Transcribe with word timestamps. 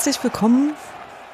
Herzlich 0.00 0.24
willkommen 0.24 0.72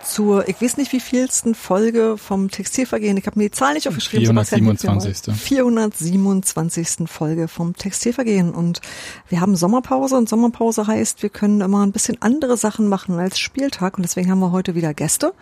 zur, 0.03 0.49
ich 0.49 0.61
weiß 0.61 0.77
nicht 0.77 0.93
wie 0.93 0.99
vielsten 0.99 1.55
Folge 1.55 2.19
vom 2.19 2.51
Textilvergehen. 2.51 3.17
Ich 3.17 3.25
habe 3.29 3.39
mir 3.39 3.45
die 3.45 3.53
Zahl 3.53 3.75
nicht 3.75 3.87
aufgeschrieben. 3.87 4.27
427. 4.27 5.33
427. 5.33 7.09
Folge 7.09 7.47
vom 7.47 7.77
Textilvergehen. 7.77 8.53
Und 8.53 8.81
wir 9.29 9.41
haben 9.41 9.55
Sommerpause 9.55 10.17
und 10.17 10.29
Sommerpause 10.29 10.89
heißt, 10.89 11.23
wir 11.23 11.29
können 11.29 11.61
immer 11.61 11.87
ein 11.87 11.93
bisschen 11.93 12.21
andere 12.23 12.57
Sachen 12.57 12.89
machen 12.89 13.21
als 13.21 13.39
Spieltag. 13.39 13.99
Und 13.99 14.03
deswegen 14.03 14.33
haben 14.33 14.41
wir 14.41 14.51
heute 14.51 14.75
wieder 14.75 14.95
Gäste, 14.95 15.33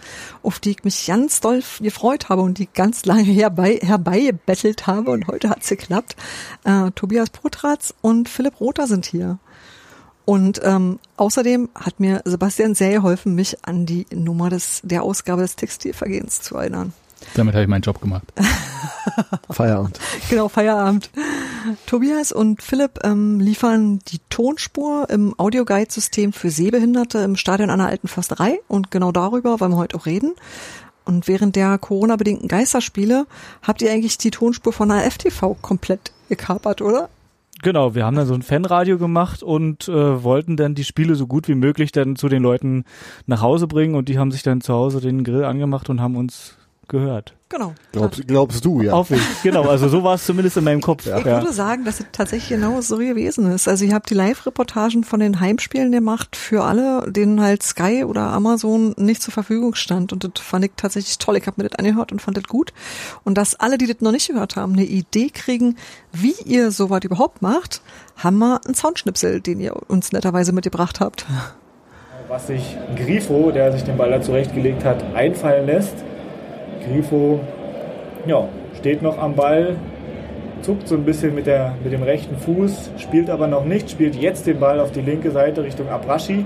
auf 0.43 0.59
die 0.59 0.73
ich 0.73 0.85
mich 0.85 1.07
ganz 1.07 1.41
doll 1.41 1.63
gefreut 1.81 2.29
habe 2.29 2.43
und 2.43 2.59
die 2.59 2.69
ganz 2.75 3.07
lange 3.07 3.23
herbei, 3.23 3.79
herbeigebettelt 3.81 4.87
habe. 4.87 5.13
Und 5.13 5.29
heute 5.29 5.49
hat's 5.49 5.71
geklappt. 5.71 6.15
Äh, 6.65 6.91
Tobias 6.91 7.31
Potratz 7.31 7.95
und 8.03 8.29
Philipp 8.29 8.61
Rother 8.61 8.87
sind 8.87 9.07
hier. 9.07 9.39
Und 10.25 10.61
ähm, 10.65 10.99
außerdem 11.17 11.69
hat 11.75 12.01
mir 12.01 12.23
Sebastian 12.25 12.75
sehr 12.75 12.93
geholfen, 12.93 13.35
mich 13.35 13.59
an 13.63 13.85
die 13.85 14.07
Nummer 14.15 14.49
des, 14.49 14.81
der 14.83 15.03
Ausgabe 15.03 15.43
des 15.43 15.57
Textilvergehens 15.57 16.41
zu 16.41 16.57
erinnern. 16.57 16.93
Damit 17.35 17.55
habe 17.55 17.63
ich 17.63 17.69
meinen 17.69 17.83
Job 17.83 18.01
gemacht. 18.01 18.33
Feierabend. 19.51 19.99
Genau, 20.29 20.49
Feierabend. 20.49 21.11
Tobias 21.87 22.33
und 22.33 22.63
Philipp 22.63 23.01
ähm, 23.03 23.41
liefern 23.41 24.01
die 24.09 24.21
Tonspur 24.29 25.09
im 25.09 25.39
Audioguide-System 25.39 26.33
für 26.33 26.51
Sehbehinderte 26.51 27.19
im 27.19 27.37
Stadion 27.37 27.71
einer 27.71 27.87
alten 27.87 28.09
Försterei 28.09 28.61
und 28.69 28.91
genau 28.91 29.13
darüber 29.13 29.61
wollen 29.61 29.73
wir 29.73 29.79
heute 29.79 29.97
auch 29.97 30.07
reden. 30.07 30.35
Und 31.07 31.29
während 31.29 31.57
der 31.57 31.77
Corona-bedingten 31.79 32.49
Geisterspiele 32.49 33.27
habt 33.63 33.83
ihr 33.83 33.91
eigentlich 33.91 34.19
die 34.19 34.31
Tonspur 34.31 34.73
von 34.73 34.91
AFTV 34.91 35.57
komplett 35.61 36.13
gekapert, 36.29 36.81
oder? 36.81 37.11
Genau, 37.65 37.95
wir 37.95 38.05
haben 38.05 38.15
dann 38.15 38.27
so 38.27 38.35
ein 38.35 38.43
Fanradio 38.43 38.99
gemacht 38.99 39.43
und 39.43 39.89
äh, 39.89 40.23
wollten 40.23 40.59
dann 40.59 40.75
die 40.75 40.85
Spiele 40.85 41.15
so 41.15 41.27
gut 41.27 41.49
wie 41.49 41.55
möglich 41.55 41.93
dann 41.93 42.15
zu 42.15 42.29
den 42.29 42.43
Leuten 42.43 42.85
nach 43.25 43.41
Hause 43.41 43.67
bringen 43.69 43.95
und 43.95 44.11
die 44.11 44.19
haben 44.19 44.31
sich 44.33 44.43
dann 44.43 44.61
zu 44.61 44.75
Hause 44.75 45.01
den 45.01 45.25
Grill 45.25 45.45
angemacht 45.45 45.89
und 45.89 45.99
haben 45.99 46.17
uns 46.17 46.59
gehört. 46.89 47.35
Genau. 47.55 47.73
Glaubst, 47.93 48.27
glaubst 48.27 48.65
du, 48.65 48.81
ja. 48.81 48.93
Auf 48.95 49.11
mich, 49.11 49.21
genau. 49.45 49.63
Also 49.69 49.89
so 49.89 50.03
war 50.03 50.15
es 50.15 50.25
zumindest 50.27 50.57
in 50.57 50.65
meinem 50.65 50.81
Kopf. 50.81 51.07
Ich 51.07 51.25
würde 51.25 51.53
sagen, 51.53 51.85
dass 51.85 52.01
es 52.01 52.07
tatsächlich 52.11 52.49
genau 52.49 52.81
so 52.81 52.97
gewesen 52.97 53.49
ist. 53.53 53.69
Also 53.69 53.85
ihr 53.85 53.95
habt 53.95 54.11
die 54.11 54.15
Live-Reportagen 54.15 55.05
von 55.05 55.21
den 55.21 55.39
Heimspielen 55.39 55.93
gemacht 55.93 56.35
für 56.35 56.65
alle, 56.65 57.09
denen 57.13 57.41
halt 57.41 57.63
Sky 57.63 58.03
oder 58.05 58.23
Amazon 58.23 58.95
nicht 58.97 59.23
zur 59.23 59.33
Verfügung 59.33 59.77
stand. 59.77 60.13
Und 60.13 60.25
das 60.25 60.43
fand 60.43 60.65
ich 60.65 60.73
tatsächlich 60.77 61.19
toll. 61.19 61.37
Ich 61.37 61.47
habe 61.47 61.63
mir 61.63 61.69
das 61.69 61.79
angehört 61.79 62.11
und 62.11 62.21
fand 62.21 62.37
das 62.37 62.45
gut. 62.45 62.73
Und 63.23 63.39
dass 63.39 63.55
alle, 63.55 63.79
die 63.79 63.87
das 63.87 64.01
noch 64.01 64.11
nicht 64.11 64.27
gehört 64.27 64.57
haben, 64.57 64.73
eine 64.73 64.85
Idee 64.85 65.31
kriegen, 65.31 65.77
wie 66.13 66.35
ihr 66.45 66.73
sowas 66.73 67.05
überhaupt 67.05 67.41
macht, 67.41 67.83
haben 68.17 68.39
wir 68.39 68.61
einen 68.65 68.75
Soundschnipsel, 68.75 69.41
den 69.41 69.61
ihr 69.61 69.77
uns 69.89 70.11
netterweise 70.11 70.53
mitgebracht 70.53 70.99
habt. 70.99 71.25
Was 72.27 72.49
sich 72.49 72.77
Grifo, 72.97 73.53
der 73.53 73.71
sich 73.71 73.85
den 73.85 73.97
Ball 73.97 74.11
da 74.11 74.21
zurechtgelegt 74.21 74.85
hat, 74.85 75.05
einfallen 75.15 75.67
lässt 75.67 75.95
Grifo 76.85 77.41
ja, 78.27 78.49
steht 78.79 79.03
noch 79.03 79.19
am 79.19 79.35
Ball, 79.35 79.77
zuckt 80.63 80.89
so 80.89 80.95
ein 80.95 81.05
bisschen 81.05 81.35
mit, 81.35 81.47
der, 81.47 81.75
mit 81.83 81.93
dem 81.93 82.03
rechten 82.03 82.37
Fuß, 82.37 82.93
spielt 82.99 83.31
aber 83.31 83.47
noch 83.47 83.65
nicht, 83.65 83.91
spielt 83.91 84.15
jetzt 84.15 84.47
den 84.47 84.61
Ball 84.61 84.81
auf 84.81 84.93
die 84.93 85.03
linke 85.03 85.31
Seite 85.31 85.63
Richtung 85.63 85.89
Abrashi. 85.89 86.45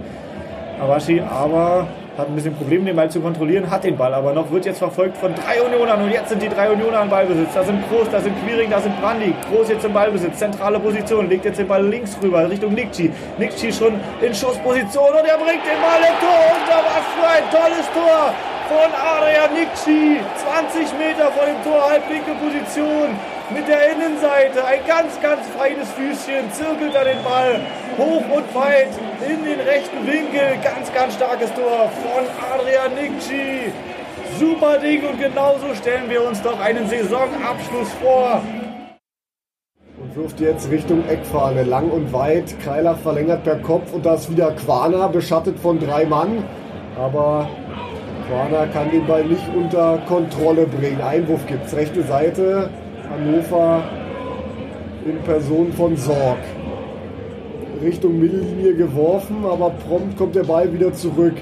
Abrashi 0.81 1.21
aber 1.21 1.87
hat 2.17 2.27
ein 2.27 2.35
bisschen 2.35 2.55
Probleme, 2.55 2.85
den 2.85 2.97
Ball 2.97 3.09
zu 3.09 3.21
kontrollieren, 3.21 3.71
hat 3.71 3.85
den 3.85 3.97
Ball 3.97 4.13
aber 4.13 4.33
noch, 4.33 4.51
wird 4.51 4.67
jetzt 4.67 4.79
verfolgt 4.79 5.17
von 5.17 5.33
drei 5.37 5.63
Unionern 5.63 6.03
und 6.03 6.11
jetzt 6.11 6.31
sind 6.31 6.43
die 6.43 6.49
drei 6.49 6.69
Unioner 6.69 7.03
im 7.03 7.09
Ballbesitz. 7.09 7.55
Da 7.55 7.63
sind 7.63 7.81
Groß, 7.89 8.11
da 8.11 8.21
sind 8.21 8.35
Quiring, 8.45 8.71
da 8.71 8.81
sind 8.81 9.01
Brandi. 9.01 9.33
Groß 9.53 9.69
jetzt 9.69 9.85
im 9.85 9.93
Ballbesitz, 9.93 10.37
zentrale 10.37 10.81
Position, 10.81 11.29
legt 11.29 11.45
jetzt 11.45 11.61
den 11.61 11.69
Ball 11.69 11.87
links 11.87 12.19
rüber 12.21 12.51
Richtung 12.51 12.75
Nikci. 12.75 13.13
Nikci 13.39 13.73
schon 13.73 13.95
in 14.21 14.35
Schussposition 14.35 15.11
und 15.11 15.29
er 15.29 15.39
bringt 15.39 15.63
den 15.63 15.79
Ball 15.81 16.03
im 16.03 16.19
Tor 16.19 16.43
und 16.55 16.67
was 16.69 17.07
für 17.15 17.29
ein 17.29 17.45
tolles 17.53 17.87
Tor 17.95 18.35
von 18.69 18.93
Adrian 18.93 19.55
Nikci. 19.55 20.21
20 20.45 20.99
Meter 20.99 21.33
vor 21.33 21.47
dem 21.47 21.57
Tor, 21.65 21.89
halblinke 21.89 22.33
Position 22.37 23.17
mit 23.49 23.67
der 23.67 23.93
Innenseite. 23.93 24.63
Ein 24.63 24.81
ganz, 24.87 25.19
ganz 25.23 25.41
feines 25.57 25.89
Füßchen, 25.93 26.53
zirkelt 26.53 26.95
er 26.95 27.05
den 27.05 27.23
Ball 27.25 27.61
hoch 27.97 28.25
und 28.37 28.55
weit 28.55 28.93
in 29.27 29.43
den 29.43 29.61
rechten 29.61 30.07
Winkel. 30.07 30.59
Ganz, 30.63 30.93
ganz 30.93 31.15
starkes 31.15 31.53
Tor 31.55 31.91
von 32.05 32.25
Adrian 32.53 32.95
Nikci. 32.95 33.73
Super 34.39 34.79
Ding 34.79 35.03
und 35.09 35.19
genauso 35.19 35.75
stellen 35.75 36.09
wir 36.11 36.23
uns 36.23 36.43
doch 36.43 36.61
einen 36.61 36.87
Saisonabschluss 36.89 37.93
vor. 38.03 38.43
Und 40.01 40.15
wirft 40.15 40.41
jetzt 40.41 40.71
Richtung 40.71 41.09
Eckfahne, 41.09 41.63
lang 41.63 41.91
und 41.91 42.13
weit. 42.13 42.55
Kreilach 42.63 42.99
verlängert 42.99 43.45
per 43.45 43.57
Kopf 43.57 43.93
und 43.95 44.05
da 44.05 44.15
ist 44.15 44.31
wieder 44.31 44.53
Quana, 44.53 45.09
beschattet 45.09 45.59
von 45.59 45.81
drei 45.81 46.05
Mann. 46.05 46.45
Aber 46.97 47.49
Quana 48.29 48.67
kann 48.67 48.91
den 48.91 49.07
Ball 49.07 49.25
nicht 49.25 49.49
unter 49.57 49.99
Kontrolle 50.07 50.67
bringen. 50.67 51.01
Einwurf 51.01 51.47
gibt 51.47 51.67
es. 51.67 51.75
Rechte 51.75 52.03
Seite, 52.03 52.69
Hannover 53.11 53.83
in 55.07 55.19
Person 55.23 55.73
von 55.73 55.97
Sorg. 55.97 56.37
Richtung 57.83 58.21
Mittellinie 58.21 58.75
geworfen, 58.75 59.47
aber 59.51 59.71
prompt 59.71 60.19
kommt 60.19 60.35
der 60.35 60.45
Ball 60.45 60.71
wieder 60.71 60.93
zurück. 60.93 61.37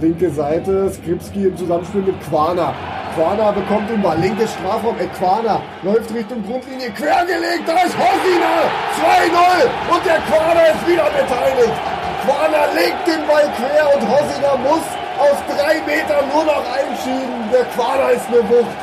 Linke 0.00 0.30
Seite, 0.30 0.90
Skripski 0.90 1.44
im 1.44 1.56
Zusammenspiel 1.56 2.02
mit 2.02 2.20
Quana. 2.28 2.74
Quana 3.14 3.52
bekommt 3.52 3.88
den 3.90 4.02
Ball, 4.02 4.18
linkes 4.18 4.54
Strafraum, 4.54 4.96
äh, 4.98 5.06
Quana 5.18 5.60
läuft 5.84 6.12
Richtung 6.14 6.42
Grundlinie, 6.42 6.90
quergelegt, 6.90 7.62
da 7.66 7.74
ist 7.84 7.94
Hosina, 7.94 8.72
2-0 8.96 9.94
und 9.94 10.06
der 10.06 10.18
Quana 10.26 10.62
ist 10.72 10.88
wieder 10.88 11.04
beteiligt. 11.04 11.76
Quana 12.24 12.72
legt 12.74 13.06
den 13.06 13.26
Ball 13.28 13.46
quer 13.54 13.94
und 13.94 14.02
Hosina 14.08 14.56
muss 14.64 15.01
aus 15.22 15.38
drei 15.46 15.74
Metern 15.86 16.24
nur 16.32 16.44
noch 16.44 16.64
einschieben. 16.66 17.50
Der 17.52 17.64
Quader 17.74 18.10
ist 18.12 18.26
eine 18.28 18.42
Wucht. 18.48 18.76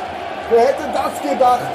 Wer 0.50 0.60
hätte 0.68 0.88
das 0.92 1.14
gedacht? 1.22 1.70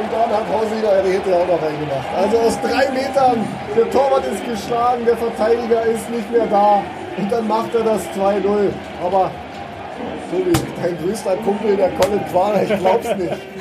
Und 0.00 0.12
dann 0.12 0.30
hat 0.30 0.46
Hosina, 0.48 1.02
der 1.02 1.12
hätte 1.12 1.34
auch 1.34 1.46
noch 1.46 1.60
reingemacht. 1.62 2.08
Also 2.16 2.38
aus 2.38 2.58
drei 2.60 2.88
Metern, 2.90 3.46
der 3.76 3.90
Torwart 3.90 4.24
ist 4.26 4.44
geschlagen, 4.44 5.04
der 5.04 5.16
Verteidiger 5.16 5.82
ist 5.82 6.08
nicht 6.10 6.30
mehr 6.30 6.46
da. 6.46 6.82
Und 7.16 7.32
dann 7.32 7.48
macht 7.48 7.74
er 7.74 7.82
das 7.82 8.02
2-0. 8.16 8.70
Aber, 9.04 9.30
Tobi, 10.30 10.52
dein 10.80 10.96
größter 11.02 11.36
Kumpel, 11.36 11.76
der 11.76 11.90
Colin 11.90 12.24
Quader, 12.30 12.62
ich 12.62 12.78
glaub's 12.78 13.14
nicht. 13.16 13.32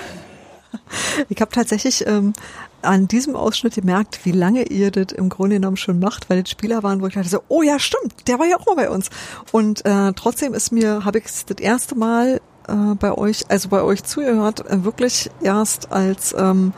Ich 1.29 1.41
habe 1.41 1.51
tatsächlich 1.51 2.05
ähm, 2.05 2.33
an 2.81 3.07
diesem 3.07 3.35
Ausschnitt 3.35 3.75
gemerkt, 3.75 4.19
wie 4.23 4.31
lange 4.31 4.63
ihr 4.63 4.91
das 4.91 5.13
im 5.13 5.29
Grunde 5.29 5.55
genommen 5.55 5.77
schon 5.77 5.99
macht, 5.99 6.29
weil 6.29 6.43
das 6.43 6.51
Spieler 6.51 6.83
waren, 6.83 7.01
wo 7.01 7.07
ich 7.07 7.15
dachte 7.15 7.29
so, 7.29 7.41
oh 7.47 7.63
ja, 7.63 7.79
stimmt, 7.79 8.27
der 8.27 8.39
war 8.39 8.45
ja 8.45 8.57
auch 8.57 8.65
mal 8.65 8.75
bei 8.75 8.89
uns. 8.89 9.09
Und 9.51 9.85
äh, 9.85 10.13
trotzdem 10.13 10.53
ist 10.53 10.71
mir, 10.71 11.03
habe 11.03 11.17
ich 11.17 11.25
das 11.25 11.57
erste 11.59 11.95
Mal 11.95 12.41
äh, 12.67 12.73
bei 12.99 13.11
euch, 13.17 13.45
also 13.49 13.69
bei 13.69 13.81
euch 13.81 14.03
zugehört, 14.03 14.69
äh, 14.69 14.83
wirklich 14.83 15.29
erst 15.41 15.91
als 15.91 16.35
ähm, 16.37 16.73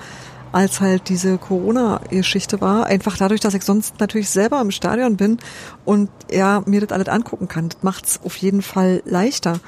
als 0.51 0.81
halt 0.81 1.09
diese 1.09 1.37
Corona-Geschichte 1.37 2.61
war. 2.61 2.87
Einfach 2.87 3.17
dadurch, 3.17 3.39
dass 3.39 3.53
ich 3.53 3.63
sonst 3.63 3.99
natürlich 3.99 4.29
selber 4.29 4.59
im 4.61 4.71
Stadion 4.71 5.17
bin 5.17 5.37
und 5.85 6.09
ja, 6.31 6.63
mir 6.65 6.81
das 6.81 6.91
alles 6.91 7.07
angucken 7.07 7.47
kann. 7.47 7.69
Das 7.69 7.83
macht's 7.83 8.19
auf 8.23 8.35
jeden 8.37 8.61
Fall 8.61 9.01
leichter. 9.05 9.59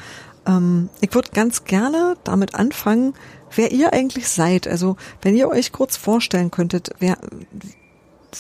Ähm, 0.46 0.90
ich 1.00 1.14
würde 1.14 1.30
ganz 1.34 1.66
gerne 1.66 2.16
damit 2.24 2.56
anfangen, 2.56 3.14
wer 3.56 3.72
ihr 3.72 3.94
eigentlich 3.94 4.28
seid. 4.28 4.68
Also 4.68 4.98
wenn 5.22 5.36
ihr 5.36 5.50
euch 5.50 5.72
kurz 5.72 5.98
vorstellen 5.98 6.52
könntet, 6.52 6.92
wer, 7.00 7.18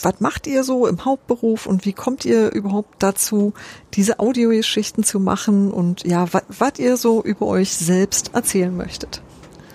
was 0.01 0.19
macht 0.19 0.47
ihr 0.47 0.63
so 0.63 0.87
im 0.87 1.05
Hauptberuf 1.05 1.65
und 1.65 1.85
wie 1.85 1.93
kommt 1.93 2.25
ihr 2.25 2.51
überhaupt 2.51 3.01
dazu, 3.03 3.53
diese 3.93 4.19
Audiogeschichten 4.19 5.03
zu 5.03 5.19
machen 5.19 5.71
und 5.71 6.05
ja, 6.05 6.25
was 6.31 6.79
ihr 6.79 6.97
so 6.97 7.23
über 7.23 7.47
euch 7.47 7.73
selbst 7.73 8.33
erzählen 8.33 8.75
möchtet? 8.75 9.21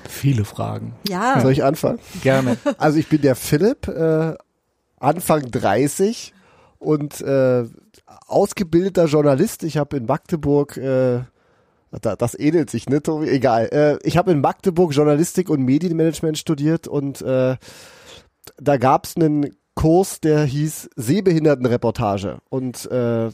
Viele 0.09 0.45
Fragen. 0.45 0.95
Ja. 1.09 1.41
Soll 1.41 1.53
ich 1.53 1.65
anfangen? 1.65 1.99
Gerne. 2.23 2.57
Also 2.79 2.99
ich 2.99 3.09
bin 3.09 3.23
der 3.23 3.37
Philipp, 3.37 3.89
äh, 3.89 4.35
Anfang 4.99 5.51
30 5.51 6.33
und 6.79 7.21
äh, 7.21 7.65
ausgebildeter 8.27 9.07
Journalist. 9.07 9.63
Ich 9.63 9.77
habe 9.77 9.97
in 9.97 10.07
Magdeburg, 10.07 10.77
äh, 10.77 11.21
da, 12.01 12.17
das 12.17 12.39
ähnelt 12.39 12.71
sich, 12.71 12.89
ne, 12.89 13.03
Tobi? 13.03 13.29
Egal. 13.29 13.69
Äh, 13.73 13.99
ich 14.07 14.17
habe 14.17 14.33
in 14.33 14.41
Magdeburg 14.41 14.95
Journalistik 14.95 15.51
und 15.51 15.63
Medienmanagement 15.63 16.39
studiert 16.39 16.89
und 16.89 17.23
äh, 17.23 17.57
da 18.59 18.77
gab's 18.77 19.17
einen 19.17 19.57
Kurs, 19.75 20.21
der 20.21 20.45
hieß 20.45 20.91
Sehbehindertenreportage. 20.97 22.39
Und 22.49 22.91
äh, 22.91 23.31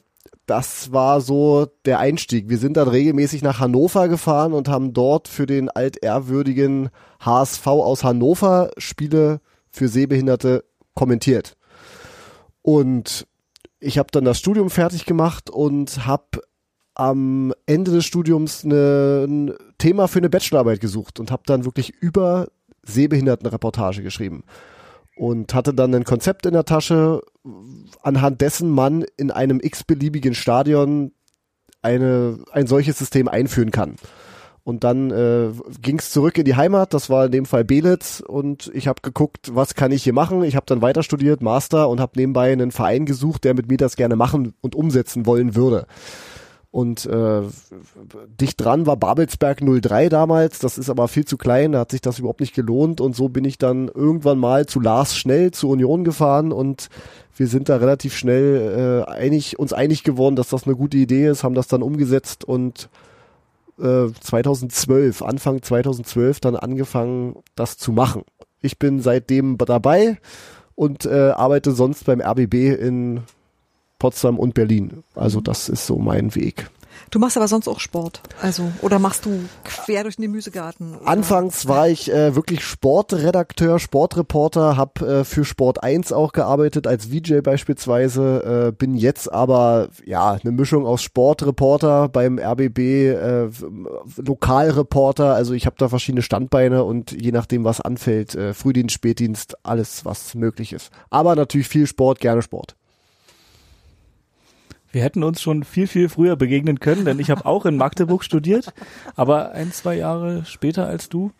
das 0.46 0.92
war 0.92 1.20
so 1.20 1.66
der 1.84 2.00
Einstieg. 2.00 2.48
Wir 2.48 2.58
sind 2.58 2.76
dann 2.76 2.88
regelmäßig 2.88 3.42
nach 3.42 3.60
Hannover 3.60 4.08
gefahren 4.08 4.52
und 4.52 4.68
haben 4.68 4.92
dort 4.92 5.28
für 5.28 5.46
den 5.46 5.68
altehrwürdigen 5.70 6.90
HSV 7.20 7.66
aus 7.66 8.04
Hannover 8.04 8.70
Spiele 8.76 9.40
für 9.70 9.88
Sehbehinderte 9.88 10.64
kommentiert. 10.94 11.56
Und 12.60 13.26
ich 13.80 13.98
habe 13.98 14.08
dann 14.12 14.24
das 14.24 14.38
Studium 14.38 14.70
fertig 14.70 15.06
gemacht 15.06 15.48
und 15.48 16.06
habe 16.06 16.42
am 16.94 17.52
Ende 17.66 17.90
des 17.90 18.04
Studiums 18.04 18.64
eine, 18.64 19.26
ein 19.26 19.54
Thema 19.78 20.08
für 20.08 20.18
eine 20.18 20.30
Bachelorarbeit 20.30 20.80
gesucht 20.80 21.20
und 21.20 21.30
habe 21.30 21.42
dann 21.46 21.64
wirklich 21.64 21.94
über 22.00 22.48
Sehbehindertenreportage 22.84 24.02
geschrieben 24.02 24.44
und 25.16 25.54
hatte 25.54 25.74
dann 25.74 25.94
ein 25.94 26.04
Konzept 26.04 26.46
in 26.46 26.52
der 26.52 26.64
Tasche, 26.64 27.22
anhand 28.02 28.40
dessen 28.40 28.70
man 28.70 29.04
in 29.16 29.30
einem 29.30 29.60
x-beliebigen 29.60 30.34
Stadion 30.34 31.12
eine, 31.82 32.38
ein 32.52 32.66
solches 32.66 32.98
System 32.98 33.28
einführen 33.28 33.70
kann. 33.70 33.96
Und 34.64 34.84
dann 34.84 35.10
äh, 35.10 35.50
ging 35.80 35.98
es 35.98 36.12
zurück 36.12 36.38
in 36.38 36.44
die 36.44 36.54
Heimat, 36.54 36.94
das 36.94 37.10
war 37.10 37.26
in 37.26 37.32
dem 37.32 37.46
Fall 37.46 37.64
Belitz 37.64 38.22
und 38.24 38.70
ich 38.72 38.86
habe 38.86 39.00
geguckt, 39.02 39.50
was 39.54 39.74
kann 39.74 39.90
ich 39.90 40.04
hier 40.04 40.12
machen. 40.12 40.44
Ich 40.44 40.54
habe 40.54 40.66
dann 40.66 40.82
weiter 40.82 41.02
studiert, 41.02 41.42
Master 41.42 41.88
und 41.88 41.98
habe 41.98 42.12
nebenbei 42.14 42.52
einen 42.52 42.70
Verein 42.70 43.04
gesucht, 43.04 43.42
der 43.42 43.54
mit 43.54 43.68
mir 43.68 43.76
das 43.76 43.96
gerne 43.96 44.14
machen 44.14 44.54
und 44.60 44.76
umsetzen 44.76 45.26
wollen 45.26 45.56
würde. 45.56 45.86
Und 46.72 47.04
äh, 47.04 47.42
dicht 48.40 48.58
dran 48.58 48.86
war 48.86 48.96
Babelsberg 48.96 49.60
03 49.60 50.08
damals, 50.08 50.58
das 50.58 50.78
ist 50.78 50.88
aber 50.88 51.06
viel 51.06 51.26
zu 51.26 51.36
klein, 51.36 51.72
da 51.72 51.80
hat 51.80 51.90
sich 51.90 52.00
das 52.00 52.18
überhaupt 52.18 52.40
nicht 52.40 52.54
gelohnt. 52.54 53.02
Und 53.02 53.14
so 53.14 53.28
bin 53.28 53.44
ich 53.44 53.58
dann 53.58 53.88
irgendwann 53.88 54.38
mal 54.38 54.64
zu 54.64 54.80
Lars 54.80 55.14
Schnell 55.14 55.50
zur 55.50 55.68
Union 55.68 56.02
gefahren. 56.02 56.50
Und 56.50 56.88
wir 57.36 57.46
sind 57.46 57.68
da 57.68 57.76
relativ 57.76 58.16
schnell 58.16 59.04
äh, 59.06 59.10
einig, 59.10 59.58
uns 59.58 59.74
einig 59.74 60.02
geworden, 60.02 60.34
dass 60.34 60.48
das 60.48 60.64
eine 60.64 60.74
gute 60.74 60.96
Idee 60.96 61.28
ist, 61.28 61.44
haben 61.44 61.54
das 61.54 61.68
dann 61.68 61.82
umgesetzt. 61.82 62.42
Und 62.42 62.88
äh, 63.78 64.06
2012, 64.18 65.20
Anfang 65.20 65.60
2012 65.60 66.40
dann 66.40 66.56
angefangen, 66.56 67.36
das 67.54 67.76
zu 67.76 67.92
machen. 67.92 68.22
Ich 68.62 68.78
bin 68.78 69.00
seitdem 69.00 69.58
dabei 69.58 70.16
und 70.74 71.04
äh, 71.04 71.32
arbeite 71.36 71.72
sonst 71.72 72.06
beim 72.06 72.22
RBB 72.22 72.54
in 72.80 73.20
Potsdam 74.02 74.36
und 74.36 74.54
Berlin. 74.54 75.04
Also 75.14 75.40
das 75.40 75.68
ist 75.68 75.86
so 75.86 75.96
mein 75.96 76.34
Weg. 76.34 76.68
Du 77.12 77.20
machst 77.20 77.36
aber 77.36 77.46
sonst 77.46 77.68
auch 77.68 77.78
Sport, 77.78 78.20
also 78.40 78.72
oder 78.80 78.98
machst 78.98 79.26
du 79.26 79.44
quer 79.62 80.02
durch 80.02 80.16
den 80.16 80.22
Gemüsegarten? 80.22 80.96
Oder? 80.96 81.06
Anfangs 81.06 81.68
war 81.68 81.88
ich 81.88 82.12
äh, 82.12 82.34
wirklich 82.34 82.64
Sportredakteur, 82.64 83.78
Sportreporter, 83.78 84.76
habe 84.76 85.06
äh, 85.20 85.24
für 85.24 85.44
Sport 85.44 85.84
1 85.84 86.12
auch 86.12 86.32
gearbeitet 86.32 86.88
als 86.88 87.10
VJ 87.12 87.42
beispielsweise, 87.42 88.70
äh, 88.70 88.72
bin 88.72 88.96
jetzt 88.96 89.32
aber 89.32 89.90
ja 90.04 90.32
eine 90.32 90.50
Mischung 90.50 90.84
aus 90.84 91.00
Sportreporter 91.02 92.08
beim 92.08 92.40
RBB, 92.40 92.78
äh, 92.78 93.48
Lokalreporter, 94.16 95.32
also 95.32 95.54
ich 95.54 95.66
habe 95.66 95.76
da 95.78 95.88
verschiedene 95.88 96.22
Standbeine 96.22 96.82
und 96.82 97.12
je 97.12 97.30
nachdem 97.30 97.62
was 97.62 97.80
anfällt, 97.80 98.34
äh, 98.34 98.52
Frühdienst, 98.52 98.94
Spätdienst, 98.94 99.56
alles 99.62 100.04
was 100.04 100.34
möglich 100.34 100.72
ist. 100.72 100.90
Aber 101.08 101.36
natürlich 101.36 101.68
viel 101.68 101.86
Sport, 101.86 102.18
gerne 102.18 102.42
Sport. 102.42 102.74
Wir 104.92 105.02
hätten 105.02 105.24
uns 105.24 105.40
schon 105.40 105.64
viel, 105.64 105.86
viel 105.86 106.08
früher 106.10 106.36
begegnen 106.36 106.78
können, 106.78 107.06
denn 107.06 107.18
ich 107.18 107.30
habe 107.30 107.46
auch 107.46 107.64
in 107.64 107.78
Magdeburg 107.78 108.22
studiert, 108.22 108.74
aber 109.16 109.52
ein, 109.52 109.72
zwei 109.72 109.96
Jahre 109.96 110.44
später 110.44 110.86
als 110.86 111.08
du 111.08 111.32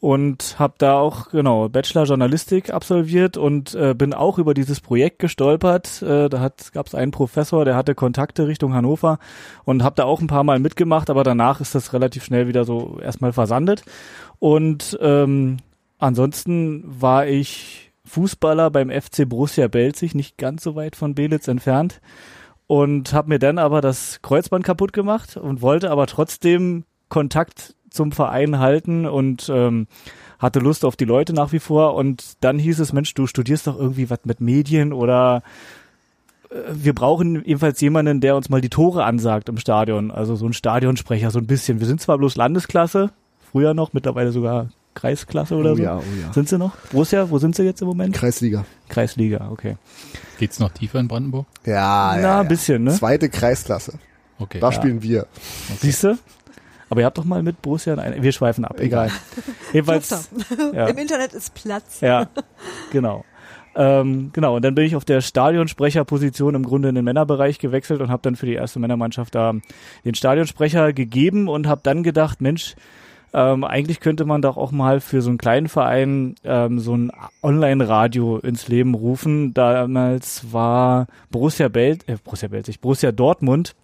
und 0.00 0.56
habe 0.58 0.74
da 0.78 0.98
auch 0.98 1.30
genau 1.30 1.68
Bachelor 1.68 2.04
Journalistik 2.04 2.70
absolviert 2.70 3.36
und 3.36 3.74
äh, 3.74 3.94
bin 3.94 4.14
auch 4.14 4.38
über 4.38 4.54
dieses 4.54 4.80
Projekt 4.80 5.18
gestolpert. 5.20 6.02
Äh, 6.02 6.28
da 6.28 6.50
gab 6.72 6.86
es 6.86 6.94
einen 6.94 7.10
Professor, 7.10 7.64
der 7.64 7.76
hatte 7.76 7.94
Kontakte 7.94 8.46
Richtung 8.46 8.74
Hannover 8.74 9.18
und 9.64 9.82
habe 9.82 9.96
da 9.96 10.04
auch 10.04 10.20
ein 10.20 10.28
paar 10.28 10.44
Mal 10.44 10.58
mitgemacht, 10.58 11.10
aber 11.10 11.24
danach 11.24 11.60
ist 11.60 11.74
das 11.74 11.92
relativ 11.92 12.24
schnell 12.24 12.46
wieder 12.48 12.64
so 12.64 12.98
erstmal 13.02 13.32
versandet. 13.32 13.84
Und 14.38 14.98
ähm, 15.00 15.58
ansonsten 15.98 16.84
war 16.86 17.26
ich 17.26 17.92
Fußballer 18.04 18.70
beim 18.70 18.90
FC 18.90 19.28
Borussia 19.28 19.68
Belzig, 19.68 20.14
nicht 20.14 20.38
ganz 20.38 20.62
so 20.62 20.76
weit 20.76 20.96
von 20.96 21.14
Belitz 21.14 21.48
entfernt 21.48 22.00
und 22.68 23.14
habe 23.14 23.30
mir 23.30 23.38
dann 23.40 23.58
aber 23.58 23.80
das 23.80 24.20
Kreuzband 24.22 24.64
kaputt 24.64 24.92
gemacht 24.92 25.36
und 25.36 25.62
wollte 25.62 25.90
aber 25.90 26.06
trotzdem 26.06 26.84
Kontakt 27.08 27.74
zum 27.90 28.12
Verein 28.12 28.58
halten 28.58 29.06
und 29.06 29.50
ähm, 29.52 29.88
hatte 30.38 30.60
Lust 30.60 30.84
auf 30.84 30.94
die 30.94 31.06
Leute 31.06 31.32
nach 31.32 31.52
wie 31.52 31.58
vor 31.58 31.94
und 31.94 32.34
dann 32.40 32.58
hieß 32.58 32.78
es, 32.78 32.92
Mensch, 32.92 33.14
du 33.14 33.26
studierst 33.26 33.66
doch 33.66 33.76
irgendwie 33.76 34.10
was 34.10 34.20
mit 34.24 34.42
Medien 34.42 34.92
oder 34.92 35.42
äh, 36.50 36.56
wir 36.70 36.94
brauchen 36.94 37.42
jedenfalls 37.44 37.80
jemanden, 37.80 38.20
der 38.20 38.36
uns 38.36 38.50
mal 38.50 38.60
die 38.60 38.68
Tore 38.68 39.02
ansagt 39.02 39.48
im 39.48 39.56
Stadion, 39.56 40.10
also 40.10 40.36
so 40.36 40.46
ein 40.46 40.52
Stadionsprecher, 40.52 41.30
so 41.30 41.38
ein 41.38 41.46
bisschen. 41.46 41.80
Wir 41.80 41.86
sind 41.86 42.02
zwar 42.02 42.18
bloß 42.18 42.36
Landesklasse, 42.36 43.10
früher 43.50 43.72
noch, 43.72 43.94
mittlerweile 43.94 44.30
sogar 44.30 44.68
Kreisklasse 44.98 45.54
oder 45.54 45.72
oh 45.72 45.76
so. 45.76 45.82
Ja, 45.82 45.98
oh 45.98 46.02
ja. 46.20 46.32
Sind 46.32 46.48
sie 46.48 46.58
noch? 46.58 46.74
Borussia, 46.90 47.30
wo 47.30 47.38
sind 47.38 47.54
sie 47.54 47.62
jetzt 47.62 47.80
im 47.82 47.86
Moment? 47.86 48.16
Kreisliga. 48.16 48.64
Kreisliga, 48.88 49.48
okay. 49.52 49.76
Geht's 50.38 50.58
noch 50.58 50.70
tiefer 50.70 50.98
in 50.98 51.06
Brandenburg? 51.06 51.46
Ja, 51.64 52.14
Na, 52.16 52.20
ja, 52.20 52.40
ein 52.40 52.48
bisschen, 52.48 52.82
ne? 52.82 52.92
Zweite 52.92 53.28
Kreisklasse. 53.28 53.94
Okay. 54.40 54.58
Da 54.58 54.72
spielen 54.72 55.00
wir. 55.02 55.26
Siehst 55.78 56.02
du? 56.02 56.18
Aber 56.90 57.00
ihr 57.00 57.06
habt 57.06 57.16
doch 57.16 57.24
mal 57.24 57.42
mit 57.44 57.62
Borussia 57.62 57.94
ein, 57.94 58.22
wir 58.22 58.32
schweifen 58.32 58.64
ab, 58.64 58.80
egal. 58.80 59.10
Jedenfalls, 59.72 60.30
ja. 60.72 60.86
Im 60.88 60.98
Internet 60.98 61.32
ist 61.32 61.54
Platz. 61.54 62.00
ja, 62.00 62.28
genau. 62.92 63.24
Ähm, 63.76 64.30
genau, 64.32 64.56
und 64.56 64.64
dann 64.64 64.74
bin 64.74 64.84
ich 64.84 64.96
auf 64.96 65.04
der 65.04 65.20
Stadionsprecherposition 65.20 66.56
im 66.56 66.64
Grunde 66.64 66.88
in 66.88 66.96
den 66.96 67.04
Männerbereich 67.04 67.60
gewechselt 67.60 68.00
und 68.00 68.08
habe 68.10 68.22
dann 68.22 68.34
für 68.34 68.46
die 68.46 68.54
erste 68.54 68.80
Männermannschaft 68.80 69.36
da 69.36 69.54
den 70.04 70.14
Stadionsprecher 70.16 70.92
gegeben 70.92 71.48
und 71.48 71.68
habe 71.68 71.82
dann 71.84 72.02
gedacht, 72.02 72.40
Mensch, 72.40 72.74
ähm, 73.32 73.64
eigentlich 73.64 74.00
könnte 74.00 74.24
man 74.24 74.42
doch 74.42 74.56
auch 74.56 74.70
mal 74.70 75.00
für 75.00 75.20
so 75.22 75.28
einen 75.28 75.38
kleinen 75.38 75.68
Verein 75.68 76.34
ähm, 76.44 76.78
so 76.78 76.96
ein 76.96 77.10
Online-Radio 77.42 78.38
ins 78.38 78.68
Leben 78.68 78.94
rufen. 78.94 79.54
Damals 79.54 80.52
war 80.52 81.06
Borussia 81.30 81.68
Bel 81.68 81.98
äh, 82.06 82.16
Borussia 82.22 82.48
Belzig, 82.48 82.80
Borussia 82.80 83.12
Dortmund 83.12 83.74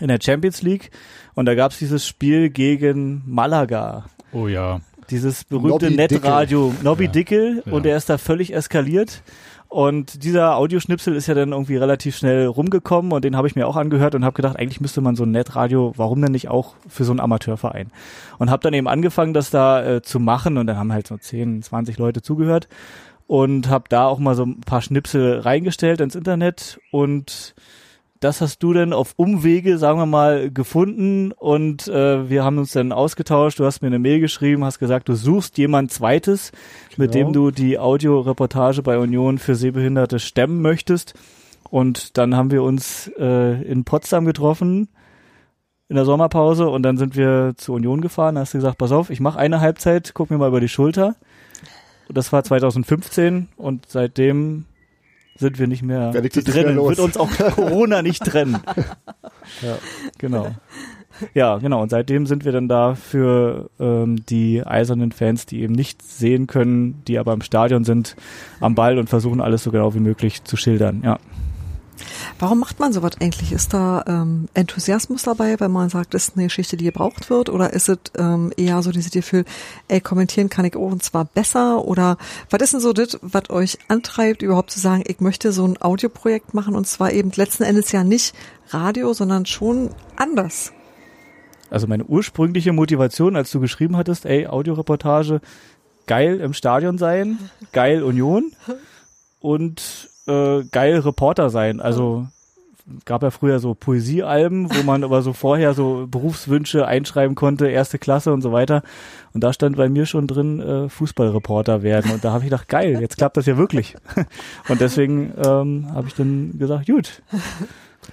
in 0.00 0.08
der 0.08 0.18
Champions 0.22 0.62
League 0.62 0.90
und 1.34 1.46
da 1.46 1.54
gab's 1.54 1.78
dieses 1.78 2.06
Spiel 2.06 2.50
gegen 2.50 3.22
Malaga. 3.26 4.06
Oh 4.32 4.46
ja. 4.48 4.80
Dieses 5.10 5.44
berühmte 5.44 5.86
Nobby 5.90 5.96
Netradio 5.96 6.74
Nobby 6.82 7.04
Ja, 7.04 7.10
Dickel 7.10 7.62
ja. 7.64 7.72
und 7.72 7.84
der 7.84 7.96
ist 7.96 8.08
da 8.10 8.18
völlig 8.18 8.54
eskaliert. 8.54 9.22
Und 9.68 10.24
dieser 10.24 10.56
Audioschnipsel 10.56 11.14
ist 11.14 11.26
ja 11.26 11.34
dann 11.34 11.52
irgendwie 11.52 11.76
relativ 11.76 12.16
schnell 12.16 12.46
rumgekommen 12.46 13.12
und 13.12 13.22
den 13.22 13.36
habe 13.36 13.46
ich 13.46 13.54
mir 13.54 13.68
auch 13.68 13.76
angehört 13.76 14.14
und 14.14 14.24
habe 14.24 14.34
gedacht, 14.34 14.56
eigentlich 14.56 14.80
müsste 14.80 15.02
man 15.02 15.14
so 15.14 15.24
ein 15.24 15.30
Netradio, 15.30 15.92
warum 15.96 16.22
denn 16.22 16.32
nicht 16.32 16.48
auch 16.48 16.74
für 16.88 17.04
so 17.04 17.12
einen 17.12 17.20
Amateurverein? 17.20 17.90
Und 18.38 18.50
habe 18.50 18.62
dann 18.62 18.72
eben 18.72 18.88
angefangen, 18.88 19.34
das 19.34 19.50
da 19.50 19.84
äh, 19.84 20.02
zu 20.02 20.20
machen 20.20 20.56
und 20.56 20.66
dann 20.66 20.78
haben 20.78 20.92
halt 20.92 21.06
so 21.06 21.18
10, 21.18 21.62
20 21.62 21.98
Leute 21.98 22.22
zugehört 22.22 22.66
und 23.26 23.68
habe 23.68 23.84
da 23.90 24.06
auch 24.06 24.18
mal 24.18 24.34
so 24.34 24.44
ein 24.44 24.60
paar 24.62 24.80
Schnipsel 24.80 25.40
reingestellt 25.40 26.00
ins 26.00 26.14
Internet 26.14 26.80
und 26.90 27.54
das 28.20 28.40
hast 28.40 28.62
du 28.62 28.72
denn 28.72 28.92
auf 28.92 29.14
Umwege, 29.16 29.78
sagen 29.78 29.98
wir 29.98 30.06
mal, 30.06 30.50
gefunden 30.50 31.32
und 31.32 31.86
äh, 31.88 32.28
wir 32.28 32.44
haben 32.44 32.58
uns 32.58 32.72
dann 32.72 32.92
ausgetauscht. 32.92 33.58
Du 33.60 33.64
hast 33.64 33.80
mir 33.80 33.86
eine 33.88 33.98
Mail 33.98 34.20
geschrieben, 34.20 34.64
hast 34.64 34.78
gesagt, 34.78 35.08
du 35.08 35.14
suchst 35.14 35.56
jemand 35.58 35.92
Zweites, 35.92 36.52
mit 36.96 37.12
Genau. 37.12 37.26
dem 37.26 37.32
du 37.32 37.50
die 37.50 37.78
Audioreportage 37.78 38.82
bei 38.82 38.98
Union 38.98 39.38
für 39.38 39.54
Sehbehinderte 39.54 40.18
stemmen 40.18 40.62
möchtest. 40.62 41.14
Und 41.70 42.16
dann 42.18 42.34
haben 42.34 42.50
wir 42.50 42.62
uns 42.62 43.10
äh, 43.18 43.62
in 43.62 43.84
Potsdam 43.84 44.24
getroffen 44.24 44.88
in 45.90 45.96
der 45.96 46.04
Sommerpause 46.04 46.68
und 46.68 46.82
dann 46.82 46.98
sind 46.98 47.16
wir 47.16 47.54
zur 47.56 47.76
Union 47.76 48.00
gefahren. 48.00 48.34
Da 48.34 48.42
hast 48.42 48.52
du 48.54 48.58
gesagt, 48.58 48.78
pass 48.78 48.92
auf, 48.92 49.10
ich 49.10 49.20
mache 49.20 49.38
eine 49.38 49.60
Halbzeit, 49.60 50.12
guck 50.14 50.30
mir 50.30 50.38
mal 50.38 50.48
über 50.48 50.60
die 50.60 50.68
Schulter. 50.68 51.16
Und 52.08 52.16
das 52.16 52.32
war 52.32 52.42
2015 52.42 53.48
und 53.56 53.86
seitdem 53.88 54.64
sind 55.38 55.58
wir 55.58 55.66
nicht 55.66 55.82
mehr 55.82 56.12
legt 56.12 56.34
zu 56.34 56.40
mehr 56.40 56.52
trennen. 56.52 56.76
los? 56.76 56.90
Wird 56.90 57.00
uns 57.00 57.16
auch 57.16 57.30
Corona 57.54 58.02
nicht 58.02 58.24
trennen. 58.24 58.58
ja, 59.62 59.78
genau. 60.18 60.54
Ja, 61.34 61.58
genau. 61.58 61.82
Und 61.82 61.90
seitdem 61.90 62.26
sind 62.26 62.44
wir 62.44 62.52
dann 62.52 62.68
da 62.68 62.94
für 62.94 63.70
ähm, 63.80 64.24
die 64.26 64.64
eisernen 64.64 65.10
Fans, 65.12 65.46
die 65.46 65.62
eben 65.62 65.74
nicht 65.74 66.02
sehen 66.02 66.46
können, 66.46 67.02
die 67.08 67.18
aber 67.18 67.32
im 67.32 67.40
Stadion 67.40 67.84
sind, 67.84 68.14
am 68.60 68.74
Ball 68.74 68.98
und 68.98 69.08
versuchen 69.08 69.40
alles 69.40 69.64
so 69.64 69.70
genau 69.70 69.94
wie 69.94 70.00
möglich 70.00 70.44
zu 70.44 70.56
schildern. 70.56 71.02
Ja. 71.04 71.18
Warum 72.38 72.60
macht 72.60 72.78
man 72.78 72.92
sowas 72.92 73.12
eigentlich? 73.20 73.52
Ist 73.52 73.74
da 73.74 74.04
ähm, 74.06 74.48
Enthusiasmus 74.54 75.22
dabei, 75.22 75.58
wenn 75.58 75.70
man 75.70 75.88
sagt, 75.88 76.14
das 76.14 76.28
ist 76.28 76.36
eine 76.36 76.46
Geschichte, 76.46 76.76
die 76.76 76.84
gebraucht 76.84 77.30
wird? 77.30 77.48
Oder 77.48 77.72
ist 77.72 77.88
es 77.88 77.98
ähm, 78.16 78.52
eher 78.56 78.82
so 78.82 78.90
dieses 78.90 79.10
Gefühl, 79.10 79.44
ey, 79.88 80.00
kommentieren 80.00 80.48
kann 80.48 80.64
ich 80.64 80.76
auch 80.76 80.92
und 80.92 81.02
zwar 81.02 81.24
besser? 81.24 81.84
Oder 81.84 82.18
was 82.50 82.62
ist 82.62 82.72
denn 82.74 82.80
so 82.80 82.92
das, 82.92 83.18
was 83.22 83.50
euch 83.50 83.78
antreibt, 83.88 84.42
überhaupt 84.42 84.70
zu 84.70 84.80
sagen, 84.80 85.04
ich 85.06 85.20
möchte 85.20 85.52
so 85.52 85.66
ein 85.66 85.80
Audioprojekt 85.80 86.54
machen 86.54 86.74
und 86.74 86.86
zwar 86.86 87.12
eben 87.12 87.30
letzten 87.34 87.64
Endes 87.64 87.92
ja 87.92 88.04
nicht 88.04 88.34
Radio, 88.68 89.12
sondern 89.12 89.46
schon 89.46 89.90
anders? 90.16 90.72
Also 91.70 91.86
meine 91.86 92.04
ursprüngliche 92.04 92.72
Motivation, 92.72 93.36
als 93.36 93.50
du 93.50 93.60
geschrieben 93.60 93.96
hattest, 93.96 94.24
ey, 94.24 94.46
Audioreportage, 94.46 95.40
geil 96.06 96.40
im 96.40 96.54
Stadion 96.54 96.98
sein, 96.98 97.38
geil 97.72 98.02
Union 98.02 98.52
und 99.40 100.10
äh, 100.28 100.64
geil 100.70 100.98
Reporter 101.00 101.50
sein. 101.50 101.80
Also 101.80 102.26
gab 103.04 103.22
ja 103.22 103.30
früher 103.30 103.58
so 103.58 103.74
Poesiealben, 103.74 104.74
wo 104.74 104.82
man 104.82 105.04
aber 105.04 105.22
so 105.22 105.32
vorher 105.32 105.74
so 105.74 106.06
Berufswünsche 106.10 106.86
einschreiben 106.86 107.34
konnte, 107.34 107.68
erste 107.68 107.98
Klasse 107.98 108.32
und 108.32 108.42
so 108.42 108.52
weiter. 108.52 108.82
Und 109.34 109.44
da 109.44 109.52
stand 109.52 109.76
bei 109.76 109.88
mir 109.88 110.06
schon 110.06 110.26
drin, 110.26 110.60
äh, 110.60 110.88
Fußballreporter 110.88 111.82
werden. 111.82 112.12
Und 112.12 112.24
da 112.24 112.32
habe 112.32 112.44
ich 112.44 112.50
gedacht, 112.50 112.68
geil, 112.68 112.98
jetzt 113.00 113.18
klappt 113.18 113.36
das 113.36 113.46
ja 113.46 113.56
wirklich. 113.56 113.96
Und 114.68 114.80
deswegen 114.80 115.32
ähm, 115.44 115.88
habe 115.92 116.08
ich 116.08 116.14
dann 116.14 116.58
gesagt, 116.58 116.86
gut, 116.86 117.22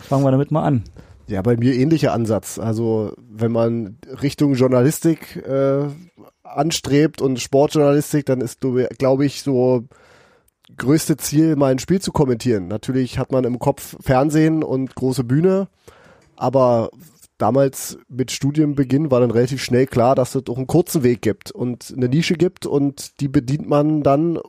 fangen 0.01 0.23
wir 0.23 0.31
damit 0.31 0.51
mal 0.51 0.63
an. 0.63 0.83
Ja, 1.27 1.41
bei 1.41 1.57
mir 1.57 1.73
ähnlicher 1.73 2.13
Ansatz. 2.13 2.59
Also 2.59 3.13
wenn 3.17 3.51
man 3.51 3.97
Richtung 4.21 4.53
Journalistik 4.53 5.37
äh, 5.37 5.87
anstrebt 6.43 7.21
und 7.21 7.39
Sportjournalistik, 7.39 8.25
dann 8.25 8.41
ist, 8.41 8.59
glaube 8.99 9.25
ich, 9.25 9.41
so 9.41 9.85
größte 10.77 11.17
Ziel, 11.17 11.55
mal 11.55 11.71
ein 11.71 11.79
Spiel 11.79 12.01
zu 12.01 12.11
kommentieren. 12.11 12.67
Natürlich 12.67 13.19
hat 13.19 13.31
man 13.31 13.43
im 13.43 13.59
Kopf 13.59 13.95
Fernsehen 14.01 14.63
und 14.63 14.95
große 14.95 15.23
Bühne, 15.23 15.67
aber 16.35 16.89
damals 17.37 17.97
mit 18.07 18.31
Studienbeginn 18.31 19.11
war 19.11 19.19
dann 19.19 19.31
relativ 19.31 19.63
schnell 19.63 19.87
klar, 19.87 20.15
dass 20.15 20.35
es 20.35 20.43
auch 20.47 20.57
einen 20.57 20.67
kurzen 20.67 21.03
Weg 21.03 21.21
gibt 21.21 21.51
und 21.51 21.93
eine 21.95 22.09
Nische 22.09 22.35
gibt 22.35 22.65
und 22.65 23.19
die 23.19 23.27
bedient 23.27 23.67
man 23.67 24.03
dann 24.03 24.39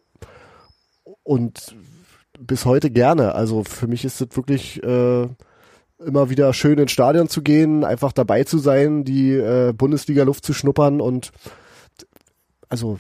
und 1.23 1.77
bis 2.39 2.65
heute 2.65 2.91
gerne. 2.91 3.35
Also 3.35 3.65
für 3.65 3.87
mich 3.87 4.05
ist 4.05 4.21
es 4.21 4.37
wirklich 4.37 4.83
äh, 4.83 5.29
immer 6.05 6.31
wieder 6.31 6.53
schön 6.53 6.79
ins 6.79 6.93
Stadion 6.93 7.29
zu 7.29 7.43
gehen, 7.43 7.85
einfach 7.85 8.13
dabei 8.13 8.45
zu 8.45 8.59
sein, 8.59 9.05
die 9.05 9.33
äh, 9.33 9.73
Bundesliga-Luft 9.73 10.45
zu 10.45 10.53
schnuppern 10.53 11.01
und 11.01 11.33
also 12.69 12.99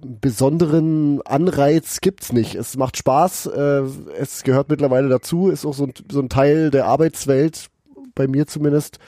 besonderen 0.00 1.20
Anreiz 1.22 2.00
gibt's 2.00 2.32
nicht. 2.32 2.54
Es 2.54 2.76
macht 2.76 2.96
Spaß, 2.96 3.46
äh, 3.46 3.82
es 4.18 4.42
gehört 4.42 4.70
mittlerweile 4.70 5.08
dazu, 5.08 5.48
ist 5.48 5.66
auch 5.66 5.74
so 5.74 5.84
ein, 5.84 5.94
so 6.10 6.20
ein 6.20 6.28
Teil 6.28 6.70
der 6.70 6.86
Arbeitswelt, 6.86 7.68
bei 8.14 8.26
mir 8.26 8.46
zumindest. 8.46 8.98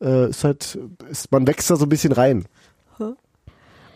Äh, 0.00 0.30
ist 0.30 0.44
halt, 0.44 0.78
ist, 1.10 1.30
man 1.30 1.46
wächst 1.46 1.70
da 1.70 1.76
so 1.76 1.84
ein 1.84 1.90
bisschen 1.90 2.12
rein. 2.12 2.46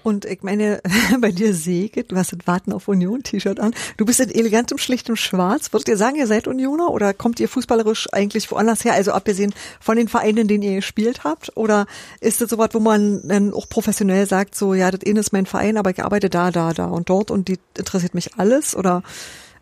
Und 0.09 0.25
ich 0.25 0.43
meine, 0.43 0.81
bei 1.21 1.31
dir 1.31 1.53
Säge, 1.53 2.03
du 2.03 2.17
hast 2.17 2.33
ein 2.33 2.41
Warten 2.47 2.73
auf 2.73 2.89
Union-T-Shirt 2.89 3.61
an. 3.61 3.75
Du 3.99 4.07
bist 4.07 4.21
in 4.21 4.31
elegantem, 4.31 4.79
schlichtem 4.79 5.17
Schwarz. 5.17 5.71
Würdet 5.75 5.89
ihr 5.89 5.99
sagen, 5.99 6.17
ihr 6.17 6.27
seid 6.27 6.49
Unioner 6.49 6.91
oder 6.91 7.13
kommt 7.13 7.39
ihr 7.41 7.49
fußballerisch 7.49 8.09
eigentlich 8.13 8.51
woanders 8.51 8.87
her? 8.87 8.95
Also 8.95 9.13
abgesehen 9.13 9.55
von 9.81 9.99
den 9.99 10.09
Vereinen, 10.09 10.39
in 10.39 10.49
denen 10.49 10.63
ihr 10.63 10.77
gespielt 10.77 11.25
habt? 11.25 11.55
Oder 11.59 11.85
ist 12.23 12.41
das 12.41 12.49
sowas, 12.49 12.71
wo 12.73 12.81
man 12.81 13.21
dann 13.29 13.53
auch 13.53 13.69
professionell 13.69 14.27
sagt, 14.27 14.55
so, 14.55 14.73
ja, 14.73 14.91
das 14.91 15.03
ist 15.03 15.33
mein 15.35 15.45
Verein, 15.45 15.77
aber 15.77 15.91
ich 15.91 16.03
arbeite 16.03 16.31
da, 16.31 16.51
da, 16.51 16.73
da 16.73 16.87
und 16.87 17.11
dort 17.11 17.31
und 17.31 17.49
die 17.49 17.59
interessiert 17.77 18.15
mich 18.15 18.39
alles? 18.39 18.75
Oder 18.75 19.03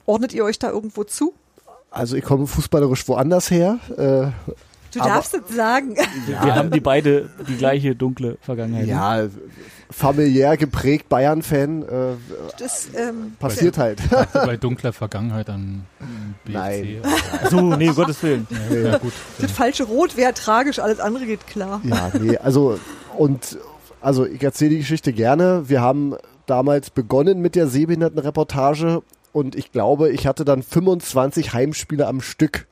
ordnet 0.04 0.32
ihr 0.32 0.44
euch 0.44 0.60
da 0.60 0.70
irgendwo 0.70 1.02
zu? 1.02 1.34
Also 1.90 2.14
ich 2.14 2.22
komme 2.22 2.46
fußballerisch 2.46 3.08
woanders 3.08 3.50
her. 3.50 3.80
Äh, 3.98 4.52
Du 4.96 5.04
darfst 5.04 5.34
es 5.34 5.54
sagen. 5.54 5.94
Ja. 6.26 6.44
Wir 6.44 6.54
haben 6.54 6.70
die 6.70 6.80
beide 6.80 7.28
die 7.46 7.56
gleiche 7.56 7.94
dunkle 7.94 8.36
Vergangenheit. 8.40 8.86
Ja, 8.86 9.26
familiär 9.90 10.56
geprägt 10.56 11.08
Bayern-Fan. 11.08 11.82
Äh, 11.82 11.86
das 12.58 12.88
ähm, 12.96 13.36
passiert 13.38 13.78
halt. 13.78 14.00
bei 14.32 14.56
dunkler 14.56 14.92
Vergangenheit 14.92 15.48
an 15.50 15.84
BFC. 16.44 16.54
Nein. 16.54 17.02
So, 17.50 17.60
nee, 17.60 17.88
Gottes 17.88 18.22
Willen. 18.22 18.46
Ja, 18.70 18.76
ja, 18.76 18.98
gut. 18.98 19.12
Das 19.38 19.52
falsche 19.52 19.84
Rot 19.84 20.16
wäre 20.16 20.34
tragisch, 20.34 20.78
alles 20.78 20.98
andere 20.98 21.26
geht 21.26 21.46
klar. 21.46 21.80
Ja, 21.84 22.10
nee, 22.18 22.36
also 22.38 22.78
und 23.16 23.58
also 24.00 24.26
ich 24.26 24.42
erzähle 24.42 24.70
die 24.70 24.78
Geschichte 24.78 25.12
gerne. 25.12 25.68
Wir 25.68 25.80
haben 25.80 26.14
damals 26.46 26.90
begonnen 26.90 27.40
mit 27.40 27.54
der 27.54 27.68
Sehbehindertenreportage 27.68 29.02
und 29.32 29.54
ich 29.54 29.70
glaube, 29.70 30.10
ich 30.10 30.26
hatte 30.26 30.44
dann 30.44 30.62
25 30.62 31.52
Heimspiele 31.52 32.06
am 32.06 32.20
Stück 32.20 32.66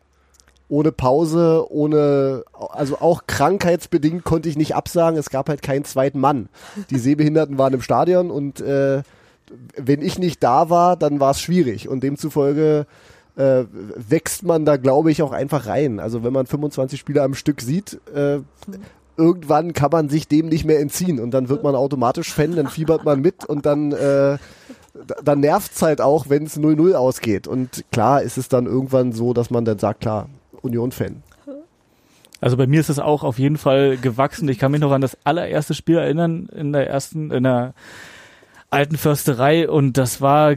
ohne 0.68 0.92
Pause, 0.92 1.66
ohne, 1.70 2.44
also 2.52 2.98
auch 2.98 3.22
krankheitsbedingt 3.26 4.24
konnte 4.24 4.48
ich 4.48 4.56
nicht 4.56 4.74
absagen. 4.74 5.18
Es 5.18 5.30
gab 5.30 5.48
halt 5.48 5.62
keinen 5.62 5.84
zweiten 5.84 6.20
Mann. 6.20 6.48
Die 6.90 6.98
Sehbehinderten 6.98 7.58
waren 7.58 7.74
im 7.74 7.82
Stadion 7.82 8.30
und 8.30 8.60
äh, 8.60 9.02
wenn 9.76 10.02
ich 10.02 10.18
nicht 10.18 10.42
da 10.42 10.70
war, 10.70 10.96
dann 10.96 11.20
war 11.20 11.32
es 11.32 11.40
schwierig 11.40 11.88
und 11.88 12.02
demzufolge 12.02 12.86
äh, 13.36 13.64
wächst 13.96 14.42
man 14.42 14.64
da, 14.64 14.76
glaube 14.76 15.10
ich, 15.10 15.22
auch 15.22 15.32
einfach 15.32 15.66
rein. 15.66 16.00
Also 16.00 16.24
wenn 16.24 16.32
man 16.32 16.46
25 16.46 16.98
Spiele 16.98 17.22
am 17.22 17.34
Stück 17.34 17.60
sieht, 17.60 18.00
äh, 18.14 18.40
irgendwann 19.16 19.74
kann 19.74 19.90
man 19.90 20.08
sich 20.08 20.28
dem 20.28 20.48
nicht 20.48 20.64
mehr 20.64 20.80
entziehen 20.80 21.20
und 21.20 21.32
dann 21.32 21.48
wird 21.48 21.62
man 21.62 21.74
automatisch 21.74 22.32
Fan, 22.32 22.56
dann 22.56 22.68
fiebert 22.68 23.04
man 23.04 23.20
mit 23.20 23.44
und 23.44 23.66
dann 23.66 23.92
äh, 23.92 24.38
dann 25.24 25.40
nervt's 25.40 25.82
halt 25.82 26.00
auch, 26.00 26.28
wenn 26.28 26.44
es 26.44 26.56
0-0 26.56 26.94
ausgeht. 26.94 27.48
Und 27.48 27.84
klar 27.90 28.22
ist 28.22 28.38
es 28.38 28.48
dann 28.48 28.66
irgendwann 28.66 29.12
so, 29.12 29.34
dass 29.34 29.50
man 29.50 29.64
dann 29.64 29.78
sagt, 29.78 30.00
klar, 30.00 30.28
Union-Fan. 30.64 31.22
Also 32.40 32.56
bei 32.56 32.66
mir 32.66 32.80
ist 32.80 32.90
es 32.90 32.98
auch 32.98 33.22
auf 33.22 33.38
jeden 33.38 33.56
Fall 33.56 33.96
gewachsen. 33.96 34.48
Ich 34.48 34.58
kann 34.58 34.72
mich 34.72 34.80
noch 34.80 34.92
an 34.92 35.00
das 35.00 35.16
allererste 35.24 35.72
Spiel 35.72 35.96
erinnern 35.96 36.48
in 36.54 36.72
der 36.72 36.88
ersten, 36.88 37.30
in 37.30 37.44
der 37.44 37.74
alten 38.70 38.96
Försterei 38.96 39.68
und 39.68 39.96
das 39.96 40.20
war, 40.20 40.52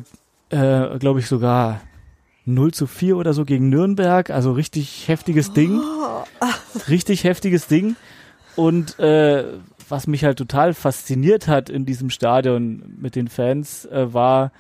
äh, 0.50 0.98
glaube 1.00 1.20
ich, 1.20 1.28
sogar 1.28 1.82
0 2.46 2.74
zu 2.74 2.88
4 2.88 3.16
oder 3.16 3.34
so 3.34 3.46
gegen 3.46 3.70
Nürnberg. 3.70 4.32
Also 4.32 4.52
richtig 4.52 5.08
heftiges 5.08 5.54
Ding. 5.54 5.80
Richtig 6.90 7.24
heftiges 7.24 7.68
Ding. 7.68 7.96
Und 8.56 9.00
äh, 9.00 9.46
was 9.88 10.08
mich 10.08 10.24
halt 10.24 10.38
total 10.38 10.74
fasziniert 10.74 11.48
hat 11.48 11.70
in 11.70 11.86
diesem 11.86 12.10
Stadion 12.10 12.98
mit 13.00 13.16
den 13.16 13.28
Fans, 13.28 13.86
äh, 13.86 14.14
war, 14.14 14.52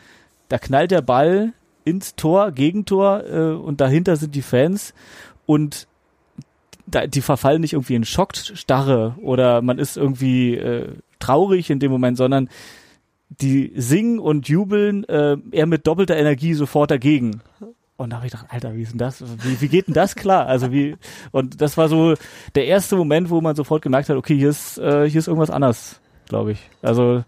da 0.49 0.59
knallt 0.59 0.91
der 0.91 1.01
Ball 1.01 1.53
ins 1.83 2.15
Tor, 2.15 2.51
Gegentor 2.51 3.23
äh, 3.25 3.53
und 3.53 3.81
dahinter 3.81 4.17
sind 4.17 4.35
die 4.35 4.41
Fans 4.41 4.93
und 5.47 5.87
die 6.93 7.21
verfallen 7.21 7.61
nicht 7.61 7.73
irgendwie 7.73 7.95
in 7.95 8.05
Schockstarre 8.05 9.15
oder 9.21 9.61
man 9.61 9.79
ist 9.79 9.97
irgendwie 9.97 10.55
äh, 10.55 10.93
traurig 11.19 11.69
in 11.69 11.79
dem 11.79 11.91
Moment, 11.91 12.17
sondern 12.17 12.49
die 13.29 13.73
singen 13.75 14.19
und 14.19 14.47
jubeln 14.47 15.03
äh, 15.05 15.35
eher 15.51 15.65
mit 15.65 15.85
doppelter 15.85 16.15
Energie 16.15 16.53
sofort 16.53 16.91
dagegen. 16.91 17.41
Und 17.97 18.11
da 18.11 18.17
habe 18.17 18.27
ich 18.27 18.31
gedacht, 18.31 18.47
Alter, 18.51 18.75
wie 18.75 18.83
ist 18.83 18.91
denn 18.91 18.99
das? 18.99 19.23
Wie, 19.43 19.59
wie 19.59 19.67
geht 19.67 19.87
denn 19.87 19.95
das 19.95 20.15
klar? 20.15 20.45
Also 20.45 20.71
wie 20.71 20.95
und 21.31 21.61
das 21.61 21.77
war 21.77 21.89
so 21.89 22.13
der 22.55 22.67
erste 22.67 22.95
Moment, 22.95 23.29
wo 23.29 23.41
man 23.41 23.55
sofort 23.55 23.81
gemerkt 23.81 24.09
hat, 24.09 24.17
okay, 24.17 24.37
hier 24.37 24.49
ist 24.49 24.77
äh, 24.77 25.09
hier 25.09 25.19
ist 25.19 25.27
irgendwas 25.27 25.49
anders, 25.49 25.99
glaube 26.29 26.51
ich. 26.53 26.69
Also 26.81 27.23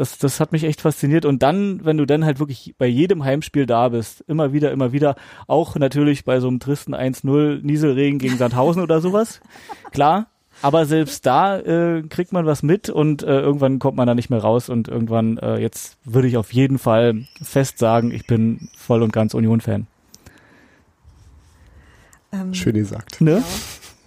das, 0.00 0.16
das 0.18 0.40
hat 0.40 0.52
mich 0.52 0.64
echt 0.64 0.80
fasziniert. 0.80 1.26
Und 1.26 1.42
dann, 1.42 1.84
wenn 1.84 1.98
du 1.98 2.06
dann 2.06 2.24
halt 2.24 2.38
wirklich 2.38 2.74
bei 2.78 2.86
jedem 2.86 3.22
Heimspiel 3.22 3.66
da 3.66 3.90
bist, 3.90 4.24
immer 4.26 4.52
wieder, 4.52 4.72
immer 4.72 4.92
wieder, 4.92 5.14
auch 5.46 5.76
natürlich 5.76 6.24
bei 6.24 6.40
so 6.40 6.48
einem 6.48 6.58
tristen 6.58 6.94
1-0 6.94 7.60
Nieselregen 7.62 8.18
gegen 8.18 8.38
Sandhausen 8.38 8.82
oder 8.82 9.00
sowas, 9.00 9.40
klar. 9.92 10.28
Aber 10.62 10.84
selbst 10.84 11.24
da 11.24 11.58
äh, 11.58 12.02
kriegt 12.02 12.32
man 12.32 12.44
was 12.44 12.62
mit 12.62 12.90
und 12.90 13.22
äh, 13.22 13.40
irgendwann 13.40 13.78
kommt 13.78 13.96
man 13.96 14.06
da 14.06 14.14
nicht 14.14 14.28
mehr 14.30 14.40
raus 14.40 14.68
und 14.68 14.88
irgendwann, 14.88 15.38
äh, 15.38 15.58
jetzt 15.58 15.96
würde 16.04 16.28
ich 16.28 16.36
auf 16.36 16.52
jeden 16.52 16.78
Fall 16.78 17.26
fest 17.40 17.78
sagen, 17.78 18.10
ich 18.10 18.26
bin 18.26 18.68
voll 18.76 19.02
und 19.02 19.12
ganz 19.12 19.32
Union-Fan. 19.32 19.86
Ähm, 22.32 22.54
Schön 22.54 22.74
gesagt. 22.74 23.20
Ne? 23.20 23.38
Ja. 23.38 23.44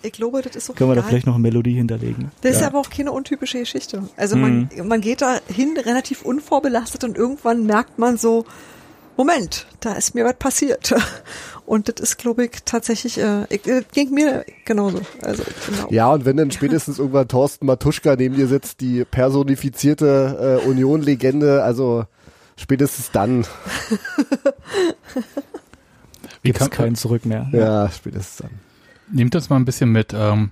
Ich 0.04 0.12
glaube, 0.12 0.42
das 0.42 0.56
ist 0.56 0.66
so. 0.66 0.74
Können 0.74 0.90
wir 0.90 0.96
da 0.96 1.04
vielleicht 1.04 1.26
noch 1.26 1.36
eine 1.36 1.42
Melodie 1.42 1.76
hinterlegen? 1.76 2.30
Das 2.42 2.56
ja. 2.56 2.60
ist 2.60 2.66
aber 2.66 2.80
auch 2.80 2.90
keine 2.90 3.14
untypische 3.14 3.60
Geschichte. 3.60 4.04
Also 4.18 4.36
man, 4.36 4.70
mhm. 4.76 4.88
man 4.88 5.00
geht 5.00 5.22
da 5.22 5.40
hin 5.48 5.78
relativ 5.78 6.24
unvorbelastet 6.24 7.06
und 7.06 7.18
irgendwann 7.18 7.66
merkt 7.66 8.00
man 8.00 8.18
so, 8.18 8.46
Moment, 9.16 9.66
da 9.80 9.94
ist 9.94 10.14
mir 10.14 10.26
was 10.26 10.36
passiert. 10.36 10.94
Und 11.66 11.88
das 11.88 12.02
ist, 12.02 12.18
glaube 12.18 12.44
ich, 12.44 12.52
tatsächlich, 12.66 13.18
äh, 13.18 13.46
ich, 13.48 13.66
äh, 13.66 13.84
ging 13.94 14.12
mir 14.12 14.44
genauso. 14.66 15.00
Also, 15.22 15.44
genau. 15.66 15.88
Ja, 15.92 16.12
und 16.12 16.26
wenn 16.26 16.36
dann 16.36 16.52
spätestens 16.52 17.00
irgendwann 17.00 17.30
Thorsten 17.30 17.66
Matuschka 17.66 18.18
neben 18.18 18.36
dir 18.36 18.48
sitzt, 18.48 18.82
die 18.82 19.06
personifizierte 19.06 20.60
äh, 20.62 20.68
Union-Legende, 20.68 21.64
also 21.64 22.04
spätestens 22.58 23.12
dann. 23.12 23.46
Gibt 26.44 26.60
es 26.60 26.70
keinen 26.70 26.96
Zurück 26.96 27.26
mehr. 27.26 27.48
Ja, 27.54 27.90
spätestens 27.90 28.40
dann 28.40 28.50
nehmt 29.12 29.36
das 29.36 29.50
mal 29.50 29.58
ein 29.58 29.66
bisschen 29.66 29.92
mit. 29.92 30.14
Ähm, 30.14 30.52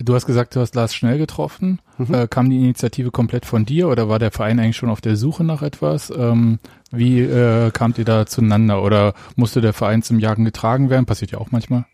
Du 0.00 0.14
hast 0.14 0.26
gesagt, 0.26 0.54
du 0.54 0.60
hast 0.60 0.76
Lars 0.76 0.94
Schnell 0.94 1.18
getroffen. 1.18 1.80
Mhm. 1.98 2.14
Äh, 2.14 2.28
kam 2.28 2.48
die 2.48 2.58
Initiative 2.58 3.10
komplett 3.10 3.44
von 3.44 3.64
dir 3.64 3.88
oder 3.88 4.08
war 4.08 4.20
der 4.20 4.30
Verein 4.30 4.60
eigentlich 4.60 4.76
schon 4.76 4.90
auf 4.90 5.00
der 5.00 5.16
Suche 5.16 5.42
nach 5.42 5.62
etwas? 5.62 6.12
Ähm, 6.16 6.60
wie 6.92 7.20
äh, 7.20 7.72
kamt 7.72 7.98
ihr 7.98 8.04
da 8.04 8.24
zueinander 8.24 8.82
oder 8.82 9.14
musste 9.34 9.60
der 9.60 9.72
Verein 9.72 10.02
zum 10.02 10.20
Jagen 10.20 10.44
getragen 10.44 10.88
werden? 10.88 11.04
Passiert 11.04 11.32
ja 11.32 11.38
auch 11.38 11.50
manchmal. 11.50 11.84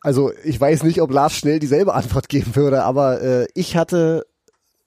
Also 0.00 0.32
ich 0.44 0.58
weiß 0.58 0.82
nicht, 0.84 1.02
ob 1.02 1.12
Lars 1.12 1.34
schnell 1.34 1.58
dieselbe 1.58 1.92
Antwort 1.92 2.30
geben 2.30 2.56
würde, 2.56 2.84
aber 2.84 3.20
äh, 3.20 3.46
ich 3.54 3.76
hatte 3.76 4.24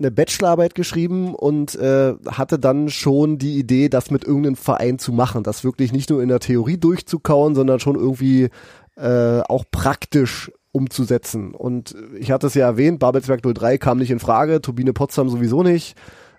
eine 0.02 0.12
Bachelorarbeit 0.12 0.76
geschrieben 0.76 1.36
und 1.36 1.76
äh, 1.76 2.14
hatte 2.28 2.60
dann 2.60 2.90
schon 2.90 3.38
die 3.38 3.58
Idee, 3.58 3.90
das 3.90 4.12
mit 4.12 4.24
irgendeinem 4.24 4.56
Verein 4.56 5.00
zu 5.00 5.14
machen, 5.14 5.44
das 5.44 5.64
wirklich 5.64 5.94
nicht 5.94 6.10
nur 6.10 6.22
in 6.22 6.30
der 6.30 6.40
Theorie 6.40 6.78
durchzukauen, 6.78 7.56
sondern 7.56 7.80
schon 7.80 7.96
irgendwie 7.96 8.50
äh, 8.98 9.42
auch 9.42 9.64
praktisch 9.72 10.52
umzusetzen. 10.72 11.54
Und 11.54 11.96
ich 12.18 12.32
hatte 12.32 12.48
es 12.48 12.54
ja 12.54 12.66
erwähnt, 12.66 13.00
Babelsberg 13.00 13.42
03 13.44 13.78
kam 13.78 13.98
nicht 13.98 14.12
in 14.12 14.20
Frage, 14.20 14.62
Turbine 14.62 14.94
Potsdam 14.94 15.30
sowieso 15.30 15.64
nicht. 15.64 15.96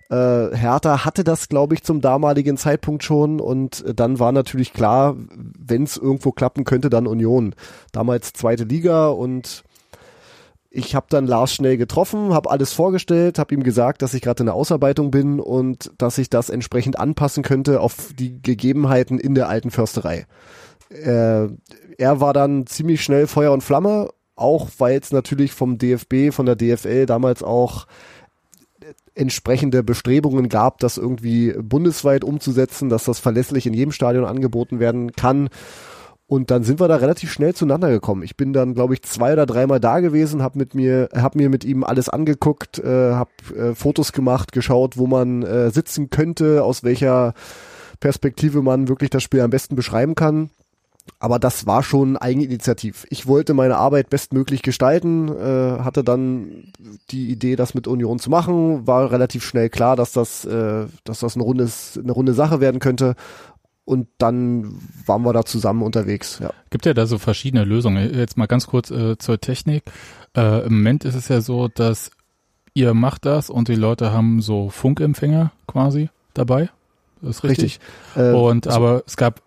Äh, 0.09 0.55
Hertha 0.55 1.05
hatte 1.05 1.23
das, 1.23 1.49
glaube 1.49 1.75
ich, 1.75 1.83
zum 1.83 2.01
damaligen 2.01 2.57
Zeitpunkt 2.57 3.03
schon 3.03 3.39
und 3.39 3.83
dann 3.95 4.19
war 4.19 4.31
natürlich 4.31 4.73
klar, 4.73 5.15
wenn 5.57 5.83
es 5.83 5.97
irgendwo 5.97 6.31
klappen 6.31 6.65
könnte, 6.65 6.89
dann 6.89 7.07
Union. 7.07 7.55
Damals 7.91 8.33
zweite 8.33 8.65
Liga 8.65 9.07
und 9.07 9.63
ich 10.75 10.95
habe 10.95 11.05
dann 11.07 11.27
Lars 11.27 11.53
schnell 11.53 11.77
getroffen, 11.77 12.33
habe 12.33 12.49
alles 12.49 12.73
vorgestellt, 12.73 13.37
habe 13.37 13.53
ihm 13.53 13.61
gesagt, 13.61 14.01
dass 14.01 14.15
ich 14.15 14.23
gerade 14.23 14.41
in 14.41 14.47
der 14.47 14.55
Ausarbeitung 14.55 15.11
bin 15.11 15.39
und 15.39 15.91
dass 15.99 16.17
ich 16.17 16.31
das 16.31 16.49
entsprechend 16.49 16.97
anpassen 16.97 17.43
könnte 17.43 17.79
auf 17.79 18.11
die 18.17 18.41
Gegebenheiten 18.41 19.19
in 19.19 19.35
der 19.35 19.49
alten 19.49 19.69
Försterei. 19.69 20.25
Äh, 20.89 21.47
er 21.97 22.21
war 22.21 22.33
dann 22.33 22.65
ziemlich 22.65 23.03
schnell 23.03 23.27
Feuer 23.27 23.51
und 23.51 23.61
Flamme, 23.61 24.09
auch 24.35 24.69
weil 24.79 24.99
es 24.99 25.11
natürlich 25.11 25.53
vom 25.53 25.77
DFB, 25.77 26.31
von 26.33 26.47
der 26.47 26.55
DFL 26.55 27.05
damals 27.05 27.43
auch 27.43 27.85
entsprechende 29.13 29.83
Bestrebungen 29.83 30.49
gab, 30.49 30.79
das 30.79 30.97
irgendwie 30.97 31.53
bundesweit 31.53 32.23
umzusetzen, 32.23 32.89
dass 32.89 33.03
das 33.03 33.19
verlässlich 33.19 33.67
in 33.67 33.75
jedem 33.75 33.91
Stadion 33.91 34.25
angeboten 34.25 34.79
werden 34.79 35.11
kann. 35.11 35.49
Und 36.25 36.51
dann 36.51 36.63
sind 36.63 36.79
wir 36.79 36.87
da 36.87 36.95
relativ 36.95 37.31
schnell 37.31 37.53
zueinander 37.53 37.89
gekommen. 37.89 38.23
Ich 38.23 38.37
bin 38.37 38.53
dann, 38.53 38.73
glaube 38.73 38.93
ich, 38.93 39.01
zwei 39.03 39.33
oder 39.33 39.45
dreimal 39.45 39.79
da 39.79 39.99
gewesen, 39.99 40.41
habe 40.41 40.57
mit 40.57 40.73
mir, 40.73 41.09
habe 41.15 41.37
mir 41.37 41.49
mit 41.49 41.65
ihm 41.65 41.83
alles 41.83 42.09
angeguckt, 42.09 42.79
äh, 42.79 43.11
habe 43.13 43.29
äh, 43.55 43.75
Fotos 43.75 44.13
gemacht, 44.13 44.51
geschaut, 44.51 44.97
wo 44.97 45.05
man 45.05 45.43
äh, 45.43 45.69
sitzen 45.69 46.09
könnte, 46.09 46.63
aus 46.63 46.83
welcher 46.83 47.33
Perspektive 47.99 48.61
man 48.61 48.87
wirklich 48.87 49.09
das 49.09 49.23
Spiel 49.23 49.41
am 49.41 49.49
besten 49.49 49.75
beschreiben 49.75 50.15
kann. 50.15 50.49
Aber 51.19 51.39
das 51.39 51.65
war 51.65 51.83
schon 51.83 52.17
Eigeninitiativ. 52.17 53.05
Ich 53.09 53.27
wollte 53.27 53.53
meine 53.53 53.77
Arbeit 53.77 54.09
bestmöglich 54.09 54.61
gestalten, 54.61 55.27
äh, 55.29 55.79
hatte 55.79 56.03
dann 56.03 56.71
die 57.11 57.29
Idee, 57.29 57.55
das 57.55 57.73
mit 57.73 57.87
Union 57.87 58.19
zu 58.19 58.29
machen, 58.29 58.87
war 58.87 59.11
relativ 59.11 59.43
schnell 59.43 59.69
klar, 59.69 59.95
dass 59.95 60.13
das, 60.13 60.45
äh, 60.45 60.85
dass 61.03 61.19
das 61.19 61.35
eine, 61.35 61.43
rundes, 61.43 61.99
eine 62.01 62.11
runde 62.11 62.33
Sache 62.33 62.61
werden 62.61 62.79
könnte. 62.79 63.15
Und 63.85 64.07
dann 64.17 64.79
waren 65.05 65.23
wir 65.23 65.33
da 65.33 65.43
zusammen 65.43 65.81
unterwegs. 65.83 66.39
Ja. 66.39 66.51
Gibt 66.69 66.85
ja 66.85 66.93
da 66.93 67.05
so 67.05 67.17
verschiedene 67.17 67.65
Lösungen. 67.65 68.13
Jetzt 68.13 68.37
mal 68.37 68.45
ganz 68.45 68.67
kurz 68.67 68.91
äh, 68.91 69.17
zur 69.17 69.41
Technik. 69.41 69.83
Äh, 70.35 70.65
Im 70.65 70.77
Moment 70.77 71.03
ist 71.03 71.15
es 71.15 71.27
ja 71.27 71.41
so, 71.41 71.67
dass 71.67 72.11
ihr 72.73 72.93
macht 72.93 73.25
das 73.25 73.49
und 73.49 73.67
die 73.67 73.75
Leute 73.75 74.11
haben 74.11 74.41
so 74.41 74.69
Funkempfänger 74.69 75.51
quasi 75.67 76.09
dabei. 76.33 76.69
Das 77.21 77.37
ist 77.37 77.43
richtig. 77.43 77.79
Äh, 78.15 78.31
und 78.31 78.67
aber 78.67 79.03
es 79.05 79.17
gab 79.17 79.41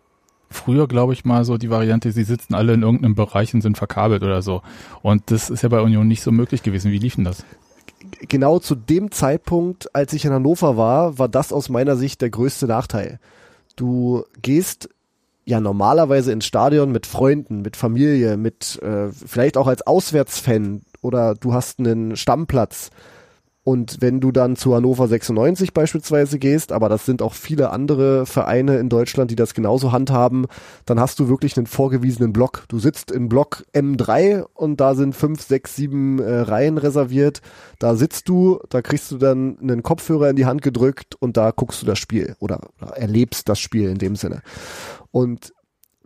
früher, 0.51 0.87
glaube 0.87 1.15
ich, 1.15 1.25
mal 1.25 1.45
so 1.45 1.57
die 1.57 1.71
Variante, 1.71 2.13
sie 2.13 2.25
sitzen 2.25 2.55
alle 2.55 2.75
in 2.75 2.83
irgendeinem 2.83 3.15
Bereich 3.15 3.53
und 3.55 3.63
sind 3.63 3.79
verkabelt 3.79 4.23
oder 4.23 4.43
so. 4.43 4.63
Und 5.03 5.31
das 5.31 5.51
ist 5.51 5.63
ja 5.63 5.71
bei 5.71 5.81
Union 5.81 6.07
nicht 6.07 6.23
so 6.23 6.31
möglich 6.31 6.63
gewesen. 6.63 6.93
Wie 6.93 6.99
lief 6.99 7.17
denn 7.17 7.25
das? 7.25 7.45
genau 8.29 8.59
zu 8.59 8.75
dem 8.75 9.11
Zeitpunkt, 9.11 9.95
als 9.95 10.13
ich 10.13 10.25
in 10.25 10.33
Hannover 10.33 10.77
war, 10.77 11.19
war 11.19 11.29
das 11.29 11.53
aus 11.53 11.69
meiner 11.69 11.97
Sicht 11.97 12.21
der 12.21 12.31
größte 12.31 12.67
Nachteil. 12.67 13.19
Du 13.77 14.25
gehst 14.43 14.89
ja 15.45 15.61
normalerweise 15.61 16.33
ins 16.33 16.45
Stadion 16.45 16.91
mit 16.91 17.07
Freunden, 17.07 17.63
mit 17.63 17.77
Familie, 17.77 18.37
mit 18.37 18.81
äh, 18.83 19.11
vielleicht 19.13 19.57
auch 19.57 19.69
als 19.69 19.87
Auswärtsfan 19.87 20.83
oder 21.03 21.35
du 21.35 21.55
hast 21.55 21.79
einen 21.79 22.17
Stammplatz. 22.17 22.91
Und 23.67 23.97
wenn 23.99 24.21
du 24.21 24.31
dann 24.31 24.55
zu 24.55 24.77
Hannover 24.77 25.09
96 25.09 25.75
beispielsweise 25.75 26.39
gehst, 26.39 26.71
aber 26.71 26.89
das 26.89 27.05
sind 27.05 27.21
auch 27.21 27.35
viele 27.35 27.71
andere 27.71 28.25
Vereine 28.25 28.79
in 28.79 28.89
Deutschland, 28.89 29.33
die 29.33 29.35
das 29.35 29.55
genauso 29.55 29.91
handhaben, 29.91 30.47
dann 30.85 31.01
hast 31.01 31.19
du 31.19 31.29
wirklich 31.29 31.57
einen 31.57 31.67
vorgewiesenen 31.67 32.33
Block. 32.33 32.63
Du 32.69 32.79
sitzt 32.79 33.11
in 33.11 33.29
Block 33.29 33.65
M3 33.75 34.45
und 34.55 34.81
da 34.81 34.95
sind 34.95 35.17
fünf, 35.17 35.43
sechs, 35.43 35.75
sieben 35.75 36.21
äh, 36.21 36.43
Reihen 36.43 36.79
reserviert. 36.79 37.41
Da 37.81 37.97
sitzt 37.97 38.29
du, 38.29 38.61
da 38.69 38.83
kriegst 38.83 39.11
du 39.11 39.19
dann 39.19 39.59
einen 39.61 39.83
Kopfhörer 39.83 40.31
in 40.31 40.37
die 40.37 40.47
Hand 40.47 40.63
gedrückt 40.63 41.17
und 41.19 41.37
da 41.37 41.51
guckst 41.51 41.83
du 41.83 41.87
das 41.87 41.99
Spiel 41.99 42.37
oder, 42.39 42.61
oder 42.81 42.97
erlebst 42.97 43.49
das 43.49 43.59
Spiel 43.59 43.89
in 43.91 43.99
dem 43.99 44.15
Sinne. 44.15 44.43
Und 45.11 45.55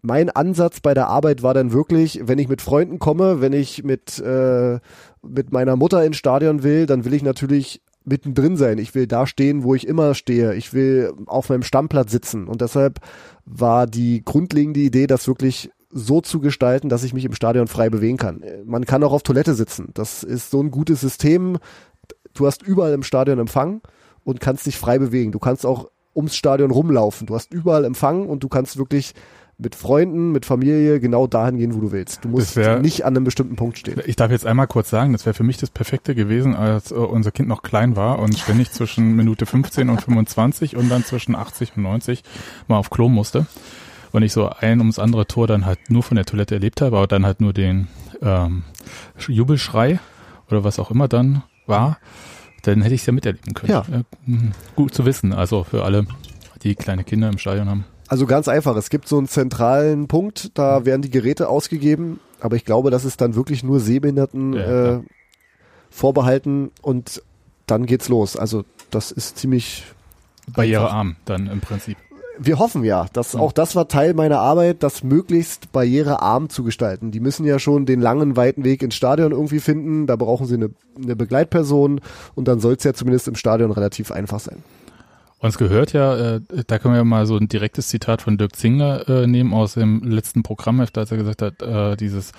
mein 0.02 0.30
Ansatz 0.30 0.80
bei 0.80 0.94
der 0.94 1.08
Arbeit 1.08 1.42
war 1.42 1.54
dann 1.54 1.72
wirklich, 1.72 2.20
wenn 2.24 2.38
ich 2.38 2.48
mit 2.48 2.62
Freunden 2.62 2.98
komme, 2.98 3.40
wenn 3.40 3.52
ich 3.52 3.84
mit, 3.84 4.18
äh, 4.18 4.78
mit 5.22 5.52
meiner 5.52 5.76
Mutter 5.76 6.04
ins 6.04 6.16
Stadion 6.16 6.62
will, 6.62 6.86
dann 6.86 7.04
will 7.04 7.14
ich 7.14 7.22
natürlich 7.22 7.82
mittendrin 8.04 8.56
sein. 8.56 8.78
Ich 8.78 8.94
will 8.94 9.06
da 9.06 9.26
stehen, 9.26 9.62
wo 9.62 9.74
ich 9.74 9.86
immer 9.86 10.14
stehe. 10.14 10.54
Ich 10.54 10.72
will 10.72 11.12
auf 11.26 11.48
meinem 11.48 11.62
Stammplatz 11.62 12.10
sitzen. 12.10 12.46
Und 12.46 12.60
deshalb 12.60 13.00
war 13.44 13.86
die 13.86 14.24
grundlegende 14.24 14.80
Idee, 14.80 15.06
das 15.06 15.28
wirklich 15.28 15.70
so 15.90 16.20
zu 16.20 16.40
gestalten, 16.40 16.88
dass 16.88 17.04
ich 17.04 17.12
mich 17.12 17.24
im 17.24 17.34
Stadion 17.34 17.66
frei 17.66 17.90
bewegen 17.90 18.16
kann. 18.16 18.42
Man 18.64 18.86
kann 18.86 19.02
auch 19.02 19.12
auf 19.12 19.22
Toilette 19.22 19.54
sitzen. 19.54 19.90
Das 19.94 20.22
ist 20.22 20.50
so 20.50 20.62
ein 20.62 20.70
gutes 20.70 21.00
System. 21.00 21.58
Du 22.32 22.46
hast 22.46 22.62
überall 22.62 22.92
im 22.92 23.02
Stadion 23.02 23.38
Empfang 23.38 23.82
und 24.24 24.40
kannst 24.40 24.66
dich 24.66 24.78
frei 24.78 24.98
bewegen. 24.98 25.32
Du 25.32 25.40
kannst 25.40 25.66
auch 25.66 25.90
ums 26.14 26.36
Stadion 26.36 26.70
rumlaufen. 26.70 27.26
Du 27.26 27.34
hast 27.34 27.52
überall 27.52 27.84
Empfang 27.84 28.26
und 28.26 28.42
du 28.44 28.48
kannst 28.48 28.78
wirklich 28.78 29.14
mit 29.62 29.74
Freunden, 29.74 30.32
mit 30.32 30.46
Familie 30.46 31.00
genau 31.00 31.26
dahin 31.26 31.58
gehen, 31.58 31.74
wo 31.74 31.80
du 31.80 31.92
willst. 31.92 32.24
Du 32.24 32.28
musst 32.28 32.56
wär- 32.56 32.78
nicht 32.80 33.04
an 33.04 33.14
einem 33.16 33.24
bestimmten 33.24 33.56
Punkt 33.56 33.78
stehen. 33.78 34.00
Ich 34.06 34.16
darf 34.16 34.30
jetzt 34.30 34.46
einmal 34.46 34.66
kurz 34.66 34.88
sagen, 34.90 35.12
das 35.12 35.26
wäre 35.26 35.34
für 35.34 35.42
mich 35.44 35.58
das 35.58 35.70
Perfekte 35.70 36.14
gewesen, 36.14 36.54
als 36.54 36.90
äh, 36.92 36.94
unser 36.94 37.30
Kind 37.30 37.48
noch 37.48 37.62
klein 37.62 37.94
war 37.96 38.18
und 38.18 38.38
ständig 38.38 38.70
zwischen 38.72 39.14
Minute 39.16 39.44
15 39.46 39.88
und 39.90 40.00
25 40.02 40.76
und 40.76 40.88
dann 40.88 41.04
zwischen 41.04 41.34
80 41.34 41.76
und 41.76 41.82
90 41.82 42.22
mal 42.68 42.78
auf 42.78 42.90
Klo 42.90 43.08
musste. 43.08 43.46
Und 44.12 44.22
ich 44.22 44.32
so 44.32 44.48
ein 44.48 44.78
ums 44.80 44.98
andere 44.98 45.26
Tor 45.26 45.46
dann 45.46 45.66
halt 45.66 45.78
nur 45.88 46.02
von 46.02 46.16
der 46.16 46.24
Toilette 46.24 46.54
erlebt 46.56 46.80
habe, 46.80 46.96
aber 46.96 47.06
dann 47.06 47.24
halt 47.26 47.40
nur 47.40 47.52
den 47.52 47.86
ähm, 48.22 48.64
Jubelschrei 49.28 50.00
oder 50.48 50.64
was 50.64 50.78
auch 50.78 50.90
immer 50.90 51.06
dann 51.06 51.42
war, 51.66 51.98
dann 52.62 52.82
hätte 52.82 52.94
ich 52.94 53.02
es 53.02 53.06
ja 53.06 53.12
miterleben 53.12 53.54
können. 53.54 53.70
Ja. 53.72 53.80
Äh, 53.92 54.02
gut 54.74 54.94
zu 54.94 55.04
wissen, 55.06 55.32
also 55.32 55.64
für 55.64 55.84
alle, 55.84 56.06
die 56.62 56.74
kleine 56.74 57.04
Kinder 57.04 57.28
im 57.28 57.38
Stadion 57.38 57.68
haben. 57.68 57.84
Also 58.10 58.26
ganz 58.26 58.48
einfach, 58.48 58.74
es 58.76 58.90
gibt 58.90 59.06
so 59.06 59.18
einen 59.18 59.28
zentralen 59.28 60.08
Punkt, 60.08 60.50
da 60.58 60.84
werden 60.84 61.00
die 61.00 61.10
Geräte 61.10 61.48
ausgegeben, 61.48 62.18
aber 62.40 62.56
ich 62.56 62.64
glaube, 62.64 62.90
das 62.90 63.04
ist 63.04 63.20
dann 63.20 63.36
wirklich 63.36 63.62
nur 63.62 63.78
Sehbehinderten 63.78 64.52
Ja, 64.52 64.96
äh, 64.96 65.00
vorbehalten 65.90 66.70
und 66.82 67.22
dann 67.66 67.86
geht's 67.86 68.08
los. 68.08 68.36
Also 68.36 68.64
das 68.90 69.12
ist 69.12 69.38
ziemlich 69.38 69.84
Barrierearm 70.52 71.14
dann 71.24 71.46
im 71.46 71.60
Prinzip. 71.60 71.96
wir 72.42 72.58
hoffen 72.58 72.82
ja, 72.84 73.06
dass 73.12 73.34
Mhm. 73.34 73.40
auch 73.40 73.52
das 73.52 73.76
war 73.76 73.86
Teil 73.86 74.14
meiner 74.14 74.40
Arbeit, 74.40 74.82
das 74.82 75.04
möglichst 75.04 75.70
barrierearm 75.72 76.48
zu 76.48 76.64
gestalten. 76.64 77.10
Die 77.12 77.20
müssen 77.20 77.44
ja 77.44 77.58
schon 77.58 77.86
den 77.86 78.00
langen, 78.00 78.34
weiten 78.34 78.64
Weg 78.64 78.82
ins 78.82 78.94
Stadion 78.94 79.30
irgendwie 79.32 79.60
finden. 79.60 80.06
Da 80.06 80.16
brauchen 80.16 80.46
sie 80.46 80.54
eine, 80.54 80.70
eine 81.00 81.14
Begleitperson 81.16 82.00
und 82.34 82.48
dann 82.48 82.58
soll 82.58 82.74
es 82.74 82.82
ja 82.84 82.94
zumindest 82.94 83.28
im 83.28 83.34
Stadion 83.36 83.70
relativ 83.70 84.10
einfach 84.10 84.40
sein. 84.40 84.64
Uns 85.40 85.56
gehört 85.56 85.94
ja, 85.94 86.36
äh, 86.36 86.40
da 86.66 86.78
können 86.78 86.94
wir 86.94 87.04
mal 87.04 87.24
so 87.24 87.36
ein 87.38 87.48
direktes 87.48 87.88
Zitat 87.88 88.20
von 88.20 88.36
Dirk 88.36 88.56
Zingler 88.56 89.08
äh, 89.08 89.26
nehmen 89.26 89.54
aus 89.54 89.72
dem 89.72 90.02
letzten 90.02 90.42
Programmheft, 90.42 90.98
als 90.98 91.10
er 91.10 91.16
gesagt 91.16 91.40
hat, 91.40 91.62
äh, 91.62 91.96
dieses 91.96 92.32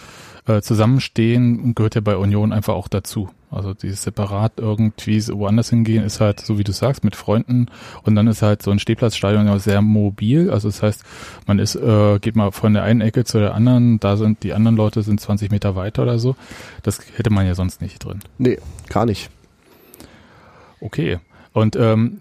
äh, 0.46 0.62
Zusammenstehen 0.62 1.74
gehört 1.74 1.96
ja 1.96 2.02
bei 2.02 2.16
Union 2.16 2.54
einfach 2.54 2.76
auch 2.76 2.88
dazu. 2.88 3.30
Also 3.50 3.74
dieses 3.74 4.04
separat 4.04 4.54
irgendwie 4.58 5.28
woanders 5.28 5.72
hingehen 5.72 6.04
ist 6.04 6.22
halt, 6.22 6.42
so 6.42 6.60
wie 6.60 6.64
du 6.64 6.72
sagst, 6.72 7.04
mit 7.04 7.16
Freunden 7.16 7.68
und 8.04 8.16
dann 8.16 8.28
ist 8.28 8.44
halt 8.44 8.62
so 8.62 8.70
ein 8.70 8.78
Stehplatzstadion 8.78 9.48
ja 9.48 9.58
sehr 9.58 9.82
mobil. 9.82 10.52
Also 10.52 10.70
das 10.70 10.84
heißt, 10.84 11.04
man 11.48 11.58
ist, 11.58 11.76
äh, 11.76 12.20
geht 12.20 12.36
mal 12.36 12.52
von 12.52 12.74
der 12.74 12.84
einen 12.84 13.02
Ecke 13.02 13.26
zu 13.26 13.40
der 13.40 13.56
anderen, 13.56 14.00
da 14.00 14.16
sind 14.16 14.44
die 14.44 14.54
anderen 14.54 14.78
Leute 14.78 15.02
sind 15.02 15.20
20 15.20 15.50
Meter 15.50 15.76
weiter 15.76 16.04
oder 16.04 16.20
so. 16.20 16.36
Das 16.84 17.00
hätte 17.16 17.32
man 17.32 17.48
ja 17.48 17.56
sonst 17.56 17.82
nicht 17.82 18.06
drin. 18.06 18.20
Nee, 18.38 18.60
gar 18.90 19.08
nicht. 19.08 19.32
Okay. 20.80 21.20
Und 21.52 21.76
ähm, 21.76 22.20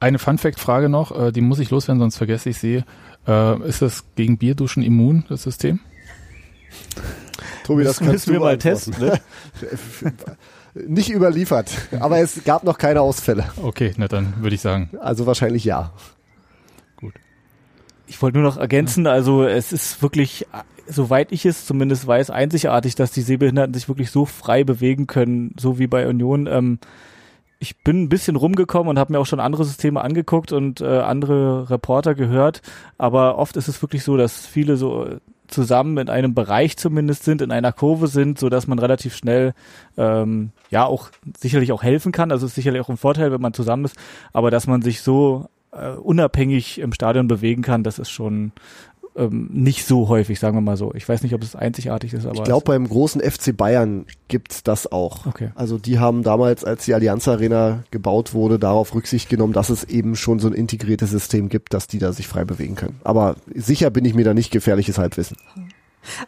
eine 0.00 0.18
Fun-Fact-Frage 0.18 0.88
noch, 0.88 1.18
äh, 1.18 1.32
die 1.32 1.40
muss 1.40 1.58
ich 1.58 1.70
loswerden, 1.70 2.00
sonst 2.00 2.16
vergesse 2.16 2.50
ich 2.50 2.58
sie. 2.58 2.84
Äh, 3.26 3.68
ist 3.68 3.82
das 3.82 4.04
gegen 4.14 4.38
Bierduschen 4.38 4.82
immun, 4.82 5.24
das 5.28 5.42
System? 5.42 5.80
Tobi, 7.64 7.84
das 7.84 8.00
Müssen- 8.00 8.10
kannst 8.10 8.26
müssen 8.28 8.32
wir 8.32 8.38
du 8.38 8.44
mal 8.44 8.58
testen, 8.58 8.94
ne? 8.98 9.20
Nicht 10.88 11.10
überliefert, 11.10 11.70
aber 12.00 12.18
es 12.20 12.44
gab 12.44 12.64
noch 12.64 12.78
keine 12.78 13.02
Ausfälle. 13.02 13.44
Okay, 13.62 13.92
na 13.98 14.08
dann 14.08 14.32
würde 14.40 14.54
ich 14.54 14.62
sagen. 14.62 14.90
Also 15.00 15.26
wahrscheinlich 15.26 15.64
ja. 15.64 15.92
Ich 18.06 18.20
wollte 18.20 18.38
nur 18.38 18.46
noch 18.46 18.56
ergänzen, 18.58 19.06
also 19.06 19.44
es 19.44 19.72
ist 19.72 20.02
wirklich 20.02 20.46
soweit 20.86 21.32
ich 21.32 21.46
es 21.46 21.64
zumindest 21.66 22.06
weiß, 22.06 22.30
einzigartig, 22.30 22.94
dass 22.94 23.12
die 23.12 23.22
Sehbehinderten 23.22 23.74
sich 23.74 23.88
wirklich 23.88 24.10
so 24.10 24.26
frei 24.26 24.64
bewegen 24.64 25.06
können, 25.06 25.54
so 25.58 25.78
wie 25.78 25.86
bei 25.86 26.06
Union. 26.08 26.46
Ähm, 26.46 26.78
ich 27.62 27.78
bin 27.78 28.02
ein 28.02 28.08
bisschen 28.08 28.34
rumgekommen 28.34 28.88
und 28.88 28.98
habe 28.98 29.12
mir 29.12 29.20
auch 29.20 29.26
schon 29.26 29.38
andere 29.38 29.64
Systeme 29.64 30.00
angeguckt 30.00 30.50
und 30.50 30.80
äh, 30.80 30.98
andere 30.98 31.70
Reporter 31.70 32.16
gehört, 32.16 32.60
aber 32.98 33.38
oft 33.38 33.56
ist 33.56 33.68
es 33.68 33.80
wirklich 33.80 34.02
so, 34.02 34.16
dass 34.16 34.44
viele 34.44 34.76
so 34.76 35.06
zusammen 35.46 35.96
in 35.98 36.08
einem 36.08 36.34
Bereich 36.34 36.76
zumindest 36.76 37.22
sind, 37.22 37.40
in 37.40 37.52
einer 37.52 37.72
Kurve 37.72 38.08
sind, 38.08 38.40
so 38.40 38.48
dass 38.48 38.66
man 38.66 38.80
relativ 38.80 39.14
schnell 39.14 39.54
ähm, 39.96 40.50
ja 40.70 40.86
auch 40.86 41.10
sicherlich 41.38 41.70
auch 41.70 41.84
helfen 41.84 42.10
kann. 42.10 42.32
Also 42.32 42.46
ist 42.46 42.56
sicherlich 42.56 42.80
auch 42.80 42.88
ein 42.88 42.96
Vorteil, 42.96 43.30
wenn 43.30 43.40
man 43.40 43.54
zusammen 43.54 43.84
ist, 43.84 43.96
aber 44.32 44.50
dass 44.50 44.66
man 44.66 44.82
sich 44.82 45.02
so 45.02 45.46
äh, 45.70 45.90
unabhängig 45.90 46.80
im 46.80 46.92
Stadion 46.92 47.28
bewegen 47.28 47.62
kann, 47.62 47.84
das 47.84 48.00
ist 48.00 48.10
schon 48.10 48.50
ähm, 49.14 49.48
nicht 49.52 49.86
so 49.86 50.08
häufig, 50.08 50.40
sagen 50.40 50.56
wir 50.56 50.60
mal 50.60 50.76
so. 50.76 50.92
Ich 50.94 51.08
weiß 51.08 51.22
nicht, 51.22 51.34
ob 51.34 51.42
es 51.42 51.54
einzigartig 51.54 52.14
ist, 52.14 52.26
aber. 52.26 52.36
Ich 52.36 52.44
glaube, 52.44 52.64
beim 52.64 52.88
großen 52.88 53.20
FC 53.20 53.56
Bayern 53.56 54.06
gibt's 54.28 54.62
das 54.62 54.90
auch. 54.90 55.26
Okay. 55.26 55.50
Also 55.54 55.78
die 55.78 55.98
haben 55.98 56.22
damals, 56.22 56.64
als 56.64 56.84
die 56.84 56.94
Allianz 56.94 57.28
Arena 57.28 57.84
gebaut 57.90 58.32
wurde, 58.34 58.58
darauf 58.58 58.94
Rücksicht 58.94 59.28
genommen, 59.28 59.52
dass 59.52 59.70
es 59.70 59.84
eben 59.84 60.16
schon 60.16 60.38
so 60.38 60.48
ein 60.48 60.54
integriertes 60.54 61.10
System 61.10 61.48
gibt, 61.48 61.74
dass 61.74 61.86
die 61.86 61.98
da 61.98 62.12
sich 62.12 62.28
frei 62.28 62.44
bewegen 62.44 62.74
können. 62.74 63.00
Aber 63.04 63.36
sicher 63.54 63.90
bin 63.90 64.04
ich 64.04 64.14
mir 64.14 64.24
da 64.24 64.34
nicht 64.34 64.50
gefährliches 64.50 64.98
Halbwissen. 64.98 65.36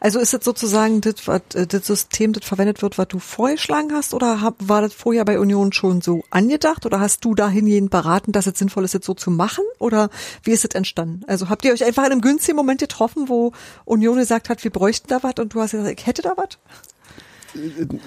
Also 0.01 0.19
ist 0.21 0.33
das 0.33 0.45
sozusagen 0.45 1.01
das, 1.01 1.27
was, 1.27 1.43
äh, 1.55 1.67
das 1.67 1.87
System, 1.87 2.33
das 2.33 2.45
verwendet 2.45 2.83
wird, 2.83 2.99
was 2.99 3.09
du 3.09 3.19
vorgeschlagen 3.19 3.93
hast, 3.93 4.15
oder 4.15 4.55
war 4.59 4.83
das 4.83 4.95
vorher 4.95 5.25
bei 5.25 5.39
Union 5.39 5.73
schon 5.73 6.01
so 6.01 6.23
angedacht, 6.31 6.87
oder 6.87 7.01
hast 7.01 7.25
du 7.25 7.35
dahingehend 7.35 7.91
beraten, 7.91 8.33
dass 8.33 8.47
es 8.47 8.59
sinnvoll 8.59 8.85
ist, 8.85 8.95
das 8.95 9.05
so 9.05 9.15
zu 9.15 9.31
machen, 9.31 9.65
oder 9.79 10.11
wie 10.43 10.53
ist 10.53 10.65
es 10.65 10.75
entstanden? 10.75 11.23
Also 11.27 11.49
habt 11.49 11.65
ihr 11.65 11.73
euch 11.73 11.85
einfach 11.85 12.05
in 12.05 12.13
einem 12.13 12.21
günstigen 12.21 12.57
Moment 12.57 12.81
getroffen, 12.81 13.29
wo 13.29 13.53
Union 13.85 14.17
gesagt 14.17 14.49
hat, 14.49 14.63
wir 14.65 14.71
bräuchten 14.71 15.09
da 15.09 15.23
was, 15.23 15.35
und 15.39 15.55
du 15.55 15.61
hast 15.61 15.73
gesagt, 15.73 16.01
ich 16.01 16.07
hätte 16.07 16.23
da 16.23 16.35
was? 16.37 16.59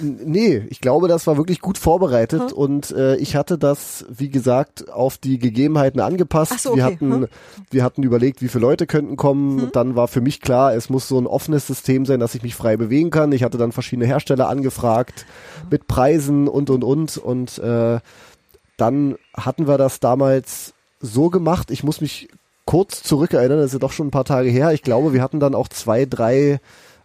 Nee, 0.02 0.64
ich 0.70 0.82
glaube, 0.82 1.08
das 1.08 1.26
war 1.28 1.38
wirklich 1.38 1.62
gut 1.62 1.78
vorbereitet 1.78 2.52
Hm. 2.52 2.58
und 2.58 2.92
äh, 2.92 3.16
ich 3.18 3.36
hatte 3.36 3.58
das, 3.58 4.06
wie 4.10 4.30
gesagt, 4.30 4.90
auf 4.92 5.18
die 5.18 5.40
Gegebenheiten 5.40 6.00
angepasst. 6.02 6.60
So, 6.60 6.76
Wir 6.76 6.86
okay. 6.86 6.94
hatten, 6.96 7.12
Hm. 7.14 7.28
wir 7.72 7.84
hatten 7.84 8.04
überlegt, 8.04 8.42
wie 8.42 8.48
viele 8.50 8.62
Leute 8.64 8.88
könnten 8.88 9.16
kommen. 9.18 9.60
Und 9.62 9.76
dann 9.76 9.96
war 9.96 10.08
für 10.08 10.22
mich 10.22 10.42
klar, 10.42 10.74
es 10.74 10.90
muss 10.90 11.08
so 11.08 11.18
ein 11.20 11.28
offenes 11.28 11.68
System 11.68 12.06
sein, 12.06 12.20
dass 12.20 12.36
ich 12.36 12.44
mich 12.44 12.56
frei 12.56 12.78
bewegen 12.78 13.10
kann. 13.10 13.32
Ich 13.32 13.44
hatte 13.44 13.58
dann 13.58 13.72
verschiedene 13.72 14.06
Hersteller 14.08 14.50
angefragt 14.50 15.26
mit 15.70 15.88
Preisen 15.88 16.48
und 16.48 16.70
und 16.70 16.84
und 16.84 17.18
und 17.18 17.58
äh, 17.60 18.00
dann 18.78 19.16
hatten 19.36 19.68
wir 19.68 19.78
das 19.78 20.00
damals 20.00 20.74
so 21.00 21.30
gemacht. 21.30 21.72
Ich 21.72 21.84
muss 21.84 22.02
mich 22.02 22.28
kurz 22.66 23.02
zurückerinnern, 23.02 23.58
das 23.58 23.68
ist 23.68 23.74
ja 23.74 23.80
doch 23.80 23.94
schon 23.94 24.08
ein 24.08 24.12
paar 24.12 24.26
Tage 24.26 24.50
her. 24.50 24.74
Ich 24.74 24.84
glaube, 24.84 25.14
wir 25.14 25.22
hatten 25.22 25.40
dann 25.40 25.56
auch 25.56 25.68
zwei, 25.70 26.06
drei 26.06 26.60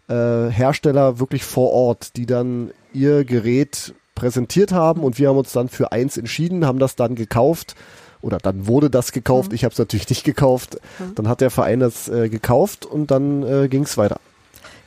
äh, 0.08 0.50
Hersteller 0.50 1.18
wirklich 1.18 1.44
vor 1.44 1.72
Ort, 1.72 2.16
die 2.16 2.26
dann 2.26 2.70
ihr 2.92 3.24
Gerät 3.24 3.94
präsentiert 4.14 4.72
haben 4.72 5.02
und 5.02 5.18
wir 5.18 5.28
haben 5.28 5.38
uns 5.38 5.52
dann 5.52 5.68
für 5.68 5.92
eins 5.92 6.16
entschieden, 6.16 6.66
haben 6.66 6.78
das 6.78 6.96
dann 6.96 7.14
gekauft 7.14 7.74
oder 8.20 8.38
dann 8.38 8.66
wurde 8.66 8.88
das 8.88 9.12
gekauft. 9.12 9.52
Ich 9.52 9.64
habe 9.64 9.72
es 9.72 9.78
natürlich 9.78 10.08
nicht 10.08 10.24
gekauft. 10.24 10.78
Dann 11.16 11.28
hat 11.28 11.40
der 11.40 11.50
Verein 11.50 11.80
das 11.80 12.08
äh, 12.08 12.28
gekauft 12.28 12.86
und 12.86 13.10
dann 13.10 13.42
äh, 13.42 13.68
ging 13.68 13.82
es 13.82 13.96
weiter. 13.98 14.20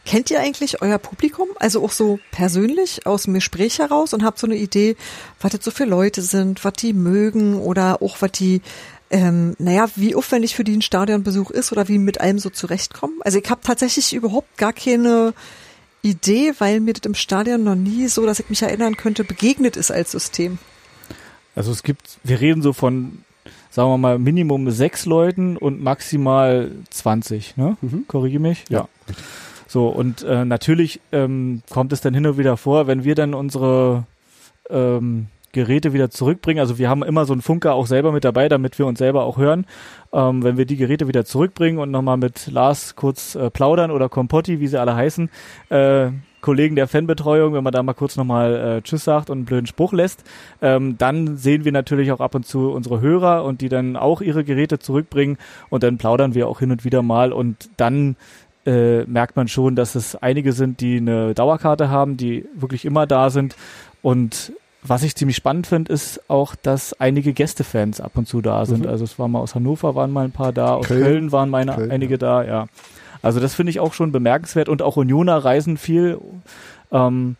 Kennt 0.05 0.29
ihr 0.29 0.39
eigentlich 0.39 0.83
euer 0.83 0.99
Publikum? 0.99 1.47
Also 1.55 1.83
auch 1.83 1.91
so 1.91 2.19
persönlich 2.31 3.07
aus 3.07 3.23
dem 3.23 3.33
Gespräch 3.33 3.79
heraus 3.79 4.13
und 4.13 4.23
habt 4.23 4.37
so 4.37 4.45
eine 4.45 4.55
Idee, 4.55 4.95
was 5.41 5.51
das 5.51 5.65
so 5.65 5.71
für 5.71 5.85
Leute 5.85 6.21
sind, 6.21 6.63
was 6.63 6.73
die 6.73 6.93
mögen 6.93 7.59
oder 7.59 8.03
auch 8.03 8.17
was 8.21 8.31
die, 8.31 8.61
ähm, 9.09 9.55
naja, 9.59 9.87
wie 9.95 10.15
aufwendig 10.15 10.55
für 10.55 10.63
die 10.63 10.75
ein 10.75 10.81
Stadionbesuch 10.81 11.51
ist 11.51 11.71
oder 11.71 11.87
wie 11.87 11.97
mit 11.97 12.21
allem 12.21 12.39
so 12.39 12.49
zurechtkommen? 12.49 13.15
Also 13.23 13.39
ich 13.39 13.49
habe 13.49 13.61
tatsächlich 13.63 14.13
überhaupt 14.13 14.57
gar 14.57 14.73
keine 14.73 15.33
Idee, 16.01 16.53
weil 16.59 16.79
mir 16.79 16.93
das 16.93 17.05
im 17.05 17.15
Stadion 17.15 17.63
noch 17.63 17.75
nie 17.75 18.07
so, 18.07 18.25
dass 18.25 18.39
ich 18.39 18.49
mich 18.49 18.61
erinnern 18.61 18.97
könnte, 18.97 19.23
begegnet 19.23 19.75
ist 19.75 19.91
als 19.91 20.11
System. 20.11 20.57
Also 21.55 21.71
es 21.71 21.83
gibt, 21.83 22.19
wir 22.23 22.41
reden 22.41 22.61
so 22.61 22.73
von, 22.73 23.23
sagen 23.69 23.89
wir 23.89 23.97
mal, 23.97 24.19
Minimum 24.19 24.69
sechs 24.71 25.05
Leuten 25.05 25.57
und 25.57 25.81
maximal 25.81 26.71
20, 26.89 27.57
ne? 27.57 27.77
Mhm. 27.81 28.05
Korrigiere 28.07 28.41
mich? 28.41 28.65
Ja. 28.69 28.87
So, 29.67 29.87
und 29.87 30.23
äh, 30.23 30.45
natürlich 30.45 30.99
ähm, 31.11 31.61
kommt 31.69 31.91
es 31.91 32.01
dann 32.01 32.13
hin 32.13 32.27
und 32.27 32.37
wieder 32.37 32.57
vor, 32.57 32.87
wenn 32.87 33.03
wir 33.03 33.15
dann 33.15 33.33
unsere 33.33 34.05
ähm, 34.69 35.27
Geräte 35.55 35.93
wieder 35.93 36.11
zurückbringen. 36.11 36.59
Also 36.59 36.77
wir 36.77 36.89
haben 36.89 37.01
immer 37.01 37.25
so 37.25 37.33
einen 37.33 37.41
Funker 37.41 37.73
auch 37.73 37.87
selber 37.87 38.11
mit 38.11 38.25
dabei, 38.25 38.49
damit 38.49 38.77
wir 38.77 38.85
uns 38.85 38.99
selber 38.99 39.23
auch 39.23 39.37
hören. 39.37 39.65
Ähm, 40.13 40.43
wenn 40.43 40.57
wir 40.57 40.65
die 40.65 40.75
Geräte 40.75 41.07
wieder 41.07 41.25
zurückbringen 41.25 41.79
und 41.79 41.89
nochmal 41.89 42.17
mit 42.17 42.47
Lars 42.51 42.95
kurz 42.95 43.35
äh, 43.35 43.49
plaudern 43.49 43.89
oder 43.89 44.09
Kompotti, 44.09 44.59
wie 44.59 44.67
sie 44.67 44.79
alle 44.79 44.95
heißen, 44.95 45.29
äh, 45.69 46.09
Kollegen 46.41 46.75
der 46.75 46.87
Fanbetreuung, 46.87 47.53
wenn 47.53 47.63
man 47.63 47.73
da 47.73 47.81
mal 47.81 47.93
kurz 47.93 48.17
nochmal 48.17 48.55
äh, 48.55 48.81
Tschüss 48.83 49.03
sagt 49.03 49.31
und 49.31 49.37
einen 49.37 49.45
blöden 49.45 49.65
Spruch 49.65 49.93
lässt, 49.93 50.23
ähm, 50.61 50.95
dann 50.99 51.37
sehen 51.37 51.65
wir 51.65 51.71
natürlich 51.71 52.11
auch 52.11 52.19
ab 52.19 52.35
und 52.35 52.45
zu 52.45 52.71
unsere 52.71 53.01
Hörer 53.01 53.43
und 53.45 53.61
die 53.61 53.69
dann 53.69 53.95
auch 53.95 54.21
ihre 54.21 54.43
Geräte 54.43 54.77
zurückbringen 54.77 55.37
und 55.69 55.81
dann 55.81 55.97
plaudern 55.97 56.35
wir 56.35 56.47
auch 56.47 56.59
hin 56.59 56.71
und 56.71 56.85
wieder 56.85 57.01
mal 57.01 57.33
und 57.33 57.69
dann 57.77 58.15
äh, 58.65 59.05
merkt 59.05 59.35
man 59.35 59.47
schon, 59.47 59.75
dass 59.75 59.95
es 59.95 60.15
einige 60.15 60.51
sind, 60.51 60.81
die 60.81 60.97
eine 60.97 61.33
Dauerkarte 61.33 61.89
haben, 61.89 62.17
die 62.17 62.45
wirklich 62.53 62.85
immer 62.85 63.07
da 63.07 63.31
sind 63.31 63.55
und 64.01 64.53
was 64.87 65.03
ich 65.03 65.15
ziemlich 65.15 65.35
spannend 65.35 65.67
finde, 65.67 65.91
ist 65.91 66.29
auch, 66.29 66.55
dass 66.55 66.93
einige 66.99 67.33
Gästefans 67.33 68.01
ab 68.01 68.11
und 68.15 68.27
zu 68.27 68.41
da 68.41 68.65
sind. 68.65 68.83
Mhm. 68.83 68.89
Also 68.89 69.03
es 69.03 69.17
war 69.17 69.27
mal 69.27 69.39
aus 69.39 69.55
Hannover 69.55 69.95
waren 69.95 70.11
mal 70.11 70.25
ein 70.25 70.31
paar 70.31 70.53
da, 70.53 70.75
aus 70.75 70.87
Köln. 70.87 71.03
Köln, 71.03 71.31
waren 71.31 71.49
meine 71.49 71.73
Köln, 71.73 71.91
einige 71.91 72.17
da, 72.17 72.43
ja. 72.43 72.67
Also 73.21 73.39
das 73.39 73.55
finde 73.55 73.71
ich 73.71 73.79
auch 73.79 73.93
schon 73.93 74.11
bemerkenswert 74.11 74.69
und 74.69 74.81
auch 74.81 74.97
Unioner 74.97 75.37
reisen 75.37 75.77
viel, 75.77 76.19
ähm, 76.91 77.35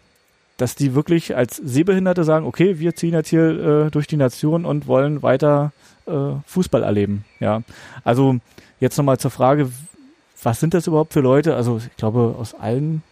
dass 0.58 0.76
die 0.76 0.96
wirklich 0.96 1.36
als 1.36 1.58
Sehbehinderte 1.58 2.24
sagen, 2.24 2.46
okay, 2.46 2.80
wir 2.80 2.96
ziehen 2.96 3.14
jetzt 3.14 3.30
hier 3.30 3.86
äh, 3.86 3.92
durch 3.92 4.08
die 4.08 4.18
Nation 4.18 4.66
und 4.66 4.88
wollen 4.88 5.22
weiter 5.22 5.74
äh, 6.08 6.12
Fußball 6.48 6.82
erleben. 6.82 7.26
Ja, 7.40 7.62
also 8.04 8.38
jetzt 8.80 8.98
nochmal 8.98 9.20
zur 9.20 9.32
Frage, 9.32 9.70
was 10.42 10.60
sind 10.60 10.74
das 10.74 10.88
überhaupt 10.88 11.14
für 11.14 11.22
Leute? 11.22 11.56
Also 11.56 11.78
ich 11.78 11.96
glaube 11.98 12.36
aus 12.40 12.54
allen 12.54 13.04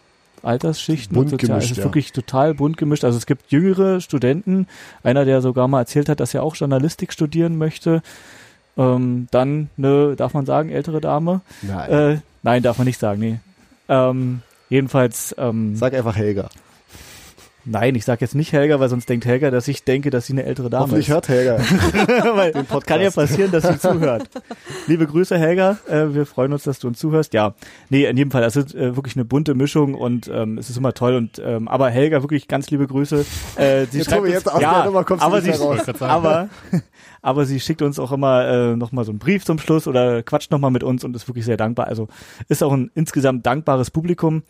Altersschichten 0.43 1.15
Bunt 1.15 1.31
und 1.31 1.41
sozial. 1.41 1.57
gemischt, 1.57 1.65
Es 1.65 1.71
ist 1.71 1.77
ja. 1.77 1.83
wirklich 1.85 2.11
total 2.11 2.53
bunt 2.53 2.77
gemischt. 2.77 3.03
Also 3.03 3.17
es 3.17 3.25
gibt 3.25 3.51
jüngere 3.51 4.01
Studenten, 4.01 4.67
einer, 5.03 5.25
der 5.25 5.41
sogar 5.41 5.67
mal 5.67 5.79
erzählt 5.79 6.09
hat, 6.09 6.19
dass 6.19 6.33
er 6.33 6.43
auch 6.43 6.55
Journalistik 6.55 7.13
studieren 7.13 7.57
möchte. 7.57 8.01
Ähm, 8.77 9.27
dann 9.31 9.69
eine, 9.77 10.15
darf 10.15 10.33
man 10.33 10.45
sagen, 10.45 10.69
ältere 10.69 10.99
Dame. 10.99 11.41
Nein. 11.61 11.89
Äh, 11.89 12.17
nein, 12.41 12.63
darf 12.63 12.77
man 12.77 12.87
nicht 12.87 12.99
sagen, 12.99 13.19
nee. 13.19 13.39
Ähm, 13.87 14.41
jedenfalls, 14.69 15.35
ähm, 15.37 15.75
Sag 15.75 15.93
einfach 15.93 16.15
Helga. 16.15 16.49
Nein, 17.65 17.95
ich 17.95 18.05
sag 18.05 18.21
jetzt 18.21 18.35
nicht 18.35 18.51
Helga, 18.51 18.79
weil 18.79 18.89
sonst 18.89 19.09
denkt 19.09 19.25
Helga, 19.25 19.51
dass 19.51 19.67
ich 19.67 19.83
denke, 19.83 20.09
dass 20.09 20.27
sie 20.27 20.33
eine 20.33 20.43
ältere 20.43 20.69
Dame 20.69 20.83
Hoffentlich 20.83 21.07
ist. 21.07 21.13
hört 21.13 21.27
Helga. 21.29 21.57
weil 22.35 22.51
Podcast. 22.51 22.87
kann 22.87 23.01
ja 23.01 23.11
passieren, 23.11 23.51
dass 23.51 23.63
sie 23.63 23.79
zuhört. 23.79 24.29
Liebe 24.87 25.07
Grüße, 25.07 25.37
Helga. 25.37 25.77
Äh, 25.87 26.13
wir 26.13 26.25
freuen 26.25 26.53
uns, 26.53 26.63
dass 26.63 26.79
du 26.79 26.87
uns 26.87 26.99
zuhörst. 26.99 27.33
Ja, 27.33 27.53
nee, 27.89 28.05
in 28.05 28.17
jedem 28.17 28.31
Fall, 28.31 28.41
das 28.41 28.55
ist 28.55 28.75
äh, 28.75 28.95
wirklich 28.95 29.15
eine 29.15 29.25
bunte 29.25 29.55
Mischung 29.55 29.93
und 29.95 30.27
ähm, 30.27 30.57
es 30.57 30.69
ist 30.69 30.77
immer 30.77 30.93
toll. 30.93 31.15
Und 31.15 31.41
ähm, 31.43 31.67
aber 31.67 31.89
Helga, 31.89 32.21
wirklich 32.21 32.47
ganz 32.47 32.69
liebe 32.69 32.87
Grüße. 32.87 33.25
Äh, 33.55 33.85
sie 33.85 33.99
Jetzt, 33.99 34.09
schreibt 34.09 34.23
uns, 34.23 34.31
jetzt 34.31 34.47
ja, 34.47 34.59
der 34.59 34.85
Nummer 34.85 35.03
kommst 35.03 35.23
du 35.23 35.27
aber 35.27 35.41
nicht 35.41 35.57
sie, 35.57 36.01
aber 36.01 36.49
aber 37.23 37.45
sie 37.45 37.59
schickt 37.59 37.81
uns 37.81 37.97
auch 37.97 38.11
immer 38.11 38.45
äh, 38.45 38.75
noch 38.75 38.91
mal 38.91 39.05
so 39.05 39.11
einen 39.11 39.17
Brief 39.17 39.45
zum 39.45 39.57
Schluss 39.57 39.87
oder 39.87 40.21
quatscht 40.21 40.51
noch 40.51 40.59
mal 40.59 40.69
mit 40.69 40.83
uns 40.83 41.03
und 41.03 41.15
ist 41.15 41.27
wirklich 41.27 41.45
sehr 41.45 41.57
dankbar. 41.57 41.87
Also 41.87 42.09
ist 42.49 42.61
auch 42.61 42.73
ein 42.73 42.91
insgesamt 42.93 43.45
dankbares 43.45 43.89
Publikum, 43.89 44.43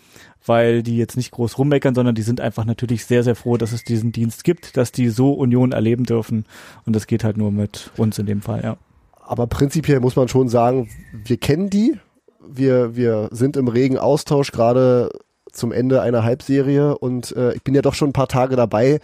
weil 0.45 0.83
die 0.83 0.97
jetzt 0.97 1.15
nicht 1.15 1.31
groß 1.31 1.57
rummeckern, 1.57 1.95
sondern 1.95 2.15
die 2.15 2.23
sind 2.23 2.41
einfach 2.41 2.65
natürlich 2.65 3.05
sehr 3.05 3.23
sehr 3.23 3.35
froh, 3.35 3.57
dass 3.57 3.71
es 3.71 3.83
diesen 3.83 4.11
Dienst 4.11 4.43
gibt, 4.43 4.75
dass 4.75 4.91
die 4.91 5.09
so 5.09 5.31
Union 5.33 5.71
erleben 5.71 6.03
dürfen 6.03 6.45
und 6.85 6.95
das 6.95 7.07
geht 7.07 7.23
halt 7.23 7.37
nur 7.37 7.51
mit 7.51 7.91
uns 7.95 8.17
in 8.19 8.25
dem 8.25 8.41
Fall, 8.41 8.63
ja. 8.63 8.77
Aber 9.25 9.47
prinzipiell 9.47 9.99
muss 9.99 10.15
man 10.15 10.27
schon 10.27 10.49
sagen, 10.49 10.89
wir 11.13 11.37
kennen 11.37 11.69
die. 11.69 11.97
Wir, 12.45 12.97
wir 12.97 13.29
sind 13.31 13.55
im 13.55 13.69
regen 13.69 13.97
Austausch 13.97 14.51
gerade 14.51 15.09
zum 15.53 15.71
Ende 15.71 16.01
einer 16.01 16.23
Halbserie 16.23 16.97
und 16.97 17.33
äh, 17.37 17.53
ich 17.53 17.63
bin 17.63 17.75
ja 17.75 17.81
doch 17.81 17.93
schon 17.93 18.09
ein 18.09 18.13
paar 18.13 18.27
Tage 18.27 18.55
dabei. 18.55 18.99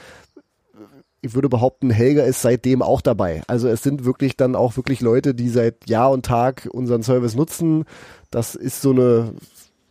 Ich 1.22 1.36
würde 1.36 1.50
behaupten, 1.50 1.90
Helga 1.90 2.24
ist 2.24 2.42
seitdem 2.42 2.82
auch 2.82 3.02
dabei. 3.02 3.42
Also 3.48 3.68
es 3.68 3.84
sind 3.84 4.06
wirklich 4.06 4.38
dann 4.38 4.56
auch 4.56 4.78
wirklich 4.78 5.02
Leute, 5.02 5.36
die 5.36 5.50
seit 5.50 5.90
Jahr 5.90 6.12
und 6.12 6.26
Tag 6.26 6.70
unseren 6.72 7.04
Service 7.04 7.36
nutzen. 7.36 7.86
Das 8.32 8.56
ist 8.56 8.82
so 8.82 8.92
eine 8.92 9.34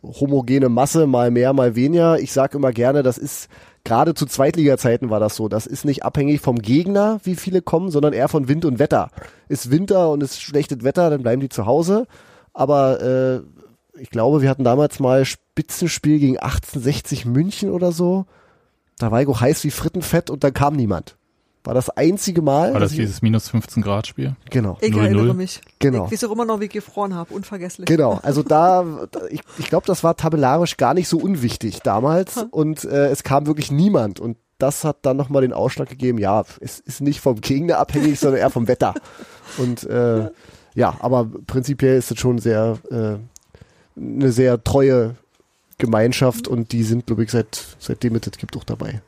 homogene 0.01 0.69
Masse, 0.69 1.07
mal 1.07 1.29
mehr, 1.29 1.53
mal 1.53 1.75
weniger. 1.75 2.19
Ich 2.19 2.31
sage 2.31 2.57
immer 2.57 2.71
gerne, 2.71 3.03
das 3.03 3.17
ist 3.17 3.49
gerade 3.83 4.13
zu 4.13 4.25
Zweitliga-Zeiten 4.25 5.09
war 5.09 5.19
das 5.19 5.35
so. 5.35 5.49
Das 5.49 5.65
ist 5.65 5.85
nicht 5.85 6.03
abhängig 6.03 6.41
vom 6.41 6.59
Gegner, 6.59 7.19
wie 7.23 7.35
viele 7.35 7.61
kommen, 7.61 7.91
sondern 7.91 8.13
eher 8.13 8.27
von 8.27 8.47
Wind 8.47 8.65
und 8.65 8.79
Wetter. 8.79 9.09
Ist 9.47 9.71
Winter 9.71 10.09
und 10.09 10.23
ist 10.23 10.41
schlechtes 10.41 10.83
Wetter, 10.83 11.09
dann 11.09 11.21
bleiben 11.21 11.41
die 11.41 11.49
zu 11.49 11.65
Hause. 11.65 12.07
Aber 12.53 13.01
äh, 13.01 13.99
ich 13.99 14.09
glaube, 14.09 14.41
wir 14.41 14.49
hatten 14.49 14.63
damals 14.63 14.99
mal 14.99 15.25
Spitzenspiel 15.25 16.19
gegen 16.19 16.37
1860 16.37 17.25
München 17.25 17.71
oder 17.71 17.91
so. 17.91 18.25
Da 18.97 19.11
war 19.11 19.21
ich 19.21 19.27
auch 19.27 19.41
heiß 19.41 19.63
wie 19.63 19.71
Frittenfett 19.71 20.29
und 20.29 20.43
dann 20.43 20.53
kam 20.53 20.75
niemand. 20.75 21.17
War 21.69 21.75
das 21.75 21.91
einzige 21.91 22.41
Mal. 22.41 22.73
War 22.73 22.79
das 22.79 22.89
dass 22.89 22.91
ich- 22.93 22.97
dieses 23.05 23.21
minus 23.21 23.47
15 23.49 23.83
Grad 23.83 24.07
Spiel? 24.07 24.35
Genau. 24.49 24.77
Ich 24.81 24.91
0-0. 24.91 25.03
erinnere 25.03 25.33
mich. 25.35 25.61
Genau. 25.77 26.05
Ich 26.07 26.11
weiß 26.11 26.23
auch 26.23 26.31
immer 26.31 26.45
noch, 26.45 26.59
wie 26.59 26.65
ich 26.65 26.71
gefroren 26.71 27.13
habe. 27.13 27.31
Unvergesslich. 27.31 27.85
Genau, 27.85 28.19
also 28.23 28.41
da, 28.41 28.83
ich, 29.29 29.41
ich 29.59 29.69
glaube, 29.69 29.85
das 29.85 30.03
war 30.03 30.17
tabellarisch 30.17 30.77
gar 30.77 30.95
nicht 30.95 31.07
so 31.07 31.19
unwichtig 31.19 31.81
damals 31.83 32.37
und 32.49 32.85
äh, 32.85 33.09
es 33.09 33.21
kam 33.21 33.45
wirklich 33.45 33.71
niemand 33.71 34.19
und 34.19 34.37
das 34.57 34.83
hat 34.83 34.97
dann 35.03 35.15
nochmal 35.15 35.43
den 35.43 35.53
Ausschlag 35.53 35.87
gegeben, 35.89 36.17
ja, 36.17 36.43
es 36.59 36.79
ist 36.79 37.01
nicht 37.01 37.21
vom 37.21 37.39
Gegner 37.39 37.77
abhängig, 37.77 38.19
sondern 38.19 38.41
eher 38.41 38.49
vom 38.49 38.67
Wetter. 38.67 38.93
Und 39.57 39.83
äh, 39.85 40.29
ja, 40.75 40.95
aber 40.99 41.29
prinzipiell 41.47 41.97
ist 41.97 42.11
es 42.11 42.19
schon 42.19 42.39
sehr 42.39 42.77
äh, 42.91 43.99
eine 43.99 44.31
sehr 44.31 44.63
treue 44.63 45.15
Gemeinschaft 45.77 46.47
und 46.47 46.71
die 46.71 46.83
sind, 46.83 47.07
glaube 47.07 47.23
ich, 47.23 47.31
seit 47.31 47.59
seitdem 47.79 48.15
es 48.15 48.21
das 48.21 48.37
gibt 48.37 48.57
auch 48.57 48.63
dabei. 48.63 49.01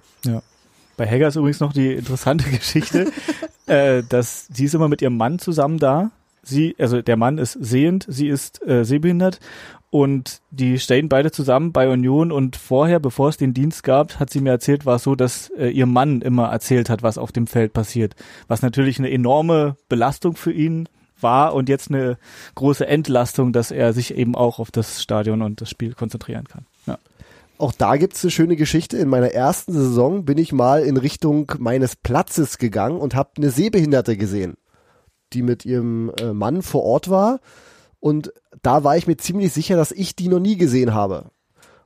Bei 0.98 1.06
Helga 1.06 1.28
ist 1.28 1.36
übrigens 1.36 1.60
noch 1.60 1.74
die 1.74 1.94
interessante 1.94 2.50
Geschichte, 2.50 3.12
äh, 3.68 4.04
dass 4.08 4.48
sie 4.48 4.66
ist 4.66 4.76
immer 4.76 4.90
mit 4.90 5.02
ihrem 5.02 5.18
Mann 5.18 5.40
zusammen 5.40 5.78
da. 5.78 6.12
Sie, 6.44 6.76
also 6.80 7.02
der 7.02 7.18
Mann 7.18 7.38
ist 7.38 7.54
sehend, 7.54 8.06
sie 8.10 8.28
ist 8.28 8.66
äh, 8.68 8.84
sehbehindert 8.84 9.40
und 9.92 10.42
die 10.52 10.80
stehen 10.80 11.10
beide 11.10 11.32
zusammen 11.32 11.74
bei 11.74 11.90
Union 11.90 12.32
und 12.32 12.56
vorher, 12.56 13.00
bevor 13.00 13.28
es 13.28 13.38
den 13.38 13.54
Dienst 13.54 13.84
gab, 13.84 14.20
hat 14.20 14.30
sie 14.30 14.40
mir 14.40 14.52
erzählt, 14.52 14.86
war 14.86 14.96
es 14.96 15.04
so, 15.04 15.16
dass 15.16 15.50
äh, 15.50 15.68
ihr 15.68 15.86
Mann 15.86 16.22
immer 16.22 16.48
erzählt 16.48 16.90
hat, 16.90 17.04
was 17.04 17.18
auf 17.18 17.34
dem 17.34 17.46
Feld 17.46 17.74
passiert. 17.74 18.16
Was 18.48 18.62
natürlich 18.62 19.00
eine 19.00 19.12
enorme 19.12 19.76
Belastung 19.90 20.38
für 20.38 20.54
ihn 20.54 20.88
war 21.20 21.54
und 21.54 21.68
jetzt 21.68 21.90
eine 21.90 22.18
große 22.56 22.88
Entlastung, 22.88 23.52
dass 23.52 23.70
er 23.70 23.92
sich 23.92 24.16
eben 24.16 24.34
auch 24.34 24.60
auf 24.60 24.72
das 24.72 25.04
Stadion 25.04 25.42
und 25.42 25.60
das 25.60 25.70
Spiel 25.70 25.94
konzentrieren 25.94 26.48
kann. 26.48 26.66
Ja. 26.86 26.98
Auch 27.62 27.74
da 27.74 27.96
gibt's 27.98 28.24
eine 28.24 28.32
schöne 28.32 28.56
Geschichte. 28.56 28.98
In 28.98 29.08
meiner 29.08 29.34
ersten 29.34 29.72
Saison 29.72 30.26
bin 30.26 30.40
ich 30.40 30.52
mal 30.52 30.82
in 30.82 30.98
Richtung 30.98 31.52
meines 31.60 31.96
Platzes 31.96 32.58
gegangen 32.58 33.00
und 33.00 33.14
habe 33.14 33.34
eine 33.38 33.52
Sehbehinderte 33.52 34.18
gesehen, 34.18 34.56
die 35.32 35.44
mit 35.44 35.64
ihrem 35.64 36.12
äh, 36.20 36.34
Mann 36.34 36.64
vor 36.64 36.82
Ort 36.82 37.12
war. 37.12 37.40
Und 38.00 38.34
da 38.64 38.84
war 38.84 38.98
ich 38.98 39.06
mir 39.06 39.18
ziemlich 39.18 39.54
sicher, 39.54 39.76
dass 39.76 39.92
ich 39.92 40.16
die 40.16 40.28
noch 40.28 40.40
nie 40.40 40.58
gesehen 40.58 40.96
habe. 40.96 41.30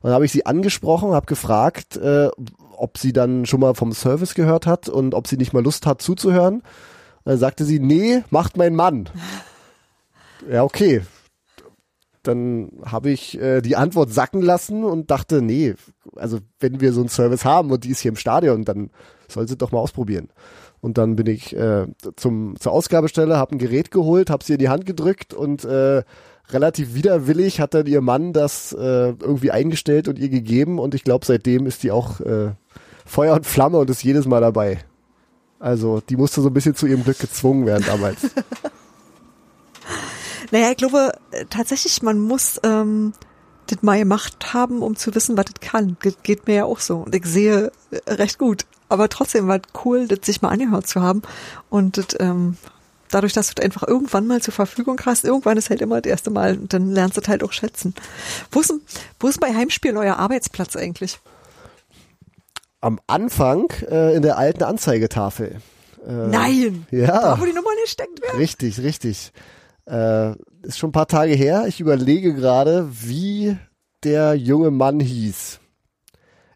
Und 0.00 0.04
dann 0.04 0.14
habe 0.14 0.24
ich 0.24 0.32
sie 0.32 0.46
angesprochen, 0.46 1.12
habe 1.12 1.26
gefragt, 1.26 1.98
äh, 1.98 2.30
ob 2.74 2.96
sie 2.96 3.12
dann 3.12 3.44
schon 3.44 3.60
mal 3.60 3.74
vom 3.74 3.92
Service 3.92 4.34
gehört 4.34 4.64
hat 4.64 4.88
und 4.88 5.12
ob 5.12 5.26
sie 5.26 5.36
nicht 5.36 5.52
mal 5.52 5.62
Lust 5.62 5.84
hat 5.84 6.00
zuzuhören. 6.00 6.60
Und 6.60 6.62
dann 7.26 7.38
sagte 7.38 7.66
sie, 7.66 7.80
nee, 7.80 8.24
macht 8.30 8.56
mein 8.56 8.74
Mann. 8.74 9.10
Ja, 10.50 10.64
okay. 10.64 11.02
Dann 12.26 12.70
habe 12.84 13.10
ich 13.10 13.40
äh, 13.40 13.60
die 13.60 13.76
Antwort 13.76 14.12
sacken 14.12 14.42
lassen 14.42 14.84
und 14.84 15.10
dachte, 15.10 15.42
nee, 15.42 15.74
also 16.16 16.38
wenn 16.58 16.80
wir 16.80 16.92
so 16.92 17.00
einen 17.00 17.08
Service 17.08 17.44
haben 17.44 17.70
und 17.70 17.84
die 17.84 17.90
ist 17.90 18.00
hier 18.00 18.10
im 18.10 18.16
Stadion, 18.16 18.64
dann 18.64 18.90
soll 19.28 19.46
sie 19.46 19.56
doch 19.56 19.72
mal 19.72 19.78
ausprobieren. 19.78 20.28
Und 20.80 20.98
dann 20.98 21.16
bin 21.16 21.26
ich 21.26 21.56
äh, 21.56 21.86
zum, 22.16 22.56
zur 22.58 22.72
Ausgabestelle, 22.72 23.36
habe 23.36 23.54
ein 23.54 23.58
Gerät 23.58 23.90
geholt, 23.90 24.30
habe 24.30 24.44
sie 24.44 24.54
in 24.54 24.58
die 24.58 24.68
Hand 24.68 24.86
gedrückt 24.86 25.34
und 25.34 25.64
äh, 25.64 26.02
relativ 26.50 26.94
widerwillig 26.94 27.60
hat 27.60 27.74
dann 27.74 27.86
ihr 27.86 28.00
Mann 28.00 28.32
das 28.32 28.72
äh, 28.72 28.78
irgendwie 28.78 29.50
eingestellt 29.50 30.08
und 30.08 30.18
ihr 30.18 30.28
gegeben 30.28 30.78
und 30.78 30.94
ich 30.94 31.04
glaube, 31.04 31.26
seitdem 31.26 31.66
ist 31.66 31.82
die 31.82 31.90
auch 31.90 32.20
äh, 32.20 32.52
Feuer 33.04 33.34
und 33.34 33.46
Flamme 33.46 33.78
und 33.78 33.90
ist 33.90 34.02
jedes 34.02 34.26
Mal 34.26 34.40
dabei. 34.40 34.78
Also 35.58 36.00
die 36.08 36.16
musste 36.16 36.40
so 36.40 36.48
ein 36.48 36.54
bisschen 36.54 36.74
zu 36.74 36.86
ihrem 36.86 37.04
Glück 37.04 37.18
gezwungen 37.18 37.66
werden 37.66 37.84
damals. 37.86 38.30
Naja, 40.50 40.70
ich 40.70 40.76
glaube 40.76 41.12
äh, 41.30 41.44
tatsächlich, 41.50 42.02
man 42.02 42.18
muss 42.20 42.60
ähm, 42.62 43.12
das 43.66 43.82
mal 43.82 43.98
gemacht 43.98 44.54
haben, 44.54 44.82
um 44.82 44.96
zu 44.96 45.14
wissen, 45.14 45.36
was 45.36 45.46
das 45.46 45.60
kann. 45.60 45.96
Ge 46.00 46.12
geht 46.22 46.46
mir 46.46 46.54
ja 46.54 46.64
auch 46.64 46.80
so. 46.80 46.98
Und 46.98 47.14
ich 47.14 47.24
sehe 47.26 47.72
äh, 47.90 48.12
recht 48.12 48.38
gut. 48.38 48.64
Aber 48.88 49.08
trotzdem 49.08 49.48
war 49.48 49.56
es 49.56 49.84
cool, 49.84 50.06
das 50.06 50.20
sich 50.22 50.42
mal 50.42 50.50
angehört 50.50 50.86
zu 50.86 51.02
haben. 51.02 51.22
Und 51.70 51.96
das, 51.96 52.06
ähm, 52.20 52.56
dadurch, 53.10 53.32
dass 53.32 53.48
du 53.48 53.54
das 53.54 53.64
einfach 53.64 53.86
irgendwann 53.86 54.26
mal 54.26 54.40
zur 54.40 54.54
Verfügung 54.54 55.00
hast, 55.04 55.24
irgendwann 55.24 55.56
ist 55.56 55.70
halt 55.70 55.80
immer 55.80 56.00
das 56.00 56.10
erste 56.10 56.30
Mal 56.30 56.58
und 56.58 56.72
dann 56.72 56.92
lernst 56.92 57.16
du 57.16 57.20
das 57.20 57.28
halt 57.28 57.42
auch 57.42 57.52
schätzen. 57.52 57.94
Wo 58.50 58.60
ist, 58.60 58.72
wo 59.18 59.28
ist 59.28 59.40
bei 59.40 59.54
Heimspielen 59.54 59.96
euer 59.96 60.16
Arbeitsplatz 60.16 60.76
eigentlich? 60.76 61.18
Am 62.80 63.00
Anfang 63.06 63.70
äh, 63.90 64.14
in 64.14 64.22
der 64.22 64.38
alten 64.38 64.62
Anzeigetafel. 64.62 65.60
Äh, 66.06 66.12
Nein! 66.12 66.86
Ja. 66.90 67.06
Da, 67.06 67.40
wo 67.40 67.44
die 67.44 67.52
Nummer 67.52 67.74
nicht 67.82 67.92
steckt 67.92 68.22
werden. 68.22 68.38
Richtig, 68.38 68.78
richtig. 68.80 69.32
Äh, 69.86 70.32
ist 70.62 70.78
schon 70.78 70.90
ein 70.90 70.92
paar 70.92 71.08
Tage 71.08 71.34
her. 71.34 71.64
Ich 71.68 71.80
überlege 71.80 72.34
gerade, 72.34 72.88
wie 72.90 73.56
der 74.02 74.34
junge 74.34 74.70
Mann 74.70 75.00
hieß. 75.00 75.60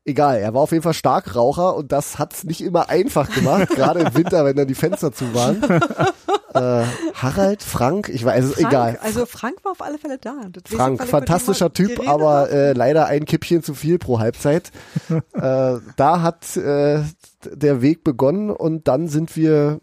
Egal, 0.05 0.39
er 0.39 0.55
war 0.55 0.63
auf 0.63 0.73
jeden 0.73 0.83
Fall 0.83 0.95
Starkraucher 0.95 1.77
und 1.77 1.93
das 1.93 2.19
hat's 2.19 2.45
nicht 2.45 2.63
immer 2.63 2.89
einfach 2.89 3.31
gemacht, 3.31 3.69
gerade 3.77 4.01
im 4.01 4.15
Winter, 4.15 4.45
wenn 4.45 4.57
dann 4.57 4.67
die 4.67 4.75
Fenster 4.75 5.13
zu 5.13 5.35
waren. 5.35 5.63
äh, 6.55 6.85
Harald, 7.15 7.63
Frank, 7.63 8.09
ich 8.09 8.25
weiß 8.25 8.47
es, 8.47 8.55
Frank, 8.55 8.69
egal. 8.69 8.99
Also 9.03 9.27
Frank 9.27 9.63
war 9.63 9.73
auf 9.73 9.83
alle 9.83 9.99
Fälle 9.99 10.17
da. 10.19 10.35
Frank, 10.65 11.05
fantastischer 11.07 11.73
Typ, 11.73 12.09
aber 12.09 12.51
äh, 12.51 12.73
leider 12.73 13.07
ein 13.07 13.27
Kippchen 13.27 13.63
zu 13.63 13.75
viel 13.75 13.99
pro 13.99 14.19
Halbzeit. 14.19 14.73
äh, 15.11 15.21
da 15.35 16.23
hat 16.23 16.57
äh, 16.57 17.03
der 17.45 17.83
Weg 17.83 18.03
begonnen 18.03 18.51
und 18.51 18.89
dann 18.89 19.07
sind 19.07 19.37
wir, 19.37 19.81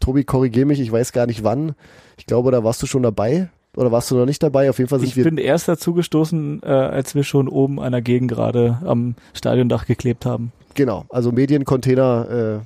Tobi, 0.00 0.24
korrigier 0.24 0.66
mich, 0.66 0.80
ich 0.80 0.90
weiß 0.90 1.12
gar 1.12 1.26
nicht 1.26 1.44
wann. 1.44 1.76
Ich 2.20 2.26
glaube, 2.26 2.50
da 2.52 2.62
warst 2.62 2.82
du 2.82 2.86
schon 2.86 3.02
dabei. 3.02 3.48
Oder 3.74 3.90
warst 3.90 4.10
du 4.10 4.16
noch 4.16 4.26
nicht 4.26 4.42
dabei? 4.42 4.68
Auf 4.68 4.76
jeden 4.78 4.90
Fall 4.90 4.98
sind 4.98 5.08
Ich 5.08 5.16
wir 5.16 5.24
bin 5.24 5.38
erst 5.38 5.68
dazu 5.68 5.94
gestoßen, 5.94 6.60
äh, 6.62 6.66
als 6.66 7.14
wir 7.14 7.24
schon 7.24 7.48
oben 7.48 7.80
an 7.80 7.92
der 7.92 8.02
Gegend 8.02 8.30
gerade 8.30 8.78
am 8.84 9.14
Stadiondach 9.32 9.86
geklebt 9.86 10.26
haben. 10.26 10.52
genau, 10.74 11.06
also 11.08 11.32
Mediencontainer 11.32 12.58
äh, 12.60 12.64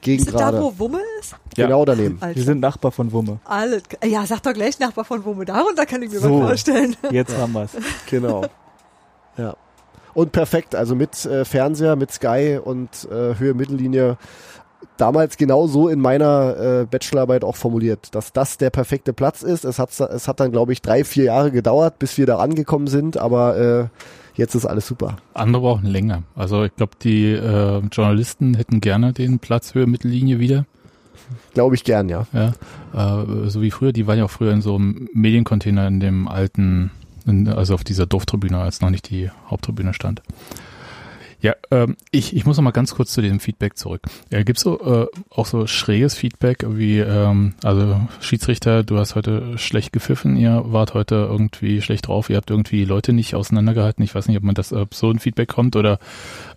gegen 0.00 0.24
Ist 0.24 0.34
das 0.34 0.40
da, 0.40 0.60
wo 0.60 0.72
Wumme 0.78 0.98
ist? 1.20 1.36
Ja. 1.56 1.66
Genau 1.66 1.84
daneben. 1.84 2.16
Alter. 2.20 2.34
Wir 2.36 2.42
sind 2.44 2.58
Nachbar 2.60 2.90
von 2.90 3.12
Wumme. 3.12 3.38
Alle, 3.44 3.80
ja, 4.04 4.26
sag 4.26 4.42
doch 4.42 4.54
gleich 4.54 4.80
Nachbar 4.80 5.04
von 5.04 5.24
Wumme. 5.24 5.44
Darunter 5.44 5.86
kann 5.86 6.02
ich 6.02 6.10
mir 6.10 6.18
So. 6.18 6.40
was 6.40 6.48
vorstellen. 6.48 6.96
Jetzt 7.12 7.36
haben 7.38 7.52
wir's. 7.52 7.70
Genau. 8.08 8.44
Ja. 9.36 9.54
Und 10.14 10.32
perfekt, 10.32 10.74
also 10.74 10.96
mit 10.96 11.24
äh, 11.26 11.44
Fernseher, 11.44 11.94
mit 11.94 12.10
Sky 12.10 12.58
und 12.62 12.88
äh, 13.12 13.38
Höhe 13.38 13.54
Mittellinie. 13.54 14.16
Damals 14.96 15.36
genau 15.36 15.66
so 15.66 15.88
in 15.88 16.00
meiner 16.00 16.56
äh, 16.82 16.86
Bachelorarbeit 16.86 17.44
auch 17.44 17.56
formuliert, 17.56 18.14
dass 18.14 18.32
das 18.32 18.58
der 18.58 18.70
perfekte 18.70 19.12
Platz 19.12 19.42
ist. 19.42 19.64
Es 19.64 19.78
hat, 19.78 19.98
es 19.98 20.28
hat 20.28 20.40
dann, 20.40 20.52
glaube 20.52 20.72
ich, 20.72 20.82
drei, 20.82 21.04
vier 21.04 21.24
Jahre 21.24 21.50
gedauert, 21.50 21.98
bis 21.98 22.18
wir 22.18 22.26
da 22.26 22.38
angekommen 22.38 22.86
sind, 22.86 23.16
aber 23.16 23.56
äh, 23.58 23.84
jetzt 24.34 24.54
ist 24.54 24.66
alles 24.66 24.86
super. 24.86 25.16
Andere 25.34 25.62
brauchen 25.62 25.86
länger. 25.86 26.22
Also 26.34 26.64
ich 26.64 26.74
glaube, 26.76 26.92
die 27.02 27.32
äh, 27.32 27.80
Journalisten 27.92 28.54
hätten 28.54 28.80
gerne 28.80 29.12
den 29.12 29.38
Platz 29.38 29.74
Höhe 29.74 29.86
Mittellinie 29.86 30.38
wieder. 30.38 30.66
Glaube 31.54 31.74
ich 31.74 31.84
gern, 31.84 32.08
ja. 32.08 32.26
Ja, 32.32 32.52
äh, 33.22 33.48
so 33.48 33.62
wie 33.62 33.70
früher. 33.70 33.92
Die 33.92 34.06
waren 34.06 34.18
ja 34.18 34.24
auch 34.24 34.30
früher 34.30 34.52
in 34.52 34.62
so 34.62 34.76
einem 34.76 35.08
Mediencontainer 35.12 35.86
in 35.86 36.00
dem 36.00 36.28
alten, 36.28 36.90
in, 37.26 37.48
also 37.48 37.74
auf 37.74 37.84
dieser 37.84 38.06
Dorftribüne, 38.06 38.58
als 38.58 38.80
noch 38.80 38.90
nicht 38.90 39.10
die 39.10 39.30
Haupttribüne 39.48 39.94
stand. 39.94 40.22
Ja, 41.42 41.54
ähm, 41.70 41.96
ich, 42.10 42.36
ich 42.36 42.44
muss 42.44 42.58
noch 42.58 42.64
mal 42.64 42.70
ganz 42.70 42.94
kurz 42.94 43.12
zu 43.12 43.22
dem 43.22 43.40
Feedback 43.40 43.78
zurück. 43.78 44.02
Ja, 44.30 44.42
gibt's 44.42 44.62
so 44.62 44.80
äh, 44.80 45.06
auch 45.30 45.46
so 45.46 45.66
schräges 45.66 46.14
Feedback 46.14 46.66
wie, 46.68 46.98
ähm, 46.98 47.54
also 47.64 48.00
Schiedsrichter, 48.20 48.82
du 48.82 48.98
hast 48.98 49.14
heute 49.14 49.56
schlecht 49.56 49.92
gepfiffen, 49.92 50.36
ihr 50.36 50.62
wart 50.66 50.92
heute 50.92 51.14
irgendwie 51.14 51.80
schlecht 51.80 52.08
drauf, 52.08 52.28
ihr 52.28 52.36
habt 52.36 52.50
irgendwie 52.50 52.84
Leute 52.84 53.14
nicht 53.14 53.34
auseinandergehalten. 53.34 54.04
Ich 54.04 54.14
weiß 54.14 54.28
nicht, 54.28 54.36
ob 54.36 54.42
man 54.42 54.54
das 54.54 54.72
ob 54.72 54.94
so 54.94 55.10
ein 55.10 55.18
Feedback 55.18 55.48
kommt 55.48 55.76
oder 55.76 55.98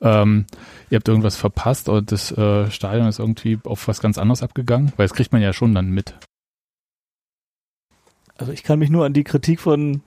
ähm, 0.01 0.45
ihr 0.89 0.97
habt 0.97 1.07
irgendwas 1.07 1.37
verpasst 1.37 1.87
oder 1.87 2.01
das 2.01 2.31
äh, 2.31 2.69
Stadion 2.69 3.07
ist 3.07 3.19
irgendwie 3.19 3.59
auf 3.63 3.87
was 3.87 4.01
ganz 4.01 4.17
anderes 4.17 4.43
abgegangen, 4.43 4.91
weil 4.97 5.07
das 5.07 5.15
kriegt 5.15 5.31
man 5.31 5.41
ja 5.41 5.53
schon 5.53 5.73
dann 5.73 5.91
mit. 5.91 6.13
Also 8.35 8.51
ich 8.51 8.63
kann 8.63 8.79
mich 8.79 8.89
nur 8.89 9.05
an 9.05 9.13
die 9.13 9.23
Kritik 9.23 9.61
von 9.61 10.01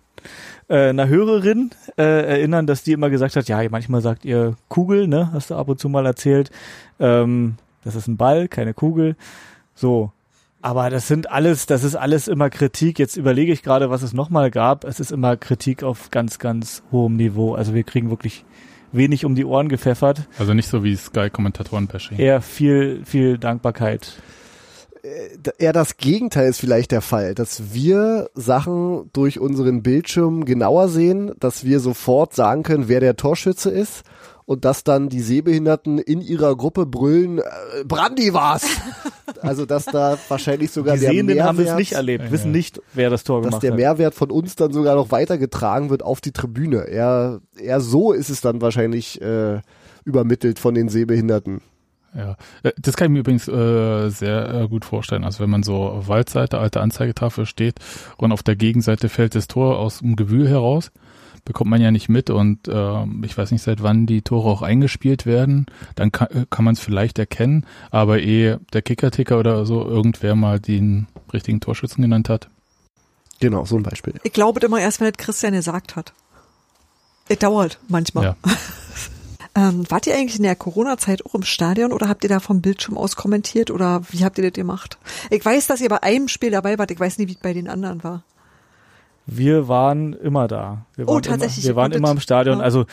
äh, 0.69 0.89
einer 0.89 1.09
Hörerin 1.09 1.71
äh, 1.97 2.03
erinnern, 2.03 2.67
dass 2.67 2.83
die 2.83 2.93
immer 2.93 3.11
gesagt 3.11 3.37
hat, 3.37 3.49
ja, 3.49 3.61
manchmal 3.71 4.01
sagt 4.01 4.25
ihr 4.25 4.57
Kugel, 4.69 5.09
ne, 5.09 5.31
hast 5.33 5.51
du 5.51 5.55
ab 5.55 5.69
und 5.69 5.79
zu 5.79 5.89
mal 5.89 6.07
erzählt. 6.07 6.51
Ähm, 6.99 7.57
das 7.85 7.95
ist 7.95 8.09
ein 8.09 8.17
Ball, 8.17 8.49
keine 8.49 8.75
Kugel. 8.75 9.17
So. 9.75 10.13
Aber 10.63 10.91
das 10.91 11.07
sind 11.07 11.31
alles, 11.31 11.67
das 11.67 11.85
ist 11.85 11.95
alles 11.95 12.27
immer 12.27 12.51
Kritik. 12.51 12.99
Jetzt 12.99 13.17
überlege 13.17 13.53
ich 13.53 13.63
gerade, 13.63 13.91
was 13.91 14.03
es 14.03 14.13
nochmal 14.13 14.51
gab. 14.51 14.83
Es 14.83 14.99
ist 14.99 15.13
immer 15.13 15.37
Kritik 15.37 15.85
auf 15.85 16.11
ganz, 16.11 16.41
ganz 16.41 16.83
hohem 16.91 17.15
Niveau. 17.15 17.55
Also 17.55 17.73
wir 17.73 17.85
kriegen 17.85 18.11
wirklich 18.11 18.45
wenig 18.91 19.25
um 19.25 19.37
die 19.37 19.45
Ohren 19.45 19.69
gepfeffert. 19.69 20.27
Also 20.39 20.55
nicht 20.55 20.69
so 20.69 20.83
wie 20.83 20.97
Sky-Kommentatoren-Bashing. 20.97 22.19
Eher 22.19 22.41
viel, 22.41 23.03
viel 23.05 23.39
Dankbarkeit. 23.39 24.21
Eher 25.59 25.73
das 25.73 25.97
Gegenteil 25.97 26.49
ist 26.49 26.61
vielleicht 26.61 26.91
der 26.91 27.01
Fall, 27.01 27.35
dass 27.35 27.75
wir 27.75 28.31
Sachen 28.35 29.11
durch 29.13 29.39
unseren 29.39 29.83
Bildschirm 29.83 30.45
genauer 30.45 30.89
sehen, 30.89 31.33
dass 31.39 31.65
wir 31.65 31.81
sofort 31.81 32.35
sagen 32.35 32.63
können, 32.63 32.89
wer 32.89 33.01
der 33.01 33.17
Torschütze 33.17 33.71
ist 33.71 34.05
und 34.47 34.65
dass 34.65 34.85
dann 34.85 35.09
die 35.09 35.21
Sehbehinderten 35.21 35.99
in 35.99 36.21
ihrer 36.21 36.57
Gruppe 36.57 36.87
brüllen, 36.87 37.39
äh, 37.39 37.43
Brandi 37.85 38.33
war's. 38.33 38.67
also 39.43 39.67
dass 39.67 39.85
da 39.85 40.17
wahrscheinlich 40.29 40.71
sogar 40.71 40.95
Die 40.95 41.01
der 41.01 41.11
Sehenden 41.11 41.43
haben 41.43 41.59
es 41.59 41.65
Mehrwert, 41.65 41.79
nicht 41.79 41.93
erlebt, 41.93 42.31
wissen 42.31 42.53
nicht, 42.53 42.81
wer 42.95 43.11
das 43.11 43.25
Tor 43.25 43.43
dass 43.43 43.49
gemacht 43.49 43.63
der 43.65 43.73
hat. 43.73 43.79
Mehrwert 43.79 44.15
von 44.15 44.31
uns 44.31 44.55
dann 44.55 44.73
sogar 44.73 44.95
noch 44.95 45.11
weitergetragen 45.11 45.91
wird 45.91 46.03
auf 46.03 46.21
die 46.21 46.33
Tribüne. 46.33 46.85
Eher, 46.85 47.41
eher 47.59 47.81
so 47.81 48.13
ist 48.13 48.31
es 48.31 48.41
dann 48.41 48.61
wahrscheinlich 48.61 49.21
äh, 49.21 49.61
übermittelt 50.05 50.59
von 50.59 50.75
den 50.75 50.89
Sehbehinderten. 50.89 51.61
Ja, 52.15 52.37
Äh, 52.63 52.73
das 52.79 52.97
kann 52.97 53.07
ich 53.07 53.13
mir 53.13 53.21
übrigens 53.21 53.49
äh, 53.49 54.09
sehr 54.11 54.55
äh, 54.55 54.69
gut 54.69 54.85
vorstellen. 54.85 55.25
Also 55.25 55.41
wenn 55.41 55.51
man 55.51 55.63
so 55.63 56.03
Waldseite, 56.07 56.59
alte 56.59 56.81
Anzeigetafel 56.81 57.47
steht 57.47 57.79
und 58.17 58.33
auf 58.33 58.43
der 58.43 58.57
Gegenseite 58.57 59.09
fällt 59.09 59.35
das 59.35 59.49
Tor 59.49 59.79
aus 59.79 59.99
dem 59.99 60.17
Gewühl 60.17 60.49
heraus, 60.49 60.91
bekommt 61.45 61.71
man 61.71 61.81
ja 61.81 61.91
nicht 61.91 62.09
mit 62.09 62.29
und 62.29 62.69
äh, 62.69 63.05
ich 63.23 63.37
weiß 63.39 63.53
nicht, 63.53 63.63
seit 63.63 63.83
wann 63.83 64.07
die 64.07 64.23
Tore 64.23 64.51
auch 64.51 64.63
eingespielt 64.63 65.27
werden, 65.27 65.67
dann 65.95 66.13
kann, 66.13 66.29
äh, 66.29 66.47
kann 66.51 66.65
man 66.65 66.75
es 66.75 66.81
vielleicht 66.81 67.19
erkennen, 67.19 67.65
aber 67.91 68.21
eh 68.21 68.57
der 68.73 68.83
Kicker-Ticker 68.83 69.39
oder 69.39 69.65
so 69.65 69.87
irgendwer 69.87 70.35
mal 70.35 70.59
den 70.59 71.07
richtigen 71.33 71.61
Torschützen 71.61 72.03
genannt 72.03 72.29
hat. 72.29 72.49
Genau, 73.41 73.65
so 73.65 73.77
ein 73.77 73.83
Beispiel. 73.83 74.15
Ich 74.23 74.33
glaube 74.33 74.61
immer 74.65 74.81
erst, 74.81 75.01
wenn 75.01 75.09
es 75.09 75.17
Christian 75.19 75.53
gesagt 75.53 75.95
hat. 75.97 76.13
Es 77.29 77.39
dauert 77.39 77.79
manchmal. 77.89 78.25
Ja. 78.25 78.37
Ähm, 79.57 79.91
wart 79.91 80.07
ihr 80.07 80.15
eigentlich 80.15 80.37
in 80.37 80.43
der 80.43 80.55
Corona-Zeit 80.55 81.25
auch 81.25 81.35
im 81.35 81.43
Stadion 81.43 81.93
oder 81.93 82.09
habt 82.09 82.23
ihr 82.25 82.29
da 82.29 82.41
vom 82.41 82.61
Bildschirm 82.61 82.99
aus 82.99 83.17
kommentiert 83.17 83.71
oder 83.71 84.03
wie 84.11 84.23
habt 84.23 84.37
ihr 84.37 84.45
das 84.45 84.53
gemacht? 84.53 84.99
Ich 85.31 85.43
weiß, 85.45 85.67
dass 85.67 85.81
ihr 85.81 85.89
bei 85.89 86.03
einem 86.03 86.29
Spiel 86.29 86.51
dabei 86.51 86.79
wart, 86.79 86.91
ich 86.91 87.01
weiß 87.01 87.17
nicht, 87.19 87.29
wie 87.29 87.33
es 87.33 87.39
bei 87.41 87.55
den 87.55 87.67
anderen 87.69 88.05
war. 88.05 88.23
Wir 89.25 89.67
waren 89.67 90.13
immer 90.13 90.47
da. 90.47 90.85
Wir 90.95 91.09
Oh, 91.09 91.15
waren 91.15 91.23
tatsächlich, 91.23 91.65
Immer, 91.65 91.73
wir 91.75 91.77
waren 91.77 91.93
immer 91.93 92.11
im 92.11 92.21
Stadion. 92.21 92.59
ja. 92.59 92.65
Also 92.65 92.85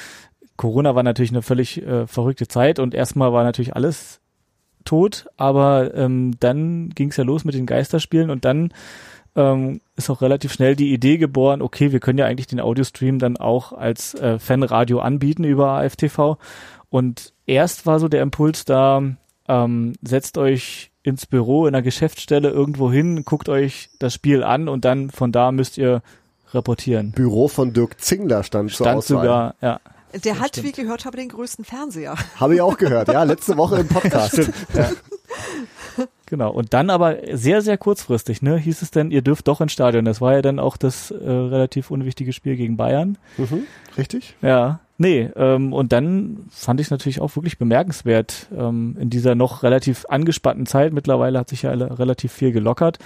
Corona 0.55 0.95
war 0.95 1.03
natürlich 1.03 1.31
eine 1.31 1.41
völlig 1.41 1.81
äh, 1.85 2.07
verrückte 2.07 2.47
Zeit 2.47 2.79
und 2.79 2.93
erstmal 2.93 3.33
war 3.33 3.43
natürlich 3.43 3.75
alles 3.75 4.21
tot, 4.85 5.27
aber 5.37 5.93
ähm, 5.95 6.35
dann 6.39 6.89
ging 6.89 7.09
es 7.09 7.17
ja 7.17 7.23
los 7.23 7.43
mit 7.43 7.55
den 7.55 7.65
Geisterspielen 7.65 8.29
und 8.29 8.45
dann 8.45 8.73
ähm, 9.35 9.81
ist 9.95 10.09
auch 10.09 10.21
relativ 10.21 10.53
schnell 10.53 10.75
die 10.75 10.93
Idee 10.93 11.17
geboren, 11.17 11.61
okay, 11.61 11.91
wir 11.91 11.99
können 11.99 12.19
ja 12.19 12.25
eigentlich 12.25 12.47
den 12.47 12.59
Audiostream 12.59 13.19
dann 13.19 13.37
auch 13.37 13.73
als 13.73 14.13
äh, 14.15 14.39
Fanradio 14.39 14.99
anbieten 14.99 15.43
über 15.43 15.69
AFTV. 15.69 16.37
Und 16.89 17.33
erst 17.45 17.85
war 17.85 17.99
so 17.99 18.07
der 18.07 18.21
Impuls 18.21 18.65
da, 18.65 19.01
ähm, 19.47 19.93
setzt 20.01 20.37
euch 20.37 20.91
ins 21.01 21.25
Büro 21.25 21.67
in 21.67 21.75
einer 21.75 21.81
Geschäftsstelle 21.81 22.49
irgendwo 22.49 22.91
hin, 22.91 23.25
guckt 23.25 23.49
euch 23.49 23.89
das 23.99 24.13
Spiel 24.13 24.43
an 24.43 24.69
und 24.69 24.85
dann 24.85 25.09
von 25.09 25.31
da 25.31 25.51
müsst 25.51 25.77
ihr 25.77 26.01
reportieren. 26.53 27.11
Büro 27.11 27.47
von 27.47 27.73
Dirk 27.73 27.99
Zingler 27.99 28.43
stand, 28.43 28.71
zur 28.71 28.85
Stand 28.85 28.97
Auswahl. 28.99 29.21
sogar, 29.23 29.55
ja. 29.61 29.79
Der 30.23 30.39
hat, 30.39 30.49
stimmt. 30.49 30.65
wie 30.65 30.69
ich 30.69 30.75
gehört 30.75 31.05
habe, 31.05 31.17
den 31.17 31.29
größten 31.29 31.65
Fernseher. 31.65 32.15
Habe 32.35 32.53
ich 32.53 32.61
auch 32.61 32.77
gehört, 32.77 33.07
ja, 33.07 33.23
letzte 33.23 33.57
Woche 33.57 33.79
im 33.79 33.87
Podcast. 33.89 34.39
Genau. 36.25 36.51
Und 36.51 36.73
dann 36.73 36.89
aber 36.89 37.17
sehr, 37.33 37.61
sehr 37.61 37.77
kurzfristig, 37.77 38.41
ne, 38.41 38.57
hieß 38.57 38.81
es 38.81 38.89
denn, 38.91 39.11
ihr 39.11 39.21
dürft 39.21 39.47
doch 39.47 39.61
ins 39.61 39.73
Stadion. 39.73 40.05
Das 40.05 40.19
war 40.21 40.33
ja 40.33 40.41
dann 40.41 40.57
auch 40.57 40.77
das 40.77 41.11
äh, 41.11 41.15
relativ 41.29 41.91
unwichtige 41.91 42.33
Spiel 42.33 42.55
gegen 42.55 42.75
Bayern. 42.77 43.17
Mhm, 43.37 43.63
richtig? 43.97 44.35
Ja. 44.41 44.79
Nee, 44.97 45.29
ähm, 45.35 45.73
und 45.73 45.91
dann 45.91 46.45
fand 46.49 46.79
ich 46.79 46.87
es 46.87 46.91
natürlich 46.91 47.19
auch 47.19 47.35
wirklich 47.35 47.57
bemerkenswert, 47.57 48.47
ähm, 48.55 48.95
in 48.99 49.09
dieser 49.09 49.33
noch 49.35 49.61
relativ 49.63 50.05
angespannten 50.07 50.65
Zeit, 50.67 50.93
mittlerweile 50.93 51.39
hat 51.39 51.49
sich 51.49 51.63
ja 51.63 51.71
alle- 51.71 51.97
relativ 51.99 52.31
viel 52.31 52.51
gelockert, 52.51 52.99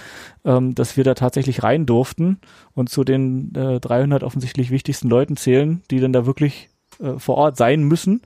ähm, 0.44 0.74
dass 0.74 0.96
wir 0.98 1.04
da 1.04 1.14
tatsächlich 1.14 1.62
rein 1.62 1.86
durften 1.86 2.38
und 2.74 2.88
zu 2.90 3.04
den 3.04 3.54
äh, 3.54 3.80
300 3.80 4.22
offensichtlich 4.22 4.70
wichtigsten 4.70 5.08
Leuten 5.08 5.36
zählen, 5.36 5.82
die 5.90 5.98
dann 6.00 6.12
da 6.12 6.26
wirklich 6.26 6.68
äh, 7.00 7.18
vor 7.18 7.36
Ort 7.36 7.56
sein 7.56 7.82
müssen. 7.84 8.20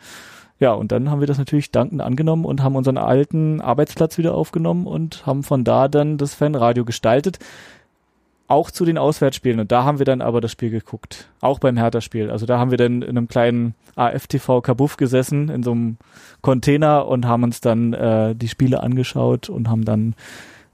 Ja, 0.62 0.75
und 0.75 0.92
dann 0.92 1.11
haben 1.11 1.18
wir 1.18 1.27
das 1.27 1.38
natürlich 1.38 1.72
dankend 1.72 2.01
angenommen 2.03 2.44
und 2.44 2.62
haben 2.62 2.77
unseren 2.77 2.96
alten 2.96 3.61
Arbeitsplatz 3.61 4.16
wieder 4.16 4.33
aufgenommen 4.33 4.87
und 4.87 5.27
haben 5.27 5.42
von 5.42 5.64
da 5.64 5.88
dann 5.88 6.18
das 6.18 6.35
Fanradio 6.35 6.85
gestaltet. 6.85 7.40
Auch 8.46 8.70
zu 8.70 8.85
den 8.85 8.96
Auswärtsspielen. 8.96 9.59
Und 9.59 9.72
da 9.72 9.83
haben 9.83 9.98
wir 9.98 10.07
dann 10.07 10.20
aber 10.20 10.40
das 10.40 10.53
Spiel 10.53 10.70
geguckt. 10.70 11.29
Auch 11.40 11.59
beim 11.59 11.77
Hertha-Spiel. 11.77 12.31
Also 12.31 12.46
da 12.46 12.61
haben 12.61 12.70
wir 12.70 12.79
dann 12.79 13.03
in 13.03 13.09
einem 13.09 13.27
kleinen 13.27 13.75
AFTV 13.96 14.62
Kabuff 14.62 14.96
gesessen, 14.96 15.48
in 15.48 15.64
so 15.64 15.72
einem 15.72 15.96
Container 16.42 17.09
und 17.09 17.27
haben 17.27 17.42
uns 17.42 17.61
dann 17.61 17.92
äh, 17.92 18.37
die 18.37 18.48
Spiele 18.48 18.85
angeschaut 18.85 19.48
und 19.48 19.68
haben 19.68 19.85
dann 19.85 20.14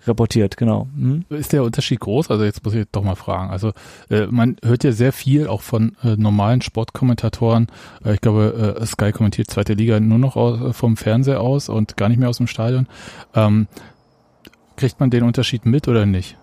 reportiert, 0.09 0.57
genau. 0.57 0.89
Hm? 0.97 1.25
Ist 1.31 1.53
der 1.53 1.63
Unterschied 1.63 2.01
groß? 2.01 2.31
Also 2.31 2.45
jetzt 2.45 2.65
muss 2.65 2.75
ich 2.75 2.87
doch 2.91 3.03
mal 3.03 3.15
fragen. 3.15 3.51
Also 3.51 3.73
äh, 4.11 4.27
man 4.27 4.57
hört 4.65 4.85
ja 4.85 4.93
sehr 4.93 5.13
viel 5.13 5.47
auch 5.47 5.63
von 5.63 5.97
äh, 6.03 6.17
normalen 6.17 6.63
Sportkommentatoren. 6.63 7.69
Äh, 8.05 8.15
ich 8.15 8.21
glaube, 8.21 8.77
äh, 8.81 8.87
Sky 8.87 9.13
kommentiert 9.13 9.51
zweite 9.51 9.75
Liga 9.75 10.01
nur 10.01 10.19
noch 10.19 10.37
aus, 10.37 10.61
äh, 10.61 10.73
vom 10.73 10.97
Fernseher 10.97 11.41
aus 11.41 11.69
und 11.69 11.97
gar 11.97 12.09
nicht 12.09 12.19
mehr 12.19 12.29
aus 12.29 12.39
dem 12.39 12.47
Stadion. 12.47 12.87
Ähm, 13.35 13.69
kriegt 14.77 15.01
man 15.01 15.11
den 15.11 15.25
Unterschied 15.25 15.67
mit 15.67 15.89
oder 15.89 16.07
nicht 16.07 16.37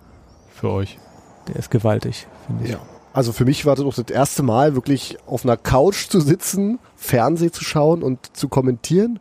für 0.54 0.70
euch? 0.70 1.00
Der 1.48 1.56
ist 1.56 1.72
gewaltig, 1.72 2.28
finde 2.48 2.66
ich. 2.66 2.72
Ja. 2.72 2.80
Also 3.14 3.32
für 3.32 3.46
mich 3.46 3.66
war 3.66 3.76
das 3.78 3.86
auch 3.86 3.94
das 3.94 4.14
erste 4.14 4.44
Mal 4.44 4.76
wirklich 4.76 5.18
auf 5.26 5.46
einer 5.46 5.56
Couch 5.56 6.10
zu 6.10 6.20
sitzen, 6.20 6.80
Fernseh 6.98 7.50
zu 7.50 7.64
schauen 7.64 8.04
und 8.04 8.36
zu 8.36 8.50
kommentieren. 8.50 9.20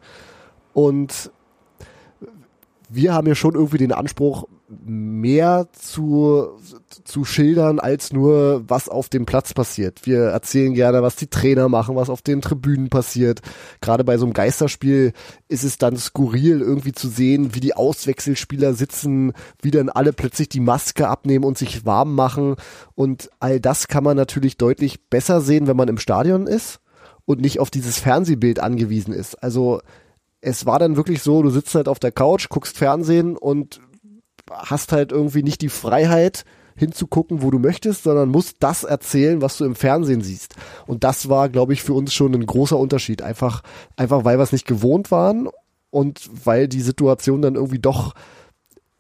Und 0.73 1.31
wir 2.89 3.15
haben 3.15 3.27
ja 3.27 3.35
schon 3.35 3.55
irgendwie 3.55 3.79
den 3.79 3.93
Anspruch, 3.93 4.47
mehr 4.69 5.69
zu, 5.73 6.49
zu 7.05 7.25
schildern, 7.25 7.79
als 7.79 8.13
nur, 8.13 8.65
was 8.67 8.89
auf 8.89 9.09
dem 9.09 9.27
Platz 9.27 9.53
passiert. 9.53 10.07
Wir 10.07 10.25
erzählen 10.25 10.75
gerne, 10.75 11.03
was 11.03 11.17
die 11.17 11.27
Trainer 11.27 11.69
machen, 11.69 11.97
was 11.97 12.09
auf 12.09 12.23
den 12.23 12.41
Tribünen 12.41 12.89
passiert. 12.89 13.41
Gerade 13.81 14.05
bei 14.05 14.17
so 14.17 14.25
einem 14.25 14.33
Geisterspiel 14.33 15.13
ist 15.49 15.65
es 15.65 15.77
dann 15.79 15.97
skurril, 15.97 16.61
irgendwie 16.61 16.93
zu 16.93 17.09
sehen, 17.09 17.55
wie 17.55 17.61
die 17.61 17.75
Auswechselspieler 17.75 18.75
sitzen, 18.75 19.33
wie 19.61 19.71
dann 19.71 19.91
alle 19.91 20.13
plötzlich 20.13 20.49
die 20.49 20.61
Maske 20.61 21.09
abnehmen 21.09 21.45
und 21.45 21.59
sich 21.59 21.85
warm 21.85 22.15
machen. 22.15 22.57
Und 22.95 23.31
all 23.41 23.61
das 23.61 23.89
kann 23.89 24.05
man 24.05 24.17
natürlich 24.17 24.57
deutlich 24.57 25.09
besser 25.09 25.41
sehen, 25.41 25.67
wenn 25.67 25.77
man 25.77 25.89
im 25.89 25.99
Stadion 25.99 26.47
ist 26.47 26.81
und 27.27 27.41
nicht 27.41 27.61
auf 27.61 27.71
dieses 27.71 27.99
Fernsehbild 27.99 28.61
angewiesen 28.61 29.13
ist. 29.13 29.43
Also 29.43 29.81
es 30.45 30.67
war 30.67 30.79
dann 30.79 30.97
wirklich 30.97 31.23
so, 31.23 31.43
du 31.43 31.51
sitzt 31.51 31.75
halt 31.75 31.89
auf 31.89 31.99
der 31.99 32.13
Couch, 32.13 32.49
guckst 32.49 32.77
Fernsehen 32.77 33.37
und 33.37 33.81
hast 34.51 34.93
halt 34.93 35.11
irgendwie 35.11 35.43
nicht 35.43 35.63
die 35.63 35.71
Freiheit 35.71 36.45
hinzugucken, 36.77 37.41
wo 37.41 37.51
du 37.51 37.59
möchtest, 37.59 38.03
sondern 38.03 38.29
musst 38.29 38.57
das 38.61 38.85
erzählen, 38.85 39.41
was 39.41 39.57
du 39.57 39.65
im 39.65 39.75
Fernsehen 39.75 40.21
siehst. 40.21 40.57
Und 40.87 41.05
das 41.05 41.29
war, 41.29 41.49
glaube 41.49 41.73
ich, 41.73 41.83
für 41.83 41.95
uns 41.95 42.13
schon 42.13 42.35
ein 42.35 42.45
großer 42.45 42.77
Unterschied. 42.77 43.23
Einfach, 43.23 43.63
einfach 43.97 44.25
weil 44.25 44.39
wir 44.39 44.43
es 44.43 44.53
nicht 44.53 44.67
gewohnt 44.67 45.11
waren 45.11 45.49
und 45.91 46.29
weil 46.45 46.69
die 46.69 46.83
Situation 46.83 47.41
dann 47.41 47.55
irgendwie 47.55 47.79
doch, 47.79 48.15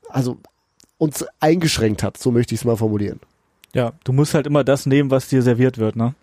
also 0.08 0.38
uns 0.96 1.26
eingeschränkt 1.40 2.02
hat, 2.02 2.16
so 2.16 2.30
möchte 2.30 2.54
ich 2.54 2.60
es 2.60 2.64
mal 2.64 2.76
formulieren. 2.76 3.20
Ja, 3.74 3.92
du 4.04 4.12
musst 4.12 4.34
halt 4.34 4.46
immer 4.46 4.64
das 4.64 4.86
nehmen, 4.86 5.10
was 5.10 5.28
dir 5.28 5.42
serviert 5.42 5.76
wird, 5.76 5.96
ne? 5.96 6.14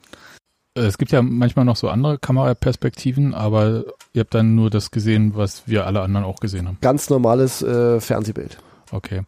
Äh, 0.73 0.81
Es 0.81 0.97
gibt 0.97 1.11
ja 1.11 1.21
manchmal 1.21 1.65
noch 1.65 1.75
so 1.75 1.89
andere 1.89 2.17
Kameraperspektiven, 2.17 3.35
aber 3.35 3.83
ihr 4.13 4.21
habt 4.21 4.33
dann 4.33 4.55
nur 4.55 4.69
das 4.69 4.91
gesehen, 4.91 5.33
was 5.35 5.67
wir 5.67 5.85
alle 5.85 6.01
anderen 6.01 6.25
auch 6.25 6.39
gesehen 6.39 6.67
haben. 6.67 6.77
Ganz 6.81 7.09
normales 7.09 7.61
äh, 7.61 7.99
Fernsehbild. 7.99 8.57
Okay. 8.91 9.21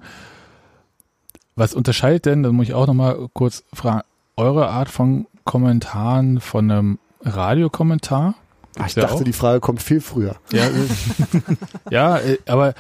Was 1.56 1.74
unterscheidet 1.74 2.26
denn, 2.26 2.44
da 2.44 2.52
muss 2.52 2.68
ich 2.68 2.74
auch 2.74 2.88
nochmal 2.88 3.30
kurz 3.34 3.64
fragen, 3.74 4.02
eure 4.36 4.70
Art 4.70 4.90
von 4.90 5.28
Kommentaren 5.46 6.40
von 6.42 6.70
einem 6.70 7.00
Radiokommentar? 7.22 8.36
Ach, 8.80 8.88
ich 8.88 8.96
Ja 8.96 9.04
dachte, 9.04 9.18
auch. 9.18 9.24
die 9.24 9.34
Frage 9.34 9.60
kommt 9.60 9.82
viel 9.82 10.02
früher. 10.02 10.36
Ja, 10.52 10.66
äh, 10.66 10.72
ja 11.92 12.18
äh, 12.18 12.40
aber 12.48 12.74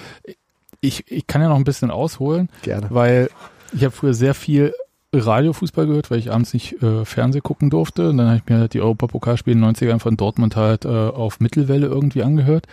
ich, 0.82 1.10
ich 1.12 1.28
kann 1.28 1.42
ja 1.42 1.50
noch 1.50 1.56
ein 1.56 1.63
bisschen 1.63 1.92
ausholen, 1.92 2.50
Gerne. 2.63 2.88
weil 2.89 3.30
ich 3.74 3.84
habe 3.84 3.92
früher 3.96 4.13
sehr 4.13 4.34
viel 4.34 4.74
Radiofußball 5.13 5.88
gehört, 5.88 6.12
weil 6.12 6.19
ich 6.19 6.32
abends 6.32 6.54
nicht 6.54 6.82
äh, 6.82 7.06
Fernseh 7.06 7.41
gucken 7.41 7.69
durfte. 7.69 8.10
Und 8.10 8.17
dann 8.17 8.28
habe 8.28 8.38
ich 8.38 8.49
mir 8.49 8.67
die 8.67 8.82
Europapokalspiele 8.82 9.56
in 9.56 9.62
den 9.62 9.76
90ern 9.76 9.99
von 9.99 10.17
Dortmund 10.17 10.56
halt 10.56 10.86
äh, 10.86 10.89
auf 10.89 11.39
Mittelwelle 11.39 11.88
irgendwie 11.88 12.23
angehört. 12.23 12.67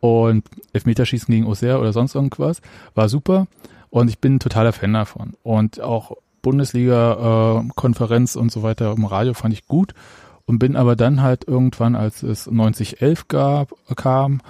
Und 0.00 0.44
Elfmeterschießen 0.72 1.32
gegen 1.32 1.46
Auxerre 1.46 1.80
oder 1.80 1.92
sonst 1.92 2.14
irgendwas. 2.14 2.60
War 2.94 3.08
super. 3.08 3.46
Und 3.90 4.08
ich 4.08 4.18
bin 4.18 4.36
ein 4.36 4.40
totaler 4.40 4.72
Fan 4.72 4.92
davon. 4.92 5.34
Und 5.42 5.80
auch 5.80 6.16
Bundesliga, 6.42 7.62
äh, 7.62 8.38
und 8.38 8.52
so 8.52 8.62
weiter 8.62 8.92
im 8.92 9.04
Radio 9.04 9.34
fand 9.34 9.52
ich 9.54 9.66
gut. 9.66 9.94
Und 10.46 10.58
bin 10.58 10.76
aber 10.76 10.96
dann 10.96 11.22
halt 11.22 11.46
irgendwann, 11.46 11.94
als 11.94 12.22
es 12.22 12.46
9011 12.50 13.28
gab, 13.28 13.72
kam, 13.94 14.40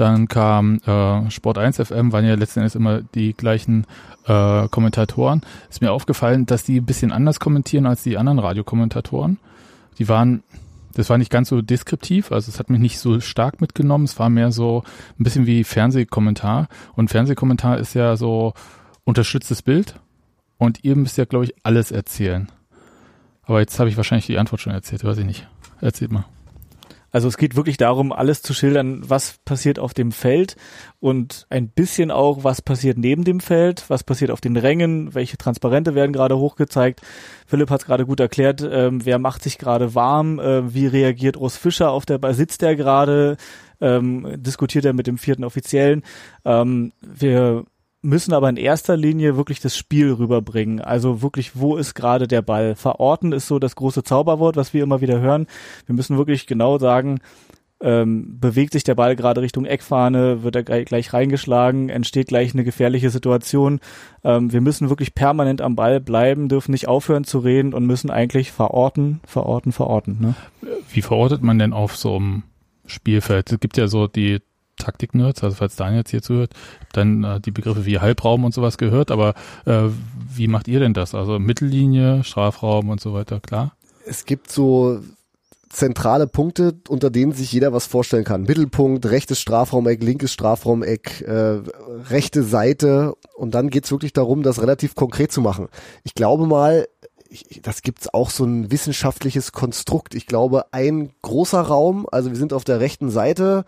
dann 0.00 0.28
kam 0.28 0.78
äh, 0.86 1.30
Sport 1.30 1.58
1 1.58 1.76
FM, 1.76 2.12
waren 2.12 2.24
ja 2.24 2.34
letzten 2.34 2.60
Endes 2.60 2.74
immer 2.74 3.02
die 3.02 3.34
gleichen 3.34 3.86
äh, 4.26 4.66
Kommentatoren. 4.68 5.42
Ist 5.68 5.82
mir 5.82 5.92
aufgefallen, 5.92 6.46
dass 6.46 6.64
die 6.64 6.80
ein 6.80 6.86
bisschen 6.86 7.12
anders 7.12 7.38
kommentieren 7.38 7.86
als 7.86 8.02
die 8.02 8.16
anderen 8.16 8.38
Radiokommentatoren. 8.38 9.38
Die 9.98 10.08
waren, 10.08 10.42
das 10.94 11.10
war 11.10 11.18
nicht 11.18 11.30
ganz 11.30 11.50
so 11.50 11.60
deskriptiv, 11.60 12.32
also 12.32 12.50
es 12.50 12.58
hat 12.58 12.70
mich 12.70 12.80
nicht 12.80 12.98
so 12.98 13.20
stark 13.20 13.60
mitgenommen. 13.60 14.04
Es 14.04 14.18
war 14.18 14.30
mehr 14.30 14.52
so 14.52 14.84
ein 15.18 15.24
bisschen 15.24 15.46
wie 15.46 15.64
Fernsehkommentar. 15.64 16.68
Und 16.96 17.10
Fernsehkommentar 17.10 17.78
ist 17.78 17.94
ja 17.94 18.16
so 18.16 18.54
unterstütztes 19.04 19.60
Bild. 19.60 19.96
Und 20.56 20.82
ihr 20.82 20.96
müsst 20.96 21.18
ja, 21.18 21.26
glaube 21.26 21.44
ich, 21.44 21.54
alles 21.62 21.90
erzählen. 21.90 22.48
Aber 23.42 23.60
jetzt 23.60 23.78
habe 23.78 23.90
ich 23.90 23.96
wahrscheinlich 23.98 24.26
die 24.26 24.38
Antwort 24.38 24.62
schon 24.62 24.72
erzählt, 24.72 25.04
weiß 25.04 25.18
ich 25.18 25.26
nicht. 25.26 25.46
Erzählt 25.80 26.10
mal. 26.10 26.24
Also 27.10 27.28
es 27.28 27.36
geht 27.36 27.56
wirklich 27.56 27.76
darum, 27.76 28.12
alles 28.12 28.42
zu 28.42 28.54
schildern, 28.54 29.02
was 29.08 29.38
passiert 29.44 29.78
auf 29.78 29.94
dem 29.94 30.12
Feld 30.12 30.56
und 31.00 31.46
ein 31.50 31.68
bisschen 31.68 32.10
auch, 32.10 32.44
was 32.44 32.62
passiert 32.62 32.98
neben 32.98 33.24
dem 33.24 33.40
Feld, 33.40 33.84
was 33.88 34.04
passiert 34.04 34.30
auf 34.30 34.40
den 34.40 34.56
Rängen, 34.56 35.14
welche 35.14 35.36
Transparente 35.36 35.94
werden 35.94 36.12
gerade 36.12 36.38
hochgezeigt. 36.38 37.00
Philipp 37.46 37.70
hat 37.70 37.80
es 37.80 37.86
gerade 37.86 38.06
gut 38.06 38.20
erklärt, 38.20 38.66
ähm, 38.68 39.04
wer 39.04 39.18
macht 39.18 39.42
sich 39.42 39.58
gerade 39.58 39.94
warm, 39.94 40.38
äh, 40.38 40.72
wie 40.72 40.86
reagiert 40.86 41.36
Urs 41.36 41.56
Fischer 41.56 41.90
auf 41.90 42.06
der 42.06 42.18
Ball, 42.18 42.34
sitzt 42.34 42.62
er 42.62 42.76
gerade, 42.76 43.36
ähm, 43.80 44.34
diskutiert 44.36 44.84
er 44.84 44.92
mit 44.92 45.06
dem 45.06 45.18
vierten 45.18 45.44
Offiziellen. 45.44 46.02
Ähm, 46.44 46.92
wir 47.00 47.64
müssen 48.02 48.32
aber 48.32 48.48
in 48.48 48.56
erster 48.56 48.96
Linie 48.96 49.36
wirklich 49.36 49.60
das 49.60 49.76
Spiel 49.76 50.12
rüberbringen. 50.12 50.80
Also 50.80 51.22
wirklich, 51.22 51.58
wo 51.58 51.76
ist 51.76 51.94
gerade 51.94 52.26
der 52.26 52.42
Ball? 52.42 52.74
Verorten 52.74 53.32
ist 53.32 53.46
so 53.46 53.58
das 53.58 53.76
große 53.76 54.02
Zauberwort, 54.02 54.56
was 54.56 54.72
wir 54.72 54.82
immer 54.82 55.00
wieder 55.00 55.20
hören. 55.20 55.46
Wir 55.86 55.94
müssen 55.94 56.16
wirklich 56.16 56.46
genau 56.46 56.78
sagen, 56.78 57.20
ähm, 57.82 58.38
bewegt 58.38 58.74
sich 58.74 58.84
der 58.84 58.94
Ball 58.94 59.16
gerade 59.16 59.40
Richtung 59.40 59.64
Eckfahne, 59.64 60.42
wird 60.42 60.54
er 60.54 60.62
gleich, 60.62 61.12
reingeschlagen, 61.12 61.88
entsteht 61.88 62.28
gleich 62.28 62.52
eine 62.52 62.64
gefährliche 62.64 63.10
Situation. 63.10 63.80
Ähm, 64.22 64.52
wir 64.52 64.60
müssen 64.60 64.90
wirklich 64.90 65.14
permanent 65.14 65.62
am 65.62 65.76
Ball 65.76 66.00
bleiben, 66.00 66.48
dürfen 66.48 66.72
nicht 66.72 66.88
aufhören 66.88 67.24
zu 67.24 67.38
reden 67.38 67.72
und 67.72 67.86
müssen 67.86 68.10
eigentlich 68.10 68.52
verorten, 68.52 69.20
verorten, 69.26 69.72
verorten. 69.72 70.18
Ne? 70.20 70.34
Wie 70.92 71.02
verortet 71.02 71.42
man 71.42 71.58
denn 71.58 71.72
auf 71.72 71.96
so 71.96 72.16
einem 72.16 72.42
Spielfeld? 72.84 73.50
Es 73.50 73.60
gibt 73.60 73.78
ja 73.78 73.88
so 73.88 74.06
die 74.06 74.40
Taktik-Nerds, 74.76 75.44
also 75.44 75.56
falls 75.56 75.76
Daniel 75.76 76.00
jetzt 76.00 76.10
hier 76.10 76.22
zuhört, 76.22 76.52
dann 76.92 77.24
äh, 77.24 77.40
die 77.40 77.50
Begriffe 77.50 77.86
wie 77.86 77.98
Halbraum 77.98 78.44
und 78.44 78.54
sowas 78.54 78.78
gehört, 78.78 79.10
aber 79.10 79.34
äh, 79.66 79.88
wie 80.34 80.48
macht 80.48 80.68
ihr 80.68 80.80
denn 80.80 80.94
das? 80.94 81.14
Also 81.14 81.38
Mittellinie, 81.38 82.24
Strafraum 82.24 82.88
und 82.88 83.00
so 83.00 83.12
weiter, 83.12 83.40
klar? 83.40 83.72
Es 84.06 84.24
gibt 84.24 84.50
so 84.50 85.00
zentrale 85.70 86.26
Punkte, 86.26 86.74
unter 86.88 87.10
denen 87.10 87.32
sich 87.32 87.52
jeder 87.52 87.72
was 87.72 87.86
vorstellen 87.86 88.24
kann. 88.24 88.42
Mittelpunkt, 88.42 89.06
rechtes 89.06 89.38
Strafraumeck, 89.38 90.02
linkes 90.02 90.32
Strafraumeck, 90.32 91.22
äh, 91.22 91.60
rechte 92.08 92.42
Seite 92.42 93.14
und 93.36 93.54
dann 93.54 93.70
geht's 93.70 93.90
wirklich 93.90 94.12
darum, 94.12 94.42
das 94.42 94.60
relativ 94.60 94.94
konkret 94.96 95.30
zu 95.30 95.40
machen. 95.40 95.68
Ich 96.02 96.14
glaube 96.14 96.46
mal, 96.46 96.88
ich, 97.30 97.60
das 97.62 97.82
gibt's 97.82 98.12
auch 98.12 98.30
so 98.30 98.44
ein 98.44 98.72
wissenschaftliches 98.72 99.52
Konstrukt. 99.52 100.16
Ich 100.16 100.26
glaube, 100.26 100.72
ein 100.72 101.10
großer 101.22 101.60
Raum, 101.60 102.06
also 102.10 102.30
wir 102.30 102.36
sind 102.36 102.52
auf 102.52 102.64
der 102.64 102.80
rechten 102.80 103.10
Seite, 103.10 103.64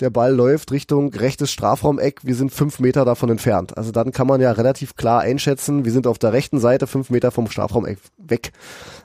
der 0.00 0.10
Ball 0.10 0.34
läuft 0.34 0.72
Richtung 0.72 1.12
rechtes 1.12 1.50
Strafraumeck, 1.50 2.24
wir 2.24 2.34
sind 2.34 2.52
fünf 2.52 2.80
Meter 2.80 3.04
davon 3.04 3.30
entfernt. 3.30 3.76
Also 3.76 3.92
dann 3.92 4.12
kann 4.12 4.26
man 4.26 4.40
ja 4.40 4.52
relativ 4.52 4.94
klar 4.96 5.20
einschätzen, 5.20 5.84
wir 5.84 5.92
sind 5.92 6.06
auf 6.06 6.18
der 6.18 6.32
rechten 6.32 6.58
Seite 6.58 6.86
fünf 6.86 7.08
Meter 7.08 7.30
vom 7.30 7.48
Strafraumeck 7.48 7.98
weg. 8.18 8.52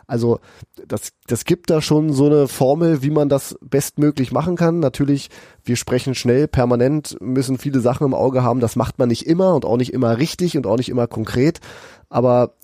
Also 0.06 0.40
das, 0.88 1.14
das 1.28 1.46
gibt 1.46 1.70
da 1.70 1.82
schon 1.82 2.12
so 2.12 2.26
eine 2.26 2.50
Formel, 2.50 3.02
wie 3.02 3.12
man 3.12 3.30
das 3.30 3.58
bestmöglich 3.62 4.34
machen 4.34 4.58
kann. 4.58 4.80
Natürlich, 4.80 5.30
wir 5.64 5.78
sprechen 5.78 6.16
schnell, 6.16 6.50
permanent, 6.50 7.18
müssen 7.22 7.58
viele 7.58 7.80
Sachen 7.80 8.08
im 8.08 8.14
Auge 8.14 8.44
haben. 8.44 8.60
Das 8.60 8.76
macht 8.76 9.00
man 9.00 9.08
nicht 9.08 9.26
immer 9.26 9.56
und 9.56 9.64
auch 9.64 9.78
nicht 9.78 9.94
immer 9.94 10.18
richtig 10.18 10.58
und 10.58 10.68
auch 10.68 10.76
nicht 10.76 10.90
immer 10.90 11.08
konkret. 11.08 11.62
Aber 12.10 12.56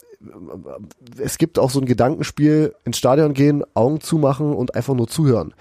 es 1.17 1.37
gibt 1.37 1.59
auch 1.59 1.69
so 1.69 1.79
ein 1.79 1.85
Gedankenspiel, 1.85 2.75
ins 2.83 2.97
Stadion 2.97 3.33
gehen, 3.33 3.63
Augen 3.73 4.01
zumachen 4.01 4.53
und 4.53 4.75
einfach 4.75 4.95
nur 4.95 5.07
zuhören. 5.07 5.53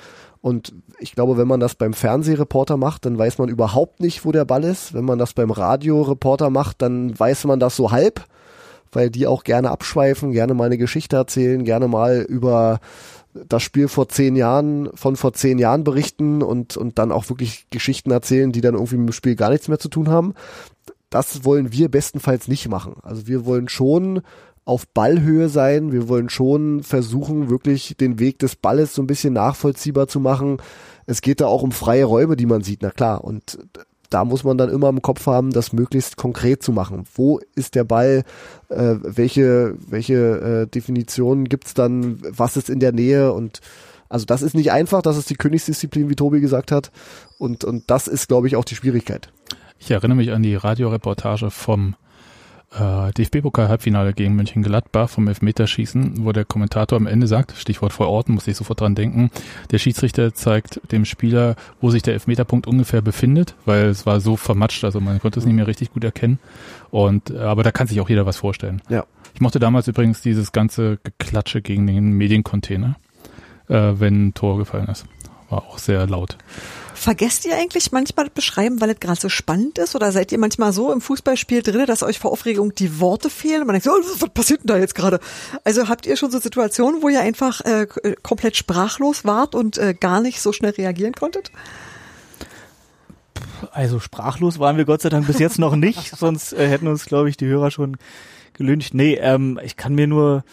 Und 0.46 0.74
ich 1.00 1.16
glaube, 1.16 1.36
wenn 1.38 1.48
man 1.48 1.58
das 1.58 1.74
beim 1.74 1.92
Fernsehreporter 1.92 2.76
macht, 2.76 3.04
dann 3.04 3.18
weiß 3.18 3.38
man 3.38 3.48
überhaupt 3.48 3.98
nicht, 3.98 4.24
wo 4.24 4.30
der 4.30 4.44
Ball 4.44 4.62
ist. 4.62 4.94
Wenn 4.94 5.04
man 5.04 5.18
das 5.18 5.34
beim 5.34 5.50
Radioreporter 5.50 6.50
macht, 6.50 6.82
dann 6.82 7.18
weiß 7.18 7.46
man 7.46 7.58
das 7.58 7.74
so 7.74 7.90
halb, 7.90 8.24
weil 8.92 9.10
die 9.10 9.26
auch 9.26 9.42
gerne 9.42 9.72
abschweifen, 9.72 10.30
gerne 10.30 10.54
mal 10.54 10.66
eine 10.66 10.78
Geschichte 10.78 11.16
erzählen, 11.16 11.64
gerne 11.64 11.88
mal 11.88 12.24
über 12.28 12.78
das 13.34 13.64
Spiel 13.64 13.88
vor 13.88 14.08
zehn 14.08 14.36
Jahren, 14.36 14.88
von 14.94 15.16
vor 15.16 15.32
zehn 15.32 15.58
Jahren 15.58 15.82
berichten 15.82 16.44
und, 16.44 16.76
und 16.76 16.96
dann 17.00 17.10
auch 17.10 17.28
wirklich 17.28 17.66
Geschichten 17.70 18.12
erzählen, 18.12 18.52
die 18.52 18.60
dann 18.60 18.74
irgendwie 18.74 18.98
mit 18.98 19.08
dem 19.08 19.14
Spiel 19.14 19.34
gar 19.34 19.50
nichts 19.50 19.66
mehr 19.66 19.80
zu 19.80 19.88
tun 19.88 20.10
haben. 20.10 20.34
Das 21.10 21.44
wollen 21.44 21.72
wir 21.72 21.88
bestenfalls 21.88 22.46
nicht 22.46 22.68
machen. 22.68 22.94
Also 23.02 23.26
wir 23.26 23.46
wollen 23.46 23.68
schon 23.68 24.22
auf 24.66 24.86
Ballhöhe 24.88 25.48
sein. 25.48 25.92
Wir 25.92 26.08
wollen 26.08 26.28
schon 26.28 26.82
versuchen, 26.82 27.48
wirklich 27.48 27.96
den 27.98 28.18
Weg 28.18 28.40
des 28.40 28.56
Balles 28.56 28.94
so 28.94 29.00
ein 29.00 29.06
bisschen 29.06 29.32
nachvollziehbar 29.32 30.08
zu 30.08 30.20
machen. 30.20 30.58
Es 31.06 31.22
geht 31.22 31.40
da 31.40 31.46
auch 31.46 31.62
um 31.62 31.70
freie 31.72 32.04
Räume, 32.04 32.36
die 32.36 32.46
man 32.46 32.62
sieht, 32.62 32.82
na 32.82 32.90
klar. 32.90 33.24
Und 33.24 33.58
da 34.10 34.24
muss 34.24 34.42
man 34.42 34.58
dann 34.58 34.68
immer 34.68 34.88
im 34.88 35.02
Kopf 35.02 35.26
haben, 35.26 35.52
das 35.52 35.72
möglichst 35.72 36.16
konkret 36.16 36.64
zu 36.64 36.72
machen. 36.72 37.04
Wo 37.14 37.38
ist 37.54 37.76
der 37.76 37.84
Ball? 37.84 38.24
Äh, 38.68 38.96
welche 39.02 39.76
welche 39.86 40.14
äh, 40.14 40.66
Definitionen 40.66 41.48
gibt's 41.48 41.74
dann? 41.74 42.18
Was 42.28 42.56
ist 42.56 42.68
in 42.68 42.80
der 42.80 42.92
Nähe? 42.92 43.32
Und 43.32 43.60
also 44.08 44.26
das 44.26 44.42
ist 44.42 44.54
nicht 44.54 44.72
einfach. 44.72 45.00
Das 45.00 45.16
ist 45.16 45.30
die 45.30 45.36
Königsdisziplin, 45.36 46.10
wie 46.10 46.16
Tobi 46.16 46.40
gesagt 46.40 46.72
hat. 46.72 46.90
Und 47.38 47.64
und 47.64 47.84
das 47.88 48.08
ist, 48.08 48.26
glaube 48.26 48.48
ich, 48.48 48.56
auch 48.56 48.64
die 48.64 48.74
Schwierigkeit. 48.74 49.32
Ich 49.78 49.92
erinnere 49.92 50.16
mich 50.16 50.32
an 50.32 50.42
die 50.42 50.56
Radioreportage 50.56 51.50
vom 51.50 51.94
äh, 52.78 53.12
DFB-Pokal-Halbfinale 53.12 54.12
gegen 54.12 54.36
Mönchengladbach 54.36 55.08
vom 55.08 55.28
Elfmeterschießen, 55.28 56.24
wo 56.24 56.32
der 56.32 56.44
Kommentator 56.44 56.96
am 56.96 57.06
Ende 57.06 57.26
sagt, 57.26 57.52
Stichwort 57.56 57.92
vor 57.92 58.08
Ort, 58.08 58.28
muss 58.28 58.46
ich 58.46 58.56
sofort 58.56 58.80
dran 58.80 58.94
denken, 58.94 59.30
der 59.70 59.78
Schiedsrichter 59.78 60.34
zeigt 60.34 60.80
dem 60.92 61.04
Spieler, 61.04 61.56
wo 61.80 61.90
sich 61.90 62.02
der 62.02 62.14
Elfmeterpunkt 62.14 62.66
ungefähr 62.66 63.02
befindet, 63.02 63.54
weil 63.64 63.86
es 63.86 64.06
war 64.06 64.20
so 64.20 64.36
vermatscht, 64.36 64.84
also 64.84 65.00
man 65.00 65.20
konnte 65.20 65.40
es 65.40 65.46
nicht 65.46 65.54
mehr 65.54 65.66
richtig 65.66 65.92
gut 65.92 66.04
erkennen. 66.04 66.38
Und 66.90 67.30
äh, 67.30 67.38
aber 67.38 67.62
da 67.62 67.72
kann 67.72 67.86
sich 67.86 68.00
auch 68.00 68.08
jeder 68.08 68.26
was 68.26 68.36
vorstellen. 68.36 68.82
Ja. 68.88 69.04
Ich 69.34 69.40
mochte 69.40 69.58
damals 69.58 69.86
übrigens 69.88 70.22
dieses 70.22 70.52
ganze 70.52 70.98
Geklatsche 71.02 71.60
gegen 71.60 71.86
den 71.86 72.12
Mediencontainer, 72.12 72.96
äh, 73.68 73.92
wenn 73.96 74.28
ein 74.28 74.34
Tor 74.34 74.58
gefallen 74.58 74.88
ist. 74.88 75.04
War 75.50 75.58
auch 75.62 75.78
sehr 75.78 76.06
laut. 76.06 76.38
Vergesst 76.96 77.44
ihr 77.44 77.54
eigentlich 77.54 77.92
manchmal 77.92 78.30
beschreiben, 78.30 78.80
weil 78.80 78.88
es 78.88 79.00
gerade 79.00 79.20
so 79.20 79.28
spannend 79.28 79.76
ist? 79.76 79.94
Oder 79.94 80.12
seid 80.12 80.32
ihr 80.32 80.38
manchmal 80.38 80.72
so 80.72 80.90
im 80.90 81.02
Fußballspiel 81.02 81.62
drin, 81.62 81.84
dass 81.86 82.02
euch 82.02 82.18
vor 82.18 82.32
Aufregung 82.32 82.74
die 82.74 82.98
Worte 83.00 83.28
fehlen? 83.28 83.60
Und 83.60 83.66
man 83.66 83.74
denkt 83.74 83.84
so, 83.84 83.90
oh, 83.90 84.20
was 84.20 84.30
passiert 84.30 84.60
denn 84.60 84.68
da 84.68 84.78
jetzt 84.78 84.94
gerade? 84.94 85.20
Also 85.62 85.88
habt 85.88 86.06
ihr 86.06 86.16
schon 86.16 86.30
so 86.30 86.38
Situationen, 86.38 87.02
wo 87.02 87.10
ihr 87.10 87.20
einfach 87.20 87.60
äh, 87.60 87.86
komplett 88.22 88.56
sprachlos 88.56 89.26
wart 89.26 89.54
und 89.54 89.76
äh, 89.76 89.92
gar 89.92 90.22
nicht 90.22 90.40
so 90.40 90.52
schnell 90.52 90.72
reagieren 90.72 91.12
konntet? 91.12 91.52
Also 93.72 94.00
sprachlos 94.00 94.58
waren 94.58 94.78
wir 94.78 94.86
Gott 94.86 95.02
sei 95.02 95.10
Dank 95.10 95.26
bis 95.26 95.38
jetzt 95.38 95.58
noch 95.58 95.76
nicht, 95.76 96.16
sonst 96.16 96.54
äh, 96.54 96.66
hätten 96.66 96.88
uns, 96.88 97.04
glaube 97.04 97.28
ich, 97.28 97.36
die 97.36 97.46
Hörer 97.46 97.70
schon 97.70 97.98
gelüncht. 98.54 98.94
Nee, 98.94 99.18
ähm, 99.20 99.60
ich 99.62 99.76
kann 99.76 99.94
mir 99.94 100.06
nur, 100.06 100.44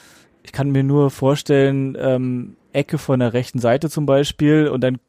ich 0.43 0.51
kann 0.51 0.71
mir 0.71 0.83
nur 0.83 1.09
vorstellen, 1.09 1.97
ähm, 1.97 2.57
Ecke 2.73 2.97
von 2.97 3.21
der 3.21 3.31
rechten 3.31 3.59
Seite 3.59 3.89
zum 3.89 4.05
Beispiel 4.05 4.67
und 4.67 4.81
dann 4.81 4.99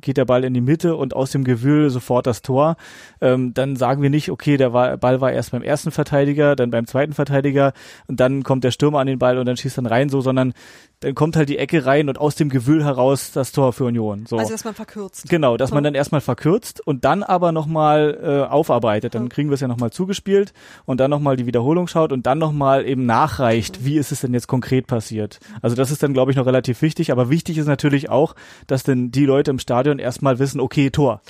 geht 0.00 0.16
der 0.16 0.24
Ball 0.24 0.44
in 0.44 0.54
die 0.54 0.60
Mitte 0.60 0.96
und 0.96 1.14
aus 1.14 1.30
dem 1.30 1.44
Gewühl 1.44 1.90
sofort 1.90 2.26
das 2.26 2.42
Tor. 2.42 2.76
Ähm, 3.20 3.54
dann 3.54 3.76
sagen 3.76 4.02
wir 4.02 4.10
nicht, 4.10 4.30
okay, 4.30 4.56
der 4.56 4.70
Ball 4.70 5.20
war 5.20 5.32
erst 5.32 5.52
beim 5.52 5.62
ersten 5.62 5.90
Verteidiger, 5.90 6.56
dann 6.56 6.70
beim 6.70 6.86
zweiten 6.86 7.12
Verteidiger 7.12 7.72
und 8.06 8.20
dann 8.20 8.42
kommt 8.42 8.64
der 8.64 8.70
Stürmer 8.70 9.00
an 9.00 9.06
den 9.06 9.18
Ball 9.18 9.38
und 9.38 9.46
dann 9.46 9.56
schießt 9.56 9.78
dann 9.78 9.86
rein 9.86 10.08
so, 10.08 10.20
sondern 10.20 10.52
dann 11.00 11.14
kommt 11.14 11.36
halt 11.36 11.48
die 11.48 11.58
Ecke 11.58 11.84
rein 11.84 12.08
und 12.08 12.18
aus 12.18 12.34
dem 12.34 12.48
Gewühl 12.48 12.84
heraus 12.84 13.30
das 13.32 13.52
Tor 13.52 13.72
für 13.72 13.84
Union. 13.84 14.26
So. 14.26 14.38
Also 14.38 14.52
dass 14.52 14.64
man 14.64 14.74
verkürzt. 14.74 15.28
Genau, 15.28 15.56
dass 15.56 15.70
man 15.70 15.84
dann 15.84 15.94
erstmal 15.94 16.20
verkürzt 16.20 16.80
und 16.86 17.04
dann 17.04 17.22
aber 17.22 17.52
nochmal 17.52 18.18
äh, 18.22 18.50
aufarbeitet. 18.50 19.14
Dann 19.14 19.28
kriegen 19.28 19.50
wir 19.50 19.54
es 19.54 19.60
ja 19.60 19.68
nochmal 19.68 19.90
zugespielt 19.90 20.52
und 20.86 21.00
dann 21.00 21.10
nochmal 21.10 21.36
die 21.36 21.46
Wiederholung 21.46 21.88
schaut 21.88 22.12
und 22.12 22.26
dann 22.26 22.38
nochmal 22.38 22.86
eben 22.86 23.06
nachreicht, 23.06 23.84
wie 23.84 23.98
ist 23.98 24.12
es 24.12 24.20
denn 24.20 24.32
jetzt 24.32 24.46
konkret 24.46 24.86
passiert. 24.86 25.40
Also 25.60 25.76
das 25.76 25.90
ist 25.90 26.02
dann, 26.02 26.14
glaube 26.14 26.30
ich, 26.30 26.36
noch 26.36 26.46
relativ 26.46 26.80
wichtig. 26.80 27.12
Aber 27.12 27.28
wichtig 27.28 27.58
ist 27.58 27.66
natürlich 27.66 28.08
auch, 28.08 28.34
dass 28.66 28.82
denn 28.82 29.10
die 29.10 29.26
Leute 29.26 29.50
im 29.50 29.58
Stadion 29.58 29.98
erstmal 29.98 30.38
wissen, 30.38 30.60
okay, 30.60 30.90
Tor. 30.90 31.20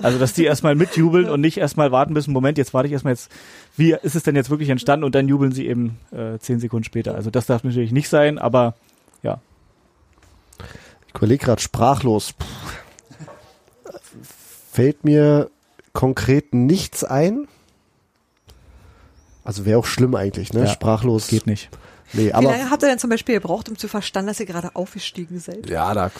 Also, 0.00 0.18
dass 0.18 0.32
die 0.32 0.44
erstmal 0.44 0.74
mitjubeln 0.74 1.28
und 1.28 1.40
nicht 1.40 1.58
erstmal 1.58 1.92
warten 1.92 2.12
müssen, 2.12 2.32
Moment, 2.32 2.58
jetzt 2.58 2.72
warte 2.72 2.86
ich 2.86 2.92
erstmal 2.92 3.12
jetzt, 3.12 3.30
wie 3.76 3.94
ist 4.02 4.14
es 4.14 4.22
denn 4.22 4.36
jetzt 4.36 4.50
wirklich 4.50 4.70
entstanden 4.70 5.04
und 5.04 5.14
dann 5.14 5.28
jubeln 5.28 5.52
sie 5.52 5.66
eben 5.66 5.98
äh, 6.12 6.38
zehn 6.38 6.60
Sekunden 6.60 6.84
später. 6.84 7.14
Also 7.14 7.30
das 7.30 7.46
darf 7.46 7.64
natürlich 7.64 7.92
nicht 7.92 8.08
sein, 8.08 8.38
aber 8.38 8.74
ja. 9.22 9.40
Ich 11.08 11.14
überlege 11.14 11.44
gerade 11.44 11.60
sprachlos. 11.60 12.32
Puh. 12.32 12.46
Fällt 14.72 15.04
mir 15.04 15.50
konkret 15.92 16.54
nichts 16.54 17.04
ein. 17.04 17.46
Also 19.44 19.64
wäre 19.64 19.78
auch 19.78 19.86
schlimm 19.86 20.14
eigentlich, 20.14 20.52
ne? 20.52 20.60
Ja, 20.60 20.66
Sprachlos. 20.68 21.26
Geht 21.28 21.46
nicht. 21.46 21.68
Nee, 22.14 22.26
Wie 22.26 22.34
aber 22.34 22.50
lange 22.50 22.70
habt 22.70 22.82
ihr 22.82 22.88
denn 22.90 22.98
zum 22.98 23.08
Beispiel 23.08 23.36
gebraucht, 23.36 23.70
um 23.70 23.78
zu 23.78 23.88
verstanden, 23.88 24.28
dass 24.28 24.38
ihr 24.38 24.44
gerade 24.46 24.76
aufgestiegen 24.76 25.40
seid? 25.40 25.68
ja, 25.68 25.94
da, 25.94 26.10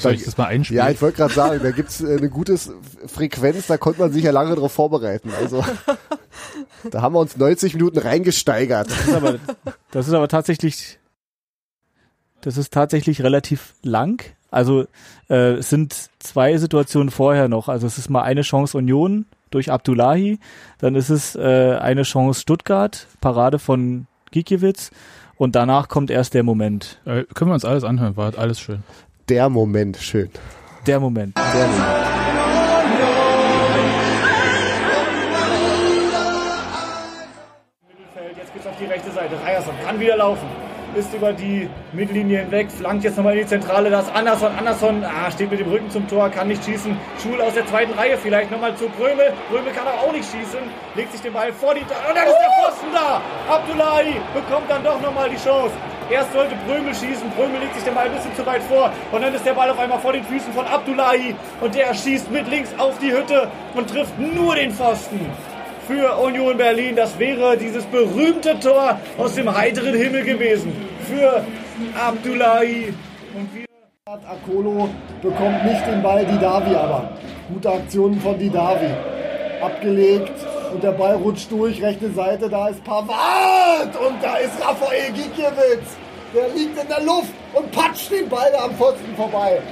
Soll 0.00 0.14
ich 0.14 0.24
das 0.24 0.38
mal 0.38 0.46
einspielen? 0.46 0.84
ja, 0.84 0.90
ich 0.90 1.02
wollte 1.02 1.18
gerade 1.18 1.34
sagen, 1.34 1.60
da 1.62 1.70
gibt's 1.70 2.00
äh, 2.00 2.16
eine 2.16 2.30
gute 2.30 2.58
Frequenz, 3.06 3.66
da 3.66 3.76
konnte 3.76 4.00
man 4.00 4.12
sich 4.12 4.24
ja 4.24 4.30
lange 4.30 4.54
darauf 4.54 4.72
vorbereiten. 4.72 5.30
Also 5.38 5.62
da 6.90 7.02
haben 7.02 7.14
wir 7.14 7.20
uns 7.20 7.36
90 7.36 7.74
Minuten 7.74 7.98
reingesteigert. 7.98 8.90
Das 8.90 9.06
ist 9.06 9.14
aber, 9.14 9.38
das 9.90 10.08
ist 10.08 10.14
aber 10.14 10.28
tatsächlich, 10.28 10.98
das 12.44 12.58
ist 12.58 12.72
tatsächlich 12.72 13.22
relativ 13.22 13.74
lang. 13.82 14.22
Also 14.50 14.84
äh, 15.30 15.54
es 15.54 15.70
sind 15.70 16.10
zwei 16.18 16.56
Situationen 16.58 17.10
vorher 17.10 17.48
noch. 17.48 17.68
Also 17.68 17.86
es 17.86 17.98
ist 17.98 18.10
mal 18.10 18.22
eine 18.22 18.42
Chance 18.42 18.76
Union 18.76 19.24
durch 19.50 19.70
Abdullahi, 19.70 20.38
dann 20.78 20.94
ist 20.94 21.10
es 21.10 21.36
äh, 21.36 21.78
eine 21.80 22.02
Chance 22.02 22.40
Stuttgart, 22.40 23.06
Parade 23.20 23.58
von 23.58 24.06
Gikiewicz 24.30 24.90
und 25.36 25.54
danach 25.56 25.88
kommt 25.88 26.10
erst 26.10 26.34
der 26.34 26.42
Moment. 26.42 27.00
Äh, 27.04 27.24
können 27.34 27.50
wir 27.50 27.54
uns 27.54 27.64
alles 27.64 27.84
anhören, 27.84 28.16
war 28.16 28.36
alles 28.36 28.60
schön. 28.60 28.82
Der 29.28 29.48
Moment, 29.48 29.96
schön. 29.96 30.28
Der 30.86 31.00
Moment. 31.00 31.36
Der 31.36 31.66
Moment. 31.66 31.84
Mittelfeld, 37.88 38.36
jetzt 38.36 38.52
geht's 38.52 38.66
auf 38.66 38.76
die 38.78 38.84
rechte 38.84 39.10
Seite. 39.12 39.34
Ryerson 39.46 39.74
kann 39.84 39.98
wieder 39.98 40.16
laufen. 40.16 40.63
Ist 40.96 41.12
über 41.12 41.32
die 41.32 41.68
Mittellinie 41.92 42.42
hinweg, 42.42 42.70
flankt 42.70 43.02
jetzt 43.02 43.16
nochmal 43.16 43.32
in 43.32 43.40
die 43.40 43.46
Zentrale. 43.48 43.90
Das 43.90 44.08
Anderson. 44.14 44.52
Anderson 44.56 45.04
ah, 45.04 45.28
steht 45.28 45.50
mit 45.50 45.58
dem 45.58 45.68
Rücken 45.68 45.90
zum 45.90 46.06
Tor, 46.06 46.30
kann 46.30 46.46
nicht 46.46 46.64
schießen. 46.64 46.96
Schul 47.20 47.40
aus 47.40 47.54
der 47.54 47.66
zweiten 47.66 47.92
Reihe 47.94 48.16
vielleicht 48.16 48.52
nochmal 48.52 48.76
zu 48.76 48.88
Brömel. 48.90 49.32
Brömel 49.50 49.72
kann 49.72 49.88
auch 49.88 50.12
nicht 50.12 50.24
schießen. 50.24 50.60
Legt 50.94 51.10
sich 51.10 51.20
den 51.20 51.32
Ball 51.32 51.52
vor 51.52 51.74
die. 51.74 51.80
Und 51.80 52.14
dann 52.14 52.28
ist 52.28 52.36
der 52.36 52.50
Pfosten 52.62 52.86
da. 52.92 53.20
Abdullahi 53.52 54.20
bekommt 54.34 54.70
dann 54.70 54.84
doch 54.84 55.00
nochmal 55.00 55.28
die 55.28 55.36
Chance. 55.36 55.74
Erst 56.08 56.32
sollte 56.32 56.54
Brömel 56.64 56.94
schießen. 56.94 57.28
Brömel 57.30 57.58
legt 57.60 57.74
sich 57.74 57.82
den 57.82 57.94
Ball 57.94 58.06
ein 58.06 58.14
bisschen 58.14 58.36
zu 58.36 58.46
weit 58.46 58.62
vor. 58.62 58.92
Und 59.10 59.20
dann 59.20 59.34
ist 59.34 59.44
der 59.44 59.54
Ball 59.54 59.70
auf 59.70 59.78
einmal 59.80 59.98
vor 59.98 60.12
den 60.12 60.22
Füßen 60.22 60.52
von 60.52 60.64
Abdullahi. 60.64 61.34
Und 61.60 61.74
der 61.74 61.92
schießt 61.92 62.30
mit 62.30 62.48
links 62.48 62.70
auf 62.78 62.96
die 63.00 63.10
Hütte 63.10 63.48
und 63.74 63.90
trifft 63.90 64.16
nur 64.20 64.54
den 64.54 64.70
Pfosten 64.70 65.26
für 65.86 66.16
Union 66.18 66.56
Berlin. 66.56 66.96
Das 66.96 67.18
wäre 67.18 67.56
dieses 67.56 67.84
berühmte 67.86 68.58
Tor 68.60 68.98
aus 69.18 69.34
dem 69.34 69.54
heiteren 69.54 69.94
Himmel 69.94 70.24
gewesen 70.24 70.72
für 71.06 71.44
Abdullahi. 71.98 72.94
Und 73.34 73.54
wir 73.54 73.64
Akolo 74.06 74.88
bekommt 75.22 75.64
nicht 75.64 75.86
den 75.86 76.02
Ball, 76.02 76.24
Didavi 76.24 76.74
aber. 76.74 77.10
Gute 77.52 77.70
Aktionen 77.70 78.20
von 78.20 78.38
Didavi. 78.38 78.90
Abgelegt 79.60 80.32
und 80.72 80.82
der 80.82 80.92
Ball 80.92 81.14
rutscht 81.16 81.50
durch, 81.50 81.82
rechte 81.82 82.10
Seite, 82.12 82.48
da 82.48 82.68
ist 82.68 82.82
Pavard 82.84 83.96
und 84.06 84.22
da 84.22 84.36
ist 84.36 84.60
Rafael 84.60 85.12
Gikiewicz. 85.12 85.96
Der 86.34 86.48
liegt 86.48 86.82
in 86.82 86.88
der 86.88 87.00
Luft 87.00 87.32
und 87.54 87.70
patscht 87.70 88.10
den 88.10 88.28
Ball 88.28 88.50
da 88.52 88.64
am 88.64 88.74
Pfosten 88.74 89.14
vorbei. 89.16 89.62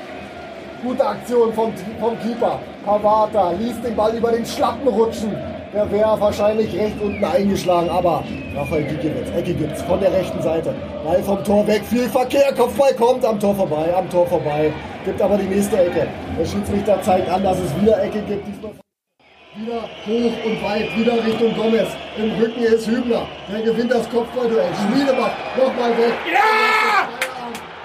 Gute 0.82 1.04
Aktion 1.04 1.52
vom, 1.52 1.72
vom 2.00 2.18
Keeper. 2.20 2.58
Pavard 2.84 3.34
da, 3.34 3.50
ließ 3.50 3.80
den 3.82 3.94
Ball 3.94 4.16
über 4.16 4.32
den 4.32 4.46
Schlappen 4.46 4.88
rutschen. 4.88 5.36
Der 5.72 5.90
wäre 5.90 6.20
wahrscheinlich 6.20 6.78
rechts 6.78 7.00
unten 7.00 7.24
eingeschlagen, 7.24 7.88
aber 7.88 8.22
Rafael 8.54 8.84
Gikiewicz, 8.84 9.30
Ecke 9.34 9.54
gibt's 9.54 9.80
von 9.80 9.98
der 10.00 10.12
rechten 10.12 10.42
Seite. 10.42 10.74
Ball 11.02 11.22
vom 11.22 11.42
Tor 11.44 11.66
weg, 11.66 11.82
viel 11.86 12.10
Verkehr, 12.10 12.52
Kopfball 12.52 12.92
kommt 12.94 13.24
am 13.24 13.40
Tor 13.40 13.54
vorbei, 13.54 13.94
am 13.96 14.08
Tor 14.10 14.26
vorbei. 14.26 14.70
Gibt 15.06 15.22
aber 15.22 15.38
die 15.38 15.46
nächste 15.46 15.78
Ecke. 15.78 16.08
Der 16.38 16.44
Schiedsrichter 16.44 17.00
zeigt 17.00 17.26
an, 17.30 17.42
dass 17.42 17.58
es 17.58 17.80
wieder 17.80 18.02
Ecke 18.02 18.20
gibt. 18.20 18.46
Diesmal 18.46 18.72
wieder 19.54 19.82
hoch 19.82 20.44
und 20.44 20.62
weit, 20.62 20.94
wieder 20.94 21.24
Richtung 21.24 21.54
Gomez. 21.54 21.88
Im 22.18 22.32
Rücken 22.32 22.62
ist 22.62 22.86
Hübner. 22.86 23.26
Der 23.50 23.62
gewinnt 23.62 23.92
das 23.92 24.10
Kopfballduell. 24.10 24.68
Schmiedebach, 24.74 25.32
nochmal 25.56 25.96
weg. 25.96 26.12
Ja! 26.30 27.08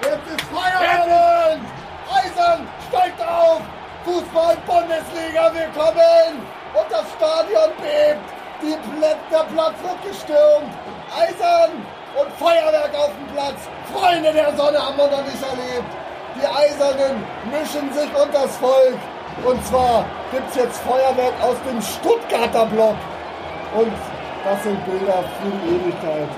Jetzt 0.02 0.36
ist 0.36 0.48
Feierabend! 0.52 1.64
Eisern 2.12 2.68
steigt 2.88 3.22
auf! 3.22 3.62
Fußball-Bundesliga, 4.04 5.52
willkommen! 5.54 6.57
Und 6.78 6.90
das 6.90 7.06
Stadion 7.16 7.70
bebt! 7.82 8.28
Die 8.62 8.76
Pla 8.76 9.14
der 9.30 9.44
Platz 9.52 9.74
wird 9.82 10.02
gestürmt! 10.06 10.72
Eisern 11.10 11.70
und 12.18 12.30
Feuerwerk 12.38 12.94
auf 12.94 13.10
dem 13.18 13.34
Platz! 13.34 13.60
Freunde 13.92 14.32
der 14.32 14.54
Sonne 14.56 14.78
haben 14.78 14.96
wir 14.96 15.06
noch 15.06 15.24
nicht 15.24 15.42
erlebt! 15.42 15.90
Die 16.36 16.46
Eisernen 16.46 17.24
mischen 17.50 17.92
sich 17.92 18.10
unter 18.14 18.42
das 18.42 18.56
Volk! 18.58 18.98
Und 19.44 19.64
zwar 19.66 20.04
gibt's 20.30 20.56
jetzt 20.56 20.80
Feuerwerk 20.82 21.34
aus 21.42 21.56
dem 21.68 21.80
Stuttgarter 21.82 22.66
Block! 22.66 22.96
Und 23.74 23.92
das 24.44 24.62
sind 24.62 24.84
Bilder 24.84 25.24
für 25.42 25.50
die 25.50 25.76
Ewigkeit. 25.76 26.28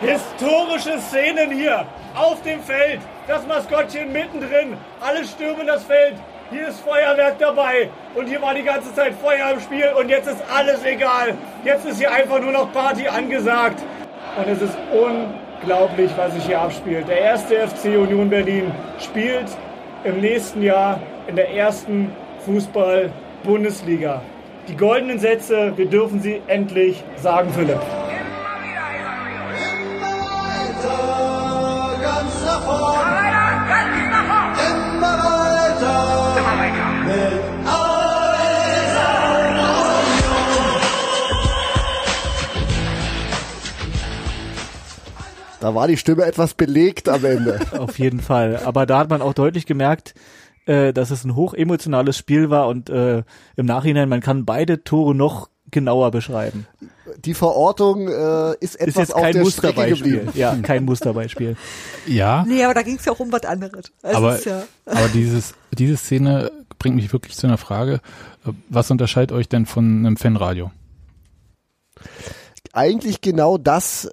Historische 0.00 1.00
Szenen 1.00 1.50
hier 1.52 1.86
auf 2.14 2.42
dem 2.42 2.62
Feld. 2.62 3.00
Das 3.26 3.46
Maskottchen 3.46 4.12
mittendrin. 4.12 4.76
Alle 5.00 5.24
stürmen 5.24 5.66
das 5.66 5.84
Feld. 5.84 6.16
Hier 6.50 6.68
ist 6.68 6.80
Feuerwerk 6.80 7.38
dabei. 7.38 7.90
Und 8.14 8.26
hier 8.28 8.40
war 8.40 8.54
die 8.54 8.62
ganze 8.62 8.94
Zeit 8.94 9.14
Feuer 9.14 9.50
im 9.52 9.60
Spiel. 9.60 9.90
Und 9.98 10.08
jetzt 10.08 10.28
ist 10.28 10.42
alles 10.54 10.84
egal. 10.84 11.34
Jetzt 11.64 11.84
ist 11.84 11.98
hier 11.98 12.12
einfach 12.12 12.40
nur 12.40 12.52
noch 12.52 12.72
Party 12.72 13.08
angesagt. 13.08 13.82
Und 14.36 14.48
es 14.48 14.62
ist 14.62 14.76
unglaublich, 14.92 16.10
was 16.16 16.34
sich 16.34 16.46
hier 16.46 16.60
abspielt. 16.60 17.08
Der 17.08 17.20
erste 17.20 17.66
FC 17.66 17.96
Union 17.96 18.30
Berlin 18.30 18.70
spielt 19.00 19.46
im 20.04 20.20
nächsten 20.20 20.62
Jahr 20.62 21.00
in 21.26 21.34
der 21.34 21.50
ersten 21.50 22.12
Fußball-Bundesliga. 22.44 24.22
Die 24.68 24.76
goldenen 24.76 25.18
Sätze, 25.18 25.72
wir 25.76 25.86
dürfen 25.86 26.20
sie 26.20 26.42
endlich 26.46 27.02
sagen, 27.16 27.50
Philipp. 27.52 27.80
ganz 32.02 32.44
nach 32.44 32.62
vorn. 32.62 33.06
Immer 34.70 35.18
weiter. 35.18 36.25
Da 45.66 45.74
war 45.74 45.88
die 45.88 45.96
Stimme 45.96 46.22
etwas 46.22 46.54
belegt 46.54 47.08
am 47.08 47.24
Ende. 47.24 47.58
Auf 47.76 47.98
jeden 47.98 48.20
Fall. 48.20 48.60
Aber 48.64 48.86
da 48.86 48.98
hat 48.98 49.10
man 49.10 49.20
auch 49.20 49.34
deutlich 49.34 49.66
gemerkt, 49.66 50.14
äh, 50.66 50.92
dass 50.92 51.10
es 51.10 51.24
ein 51.24 51.34
hochemotionales 51.34 52.16
Spiel 52.16 52.50
war 52.50 52.68
und 52.68 52.88
äh, 52.88 53.24
im 53.56 53.66
Nachhinein, 53.66 54.08
man 54.08 54.20
kann 54.20 54.44
beide 54.44 54.84
Tore 54.84 55.12
noch 55.12 55.48
genauer 55.72 56.12
beschreiben. 56.12 56.68
Die 57.24 57.34
Verortung 57.34 58.06
äh, 58.06 58.52
ist 58.60 58.76
Ist 58.76 58.80
etwas 58.80 59.08
jetzt 59.08 59.14
auf 59.16 59.22
kein 59.22 59.32
der 59.32 59.44
Strecke 59.46 59.80
Musterbeispiel. 59.80 59.96
geblieben. 60.20 60.38
Ja, 60.38 60.54
kein 60.62 60.84
Musterbeispiel. 60.84 61.56
Ja, 62.06 62.44
Nee, 62.46 62.62
aber 62.62 62.74
da 62.74 62.82
ging 62.82 62.98
es 62.98 63.04
ja 63.04 63.10
auch 63.10 63.18
um 63.18 63.32
was 63.32 63.42
anderes. 63.42 63.90
Also 64.04 64.18
aber, 64.18 64.36
ist 64.36 64.44
ja, 64.46 64.62
aber 64.86 65.08
dieses, 65.08 65.54
diese 65.76 65.96
Szene 65.96 66.52
bringt 66.78 66.94
mich 66.94 67.12
wirklich 67.12 67.34
zu 67.34 67.48
einer 67.48 67.58
Frage. 67.58 68.00
Was 68.68 68.92
unterscheidet 68.92 69.32
euch 69.32 69.48
denn 69.48 69.66
von 69.66 70.06
einem 70.06 70.16
Fanradio? 70.16 70.70
Eigentlich 72.72 73.20
genau 73.20 73.58
das, 73.58 74.08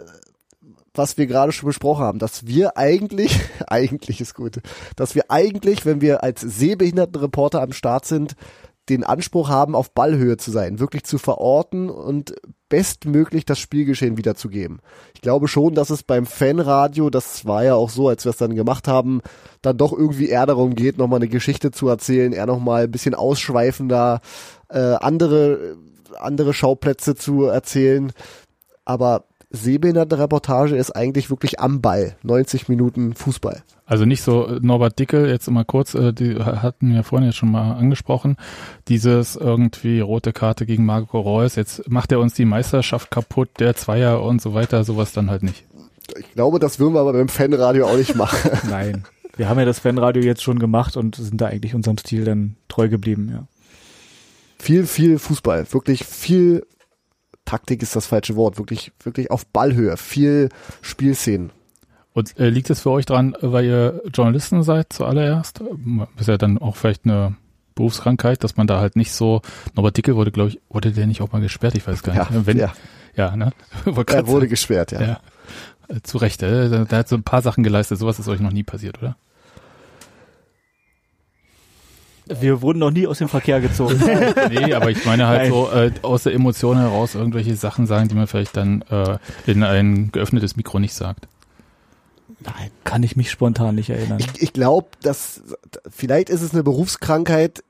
was 0.94 1.18
wir 1.18 1.28
gerade 1.28 1.52
schon 1.52 1.68
besprochen 1.68 2.04
haben, 2.04 2.20
dass 2.20 2.46
wir 2.46 2.78
eigentlich, 2.78 3.40
eigentlich 3.68 4.22
ist 4.22 4.36
gut, 4.36 4.60
dass 4.96 5.16
wir 5.16 5.30
eigentlich, 5.30 5.86
wenn 5.86 6.02
wir 6.02 6.24
als 6.24 6.42
Sehbehindertenreporter 6.42 7.62
am 7.62 7.74
Start 7.74 8.06
sind, 8.06 8.36
den 8.90 9.04
Anspruch 9.04 9.48
haben, 9.48 9.76
auf 9.76 9.94
Ballhöhe 9.94 10.36
zu 10.36 10.52
sein, 10.52 10.80
wirklich 10.80 11.06
zu 11.06 11.18
verorten 11.18 11.90
und 11.90 12.36
bestmöglich 12.68 13.46
das 13.46 13.60
Spielgeschehen 13.60 14.18
wiederzugeben. 14.18 14.82
Ich 15.14 15.22
glaube 15.22 15.48
schon, 15.48 15.74
dass 15.74 15.90
es 15.90 16.04
beim 16.04 16.26
Fanradio, 16.26 17.10
das 17.10 17.46
war 17.46 17.64
ja 17.64 17.76
auch 17.76 17.90
so, 17.90 18.10
als 18.10 18.26
wir 18.26 18.32
es 18.32 18.38
dann 18.38 18.56
gemacht 18.56 18.88
haben, 18.88 19.22
dann 19.62 19.78
doch 19.78 19.94
irgendwie 19.94 20.28
eher 20.28 20.46
darum 20.46 20.76
geht, 20.76 20.98
nochmal 20.98 21.20
eine 21.20 21.30
Geschichte 21.30 21.72
zu 21.72 21.88
erzählen, 21.88 22.34
eher 22.34 22.46
nochmal 22.46 22.84
ein 22.84 22.92
bisschen 22.92 23.16
ausschweifender, 23.16 24.20
äh, 24.70 24.80
andere, 24.80 25.78
andere 26.20 26.54
Schauplätze 26.54 27.16
zu 27.16 27.46
erzählen. 27.46 28.12
Aber 28.84 29.26
Sehbehindertenreportage 29.56 30.76
ist 30.76 30.92
eigentlich 30.92 31.30
wirklich 31.30 31.60
am 31.60 31.80
Ball. 31.80 32.16
90 32.24 32.70
Minuten 32.70 33.14
Fußball. 33.14 33.62
Also 33.86 34.04
nicht 34.04 34.24
so 34.24 34.48
äh, 34.48 34.60
Norbert 34.62 34.98
Dickel, 34.98 35.30
jetzt 35.30 35.50
mal 35.50 35.64
kurz, 35.64 35.94
äh, 35.94 36.12
die 36.12 36.36
hatten 36.38 36.92
wir 36.92 37.04
vorhin 37.04 37.28
jetzt 37.28 37.38
schon 37.38 37.52
mal 37.52 37.74
angesprochen, 37.74 38.38
dieses 38.88 39.36
irgendwie 39.36 40.00
rote 40.00 40.34
Karte 40.34 40.66
gegen 40.66 40.86
Marco 40.86 41.20
Reus, 41.20 41.56
jetzt 41.56 41.88
macht 41.90 42.12
er 42.12 42.20
uns 42.20 42.34
die 42.34 42.46
Meisterschaft 42.46 43.12
kaputt, 43.12 43.50
der 43.60 43.76
Zweier 43.76 44.24
und 44.24 44.42
so 44.42 44.56
weiter, 44.56 44.84
sowas 44.84 45.14
dann 45.14 45.30
halt 45.30 45.44
nicht. 45.44 45.66
Ich 46.18 46.34
glaube, 46.34 46.58
das 46.58 46.80
würden 46.80 46.96
wir 46.96 47.02
aber 47.02 47.14
beim 47.14 47.30
Fanradio 47.30 47.86
auch 47.86 47.98
nicht 47.98 48.16
machen. 48.16 48.52
Nein. 48.70 49.04
Wir 49.36 49.50
haben 49.50 49.60
ja 49.60 49.66
das 49.66 49.80
Fanradio 49.80 50.24
jetzt 50.24 50.44
schon 50.44 50.60
gemacht 50.60 50.98
und 50.98 51.16
sind 51.16 51.40
da 51.42 51.48
eigentlich 51.48 51.76
unserem 51.76 51.98
Stil 51.98 52.26
dann 52.26 52.56
treu 52.68 52.90
geblieben, 52.90 53.30
ja. 53.32 53.48
viel, 54.60 54.86
viel 54.86 55.20
Fußball. 55.20 55.72
Wirklich 55.72 56.06
viel 56.06 56.66
Taktik 57.46 57.82
ist 57.82 57.96
das 57.96 58.06
falsche 58.06 58.36
Wort. 58.36 58.58
Wirklich, 58.58 58.92
wirklich 59.04 59.32
auf 59.32 59.46
Ballhöhe. 59.46 59.98
Viel 59.98 60.50
Spielszenen. 60.82 61.52
Und 62.14 62.40
äh, 62.40 62.50
liegt 62.50 62.70
es 62.70 62.82
für 62.82 62.92
euch 62.92 63.06
dran, 63.06 63.36
weil 63.42 63.66
ihr 63.66 64.02
Journalisten 64.14 64.64
seid 64.64 64.94
zuallererst? 64.94 65.64
Ist 66.18 66.28
ja 66.28 66.38
dann 66.38 66.60
auch 66.60 66.76
vielleicht 66.76 67.06
eine 67.06 67.36
Berufskrankheit, 67.76 68.44
dass 68.44 68.56
man 68.56 68.68
da 68.68 68.80
halt 68.80 68.96
nicht 68.96 69.12
so, 69.12 69.42
Norbert 69.76 69.98
Dickel 69.98 70.16
wurde, 70.16 70.32
glaube 70.32 70.50
ich, 70.50 70.60
wurde 70.70 70.92
der 70.92 71.08
nicht 71.08 71.22
auch 71.22 71.32
mal 71.32 71.42
gesperrt? 71.42 71.76
Ich 71.76 71.88
weiß 71.88 72.04
gar 72.04 72.14
nicht. 72.14 72.32
Ja, 72.32 72.46
Wenn, 72.46 72.58
ja. 72.58 72.74
ja 73.16 73.36
ne? 73.36 73.52
Er 74.08 74.28
wurde 74.28 74.48
gesperrt, 74.48 74.92
ja. 74.92 75.02
Ja. 75.02 75.20
Äh, 75.88 76.02
Zu 76.04 76.20
Recht, 76.20 76.44
äh, 76.44 76.86
der 76.86 77.00
hat 77.00 77.10
so 77.10 77.16
ein 77.16 77.24
paar 77.24 77.42
Sachen 77.42 77.64
geleistet, 77.64 77.98
sowas 77.98 78.20
ist 78.20 78.28
euch 78.28 78.40
noch 78.40 78.52
nie 78.52 78.64
passiert, 78.64 79.00
oder? 79.00 79.18
Wir 82.28 82.62
wurden 82.62 82.80
noch 82.80 82.92
nie 82.92 83.06
aus 83.06 83.18
dem 83.18 83.28
Verkehr 83.28 83.60
gezogen. 83.60 84.02
nee, 84.50 84.74
aber 84.74 84.90
ich 84.90 85.06
meine 85.06 85.28
halt 85.28 85.42
Nein. 85.42 85.52
so 85.52 85.72
äh, 85.72 85.92
aus 86.02 86.24
der 86.24 86.34
Emotion 86.34 86.78
heraus 86.78 87.16
irgendwelche 87.16 87.56
Sachen 87.56 87.86
sagen, 87.86 88.08
die 88.08 88.16
man 88.16 88.28
vielleicht 88.28 88.56
dann 88.56 88.82
äh, 88.90 89.18
in 89.46 89.64
ein 89.64 90.12
geöffnetes 90.12 90.56
Mikro 90.56 90.80
nicht 90.80 90.94
sagt. 90.94 91.28
Nein, 92.40 92.72
kann 92.84 93.04
ich 93.04 93.16
mich 93.16 93.32
spontan 93.32 93.76
nicht 93.76 93.90
erinnern. 93.90 94.20
Ich, 94.20 94.42
ich 94.42 94.54
glaube, 94.54 94.88
dass 95.02 95.42
vielleicht 95.90 96.30
ist 96.30 96.42
es 96.42 96.54
eine 96.54 96.64
Berufskrankheit. 96.64 97.64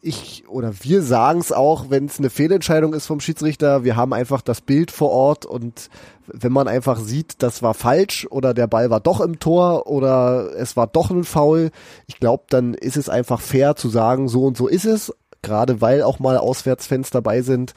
ich 0.00 0.44
oder 0.48 0.72
wir 0.80 1.02
sagen 1.02 1.40
es 1.40 1.52
auch, 1.52 1.90
wenn 1.90 2.06
es 2.06 2.18
eine 2.18 2.30
Fehlentscheidung 2.30 2.94
ist 2.94 3.06
vom 3.06 3.20
Schiedsrichter, 3.20 3.84
wir 3.84 3.96
haben 3.96 4.12
einfach 4.12 4.42
das 4.42 4.60
Bild 4.60 4.90
vor 4.90 5.10
Ort 5.10 5.46
und 5.46 5.88
wenn 6.32 6.52
man 6.52 6.68
einfach 6.68 6.98
sieht, 6.98 7.42
das 7.42 7.62
war 7.62 7.74
falsch 7.74 8.26
oder 8.30 8.54
der 8.54 8.66
Ball 8.66 8.90
war 8.90 9.00
doch 9.00 9.20
im 9.20 9.38
Tor 9.38 9.86
oder 9.86 10.50
es 10.56 10.76
war 10.76 10.86
doch 10.86 11.10
ein 11.10 11.24
Foul, 11.24 11.70
ich 12.06 12.18
glaube, 12.20 12.44
dann 12.48 12.74
ist 12.74 12.96
es 12.96 13.08
einfach 13.08 13.40
fair 13.40 13.76
zu 13.76 13.88
sagen, 13.88 14.28
so 14.28 14.44
und 14.44 14.56
so 14.56 14.68
ist 14.68 14.84
es, 14.84 15.12
gerade 15.42 15.80
weil 15.80 16.02
auch 16.02 16.18
mal 16.18 16.36
Auswärtsfans 16.36 17.10
dabei 17.10 17.42
sind 17.42 17.74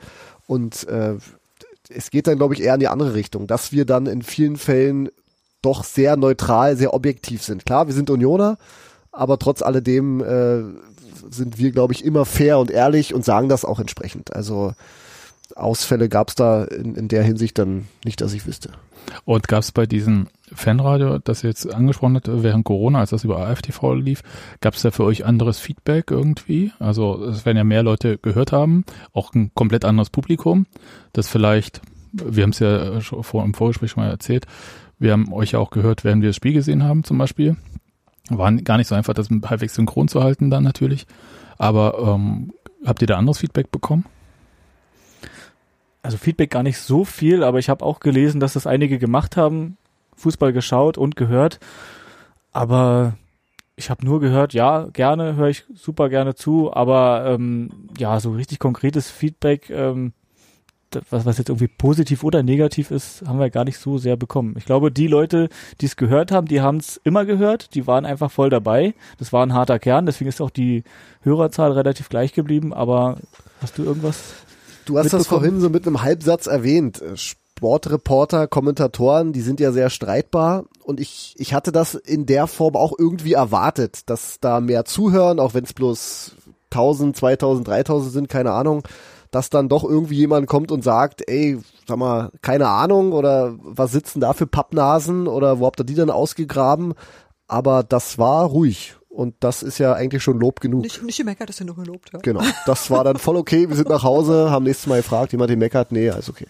und 0.47 0.88
äh, 0.88 1.16
es 1.89 2.10
geht 2.10 2.28
dann, 2.28 2.38
glaube 2.38 2.54
ich, 2.54 2.62
eher 2.62 2.76
in 2.76 2.80
die 2.80 2.88
andere 2.88 3.14
Richtung, 3.14 3.47
dass 3.47 3.72
wir 3.72 3.86
dann 3.86 4.06
in 4.06 4.22
vielen 4.22 4.58
Fällen 4.58 5.10
doch 5.62 5.84
sehr 5.84 6.16
neutral, 6.16 6.76
sehr 6.78 6.93
objektiv 6.93 7.43
sind. 7.43 7.66
Klar, 7.66 7.88
wir 7.88 7.93
sind 7.93 8.10
Unioner, 8.10 8.58
aber 9.12 9.38
trotz 9.38 9.62
alledem 9.62 10.22
äh, 10.22 10.64
sind 11.30 11.58
wir, 11.58 11.72
glaube 11.72 11.93
ich, 11.93 12.04
immer 12.04 12.26
fair 12.26 12.58
und 12.60 12.72
ehrlich 12.72 13.14
und 13.14 13.26
sagen 13.26 13.49
das 13.49 13.66
auch 13.66 13.80
entsprechend. 13.80 14.34
Also 14.34 14.74
Ausfälle 15.64 16.09
gab 16.09 16.30
es 16.30 16.36
da 16.36 16.64
in, 16.64 16.95
in 16.95 17.07
der 17.07 17.24
Hinsicht 17.24 17.57
dann 17.57 17.88
nicht, 18.03 18.22
dass 18.22 18.34
ich 18.34 18.45
wüsste. 18.45 18.72
Und 19.26 19.47
gab 19.47 19.62
es 19.62 19.72
bei 19.72 19.86
diesem 19.86 20.28
Fanradio, 20.53 21.20
das 21.20 21.43
ihr 21.43 21.49
jetzt 21.49 21.74
angesprochen 21.74 22.16
habt, 22.16 22.30
während 22.43 22.66
Corona, 22.66 22.99
als 22.99 23.12
das 23.12 23.24
über 23.24 23.47
AFTV 23.47 23.93
lief, 23.95 24.22
gab 24.59 24.76
es 24.76 24.82
da 24.82 24.91
für 24.91 25.03
euch 25.03 25.26
anderes 25.26 25.59
Feedback 25.59 26.12
irgendwie? 26.12 26.72
Also 26.80 27.24
es 27.26 27.45
werden 27.45 27.57
ja 27.57 27.64
mehr 27.64 27.84
Leute 27.84 28.18
gehört 28.18 28.51
haben, 28.51 28.86
auch 29.14 29.34
ein 29.34 29.51
komplett 29.55 29.86
anderes 29.86 30.09
Publikum, 30.09 30.66
das 31.14 31.28
vielleicht, 31.28 31.82
wir 32.12 32.43
haben 32.43 32.51
es 32.51 32.59
ja 32.59 32.99
vor, 32.99 33.43
im 33.43 33.53
Vorgespräch 33.53 33.91
schon 33.91 34.03
mal 34.03 34.09
erzählt, 34.09 34.45
wir 34.99 35.14
haben 35.14 35.34
euch 35.34 35.51
ja 35.51 35.59
auch 35.59 35.72
gehört, 35.72 36.03
während 36.03 36.22
wir 36.22 36.30
das 36.30 36.36
Spiel 36.36 36.53
gesehen 36.53 36.84
haben 36.84 37.03
zum 37.03 37.18
Beispiel. 37.18 37.55
War 38.30 38.51
gar 38.53 38.78
nicht 38.78 38.88
so 38.88 38.93
einfach, 38.93 39.16
das 39.16 39.30
halbwegs 39.30 39.74
synchron 39.74 40.07
zu 40.07 40.24
halten 40.24 40.51
dann 40.51 40.64
natürlich. 40.64 41.07
Aber 41.57 41.97
ähm, 42.16 42.53
habt 42.86 43.01
ihr 43.01 43.07
da 43.07 43.18
anderes 43.18 43.39
Feedback 43.39 43.72
bekommen? 43.72 44.05
Also 46.04 46.18
Feedback 46.18 46.49
gar 46.49 46.64
nicht 46.64 46.80
so 46.80 47.06
viel, 47.06 47.43
aber 47.43 47.60
ich 47.60 47.70
habe 47.70 47.86
auch 47.86 47.99
gelesen, 47.99 48.39
dass 48.39 48.54
das 48.54 48.68
einige 48.68 48.97
gemacht 48.97 49.38
haben, 49.38 49.78
Fußball 50.16 50.54
geschaut 50.54 50.97
und 50.97 51.16
gehört. 51.16 51.60
Aber 52.52 53.14
ich 53.76 53.89
habe 53.89 54.06
nur 54.06 54.20
gehört, 54.20 54.54
ja, 54.54 54.88
gerne, 54.93 55.36
höre 55.36 55.49
ich 55.49 55.66
super 55.74 56.10
gerne 56.10 56.36
zu, 56.36 56.74
aber 56.74 57.26
ähm, 57.28 57.70
ja, 57.97 58.20
so 58.20 58.32
richtig 58.32 58.60
konkretes 58.60 59.10
Feedback, 59.10 59.70
ähm, 59.70 60.14
was, 61.10 61.26
was 61.26 61.38
jetzt 61.38 61.49
irgendwie 61.49 61.70
positiv 61.70 62.24
oder 62.24 62.43
negativ 62.43 62.91
ist, 62.91 63.24
haben 63.26 63.39
wir 63.39 63.49
gar 63.49 63.64
nicht 63.64 63.78
so 63.78 63.97
sehr 63.97 64.18
bekommen. 64.18 64.56
Ich 64.58 64.66
glaube, 64.66 64.91
die 64.91 65.08
Leute, 65.08 65.49
die 65.80 65.86
es 65.86 65.95
gehört 65.95 66.32
haben, 66.32 66.47
die 66.47 66.62
haben 66.62 66.78
es 66.78 66.99
immer 67.04 67.26
gehört, 67.26 67.74
die 67.76 67.88
waren 67.88 68.06
einfach 68.06 68.30
voll 68.30 68.49
dabei. 68.49 68.93
Das 69.18 69.32
war 69.32 69.45
ein 69.45 69.54
harter 69.54 69.80
Kern, 69.80 70.06
deswegen 70.06 70.30
ist 70.30 70.41
auch 70.41 70.49
die 70.49 70.84
Hörerzahl 71.22 71.72
relativ 71.72 72.10
gleich 72.10 72.34
geblieben, 72.34 72.74
aber 72.74 73.18
hast 73.62 73.78
du 73.78 73.84
irgendwas? 73.84 74.34
Du 74.92 75.00
hast 75.00 75.14
das 75.14 75.28
vorhin 75.28 75.60
so 75.60 75.70
mit 75.70 75.88
einem 75.88 76.02
Halbsatz 76.02 76.48
erwähnt. 76.48 77.02
Sportreporter, 77.16 78.48
Kommentatoren, 78.48 79.34
die 79.34 79.42
sind 79.42 79.60
ja 79.60 79.72
sehr 79.72 79.89
streitbar 79.89 80.66
und 80.84 81.00
ich, 81.00 81.36
ich 81.38 81.54
hatte 81.54 81.72
das 81.72 81.96
in 81.96 82.26
der 82.26 82.48
Form 82.48 82.76
auch 82.76 82.94
irgendwie 82.98 83.34
erwartet, 83.34 84.10
dass 84.10 84.39
da 84.39 84.60
mehr 84.60 84.86
zuhören, 84.86 85.39
auch 85.39 85.54
wenn 85.54 85.64
es 85.64 85.74
bloß 85.74 86.32
1000, 86.72 87.16
2000, 87.16 87.68
3000 87.68 88.14
sind, 88.14 88.30
keine 88.30 88.52
Ahnung 88.52 88.84
dass 89.32 89.50
dann 89.50 89.70
doch 89.70 89.84
irgendwie 89.86 90.18
jemand 90.18 90.46
kommt 90.48 90.72
und 90.72 90.84
sagt, 90.84 91.24
ey, 91.28 91.58
sag 91.88 91.98
mal, 91.98 92.32
keine 92.42 92.68
Ahnung 92.68 93.14
oder 93.14 93.56
was 93.64 93.94
sitzen 93.94 94.20
da 94.20 94.34
für 94.34 94.46
Pappnasen 94.46 95.28
oder 95.28 95.60
wo 95.60 95.66
habt 95.66 95.80
ihr 95.80 95.86
die 95.86 95.96
dann 95.96 96.10
ausgegraben? 96.10 96.94
Aber 97.48 97.84
das 97.84 98.18
war 98.18 98.46
ruhig. 98.46 98.98
Und 99.12 99.36
das 99.41 99.62
ist 99.62 99.78
ja 99.78 99.93
eigentlich 99.93 100.24
schon 100.24 100.39
Lob 100.39 100.62
genug. 100.62 100.84
Nicht, 100.84 101.03
nicht 101.03 101.18
gemeckert, 101.18 101.49
ist 101.49 101.59
ja 101.59 101.66
nur 101.66 101.76
gelobt, 101.76 102.12
ja. 102.14 102.20
Genau. 102.20 102.41
Das 102.66 102.89
war 102.89 103.03
dann 103.03 103.18
voll 103.18 103.36
okay. 103.36 103.68
Wir 103.68 103.76
sind 103.76 103.89
nach 103.89 104.03
Hause, 104.03 104.49
haben 104.49 104.64
nächstes 104.64 104.88
Mal 104.88 104.97
gefragt, 104.97 105.34
jemand 105.34 105.49
den 105.49 105.59
meckert. 105.59 105.91
Nee, 105.91 106.09
alles 106.09 106.30
okay. 106.30 106.47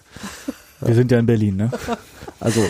Wir 0.80 0.95
sind 0.95 1.12
ja 1.12 1.20
in 1.20 1.26
Berlin, 1.26 1.55
ne? 1.55 1.72
Also, 2.39 2.64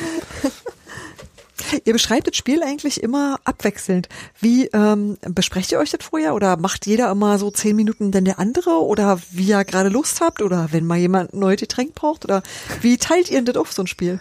Ihr 1.86 1.94
beschreibt 1.94 2.28
das 2.28 2.36
Spiel 2.36 2.64
eigentlich 2.64 3.02
immer 3.02 3.40
abwechselnd. 3.44 4.10
Wie 4.40 4.68
ähm, 4.68 5.18
besprecht 5.22 5.72
ihr 5.72 5.80
euch 5.80 5.92
das 5.92 6.04
vorher 6.04 6.36
oder 6.36 6.58
macht 6.58 6.86
jeder 6.86 7.12
immer 7.12 7.38
so 7.38 7.52
zehn 7.52 7.76
Minuten 7.76 8.12
denn 8.12 8.26
der 8.26 8.40
andere 8.40 8.84
oder 8.84 9.20
wie 9.32 9.46
ihr 9.48 9.64
gerade 9.64 9.90
Lust 9.90 10.22
habt 10.22 10.42
oder 10.42 10.70
wenn 10.72 10.86
mal 10.86 10.98
jemand 10.98 11.34
ein 11.34 11.40
neues 11.40 11.60
Getränk 11.60 11.96
braucht 11.96 12.26
oder 12.26 12.44
wie 12.82 12.98
teilt 12.98 13.30
ihr 13.30 13.38
denn 13.38 13.46
das 13.46 13.56
auf 13.56 13.72
so 13.72 13.84
ein 13.84 13.88
Spiel? 13.88 14.20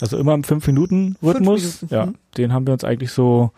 Also 0.00 0.16
immer 0.16 0.34
im 0.34 0.44
fünf 0.44 0.66
Minuten 0.66 1.16
Rhythmus. 1.22 1.62
Fünf 1.62 1.82
Minuten, 1.82 1.94
Ja, 1.94 2.06
mhm. 2.06 2.14
den 2.36 2.52
haben 2.52 2.66
wir 2.66 2.72
uns 2.72 2.84
eigentlich 2.84 3.12
so, 3.12 3.52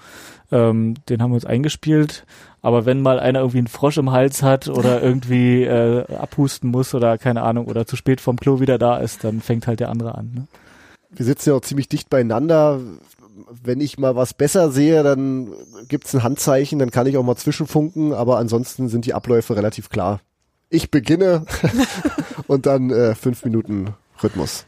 ähm, 0.53 0.95
den 1.09 1.21
haben 1.21 1.33
wir 1.33 1.37
uns 1.37 1.47
eingespielt. 1.47 2.25
Aber 2.61 2.87
wenn 2.87 3.03
mal 3.03 3.19
einer 3.19 3.41
irgendwie 3.41 3.59
einen 3.59 3.67
Frosch 3.67 3.99
im 3.99 4.13
Hals 4.13 4.43
hat 4.43 4.69
oder 4.69 5.03
irgendwie 5.03 5.65
äh, 5.65 6.05
abhusten 6.15 6.71
muss 6.71 6.95
oder 6.95 7.19
keine 7.19 7.43
Ahnung 7.43 7.67
oder 7.67 7.87
zu 7.87 7.97
spät 7.97 8.21
vom 8.21 8.37
Klo 8.37 8.61
wieder 8.61 8.79
da 8.79 8.99
ist, 8.99 9.25
dann 9.25 9.41
fängt 9.41 9.67
halt 9.67 9.81
der 9.81 9.89
andere 9.89 10.15
an. 10.15 10.31
Ne? 10.33 10.47
wir 11.13 11.27
sitzen 11.27 11.51
ja 11.51 11.55
auch 11.55 11.61
ziemlich 11.61 11.89
dicht 11.89 12.11
beieinander. 12.11 12.81
Wenn 13.63 13.81
ich 13.81 13.99
mal 13.99 14.17
was 14.17 14.35
besser 14.35 14.71
sehe, 14.71 15.03
dann 15.03 15.53
gibt's 15.89 16.15
ein 16.15 16.23
Handzeichen, 16.23 16.79
dann 16.79 16.91
kann 16.91 17.07
ich 17.07 17.17
auch 17.17 17.23
mal 17.23 17.37
zwischenfunken, 17.37 18.13
aber 18.13 18.39
ansonsten 18.39 18.89
sind 18.89 19.07
die 19.07 19.15
Abläufe 19.15 19.57
relativ 19.57 19.89
klar. 19.89 20.21
Ich 20.69 20.91
beginne 20.91 21.47
und 22.47 22.67
dann 22.67 22.91
äh, 22.91 23.15
fünf 23.15 23.45
Minuten 23.45 23.95
Rhythmus. 24.23 24.67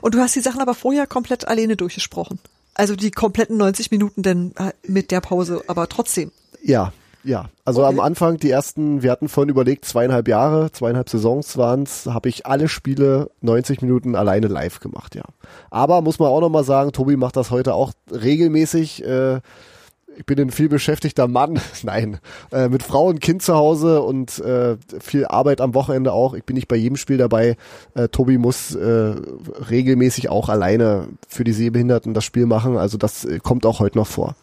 Und 0.00 0.14
du 0.14 0.18
hast 0.18 0.36
die 0.36 0.40
Sachen 0.40 0.60
aber 0.60 0.74
vorher 0.74 1.06
komplett 1.06 1.48
alleine 1.48 1.76
durchgesprochen. 1.76 2.38
Also 2.76 2.94
die 2.94 3.10
kompletten 3.10 3.56
90 3.56 3.90
Minuten 3.90 4.22
denn 4.22 4.52
äh, 4.56 4.72
mit 4.86 5.10
der 5.10 5.20
Pause, 5.20 5.62
aber 5.66 5.88
trotzdem. 5.88 6.30
Ja, 6.62 6.92
ja. 7.24 7.48
Also 7.64 7.80
Okay. 7.82 7.88
am 7.94 8.00
Anfang, 8.00 8.36
die 8.36 8.50
ersten, 8.50 9.02
wir 9.02 9.10
hatten 9.10 9.28
vorhin 9.28 9.48
überlegt, 9.48 9.84
zweieinhalb 9.84 10.28
Jahre, 10.28 10.70
zweieinhalb 10.70 11.08
Saisons 11.08 11.56
waren's, 11.56 12.06
habe 12.06 12.28
ich 12.28 12.46
alle 12.46 12.68
Spiele 12.68 13.30
90 13.40 13.82
Minuten 13.82 14.14
alleine 14.14 14.46
live 14.46 14.80
gemacht, 14.80 15.14
ja. 15.14 15.24
Aber 15.70 16.02
muss 16.02 16.18
man 16.18 16.28
auch 16.28 16.40
nochmal 16.40 16.64
sagen, 16.64 16.92
Tobi 16.92 17.16
macht 17.16 17.36
das 17.36 17.50
heute 17.50 17.74
auch 17.74 17.92
regelmäßig. 18.12 19.04
Äh, 19.04 19.40
ich 20.16 20.24
bin 20.24 20.40
ein 20.40 20.50
viel 20.50 20.68
beschäftigter 20.68 21.28
Mann, 21.28 21.60
nein, 21.82 22.18
äh, 22.52 22.68
mit 22.68 22.82
Frau 22.82 23.08
und 23.08 23.20
Kind 23.20 23.42
zu 23.42 23.54
Hause 23.54 24.02
und 24.02 24.38
äh, 24.38 24.76
viel 25.00 25.26
Arbeit 25.26 25.60
am 25.60 25.74
Wochenende 25.74 26.12
auch. 26.12 26.34
Ich 26.34 26.44
bin 26.44 26.54
nicht 26.54 26.68
bei 26.68 26.76
jedem 26.76 26.96
Spiel 26.96 27.18
dabei. 27.18 27.56
Äh, 27.94 28.08
Tobi 28.08 28.38
muss 28.38 28.74
äh, 28.74 29.14
regelmäßig 29.70 30.28
auch 30.28 30.48
alleine 30.48 31.08
für 31.28 31.44
die 31.44 31.52
Sehbehinderten 31.52 32.14
das 32.14 32.24
Spiel 32.24 32.46
machen. 32.46 32.76
Also 32.76 32.98
das 32.98 33.24
äh, 33.24 33.38
kommt 33.38 33.66
auch 33.66 33.80
heute 33.80 33.98
noch 33.98 34.06
vor. 34.06 34.34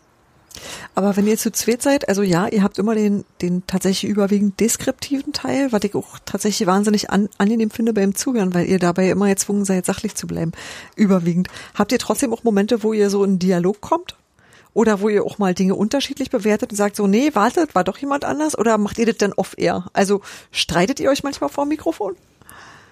Aber 0.94 1.18
wenn 1.18 1.26
ihr 1.26 1.38
zu 1.38 1.52
zweit 1.52 1.82
seid, 1.82 2.08
also 2.08 2.22
ja, 2.22 2.48
ihr 2.48 2.62
habt 2.62 2.78
immer 2.78 2.94
den, 2.94 3.26
den 3.42 3.66
tatsächlich 3.66 4.10
überwiegend 4.12 4.60
deskriptiven 4.60 5.34
Teil, 5.34 5.72
was 5.72 5.84
ich 5.84 5.96
auch 5.96 6.20
tatsächlich 6.26 6.68
wahnsinnig 6.68 7.10
an, 7.10 7.28
angenehm 7.40 7.72
finde 7.72 7.94
beim 7.94 8.14
Zuhören, 8.14 8.54
weil 8.54 8.68
ihr 8.68 8.78
dabei 8.78 9.10
immer 9.10 9.28
gezwungen 9.28 9.66
seid, 9.66 9.88
sachlich 9.88 10.14
zu 10.14 10.28
bleiben. 10.28 10.52
Überwiegend. 10.96 11.48
Habt 11.74 11.92
ihr 11.92 12.00
trotzdem 12.00 12.32
auch 12.34 12.44
Momente, 12.44 12.84
wo 12.84 12.94
ihr 12.94 13.10
so 13.10 13.24
in 13.24 13.40
Dialog 13.40 13.82
kommt? 13.82 14.16
Oder 14.74 15.02
wo 15.02 15.10
ihr 15.10 15.24
auch 15.24 15.38
mal 15.38 15.54
Dinge 15.54 15.76
unterschiedlich 15.76 16.30
bewertet 16.30 16.72
und 16.72 16.78
sagt 16.78 16.96
so, 16.96 17.08
nee, 17.08 17.32
wartet, 17.34 17.76
war 17.76 17.84
doch 17.84 17.98
jemand 17.98 18.26
anders? 18.26 18.58
Oder 18.58 18.78
macht 18.78 18.98
ihr 18.98 19.06
das 19.06 19.18
dann 19.18 19.34
off-air? 19.34 19.86
Also 19.94 20.22
streitet 20.52 21.00
ihr 21.00 21.10
euch 21.10 21.24
manchmal 21.24 21.50
vor 21.50 21.66
dem 21.66 21.70
Mikrofon? 21.70 22.16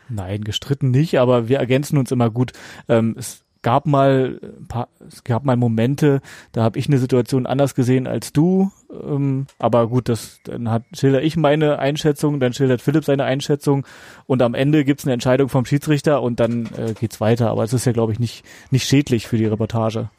Nein, 0.09 0.43
gestritten 0.43 0.91
nicht, 0.91 1.19
aber 1.19 1.47
wir 1.47 1.59
ergänzen 1.59 1.97
uns 1.97 2.11
immer 2.11 2.29
gut. 2.29 2.51
Ähm, 2.89 3.15
es 3.17 3.43
gab 3.61 3.85
mal 3.85 4.39
ein 4.41 4.67
paar, 4.67 4.87
es 5.07 5.23
gab 5.23 5.45
mal 5.45 5.55
Momente, 5.55 6.21
da 6.51 6.63
habe 6.63 6.79
ich 6.79 6.87
eine 6.87 6.97
Situation 6.97 7.45
anders 7.45 7.75
gesehen 7.75 8.07
als 8.07 8.33
du. 8.33 8.71
Ähm, 8.91 9.45
aber 9.59 9.87
gut, 9.87 10.09
das 10.09 10.39
dann 10.43 10.69
hat 10.69 10.83
schilder 10.93 11.21
ich 11.21 11.37
meine 11.37 11.79
Einschätzung, 11.79 12.39
dann 12.39 12.53
schildert 12.53 12.81
Philipp 12.81 13.05
seine 13.05 13.23
Einschätzung 13.23 13.85
und 14.25 14.41
am 14.41 14.53
Ende 14.53 14.83
gibt's 14.83 15.05
eine 15.05 15.13
Entscheidung 15.13 15.49
vom 15.49 15.65
Schiedsrichter 15.65 16.21
und 16.21 16.39
dann 16.39 16.67
äh, 16.77 16.93
geht's 16.99 17.21
weiter. 17.21 17.49
Aber 17.49 17.63
es 17.63 17.73
ist 17.73 17.85
ja, 17.85 17.91
glaube 17.91 18.13
ich, 18.13 18.19
nicht 18.19 18.43
nicht 18.71 18.87
schädlich 18.87 19.27
für 19.27 19.37
die 19.37 19.45
Reportage. 19.45 20.09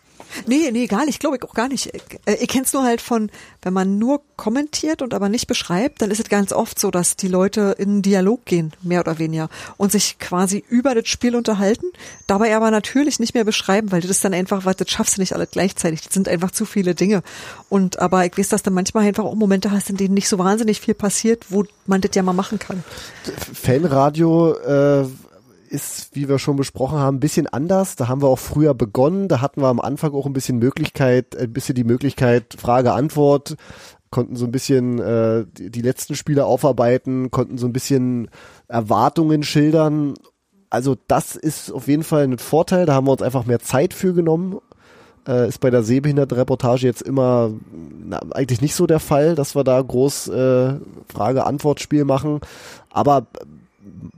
Nee, 0.46 0.70
nee, 0.72 0.86
gar 0.86 1.04
nicht, 1.04 1.20
glaube 1.20 1.36
ich 1.36 1.42
auch 1.44 1.54
gar 1.54 1.68
nicht. 1.68 1.94
Äh, 2.26 2.34
Ich 2.40 2.48
kenn's 2.48 2.72
nur 2.72 2.82
halt 2.82 3.00
von, 3.00 3.30
wenn 3.62 3.72
man 3.72 3.98
nur 3.98 4.22
kommentiert 4.36 5.02
und 5.02 5.14
aber 5.14 5.28
nicht 5.28 5.46
beschreibt, 5.46 6.02
dann 6.02 6.10
ist 6.10 6.20
es 6.20 6.28
ganz 6.28 6.52
oft 6.52 6.78
so, 6.78 6.90
dass 6.90 7.16
die 7.16 7.28
Leute 7.28 7.74
in 7.78 7.90
einen 7.90 8.02
Dialog 8.02 8.44
gehen, 8.44 8.72
mehr 8.82 9.00
oder 9.00 9.18
weniger, 9.18 9.48
und 9.76 9.92
sich 9.92 10.18
quasi 10.18 10.64
über 10.68 10.94
das 10.94 11.08
Spiel 11.08 11.36
unterhalten, 11.36 11.86
dabei 12.26 12.56
aber 12.56 12.70
natürlich 12.70 13.20
nicht 13.20 13.34
mehr 13.34 13.44
beschreiben, 13.44 13.92
weil 13.92 14.00
das 14.00 14.20
dann 14.20 14.34
einfach, 14.34 14.64
weil 14.64 14.74
das 14.74 14.90
schaffst 14.90 15.16
du 15.16 15.20
nicht 15.20 15.34
alle 15.34 15.46
gleichzeitig. 15.46 16.02
Das 16.02 16.14
sind 16.14 16.28
einfach 16.28 16.50
zu 16.50 16.64
viele 16.64 16.94
Dinge. 16.94 17.22
Und 17.68 17.98
aber 17.98 18.26
ich 18.26 18.36
weiß, 18.36 18.48
dass 18.48 18.62
du 18.62 18.70
manchmal 18.70 19.06
einfach 19.06 19.24
auch 19.24 19.34
Momente 19.34 19.70
hast, 19.70 19.90
in 19.90 19.96
denen 19.96 20.14
nicht 20.14 20.28
so 20.28 20.38
wahnsinnig 20.38 20.80
viel 20.80 20.94
passiert, 20.94 21.46
wo 21.50 21.64
man 21.86 22.00
das 22.00 22.12
ja 22.14 22.22
mal 22.22 22.32
machen 22.32 22.58
kann. 22.58 22.82
Fanradio 23.54 24.54
äh, 24.54 25.06
ist, 25.72 26.14
wie 26.14 26.28
wir 26.28 26.38
schon 26.38 26.56
besprochen 26.56 26.98
haben, 26.98 27.16
ein 27.16 27.20
bisschen 27.20 27.46
anders. 27.46 27.96
Da 27.96 28.08
haben 28.08 28.22
wir 28.22 28.28
auch 28.28 28.38
früher 28.38 28.74
begonnen. 28.74 29.28
Da 29.28 29.40
hatten 29.40 29.62
wir 29.62 29.68
am 29.68 29.80
Anfang 29.80 30.12
auch 30.12 30.26
ein 30.26 30.32
bisschen 30.32 30.58
Möglichkeit, 30.58 31.36
ein 31.36 31.52
bisschen 31.52 31.74
die 31.74 31.84
Möglichkeit 31.84 32.56
Frage-Antwort, 32.58 33.56
konnten 34.10 34.36
so 34.36 34.44
ein 34.44 34.52
bisschen 34.52 34.98
äh, 34.98 35.46
die, 35.50 35.70
die 35.70 35.80
letzten 35.80 36.14
Spiele 36.14 36.44
aufarbeiten, 36.44 37.30
konnten 37.30 37.58
so 37.58 37.66
ein 37.66 37.72
bisschen 37.72 38.28
Erwartungen 38.68 39.42
schildern. 39.42 40.14
Also 40.68 40.96
das 41.08 41.36
ist 41.36 41.72
auf 41.72 41.88
jeden 41.88 42.04
Fall 42.04 42.24
ein 42.24 42.38
Vorteil. 42.38 42.86
Da 42.86 42.94
haben 42.94 43.06
wir 43.06 43.12
uns 43.12 43.22
einfach 43.22 43.46
mehr 43.46 43.60
Zeit 43.60 43.94
für 43.94 44.12
genommen. 44.12 44.58
Äh, 45.26 45.48
ist 45.48 45.60
bei 45.60 45.70
der 45.70 45.82
Sehbehindertenreportage 45.82 46.86
jetzt 46.86 47.02
immer 47.02 47.50
na, 48.04 48.20
eigentlich 48.32 48.60
nicht 48.60 48.74
so 48.74 48.86
der 48.86 49.00
Fall, 49.00 49.34
dass 49.34 49.54
wir 49.54 49.64
da 49.64 49.80
groß 49.80 50.28
äh, 50.28 50.74
Frage-Antwort-Spiel 51.12 52.04
machen. 52.04 52.40
Aber 52.90 53.26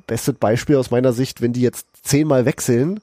bestes 0.06 0.34
Beispiel 0.34 0.76
aus 0.76 0.90
meiner 0.90 1.12
Sicht, 1.12 1.40
wenn 1.40 1.52
die 1.52 1.62
jetzt 1.62 1.86
zehnmal 2.02 2.44
wechseln, 2.44 3.00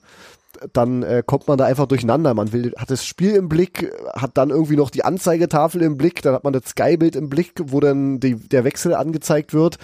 dann 0.74 1.04
äh, 1.04 1.24
kommt 1.26 1.48
man 1.48 1.58
da 1.58 1.66
einfach 1.66 1.88
durcheinander. 1.88 2.34
Man 2.34 2.54
will, 2.54 2.74
hat 2.78 2.92
das 2.92 3.06
Spiel 3.06 3.32
im 3.32 3.50
Blick, 3.50 3.92
hat 4.14 4.38
dann 4.38 4.50
irgendwie 4.50 4.76
noch 4.76 4.90
die 4.90 5.04
Anzeigetafel 5.04 5.82
im 5.82 5.98
Blick, 5.98 6.22
dann 6.22 6.34
hat 6.34 6.44
man 6.44 6.54
das 6.54 6.66
Skybild 6.66 7.16
im 7.16 7.30
Blick, 7.30 7.54
wo 7.66 7.80
dann 7.80 8.20
die, 8.20 8.36
der 8.36 8.64
Wechsel 8.64 8.94
angezeigt 8.94 9.54
wird. 9.54 9.78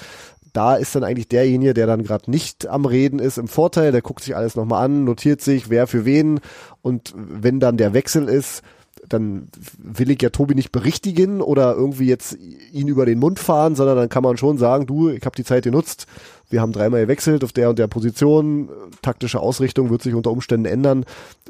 Da 0.54 0.76
ist 0.76 0.96
dann 0.96 1.04
eigentlich 1.04 1.28
derjenige, 1.28 1.74
der 1.74 1.88
dann 1.88 2.04
gerade 2.04 2.32
nicht 2.32 2.68
am 2.68 2.86
Reden 2.86 3.20
ist, 3.20 3.38
im 3.38 3.48
Vorteil. 3.48 3.92
Der 3.92 4.02
guckt 4.02 4.24
sich 4.24 4.36
alles 4.36 4.56
nochmal 4.56 4.86
an, 4.86 5.04
notiert 5.04 5.42
sich, 5.42 5.70
wer 5.70 5.88
für 5.88 6.06
wen. 6.06 6.40
Und 6.82 7.14
wenn 7.16 7.60
dann 7.60 7.78
der 7.78 7.94
Wechsel 7.94 8.28
ist, 8.28 8.64
dann 9.08 9.50
will 9.78 10.10
ich 10.10 10.22
ja 10.22 10.30
Tobi 10.30 10.56
nicht 10.56 10.72
berichtigen 10.72 11.42
oder 11.42 11.76
irgendwie 11.76 12.08
jetzt 12.08 12.38
ihn 12.72 12.88
über 12.88 13.06
den 13.06 13.20
Mund 13.20 13.40
fahren, 13.40 13.76
sondern 13.76 13.98
dann 13.98 14.10
kann 14.10 14.24
man 14.24 14.38
schon 14.38 14.58
sagen, 14.58 14.86
du, 14.86 15.10
ich 15.10 15.26
habe 15.26 15.36
die 15.36 15.44
Zeit 15.44 15.64
genutzt, 15.64 16.08
wir 16.50 16.62
haben 16.62 16.72
dreimal 16.72 17.02
gewechselt 17.02 17.44
auf 17.44 17.52
der 17.52 17.70
und 17.70 17.80
der 17.80 17.88
Position, 17.88 18.70
taktische 19.02 19.40
Ausrichtung 19.40 19.90
wird 19.90 20.02
sich 20.02 20.14
unter 20.14 20.32
Umständen 20.32 20.66
ändern. 20.66 21.06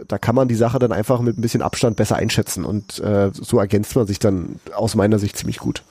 Da 0.07 0.17
kann 0.17 0.35
man 0.35 0.47
die 0.47 0.55
Sache 0.55 0.79
dann 0.79 0.91
einfach 0.91 1.21
mit 1.21 1.37
ein 1.37 1.41
bisschen 1.41 1.61
Abstand 1.61 1.97
besser 1.97 2.15
einschätzen 2.15 2.65
und 2.65 2.99
äh, 2.99 3.31
so 3.33 3.59
ergänzt 3.59 3.95
man 3.95 4.07
sich 4.07 4.19
dann 4.19 4.59
aus 4.73 4.95
meiner 4.95 5.19
Sicht 5.19 5.37
ziemlich 5.37 5.59
gut. 5.59 5.83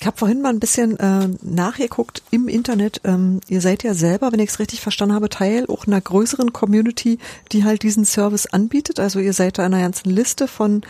Ich 0.00 0.06
habe 0.06 0.16
vorhin 0.16 0.42
mal 0.42 0.48
ein 0.48 0.58
bisschen 0.58 0.98
äh, 0.98 1.28
nachgeguckt 1.42 2.22
im 2.30 2.48
Internet. 2.48 3.02
Ähm, 3.04 3.40
ihr 3.48 3.60
seid 3.60 3.84
ja 3.84 3.94
selber, 3.94 4.32
wenn 4.32 4.40
ich 4.40 4.50
es 4.50 4.58
richtig 4.58 4.80
verstanden 4.80 5.14
habe, 5.14 5.28
Teil 5.28 5.66
auch 5.68 5.86
einer 5.86 6.00
größeren 6.00 6.52
Community, 6.52 7.18
die 7.52 7.64
halt 7.64 7.82
diesen 7.82 8.04
Service 8.04 8.46
anbietet. 8.46 8.98
Also 8.98 9.20
ihr 9.20 9.32
seid 9.32 9.58
da 9.58 9.66
in 9.66 9.74
einer 9.74 9.82
ganzen 9.82 10.10
Liste 10.10 10.48
von 10.48 10.82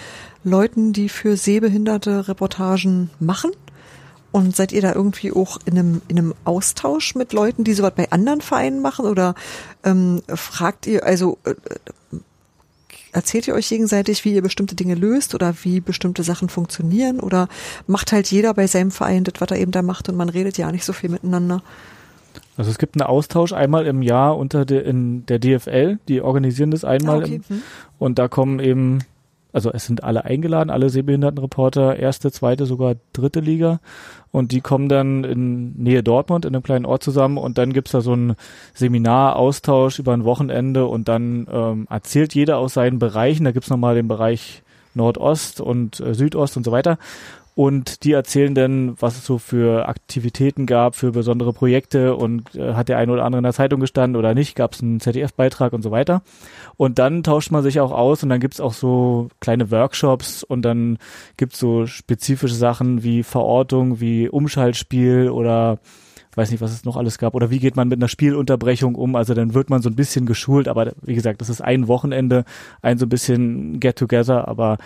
Leuten, 0.45 0.93
die 0.93 1.09
für 1.09 1.37
Sehbehinderte 1.37 2.29
Reportagen 2.29 3.11
machen. 3.21 3.51
Und 4.33 4.57
seid 4.57 4.73
ihr 4.73 4.81
da 4.83 4.95
irgendwie 4.95 5.31
auch 5.31 5.59
in 5.67 5.79
einem, 5.79 6.03
in 6.09 6.19
einem 6.19 6.35
Austausch 6.45 7.15
mit 7.15 7.33
Leuten, 7.35 7.65
die 7.65 7.75
sowas 7.75 7.93
bei 7.95 8.11
anderen 8.11 8.41
Vereinen 8.41 8.81
machen? 8.81 9.05
Oder 9.05 9.35
ähm, 9.85 10.23
fragt 10.35 10.87
ihr, 10.87 11.05
also 11.05 11.39
äh, 11.45 11.55
erzählt 13.13 13.47
ihr 13.47 13.55
euch 13.55 13.69
gegenseitig, 13.69 14.25
wie 14.25 14.35
ihr 14.35 14.43
bestimmte 14.43 14.75
Dinge 14.75 14.95
löst 14.95 15.35
oder 15.35 15.55
wie 15.63 15.81
bestimmte 15.81 16.23
Sachen 16.23 16.49
funktionieren? 16.49 17.21
Oder 17.21 17.49
macht 17.87 18.13
halt 18.13 18.31
jeder 18.31 18.55
bei 18.55 18.67
seinem 18.67 18.91
Verein 18.91 19.25
das, 19.25 19.35
was 19.39 19.51
er 19.51 19.59
eben 19.59 19.71
da 19.73 19.83
macht 19.83 20.09
und 20.09 20.17
man 20.17 20.31
redet 20.31 20.57
ja 20.57 20.73
nicht 20.73 20.85
so 20.85 20.93
viel 20.95 21.11
miteinander? 21.11 21.63
Also 22.57 22.71
es 22.71 22.79
gibt 22.79 22.97
einen 22.97 23.07
Austausch 23.07 23.53
einmal 23.53 23.87
im 23.87 24.01
Jahr 24.03 24.37
unter 24.39 24.65
der, 24.65 24.85
in 24.87 25.27
der 25.27 25.39
DFL, 25.39 25.99
die 26.09 26.23
organisieren 26.23 26.71
das 26.71 26.85
einmal 26.85 27.17
Ah, 27.21 27.25
okay. 27.25 27.35
im, 27.37 27.57
Hm. 27.57 27.63
und 27.99 28.19
da 28.19 28.29
kommen 28.29 28.61
eben, 28.61 29.01
also 29.53 29.71
es 29.73 29.87
sind 29.87 30.03
alle 30.03 30.25
eingeladen, 30.25 30.71
alle 30.71 30.89
Sehbehindertenreporter, 30.91 31.97
erste, 31.97 32.33
zweite, 32.33 32.67
sogar 32.67 32.97
dritte 33.13 33.41
Liga. 33.41 33.81
Und 34.31 34.53
die 34.53 34.63
kommen 34.63 34.89
dann 34.89 35.25
in 35.25 35.75
Nähe 35.75 36.03
Dortmund 36.03 36.45
in 36.47 36.55
einem 36.55 36.63
kleinen 36.63 36.87
Ort 36.87 37.03
zusammen 37.03 37.37
und 37.37 37.59
dann 37.59 37.73
gibt's 37.73 37.93
da 37.93 38.01
so 38.01 38.15
ein 38.15 38.35
Seminar, 38.73 39.37
Austausch 39.37 39.99
über 39.99 40.15
ein 40.15 40.25
Wochenende 40.25 40.87
und 40.87 41.09
dann 41.09 41.47
ähm, 41.53 41.87
erzählt 41.91 42.35
jeder 42.35 42.57
aus 42.57 42.75
seinen 42.75 42.99
Bereichen, 42.99 43.45
da 43.45 43.53
gibt's 43.53 43.69
nochmal 43.69 43.95
den 43.95 44.09
Bereich 44.09 44.63
Nordost 44.95 45.61
und 45.61 46.01
äh, 46.01 46.15
Südost 46.15 46.57
und 46.57 46.65
so 46.65 46.73
weiter 46.73 46.99
und 47.55 48.05
die 48.05 48.13
erzählen 48.13 48.55
dann, 48.55 48.97
was 48.99 49.19
es 49.19 49.27
so 49.27 49.37
für 49.37 49.87
Aktivitäten 49.89 50.65
gab, 50.65 50.97
für 50.97 51.13
besondere 51.13 51.53
Projekte 51.53 52.17
und 52.17 52.55
äh, 52.55 52.73
hat 52.73 52.89
der 52.89 52.97
eine 52.97 53.13
oder 53.13 53.25
andere 53.25 53.41
in 53.41 53.45
der 53.45 53.53
Zeitung 53.53 53.81
gestanden 53.81 54.17
oder 54.17 54.35
nicht, 54.35 54.57
gab 54.57 54.73
es 54.73 54.83
einen 54.83 55.01
ZDF-Beitrag 55.01 55.75
und 55.75 55.83
so 55.83 55.91
weiter. 55.91 56.23
Und 56.79 56.99
dann 56.99 57.23
tauscht 57.23 57.51
man 57.51 57.63
sich 57.63 57.81
auch 57.81 57.93
aus 57.93 58.23
und 58.23 58.31
dann 58.31 58.41
gibt's 58.41 58.61
auch 58.61 58.73
so 58.73 59.29
kleine 59.41 59.71
Workshops 59.71 60.43
und 60.43 60.63
dann 60.63 60.99
gibt's 61.37 61.59
so 61.59 61.87
spezifische 61.87 62.55
Sachen 62.55 63.03
wie 63.03 63.23
Verortung, 63.23 64.01
wie 64.01 64.31
Umschaltspiel 64.31 65.29
oder 65.29 65.79
weiß 66.35 66.51
nicht, 66.51 66.63
was 66.63 66.73
es 66.73 66.87
noch 66.87 66.97
alles 66.97 67.19
gab. 67.19 67.35
Oder 67.35 67.51
wie 67.51 67.59
geht 67.59 67.77
man 67.77 67.89
mit 67.89 67.99
einer 67.99 68.09
Spielunterbrechung 68.09 68.95
um? 68.95 69.17
Also 69.17 69.35
dann 69.35 69.53
wird 69.53 69.69
man 69.69 69.83
so 69.83 69.91
ein 69.91 69.97
bisschen 69.97 70.25
geschult, 70.25 70.69
aber 70.69 70.93
wie 71.03 71.15
gesagt, 71.15 71.43
das 71.43 71.51
ist 71.51 71.61
ein 71.61 71.89
Wochenende, 71.89 72.45
ein 72.81 72.97
so 72.97 73.05
ein 73.05 73.11
bisschen 73.11 73.81
Get-Together, 73.81 74.49
aber 74.49 74.79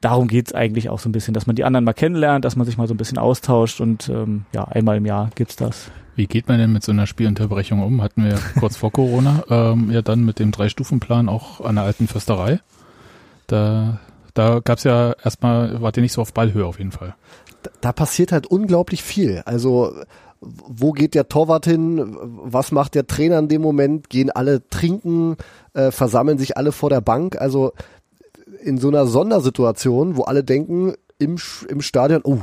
darum 0.00 0.28
geht's 0.28 0.52
eigentlich 0.52 0.88
auch 0.88 0.98
so 0.98 1.08
ein 1.08 1.12
bisschen, 1.12 1.34
dass 1.34 1.46
man 1.46 1.56
die 1.56 1.64
anderen 1.64 1.84
mal 1.84 1.92
kennenlernt, 1.92 2.44
dass 2.44 2.56
man 2.56 2.66
sich 2.66 2.76
mal 2.76 2.86
so 2.86 2.94
ein 2.94 2.98
bisschen 2.98 3.18
austauscht 3.18 3.80
und 3.80 4.08
ähm, 4.08 4.44
ja, 4.54 4.64
einmal 4.64 4.96
im 4.96 5.06
Jahr 5.06 5.30
gibt's 5.34 5.56
das. 5.56 5.90
Wie 6.14 6.26
geht 6.26 6.48
man 6.48 6.58
denn 6.58 6.72
mit 6.72 6.82
so 6.82 6.92
einer 6.92 7.06
Spielunterbrechung 7.06 7.82
um? 7.82 8.02
Hatten 8.02 8.24
wir 8.24 8.38
kurz 8.58 8.76
vor 8.76 8.90
Corona 8.90 9.44
ähm, 9.50 9.90
ja 9.90 10.02
dann 10.02 10.24
mit 10.24 10.38
dem 10.38 10.50
Drei-Stufen-Plan 10.50 11.28
auch 11.28 11.60
an 11.60 11.76
der 11.76 11.84
alten 11.84 12.08
Försterei. 12.08 12.60
Da, 13.46 14.00
da 14.34 14.60
gab's 14.60 14.84
ja 14.84 15.14
erstmal, 15.24 15.80
wart 15.80 15.96
ihr 15.96 16.02
nicht 16.02 16.12
so 16.12 16.20
auf 16.20 16.32
Ballhöhe 16.32 16.66
auf 16.66 16.78
jeden 16.78 16.92
Fall. 16.92 17.14
da, 17.62 17.70
da 17.80 17.92
passiert 17.92 18.32
halt 18.32 18.46
unglaublich 18.46 19.02
viel. 19.02 19.42
Also 19.46 19.94
wo 20.40 20.92
geht 20.92 21.14
der 21.14 21.28
Torwart 21.28 21.64
hin? 21.64 22.16
Was 22.20 22.70
macht 22.70 22.94
der 22.94 23.06
Trainer 23.06 23.38
in 23.40 23.48
dem 23.48 23.62
Moment? 23.62 24.08
Gehen 24.08 24.30
alle 24.30 24.68
trinken? 24.68 25.36
Äh, 25.74 25.90
versammeln 25.90 26.38
sich 26.38 26.56
alle 26.56 26.72
vor 26.72 26.90
der 26.90 27.00
Bank? 27.00 27.40
Also 27.40 27.72
in 28.68 28.78
so 28.78 28.88
einer 28.88 29.06
Sondersituation, 29.06 30.16
wo 30.16 30.22
alle 30.22 30.44
denken 30.44 30.94
im, 31.18 31.38
im 31.68 31.80
Stadion, 31.80 32.20
oh, 32.24 32.38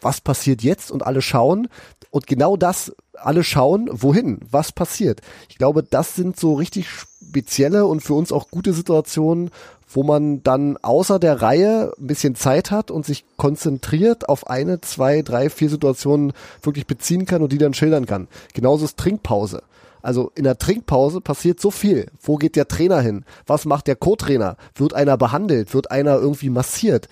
was 0.00 0.20
passiert 0.20 0.62
jetzt? 0.62 0.90
Und 0.90 1.04
alle 1.04 1.20
schauen. 1.20 1.68
Und 2.10 2.26
genau 2.26 2.56
das, 2.56 2.94
alle 3.14 3.44
schauen, 3.44 3.88
wohin? 3.92 4.40
Was 4.50 4.72
passiert? 4.72 5.20
Ich 5.48 5.58
glaube, 5.58 5.82
das 5.82 6.14
sind 6.14 6.38
so 6.38 6.54
richtig 6.54 6.88
spezielle 6.88 7.86
und 7.86 8.00
für 8.00 8.14
uns 8.14 8.32
auch 8.32 8.48
gute 8.50 8.72
Situationen, 8.72 9.50
wo 9.88 10.02
man 10.02 10.42
dann 10.42 10.76
außer 10.78 11.18
der 11.18 11.42
Reihe 11.42 11.92
ein 11.98 12.06
bisschen 12.06 12.34
Zeit 12.34 12.70
hat 12.70 12.90
und 12.90 13.04
sich 13.06 13.24
konzentriert 13.36 14.28
auf 14.28 14.48
eine, 14.48 14.80
zwei, 14.80 15.22
drei, 15.22 15.50
vier 15.50 15.70
Situationen 15.70 16.32
wirklich 16.62 16.86
beziehen 16.86 17.26
kann 17.26 17.42
und 17.42 17.52
die 17.52 17.58
dann 17.58 17.74
schildern 17.74 18.06
kann. 18.06 18.28
Genauso 18.52 18.84
ist 18.84 18.96
Trinkpause. 18.96 19.62
Also 20.06 20.30
in 20.36 20.44
der 20.44 20.56
Trinkpause 20.56 21.20
passiert 21.20 21.58
so 21.58 21.72
viel. 21.72 22.06
Wo 22.22 22.36
geht 22.36 22.54
der 22.54 22.68
Trainer 22.68 23.00
hin? 23.00 23.24
Was 23.44 23.64
macht 23.64 23.88
der 23.88 23.96
Co-Trainer? 23.96 24.56
Wird 24.76 24.94
einer 24.94 25.16
behandelt? 25.16 25.74
Wird 25.74 25.90
einer 25.90 26.14
irgendwie 26.14 26.48
massiert? 26.48 27.08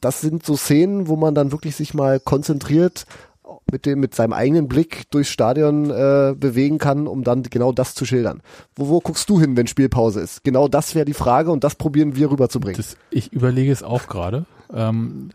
Das 0.00 0.20
sind 0.20 0.44
so 0.44 0.56
Szenen, 0.56 1.06
wo 1.06 1.14
man 1.14 1.36
dann 1.36 1.52
wirklich 1.52 1.76
sich 1.76 1.94
mal 1.94 2.18
konzentriert 2.18 3.06
mit 3.70 3.86
dem 3.86 4.00
mit 4.00 4.16
seinem 4.16 4.32
eigenen 4.32 4.66
Blick 4.66 5.08
durchs 5.10 5.30
Stadion 5.30 5.90
äh, 5.90 6.34
bewegen 6.36 6.78
kann, 6.78 7.06
um 7.06 7.22
dann 7.22 7.44
genau 7.44 7.70
das 7.70 7.94
zu 7.94 8.04
schildern. 8.04 8.42
Wo, 8.74 8.88
wo 8.88 9.00
guckst 9.00 9.30
du 9.30 9.38
hin, 9.38 9.56
wenn 9.56 9.68
Spielpause 9.68 10.20
ist? 10.20 10.42
Genau 10.42 10.66
das 10.66 10.96
wäre 10.96 11.04
die 11.04 11.14
Frage 11.14 11.52
und 11.52 11.62
das 11.62 11.76
probieren 11.76 12.16
wir 12.16 12.32
rüberzubringen. 12.32 12.76
Das, 12.76 12.96
ich 13.10 13.32
überlege 13.32 13.70
es 13.70 13.84
auch 13.84 14.08
gerade. 14.08 14.44
Ähm, 14.74 15.30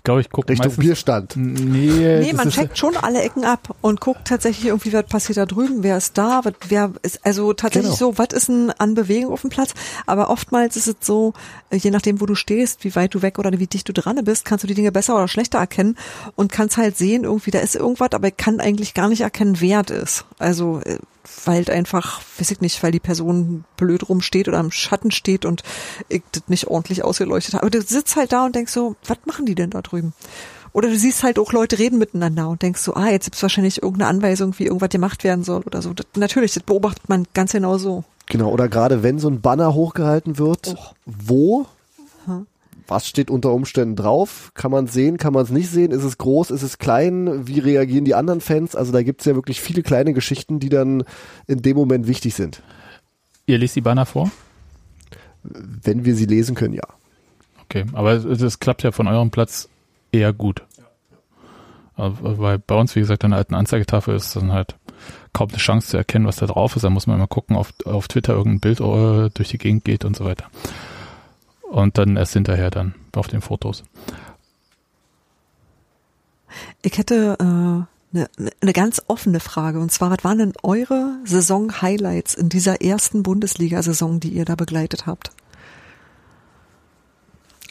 ich 0.00 0.04
glaube, 0.04 0.22
ich 0.22 0.30
gucke 0.30 0.48
Richtung 0.48 0.68
meistens. 0.68 0.82
Bierstand. 0.82 1.34
Nee, 1.36 2.20
Nee, 2.20 2.32
man 2.32 2.48
checkt 2.48 2.78
schon 2.78 2.96
alle 2.96 3.20
Ecken 3.20 3.44
ab 3.44 3.76
und 3.82 4.00
guckt 4.00 4.26
tatsächlich 4.26 4.68
irgendwie, 4.68 4.94
was 4.94 5.04
passiert 5.04 5.36
da 5.36 5.44
drüben, 5.44 5.82
wer 5.82 5.98
ist 5.98 6.16
da, 6.16 6.40
was, 6.42 6.54
wer 6.68 6.92
ist, 7.02 7.20
also 7.26 7.52
tatsächlich 7.52 7.98
Genau. 7.98 8.12
so, 8.12 8.18
was 8.18 8.28
ist 8.32 8.48
denn 8.48 8.70
an 8.78 8.94
Bewegung 8.94 9.30
auf 9.30 9.42
dem 9.42 9.50
Platz? 9.50 9.74
Aber 10.06 10.30
oftmals 10.30 10.76
ist 10.76 10.86
es 10.88 10.96
so, 11.02 11.34
äh, 11.68 11.76
je 11.76 11.90
nachdem, 11.90 12.18
wo 12.22 12.24
du 12.24 12.34
stehst, 12.34 12.82
wie 12.82 12.94
weit 12.96 13.12
du 13.12 13.20
weg 13.20 13.38
oder 13.38 13.50
wie 13.58 13.66
dicht 13.66 13.86
du 13.90 13.92
dran 13.92 14.18
bist, 14.24 14.46
kannst 14.46 14.62
du 14.64 14.66
die 14.68 14.74
Dinge 14.74 14.90
besser 14.90 15.14
oder 15.16 15.28
schlechter 15.28 15.58
erkennen 15.58 15.98
und 16.34 16.50
kannst 16.50 16.78
halt 16.78 16.96
sehen, 16.96 17.24
irgendwie, 17.24 17.50
da 17.50 17.58
ist 17.58 17.76
irgendwas, 17.76 18.12
aber 18.12 18.28
ich 18.28 18.38
kann 18.38 18.58
eigentlich 18.58 18.94
gar 18.94 19.08
nicht 19.10 19.20
erkennen, 19.20 19.60
wer 19.60 19.82
es 19.82 19.90
ist. 19.90 20.24
Also, 20.38 20.80
äh, 20.82 20.96
weil 21.44 21.68
einfach, 21.70 22.20
weiß 22.38 22.50
ich 22.50 22.60
nicht, 22.60 22.82
weil 22.82 22.92
die 22.92 23.00
Person 23.00 23.64
blöd 23.76 24.08
rumsteht 24.08 24.48
oder 24.48 24.60
im 24.60 24.70
Schatten 24.70 25.10
steht 25.10 25.44
und 25.44 25.62
ich 26.08 26.22
das 26.32 26.44
nicht 26.48 26.66
ordentlich 26.68 27.04
ausgeleuchtet 27.04 27.54
habe. 27.54 27.62
Aber 27.62 27.70
du 27.70 27.82
sitzt 27.82 28.16
halt 28.16 28.32
da 28.32 28.44
und 28.44 28.54
denkst 28.54 28.72
so, 28.72 28.96
was 29.06 29.18
machen 29.26 29.46
die 29.46 29.54
denn 29.54 29.70
da 29.70 29.82
drüben? 29.82 30.12
Oder 30.72 30.88
du 30.88 30.96
siehst 30.96 31.22
halt 31.22 31.38
auch 31.38 31.52
Leute 31.52 31.78
reden 31.78 31.98
miteinander 31.98 32.48
und 32.48 32.62
denkst 32.62 32.80
so, 32.80 32.94
ah, 32.94 33.08
jetzt 33.08 33.24
gibt's 33.24 33.42
wahrscheinlich 33.42 33.82
irgendeine 33.82 34.08
Anweisung, 34.08 34.54
wie 34.58 34.66
irgendwas 34.66 34.90
gemacht 34.90 35.24
werden 35.24 35.42
soll 35.44 35.62
oder 35.62 35.82
so. 35.82 35.92
Das, 35.92 36.06
natürlich, 36.14 36.54
das 36.54 36.62
beobachtet 36.62 37.08
man 37.08 37.26
ganz 37.34 37.52
genau 37.52 37.76
so. 37.78 38.04
Genau, 38.26 38.50
oder 38.50 38.68
gerade 38.68 39.02
wenn 39.02 39.18
so 39.18 39.28
ein 39.28 39.40
Banner 39.40 39.74
hochgehalten 39.74 40.38
wird, 40.38 40.68
Och. 40.68 40.94
wo? 41.06 41.66
Was 42.90 43.06
steht 43.06 43.30
unter 43.30 43.52
Umständen 43.52 43.94
drauf? 43.96 44.50
Kann 44.54 44.70
man 44.72 44.86
sehen, 44.88 45.16
kann 45.16 45.32
man 45.32 45.44
es 45.44 45.50
nicht 45.50 45.70
sehen? 45.70 45.92
Ist 45.92 46.02
es 46.02 46.18
groß, 46.18 46.50
ist 46.50 46.62
es 46.62 46.78
klein? 46.78 47.46
Wie 47.46 47.60
reagieren 47.60 48.04
die 48.04 48.14
anderen 48.16 48.40
Fans? 48.40 48.74
Also 48.74 48.90
da 48.92 49.02
gibt's 49.02 49.24
ja 49.26 49.34
wirklich 49.36 49.60
viele 49.60 49.82
kleine 49.82 50.12
Geschichten, 50.12 50.58
die 50.58 50.68
dann 50.68 51.04
in 51.46 51.62
dem 51.62 51.76
Moment 51.76 52.08
wichtig 52.08 52.34
sind. 52.34 52.62
Ihr 53.46 53.58
lest 53.58 53.76
die 53.76 53.80
Banner 53.80 54.06
vor? 54.06 54.30
Wenn 55.42 56.04
wir 56.04 56.14
sie 56.16 56.26
lesen 56.26 56.54
können, 56.54 56.74
ja. 56.74 56.82
Okay, 57.64 57.84
aber 57.92 58.12
es- 58.12 58.38
das 58.40 58.58
klappt 58.58 58.82
ja 58.82 58.90
von 58.92 59.06
eurem 59.06 59.30
Platz 59.30 59.68
eher 60.12 60.32
gut. 60.32 60.62
Aber 61.96 62.38
Weil 62.38 62.58
bei 62.58 62.74
uns, 62.74 62.96
wie 62.96 63.00
gesagt, 63.00 63.24
an 63.24 63.30
der 63.30 63.38
alten 63.38 63.54
Anzeigetafel 63.54 64.14
ist 64.16 64.34
dann 64.34 64.52
halt 64.52 64.74
kaum 65.32 65.48
eine 65.50 65.58
Chance 65.58 65.88
zu 65.88 65.96
erkennen, 65.96 66.26
was 66.26 66.36
da 66.36 66.46
drauf 66.46 66.74
ist. 66.76 66.82
Da 66.82 66.90
muss 66.90 67.06
man 67.06 67.16
immer 67.16 67.26
gucken, 67.26 67.56
auf, 67.56 67.72
auf 67.84 68.08
Twitter 68.08 68.32
irgendein 68.34 68.60
Bild 68.60 68.80
äh, 68.80 69.30
durch 69.32 69.48
die 69.50 69.58
Gegend 69.58 69.84
geht 69.84 70.04
und 70.04 70.16
so 70.16 70.24
weiter. 70.24 70.46
Und 71.70 71.98
dann 71.98 72.16
erst 72.16 72.32
hinterher 72.32 72.70
dann 72.70 72.94
auf 73.14 73.28
den 73.28 73.40
Fotos. 73.40 73.84
Ich 76.82 76.98
hätte 76.98 77.36
eine 77.38 77.86
äh, 78.12 78.18
ne, 78.42 78.50
ne 78.60 78.72
ganz 78.72 79.00
offene 79.06 79.38
Frage 79.38 79.78
und 79.78 79.92
zwar, 79.92 80.10
was 80.10 80.24
waren 80.24 80.38
denn 80.38 80.52
eure 80.64 81.14
Saison-Highlights 81.24 82.34
in 82.34 82.48
dieser 82.48 82.82
ersten 82.82 83.22
Bundesliga-Saison, 83.22 84.18
die 84.18 84.30
ihr 84.30 84.44
da 84.44 84.56
begleitet 84.56 85.06
habt? 85.06 85.30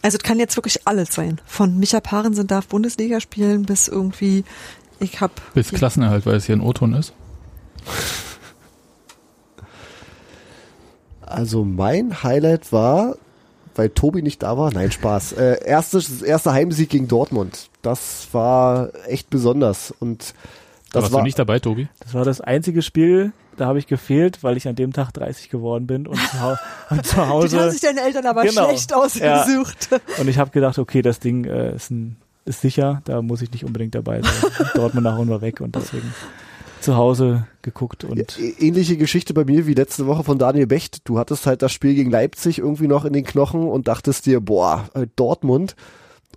Also 0.02 0.16
es 0.16 0.24
kann 0.24 0.39
jetzt 0.39 0.56
wirklich 0.56 0.88
alles 0.88 1.14
sein. 1.14 1.41
Von 1.45 1.78
Micha 1.78 2.00
Parensen 2.00 2.47
darf 2.47 2.68
Bundesliga 2.68 3.20
spielen 3.20 3.64
bis 3.64 3.89
irgendwie, 3.89 4.45
ich 5.02 5.20
hab 5.20 5.32
Bis 5.54 5.72
Klassenerhalt, 5.72 6.26
weil 6.26 6.38
es 6.38 6.45
hier 6.45 6.56
ein 6.56 6.62
O-Ton 6.62 6.93
ist. 6.93 7.14
Also 11.20 11.66
mein 11.66 12.24
Highlight 12.24 12.72
war, 12.72 13.18
weil 13.80 13.90
Tobi 13.90 14.22
nicht 14.22 14.44
da 14.44 14.58
war, 14.58 14.72
nein, 14.74 14.92
Spaß. 14.92 15.32
Äh, 15.34 15.64
erstes, 15.66 16.22
erster 16.22 16.52
Heimsieg 16.54 16.90
gegen 16.90 17.08
Dortmund. 17.08 17.70
Das 17.82 18.28
war 18.34 18.90
echt 19.08 19.30
besonders. 19.30 19.92
Und 20.00 20.34
Da 20.92 21.00
das 21.00 21.04
warst 21.04 21.14
war 21.14 21.22
du 21.22 21.26
nicht 21.26 21.40
dabei, 21.40 21.60
Tobi? 21.60 21.88
Das 22.02 22.14
war 22.14 22.26
das 22.26 22.42
einzige 22.42 22.82
Spiel, 22.82 23.32
da 23.56 23.66
habe 23.68 23.80
ich 23.80 23.88
gefehlt, 23.88 24.44
weil 24.44 24.58
ich 24.58 24.68
an 24.68 24.76
dem 24.76 24.92
Tag 24.94 25.12
30 25.14 25.50
geworden 25.50 25.88
bin 25.88 26.08
und 26.08 26.18
zu, 26.18 26.42
Hau 26.42 26.56
und 26.90 27.06
zu 27.06 27.16
Die 27.16 27.22
haben 27.22 27.30
Hause. 27.30 27.72
sich 27.72 27.82
deine 27.82 28.02
Eltern 28.02 28.26
aber 28.26 28.44
Genau. 28.44 28.66
schlecht 28.68 28.94
ausgesucht. 28.94 29.90
Und 30.18 30.28
ich 30.28 30.38
habe 30.38 30.52
gedacht, 30.52 30.78
okay, 30.78 31.02
das 31.02 31.20
Ding 31.20 31.46
äh, 31.46 31.76
ist, 31.76 31.90
ein, 31.90 32.18
ist 32.46 32.62
sicher, 32.62 33.02
da 33.06 33.22
muss 33.22 33.42
ich 33.42 33.52
nicht 33.52 33.64
unbedingt 33.66 33.96
dabei 33.96 34.22
sein. 34.22 34.68
Dortmund 34.76 35.06
nach 35.06 35.18
und 35.18 35.30
war 35.30 35.42
weg 35.42 35.62
und 35.62 35.76
deswegen 35.76 36.14
zu 36.82 36.96
Hause 36.96 37.48
geguckt 37.62 38.04
und 38.04 38.40
ähnliche 38.40 38.98
Geschichte 38.98 39.34
bei 39.34 39.46
mir 39.46 39.68
wie 39.68 39.74
letzte 39.74 40.08
Woche 40.08 40.24
von 40.24 40.38
Daniel 40.38 40.68
Becht. 40.68 41.08
Du 41.08 41.20
hattest 41.20 41.46
halt 41.46 41.62
das 41.62 41.72
Spiel 41.72 41.96
gegen 41.96 42.12
Leipzig 42.12 42.60
irgendwie 42.60 42.88
noch 42.88 43.06
in 43.06 43.14
den 43.14 43.26
Knochen 43.26 43.68
und 43.68 43.88
dachtest 43.88 44.26
dir, 44.26 44.40
boah, 44.40 44.90
äh, 44.94 45.08
Dortmund. 45.16 45.76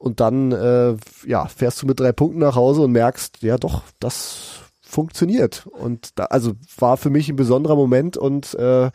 Und 0.01 0.20
dann 0.20 0.51
äh, 0.51 0.97
ja, 1.26 1.47
fährst 1.47 1.80
du 1.82 1.86
mit 1.86 2.01
drei 2.01 2.12
Punkten 2.12 2.40
nach 2.40 2.57
Hause 2.57 2.82
und 2.82 2.93
merkst, 2.93 3.43
ja 3.43 3.57
doch, 3.57 3.82
das 4.01 4.62
funktioniert. 4.80 5.66
Und 5.66 6.18
da, 6.18 6.24
also 6.24 6.53
war 6.76 6.97
für 6.97 7.11
mich 7.11 7.28
ein 7.28 7.36
besonderer 7.36 7.76
Moment 7.76 8.16
und 8.16 8.55
äh, 8.55 8.90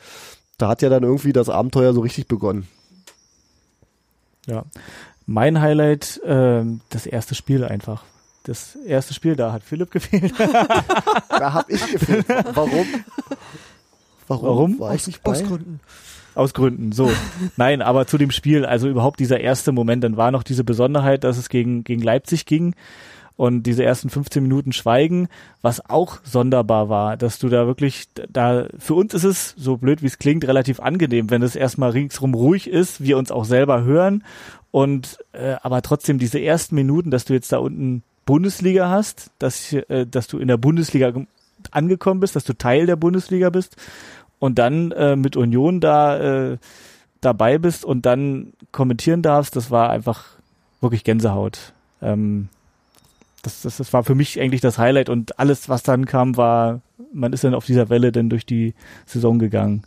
da 0.58 0.68
hat 0.68 0.82
ja 0.82 0.90
dann 0.90 1.04
irgendwie 1.04 1.34
das 1.34 1.50
Abenteuer 1.50 1.94
so 1.94 2.02
richtig 2.02 2.28
begonnen. 2.28 2.68
ja. 4.46 4.66
Mein 5.30 5.60
Highlight, 5.60 6.22
ähm, 6.24 6.80
das 6.90 7.06
erste 7.06 7.36
Spiel 7.36 7.66
einfach. 7.66 8.06
Das 8.48 8.78
erste 8.78 9.14
Spiel, 9.14 9.36
da 9.36 9.52
hat 9.52 9.64
Philipp 9.64 9.92
gefehlt. 9.92 10.34
Da 11.30 11.54
hab 11.54 11.70
ich 11.70 11.86
gefehlt. 11.92 12.26
Warum? 12.54 12.88
Warum? 14.28 14.48
Warum? 14.48 14.80
War 14.80 14.96
ich 14.96 15.06
nicht 15.06 15.22
bei? 15.22 15.32
Aus 15.32 15.44
Gründen. 15.44 15.80
Aus 16.34 16.54
Gründen, 16.54 16.92
so. 16.94 17.12
Nein, 17.58 17.82
aber 17.82 18.08
zu 18.08 18.18
dem 18.18 18.32
Spiel, 18.32 18.66
also 18.66 18.88
überhaupt 18.88 19.20
dieser 19.20 19.40
erste 19.40 19.72
Moment, 19.72 20.04
dann 20.04 20.18
war 20.18 20.32
noch 20.32 20.44
diese 20.44 20.64
Besonderheit, 20.64 21.24
dass 21.24 21.38
es 21.38 21.50
gegen, 21.50 21.84
gegen 21.84 22.02
Leipzig 22.02 22.46
ging 22.46 22.74
und 23.36 23.64
diese 23.64 23.84
ersten 23.84 24.10
15 24.10 24.42
Minuten 24.42 24.72
Schweigen, 24.72 25.28
was 25.62 25.88
auch 25.90 26.20
sonderbar 26.24 26.90
war, 26.90 27.18
dass 27.18 27.40
du 27.40 27.50
da 27.50 27.68
wirklich, 27.68 28.06
da, 28.30 28.68
für 28.80 28.96
uns 28.96 29.14
ist 29.14 29.26
es, 29.26 29.54
so 29.58 29.78
blöd 29.78 30.02
wie 30.02 30.08
es 30.08 30.18
klingt, 30.18 30.48
relativ 30.48 30.80
angenehm, 30.80 31.30
wenn 31.30 31.44
es 31.44 31.56
erstmal 31.56 31.92
ringsrum 31.92 32.34
ruhig 32.34 32.68
ist, 32.68 33.04
wir 33.04 33.18
uns 33.18 33.32
auch 33.32 33.46
selber 33.46 33.84
hören 33.84 34.24
und, 34.72 35.20
äh, 35.34 35.56
aber 35.62 35.82
trotzdem 35.82 36.18
diese 36.18 36.40
ersten 36.40 36.76
Minuten, 36.76 37.12
dass 37.12 37.26
du 37.26 37.34
jetzt 37.34 37.52
da 37.52 37.58
unten 37.58 38.04
Bundesliga 38.28 38.90
hast, 38.90 39.32
dass, 39.40 39.74
äh, 39.74 40.06
dass 40.06 40.28
du 40.28 40.38
in 40.38 40.48
der 40.48 40.58
Bundesliga 40.58 41.12
angekommen 41.72 42.20
bist, 42.20 42.36
dass 42.36 42.44
du 42.44 42.54
Teil 42.54 42.86
der 42.86 42.98
Bundesliga 42.98 43.50
bist 43.50 43.76
und 44.38 44.60
dann 44.60 44.92
äh, 44.92 45.16
mit 45.16 45.36
Union 45.36 45.80
da 45.80 46.52
äh, 46.52 46.58
dabei 47.22 47.58
bist 47.58 47.84
und 47.84 48.06
dann 48.06 48.54
kommentieren 48.72 49.24
darfst, 49.24 49.56
das 49.56 49.72
war 49.72 49.90
einfach 49.90 50.26
wirklich 50.82 51.04
Gänsehaut. 51.04 51.74
Ähm, 52.02 52.50
das, 53.42 53.62
das, 53.62 53.78
das 53.78 53.94
war 53.94 54.04
für 54.04 54.14
mich 54.14 54.40
eigentlich 54.40 54.62
das 54.62 54.78
Highlight 54.78 55.10
und 55.10 55.40
alles, 55.40 55.70
was 55.70 55.82
dann 55.82 56.06
kam, 56.06 56.38
war, 56.38 56.82
man 57.14 57.34
ist 57.34 57.46
dann 57.46 57.56
auf 57.56 57.66
dieser 57.66 57.90
Welle 57.90 58.12
dann 58.12 58.30
durch 58.30 58.46
die 58.46 58.74
Saison 59.06 59.40
gegangen, 59.40 59.84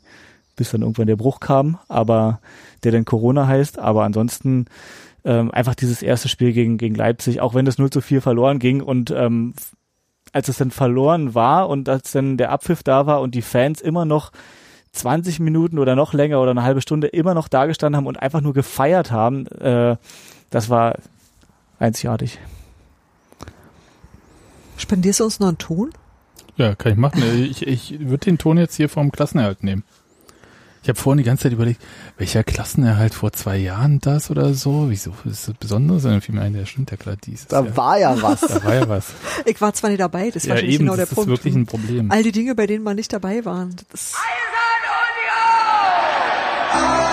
bis 0.56 0.70
dann 0.70 0.80
irgendwann 0.80 1.06
der 1.06 1.16
Bruch 1.16 1.40
kam, 1.40 1.78
aber 1.88 2.40
der 2.84 2.92
dann 2.92 3.04
Corona 3.04 3.46
heißt, 3.46 3.78
aber 3.78 4.04
ansonsten 4.04 4.66
ähm, 5.24 5.50
einfach 5.50 5.74
dieses 5.74 6.02
erste 6.02 6.28
Spiel 6.28 6.52
gegen, 6.52 6.78
gegen 6.78 6.94
Leipzig, 6.94 7.40
auch 7.40 7.54
wenn 7.54 7.64
das 7.64 7.78
0 7.78 7.90
zu 7.90 8.00
4 8.00 8.22
verloren 8.22 8.58
ging 8.58 8.82
und 8.82 9.10
ähm, 9.10 9.54
als 10.32 10.48
es 10.48 10.58
dann 10.58 10.70
verloren 10.70 11.34
war 11.34 11.68
und 11.68 11.88
als 11.88 12.12
dann 12.12 12.36
der 12.36 12.50
Abpfiff 12.50 12.82
da 12.82 13.06
war 13.06 13.20
und 13.20 13.34
die 13.34 13.42
Fans 13.42 13.80
immer 13.80 14.04
noch 14.04 14.32
20 14.92 15.40
Minuten 15.40 15.78
oder 15.78 15.96
noch 15.96 16.12
länger 16.12 16.40
oder 16.40 16.50
eine 16.50 16.62
halbe 16.62 16.80
Stunde 16.80 17.08
immer 17.08 17.34
noch 17.34 17.48
dagestanden 17.48 17.96
haben 17.96 18.06
und 18.06 18.20
einfach 18.20 18.40
nur 18.40 18.54
gefeiert 18.54 19.10
haben, 19.10 19.46
äh, 19.46 19.96
das 20.50 20.68
war 20.68 20.96
einzigartig. 21.78 22.38
Spendierst 24.76 25.20
du 25.20 25.24
uns 25.24 25.40
noch 25.40 25.48
einen 25.48 25.58
Ton? 25.58 25.90
Ja, 26.56 26.74
kann 26.74 26.92
ich 26.92 26.98
machen. 26.98 27.22
Ich, 27.22 27.66
ich 27.66 28.00
würde 28.00 28.24
den 28.24 28.38
Ton 28.38 28.58
jetzt 28.58 28.74
hier 28.74 28.88
vom 28.88 29.12
Klassenerhalt 29.12 29.62
nehmen. 29.62 29.84
Ich 30.82 30.88
habe 30.88 30.98
vorhin 30.98 31.18
die 31.18 31.24
ganze 31.24 31.42
Zeit 31.44 31.52
überlegt, 31.52 31.80
welcher 32.16 32.42
Klassenerhalt 32.42 33.12
vor 33.12 33.32
zwei 33.32 33.58
Jahren 33.58 33.98
das 34.00 34.30
oder 34.30 34.54
so? 34.54 34.86
Wieso 34.88 35.12
ist 35.26 35.46
das 35.48 35.54
Besonderes? 35.54 36.04
Dann 36.04 36.20
fiel 36.22 36.34
mir 36.34 36.40
ein, 36.40 36.54
der 36.54 36.64
stimmt 36.64 36.90
ja 36.90 36.96
klar 36.96 37.16
dieses 37.16 37.46
Da 37.48 37.62
Jahr. 37.62 37.76
war 37.76 37.98
ja 37.98 38.22
was. 38.22 38.40
Da 38.40 38.64
war 38.64 38.74
ja 38.74 38.88
was. 38.88 39.08
Ich 39.44 39.60
war 39.60 39.72
zwar 39.74 39.90
nicht 39.90 40.00
dabei, 40.00 40.30
das 40.30 40.44
ja, 40.44 40.50
war 40.54 40.58
schon 40.58 40.68
eben, 40.68 40.78
genau 40.84 40.96
der 40.96 41.04
das 41.04 41.10
ist 41.10 41.14
Punkt. 41.16 41.30
wirklich 41.30 41.54
ein 41.54 41.66
Problem. 41.66 42.10
All 42.10 42.22
die 42.22 42.32
Dinge, 42.32 42.54
bei 42.54 42.66
denen 42.66 42.82
wir 42.84 42.94
nicht 42.94 43.12
dabei 43.12 43.44
waren. 43.44 43.76
Das 43.90 44.14
Hat 44.14 44.20
aber 46.72 47.09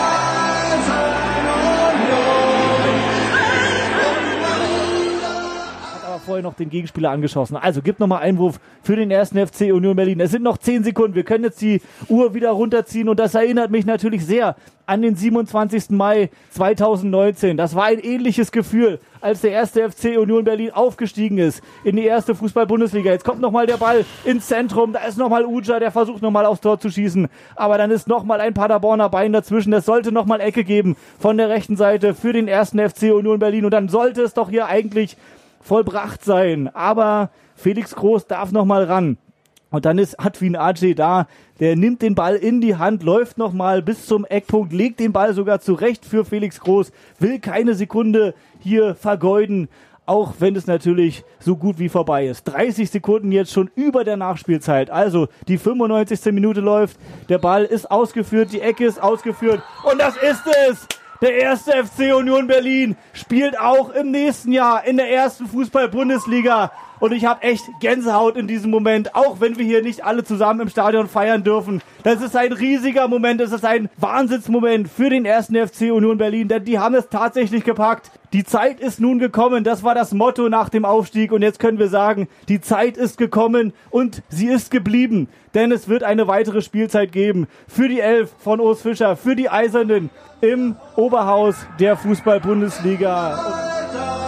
vorher 6.28 6.43
noch 6.43 6.55
den 6.55 6.69
Gegenspieler 6.69 7.09
angeschossen. 7.09 7.55
Also 7.55 7.82
gibt 7.82 8.01
nochmal 8.01 8.21
Einwurf 8.21 8.59
für 8.84 8.97
den 8.97 9.09
ersten 9.09 9.38
FC 9.47 9.73
Union 9.73 9.95
Berlin. 9.95 10.19
Es 10.19 10.32
sind 10.32 10.43
noch 10.43 10.57
10 10.57 10.84
Sekunden. 10.84 11.15
Wir 11.15 11.23
können 11.23 11.45
jetzt 11.45 11.61
die 11.61 11.82
Uhr 12.09 12.34
wieder 12.34 12.51
runterziehen 12.51 13.07
und 13.07 13.17
das 13.17 13.34
erinnert 13.34 13.71
mich 13.71 13.86
natürlich 13.86 14.25
sehr 14.25 14.57
an 14.86 15.01
den 15.01 15.15
27. 15.15 15.91
Mai 15.91 16.30
2019. 16.51 17.55
Das 17.55 17.75
war 17.75 17.86
ein 17.86 17.99
ähnliches 17.99 18.51
Gefühl, 18.51 18.99
als 19.21 19.39
der 19.39 19.51
erste 19.51 19.89
FC 19.89 20.17
Union 20.17 20.43
Berlin 20.43 20.71
aufgestiegen 20.71 21.38
ist 21.38 21.61
in 21.86 21.95
die 21.95 22.03
erste 22.03 22.36
Fußball-Bundesliga. 22.36 23.11
Jetzt 23.11 23.23
kommt 23.23 23.39
nochmal 23.39 23.65
der 23.65 23.78
Ball 23.78 24.03
ins 24.25 24.47
Zentrum. 24.47 24.91
Da 24.91 25.05
ist 25.05 25.17
nochmal 25.17 25.45
Uja, 25.45 25.80
der 25.80 25.91
versucht 25.91 26.21
nochmal 26.21 26.45
aufs 26.45 26.59
Tor 26.59 26.78
zu 26.78 26.89
schießen. 26.89 27.30
Aber 27.55 27.78
dann 27.78 27.89
ist 27.89 28.09
nochmal 28.09 28.41
ein 28.41 28.53
Paderborner 28.53 29.07
Bein 29.07 29.32
dazwischen. 29.32 29.71
Das 29.71 29.86
sollte 29.86 30.11
nochmal 30.11 30.41
Ecke 30.41 30.65
geben 30.65 30.97
von 31.19 31.38
der 31.38 31.47
rechten 31.47 31.78
Seite 31.78 32.13
für 32.13 32.34
den 32.34 32.49
ersten 32.49 32.80
FC 32.80 33.13
Union 33.13 33.39
Berlin. 33.39 33.63
Und 33.63 33.71
dann 33.71 33.88
sollte 33.88 34.23
es 34.23 34.34
doch 34.34 34.49
hier 34.49 34.67
eigentlich 34.67 35.15
vollbracht 35.68 36.24
sein. 36.24 36.74
Aber 36.74 37.30
Felix 37.55 37.95
Groß 37.95 38.28
darf 38.28 38.51
nochmal 38.51 38.86
ran. 38.86 39.18
Und 39.70 39.86
dann 39.86 39.97
ist 39.97 40.18
Adwin 40.20 40.55
Ajay 40.55 40.95
da, 40.95 41.28
der 41.59 41.76
nimmt 41.76 42.01
den 42.01 42.15
Ball 42.15 42.36
in 42.36 42.61
die 42.61 42.78
Hand, 42.78 43.03
läuft 43.03 43.38
nochmal 43.38 43.82
bis 43.82 44.05
zum 44.05 44.24
Eckpunkt, 44.24 44.72
legt 44.72 44.99
den 45.01 45.11
Ball 45.11 45.34
sogar 45.34 45.59
zurecht 45.59 46.05
für 46.05 46.24
Felix 46.24 46.61
Groß, 46.61 46.93
will 47.20 47.39
keine 47.39 47.76
Sekunde 47.76 48.34
hier 48.59 48.95
vergeuden, 48.95 49.68
auch 50.05 50.36
wenn 50.39 50.55
es 50.55 50.68
natürlich 50.68 51.26
so 51.39 51.57
gut 51.57 51.80
wie 51.80 51.89
vorbei 51.89 52.28
ist. 52.28 52.45
30 52.45 52.89
Sekunden 52.89 53.34
jetzt 53.34 53.51
schon 53.51 53.70
über 53.76 54.05
der 54.05 54.15
Nachspielzeit. 54.15 54.89
Also 54.89 55.28
die 55.49 55.57
95. 55.57 56.32
Minute 56.34 56.61
läuft, 56.61 56.97
der 57.28 57.39
Ball 57.39 57.65
ist 57.65 57.91
ausgeführt, 57.91 58.53
die 58.53 58.61
Ecke 58.61 58.86
ist 58.86 59.03
ausgeführt 59.03 59.61
und 59.84 59.99
das 59.99 60.15
ist 60.15 60.43
es! 60.70 60.88
Der 61.22 61.34
erste 61.34 61.72
FC 61.72 62.13
Union 62.15 62.45
Berlin 62.45 62.95
spielt 63.13 63.59
auch 63.59 63.89
im 63.89 64.11
nächsten 64.11 64.51
Jahr 64.51 64.86
in 64.86 64.97
der 64.97 65.09
ersten 65.09 65.47
Fußball-Bundesliga. 65.47 66.72
Und 67.00 67.12
ich 67.12 67.26
habe 67.26 67.43
echt 67.43 67.64
Gänsehaut 67.80 68.38
in 68.38 68.48
diesem 68.48 68.72
Moment, 68.72 69.16
auch 69.16 69.39
wenn 69.39 69.58
wir 69.58 69.66
hier 69.66 69.84
nicht 69.84 70.04
alle 70.04 70.24
zusammen 70.24 70.62
im 70.62 70.70
Stadion 70.70 71.08
feiern 71.08 71.43
dürfen. 71.43 71.82
Das 72.04 72.22
ist 72.22 72.36
ein 72.36 72.54
riesiger 72.54 73.08
Moment, 73.08 73.39
das 73.39 73.52
ist 73.52 73.66
ein 73.66 73.89
Wahnsinnsmoment 73.98 74.89
für 74.89 75.10
den 75.10 75.26
ersten 75.26 75.56
FC 75.56 75.91
Union 75.91 76.18
Berlin, 76.18 76.48
denn 76.48 76.66
die 76.66 76.80
haben 76.80 76.95
es 76.95 77.10
tatsächlich 77.10 77.64
gepackt. 77.64 78.12
Die 78.34 78.43
Zeit 78.43 78.80
ist 78.80 79.00
nun 79.00 79.20
gekommen, 79.20 79.64
das 79.64 79.84
war 79.84 79.95
das 79.95 80.14
Motto 80.14 80.50
nach 80.50 80.70
dem 80.70 80.86
Aufstieg 80.86 81.32
und 81.32 81.41
jetzt 81.41 81.60
können 81.60 81.80
wir 81.80 81.88
sagen, 81.88 82.28
die 82.50 82.60
Zeit 82.60 82.98
ist 82.98 83.18
gekommen 83.18 83.74
und 83.89 84.22
sie 84.28 84.48
ist 84.48 84.70
geblieben, 84.70 85.30
denn 85.54 85.72
es 85.72 85.88
wird 85.88 86.04
eine 86.04 86.28
weitere 86.28 86.62
Spielzeit 86.62 87.12
geben 87.12 87.48
für 87.68 87.88
die 87.88 88.02
Elf 88.02 88.32
von 88.39 88.60
Urs 88.60 88.82
Fischer, 88.82 89.16
für 89.16 89.36
die 89.36 89.50
Eisernen 89.50 90.10
im 90.41 90.76
Oberhaus 90.95 91.56
der 91.80 91.95
Fußball-Bundesliga. 91.95 94.26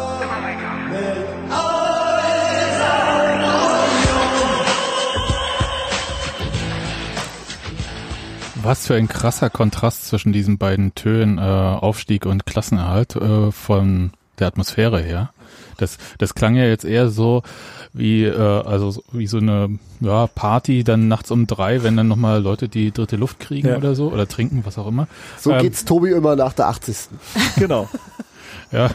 Was 8.62 8.88
für 8.88 8.96
ein 8.96 9.08
krasser 9.08 9.50
Kontrast 9.50 10.08
zwischen 10.08 10.34
diesen 10.34 10.58
beiden 10.58 10.94
Tönen 10.96 11.38
äh, 11.38 11.42
Aufstieg 11.42 12.26
und 12.26 12.46
Klassenerhalt 12.46 13.16
äh, 13.16 13.52
von 13.52 14.12
der 14.40 14.48
Atmosphäre 14.48 15.02
her. 15.02 15.32
Das, 15.78 15.98
das 16.18 16.36
klang 16.36 16.56
ja 16.56 16.66
jetzt 16.66 16.84
eher 16.84 17.10
so 17.10 17.42
wie 17.94 18.26
äh, 18.26 18.36
also 18.38 18.92
so- 18.92 19.04
wie 19.14 19.28
so 19.28 19.38
eine 19.38 19.80
ja, 20.02 20.28
Party 20.28 20.84
dann 20.84 21.08
nachts 21.08 21.32
um 21.32 21.48
drei, 21.48 21.84
wenn 21.84 21.96
dann 21.96 22.10
nochmal 22.10 22.42
Leute 22.42 22.68
die 22.68 22.92
dritte 22.92 23.16
Luft 23.16 23.40
kriegen 23.40 23.68
Ja. 23.70 23.78
oder 23.78 23.96
so 23.96 24.12
oder 24.12 24.28
trinken, 24.28 24.62
was 24.66 24.78
auch 24.78 24.88
immer. 24.88 25.08
So 25.38 25.52
Ähm, 25.52 25.62
geht's 25.62 25.86
Tobi 25.86 26.10
immer 26.12 26.36
nach 26.36 26.54
der 26.54 26.68
80. 26.68 27.08
Genau. 27.58 27.88
Ja. 28.72 28.90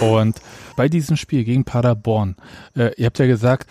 Und 0.00 0.40
bei 0.76 0.88
diesem 0.90 1.16
Spiel 1.16 1.44
gegen 1.44 1.64
Paderborn, 1.64 2.36
äh, 2.76 2.92
ihr 2.96 3.06
habt 3.06 3.18
ja 3.18 3.26
gesagt, 3.26 3.68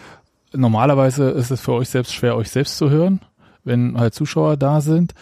normalerweise 0.53 1.29
ist 1.29 1.51
es 1.51 1.61
für 1.61 1.73
euch 1.73 1.89
selbst 1.89 2.13
schwer, 2.13 2.35
euch 2.35 2.49
selbst 2.49 2.77
zu 2.77 2.89
hören, 2.89 3.21
wenn 3.63 3.97
halt 3.97 4.13
Zuschauer 4.13 4.57
da 4.57 4.81
sind. 4.81 5.13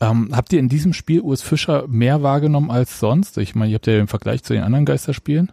Ähm, 0.00 0.30
habt 0.32 0.52
ihr 0.52 0.58
in 0.58 0.68
diesem 0.68 0.92
Spiel 0.92 1.20
Urs 1.20 1.42
Fischer 1.42 1.86
mehr 1.88 2.22
wahrgenommen 2.22 2.70
als 2.70 2.98
sonst? 2.98 3.38
Ich 3.38 3.54
meine, 3.54 3.70
ihr 3.70 3.76
habt 3.76 3.86
ja 3.86 3.94
den 3.94 4.08
Vergleich 4.08 4.42
zu 4.42 4.52
den 4.52 4.62
anderen 4.62 4.84
Geisterspielen. 4.84 5.52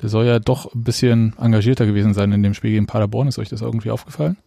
Der 0.00 0.08
soll 0.08 0.24
ja 0.24 0.38
doch 0.38 0.74
ein 0.74 0.82
bisschen 0.82 1.34
engagierter 1.38 1.86
gewesen 1.86 2.14
sein 2.14 2.32
in 2.32 2.42
dem 2.42 2.54
Spiel 2.54 2.70
gegen 2.70 2.86
Paderborn. 2.86 3.28
Ist 3.28 3.38
euch 3.38 3.50
das 3.50 3.60
irgendwie 3.60 3.90
aufgefallen? 3.90 4.38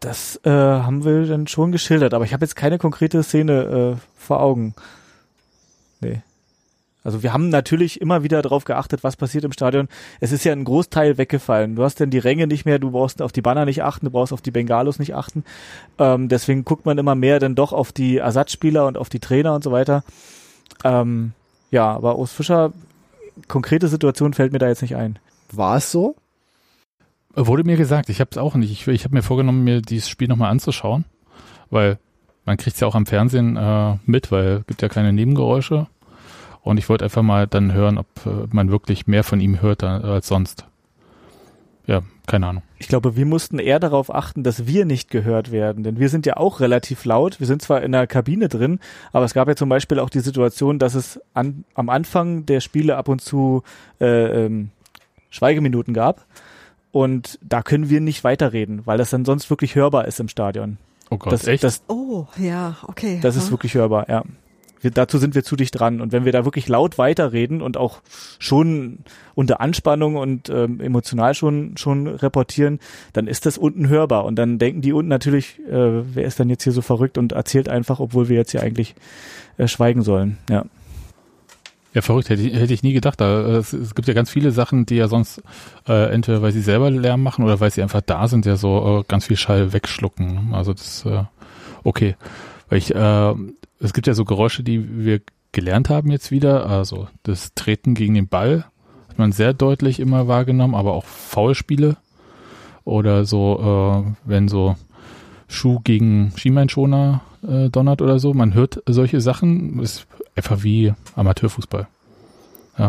Das 0.00 0.40
äh, 0.44 0.50
haben 0.50 1.04
wir 1.04 1.26
dann 1.26 1.46
schon 1.46 1.72
geschildert, 1.72 2.14
aber 2.14 2.24
ich 2.24 2.32
habe 2.32 2.44
jetzt 2.44 2.56
keine 2.56 2.78
konkrete 2.78 3.22
Szene 3.22 3.96
äh, 3.96 4.00
vor 4.16 4.40
Augen. 4.40 4.74
Nee. 6.00 6.22
Also 7.06 7.22
wir 7.22 7.32
haben 7.32 7.50
natürlich 7.50 8.00
immer 8.00 8.24
wieder 8.24 8.42
darauf 8.42 8.64
geachtet, 8.64 9.04
was 9.04 9.14
passiert 9.14 9.44
im 9.44 9.52
Stadion. 9.52 9.86
Es 10.18 10.32
ist 10.32 10.42
ja 10.42 10.50
ein 10.50 10.64
Großteil 10.64 11.16
weggefallen. 11.18 11.76
Du 11.76 11.84
hast 11.84 12.00
dann 12.00 12.10
die 12.10 12.18
Ränge 12.18 12.48
nicht 12.48 12.64
mehr, 12.64 12.80
du 12.80 12.90
brauchst 12.90 13.22
auf 13.22 13.30
die 13.30 13.42
Banner 13.42 13.64
nicht 13.64 13.84
achten, 13.84 14.06
du 14.06 14.10
brauchst 14.10 14.32
auf 14.32 14.42
die 14.42 14.50
Bengalos 14.50 14.98
nicht 14.98 15.14
achten. 15.14 15.44
Ähm, 16.00 16.28
deswegen 16.28 16.64
guckt 16.64 16.84
man 16.84 16.98
immer 16.98 17.14
mehr 17.14 17.38
dann 17.38 17.54
doch 17.54 17.72
auf 17.72 17.92
die 17.92 18.16
Ersatzspieler 18.16 18.88
und 18.88 18.98
auf 18.98 19.08
die 19.08 19.20
Trainer 19.20 19.54
und 19.54 19.62
so 19.62 19.70
weiter. 19.70 20.02
Ähm, 20.82 21.30
ja, 21.70 21.94
aber 21.94 22.18
Urs 22.18 22.32
Fischer, 22.32 22.72
konkrete 23.46 23.86
Situation 23.86 24.34
fällt 24.34 24.52
mir 24.52 24.58
da 24.58 24.66
jetzt 24.66 24.82
nicht 24.82 24.96
ein. 24.96 25.20
War 25.52 25.76
es 25.76 25.92
so? 25.92 26.16
Wurde 27.36 27.62
mir 27.62 27.76
gesagt, 27.76 28.08
ich 28.08 28.18
habe 28.18 28.30
es 28.32 28.38
auch 28.38 28.56
nicht. 28.56 28.72
Ich, 28.72 28.88
ich 28.88 29.04
habe 29.04 29.14
mir 29.14 29.22
vorgenommen, 29.22 29.62
mir 29.62 29.80
dieses 29.80 30.08
Spiel 30.08 30.26
nochmal 30.26 30.50
anzuschauen, 30.50 31.04
weil 31.70 32.00
man 32.44 32.56
kriegt 32.56 32.74
es 32.74 32.80
ja 32.80 32.88
auch 32.88 32.96
am 32.96 33.06
Fernsehen 33.06 33.56
äh, 33.56 33.96
mit, 34.06 34.32
weil 34.32 34.58
es 34.58 34.66
gibt 34.66 34.82
ja 34.82 34.88
keine 34.88 35.12
Nebengeräusche. 35.12 35.86
Und 36.66 36.78
ich 36.78 36.88
wollte 36.88 37.04
einfach 37.04 37.22
mal 37.22 37.46
dann 37.46 37.72
hören, 37.72 37.96
ob 37.96 38.06
äh, 38.26 38.48
man 38.50 38.72
wirklich 38.72 39.06
mehr 39.06 39.22
von 39.22 39.40
ihm 39.40 39.62
hört 39.62 39.84
äh, 39.84 39.86
als 39.86 40.26
sonst. 40.26 40.66
Ja, 41.86 42.02
keine 42.26 42.48
Ahnung. 42.48 42.64
Ich 42.78 42.88
glaube, 42.88 43.14
wir 43.14 43.24
mussten 43.24 43.60
eher 43.60 43.78
darauf 43.78 44.12
achten, 44.12 44.42
dass 44.42 44.66
wir 44.66 44.84
nicht 44.84 45.08
gehört 45.08 45.52
werden, 45.52 45.84
denn 45.84 46.00
wir 46.00 46.08
sind 46.08 46.26
ja 46.26 46.36
auch 46.36 46.58
relativ 46.58 47.04
laut. 47.04 47.38
Wir 47.38 47.46
sind 47.46 47.62
zwar 47.62 47.82
in 47.82 47.92
der 47.92 48.08
Kabine 48.08 48.48
drin, 48.48 48.80
aber 49.12 49.24
es 49.24 49.32
gab 49.32 49.46
ja 49.46 49.54
zum 49.54 49.68
Beispiel 49.68 50.00
auch 50.00 50.10
die 50.10 50.18
Situation, 50.18 50.80
dass 50.80 50.96
es 50.96 51.20
an, 51.34 51.64
am 51.74 51.88
Anfang 51.88 52.46
der 52.46 52.60
Spiele 52.60 52.96
ab 52.96 53.06
und 53.08 53.20
zu 53.20 53.62
äh, 54.00 54.46
ähm, 54.46 54.70
Schweigeminuten 55.30 55.94
gab. 55.94 56.26
Und 56.90 57.38
da 57.42 57.62
können 57.62 57.88
wir 57.90 58.00
nicht 58.00 58.24
weiterreden, 58.24 58.82
weil 58.86 58.98
das 58.98 59.10
dann 59.10 59.24
sonst 59.24 59.48
wirklich 59.50 59.76
hörbar 59.76 60.06
ist 60.08 60.18
im 60.18 60.26
Stadion. 60.26 60.78
Oh 61.10 61.18
Gott, 61.18 61.32
Das, 61.32 61.46
echt? 61.46 61.62
das, 61.62 61.84
Oh, 61.86 62.26
ja, 62.38 62.76
okay. 62.88 63.20
das 63.22 63.36
ist 63.36 63.44
Ja. 63.46 63.50
wirklich 63.52 63.74
hörbar, 63.74 64.08
ja. 64.08 64.24
Dazu 64.90 65.18
sind 65.18 65.34
wir 65.34 65.44
zu 65.44 65.56
dicht 65.56 65.78
dran. 65.78 66.00
Und 66.00 66.12
wenn 66.12 66.24
wir 66.24 66.32
da 66.32 66.44
wirklich 66.44 66.68
laut 66.68 66.98
weiterreden 66.98 67.62
und 67.62 67.76
auch 67.76 68.00
schon 68.38 68.98
unter 69.34 69.60
Anspannung 69.60 70.16
und 70.16 70.48
ähm, 70.48 70.80
emotional 70.80 71.34
schon, 71.34 71.76
schon 71.76 72.06
reportieren, 72.06 72.80
dann 73.12 73.26
ist 73.26 73.46
das 73.46 73.58
unten 73.58 73.88
hörbar. 73.88 74.24
Und 74.24 74.36
dann 74.36 74.58
denken 74.58 74.80
die 74.80 74.92
unten 74.92 75.08
natürlich, 75.08 75.58
äh, 75.68 76.14
wer 76.14 76.24
ist 76.24 76.38
denn 76.38 76.50
jetzt 76.50 76.64
hier 76.64 76.72
so 76.72 76.82
verrückt 76.82 77.18
und 77.18 77.32
erzählt 77.32 77.68
einfach, 77.68 78.00
obwohl 78.00 78.28
wir 78.28 78.36
jetzt 78.36 78.52
hier 78.52 78.62
eigentlich 78.62 78.94
äh, 79.58 79.68
schweigen 79.68 80.02
sollen. 80.02 80.38
Ja. 80.50 80.64
Ja, 81.96 82.02
verrückt, 82.02 82.28
hätte 82.28 82.42
ich, 82.42 82.52
hätte 82.52 82.74
ich 82.74 82.82
nie 82.82 82.92
gedacht. 82.92 83.22
Da, 83.22 83.40
äh, 83.40 83.56
es, 83.56 83.72
es 83.72 83.94
gibt 83.94 84.06
ja 84.06 84.12
ganz 84.12 84.28
viele 84.28 84.50
Sachen, 84.50 84.84
die 84.84 84.96
ja 84.96 85.08
sonst 85.08 85.42
äh, 85.88 86.12
entweder 86.12 86.42
weil 86.42 86.52
sie 86.52 86.60
selber 86.60 86.90
Lärm 86.90 87.22
machen 87.22 87.42
oder 87.42 87.58
weil 87.58 87.70
sie 87.70 87.80
einfach 87.82 88.02
da 88.02 88.28
sind, 88.28 88.44
ja 88.44 88.56
so 88.56 89.00
äh, 89.00 89.04
ganz 89.08 89.24
viel 89.24 89.38
Schall 89.38 89.72
wegschlucken. 89.72 90.52
Also 90.52 90.74
das 90.74 91.06
äh, 91.06 91.22
okay. 91.84 92.16
Weil 92.68 92.78
ich, 92.78 92.94
äh, 92.94 93.34
es 93.80 93.92
gibt 93.92 94.06
ja 94.06 94.14
so 94.14 94.24
Geräusche, 94.24 94.62
die 94.62 95.04
wir 95.04 95.20
gelernt 95.52 95.88
haben 95.88 96.10
jetzt 96.10 96.30
wieder. 96.30 96.66
Also 96.66 97.08
das 97.22 97.54
Treten 97.54 97.94
gegen 97.94 98.14
den 98.14 98.28
Ball 98.28 98.64
hat 99.08 99.18
man 99.18 99.32
sehr 99.32 99.54
deutlich 99.54 100.00
immer 100.00 100.28
wahrgenommen, 100.28 100.74
aber 100.74 100.94
auch 100.94 101.04
Foulspiele 101.04 101.96
oder 102.84 103.24
so, 103.24 104.04
äh, 104.06 104.28
wenn 104.28 104.48
so 104.48 104.76
Schuh 105.48 105.80
gegen 105.82 106.32
Schienbeinschoner 106.36 107.20
äh, 107.46 107.70
donnert 107.70 108.02
oder 108.02 108.18
so. 108.18 108.34
Man 108.34 108.54
hört 108.54 108.82
solche 108.86 109.20
Sachen, 109.20 109.78
ist 109.80 110.06
einfach 110.34 110.62
wie 110.62 110.92
Amateurfußball. 111.14 111.86
Ja. 112.78 112.88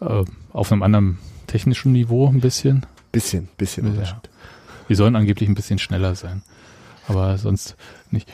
Äh, 0.00 0.24
auf 0.52 0.72
einem 0.72 0.82
anderen 0.82 1.18
technischen 1.46 1.92
Niveau 1.92 2.28
ein 2.28 2.40
bisschen. 2.40 2.86
Bisschen, 3.12 3.48
bisschen 3.56 3.94
Ja. 3.96 4.20
Die 4.88 4.94
sollen 4.94 5.16
angeblich 5.16 5.48
ein 5.48 5.54
bisschen 5.54 5.78
schneller 5.78 6.14
sein. 6.14 6.42
Aber 7.08 7.36
sonst 7.38 7.76
nicht. 8.10 8.28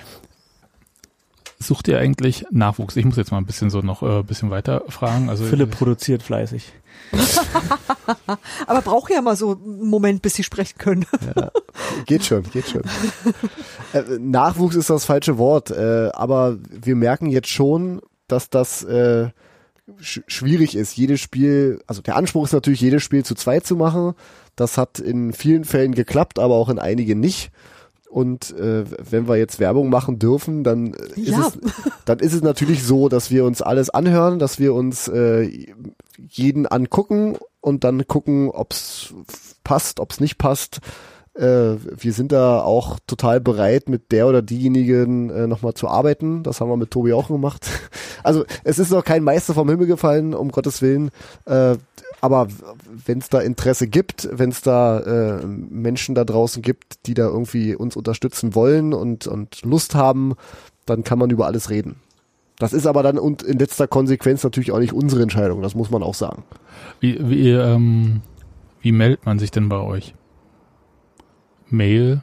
Sucht 1.61 1.89
ihr 1.89 1.99
eigentlich 1.99 2.47
Nachwuchs? 2.51 2.97
Ich 2.97 3.05
muss 3.05 3.17
jetzt 3.17 3.33
mal 3.33 3.39
ein 3.39 3.47
bisschen 3.47 3.69
so 3.69 3.81
noch 3.81 4.03
äh, 4.03 4.21
ein 4.21 4.25
bisschen 4.25 4.51
weiter 4.51 4.85
fragen. 4.89 5.29
Also 5.29 5.45
Philipp 5.45 5.73
produziert 5.73 6.23
fleißig. 6.23 6.73
Aber 8.67 8.83
braucht 8.83 9.11
ja 9.11 9.21
mal 9.23 9.37
so 9.37 9.53
einen 9.53 9.89
Moment, 9.89 10.23
bis 10.23 10.35
sie 10.35 10.45
sprechen 10.45 10.79
können. 10.79 11.07
Geht 12.07 12.25
schon, 12.25 12.45
geht 12.45 12.69
schon. 12.69 12.83
äh, 13.93 14.03
Nachwuchs 14.19 14.77
ist 14.77 14.91
das 14.91 15.05
falsche 15.05 15.39
Wort, 15.39 15.71
äh, 15.71 16.11
aber 16.13 16.59
wir 16.71 16.97
merken 16.97 17.27
jetzt 17.27 17.49
schon, 17.49 18.03
dass 18.27 18.51
das 18.51 18.85
äh, 18.85 19.31
sch 20.01 20.21
schwierig 20.27 20.77
ist, 20.77 20.97
jedes 20.97 21.21
Spiel, 21.21 21.83
also 21.87 22.03
der 22.03 22.17
Anspruch 22.17 22.45
ist 22.45 22.53
natürlich, 22.53 22.81
jedes 22.81 23.03
Spiel 23.03 23.25
zu 23.25 23.35
zweit 23.35 23.67
zu 23.67 23.77
machen. 23.77 24.15
Das 24.57 24.77
hat 24.77 24.99
in 24.99 25.33
vielen 25.33 25.65
Fällen 25.65 25.95
geklappt, 25.95 26.39
aber 26.39 26.55
auch 26.55 26.69
in 26.69 26.79
einigen 26.79 27.21
nicht. 27.21 27.51
Und 28.11 28.57
äh, 28.57 28.85
wenn 29.11 29.29
wir 29.29 29.37
jetzt 29.37 29.61
Werbung 29.61 29.91
machen 29.91 30.19
dürfen, 30.19 30.65
dann 30.65 30.95
äh, 30.95 31.21
ist, 31.21 31.29
Ja. 31.29 31.49
es, 31.49 31.59
dann 32.07 32.19
ist 32.21 32.33
es 32.33 32.43
natürlich 32.43 32.83
so, 32.85 33.09
dass 33.09 33.31
wir 33.31 33.45
uns 33.45 33.61
alles 33.63 33.91
anhören, 33.91 34.39
dass 34.39 34.59
wir 34.59 34.73
uns 34.75 35.09
äh, 35.09 35.67
jeden 36.17 36.67
angucken 36.67 37.37
und 37.61 37.85
dann 37.85 38.07
gucken, 38.07 38.51
ob's 38.51 39.13
passt, 39.63 40.01
ob's 40.01 40.21
nicht 40.21 40.39
passt. 40.39 40.79
Äh, 41.35 41.77
wir 41.97 42.13
sind 42.15 42.33
da 42.33 42.63
auch 42.63 42.99
total 43.07 43.41
bereit, 43.41 43.89
mit 43.89 44.11
der 44.11 44.27
oder 44.27 44.41
diejenigen 44.43 45.29
äh, 45.31 45.47
nochmal 45.47 45.75
zu 45.75 45.87
arbeiten. 45.87 46.43
Das 46.43 46.61
haben 46.61 46.71
wir 46.71 46.77
mit 46.77 46.91
Tobi 46.91 47.13
auch 47.13 47.29
gemacht. 47.29 47.67
Also 48.25 48.45
es 48.65 48.81
ist 48.81 48.91
noch 48.91 49.05
kein 49.05 49.23
Meister 49.23 49.55
vom 49.55 49.71
Himmel 49.71 49.87
gefallen, 49.87 50.35
um 50.35 50.51
Gottes 50.51 50.83
Willen. 50.83 51.11
Äh, 51.47 51.77
aber 52.21 52.49
wenn 53.07 53.19
es 53.19 53.29
da 53.29 53.41
Interesse 53.41 53.89
gibt, 53.89 54.29
wenn 54.33 54.51
es 54.51 54.61
da 54.63 55.01
äh, 55.01 55.47
Menschen 55.47 56.15
da 56.15 56.25
draußen 56.25 56.63
gibt, 56.63 57.07
die 57.07 57.15
da 57.15 57.27
irgendwie 57.27 57.75
uns 57.75 57.97
unterstützen 57.97 58.55
wollen 58.55 58.93
und, 58.93 59.27
und 59.27 59.63
Lust 59.63 59.95
haben, 59.95 60.35
dann 60.87 61.05
kann 61.05 61.19
man 61.19 61.31
über 61.31 61.47
alles 61.47 61.71
reden. 61.71 61.97
Das 62.59 62.73
ist 62.73 62.87
aber 62.87 63.05
dann 63.05 63.19
und 63.19 63.43
in 63.43 63.59
letzter 63.59 63.87
Konsequenz 63.87 64.43
natürlich 64.43 64.73
auch 64.73 64.81
nicht 64.81 64.93
unsere 64.93 65.23
Entscheidung, 65.23 65.63
das 65.63 65.77
muss 65.77 65.91
man 65.91 66.03
auch 66.03 66.15
sagen. 66.15 66.43
wie, 66.99 67.19
wie, 67.29 67.51
ähm, 67.51 68.21
wie 68.81 68.93
meldet 68.93 69.25
man 69.27 69.39
sich 69.39 69.53
denn 69.53 69.69
bei 69.69 69.79
euch? 69.79 70.15
Mail? 71.69 72.23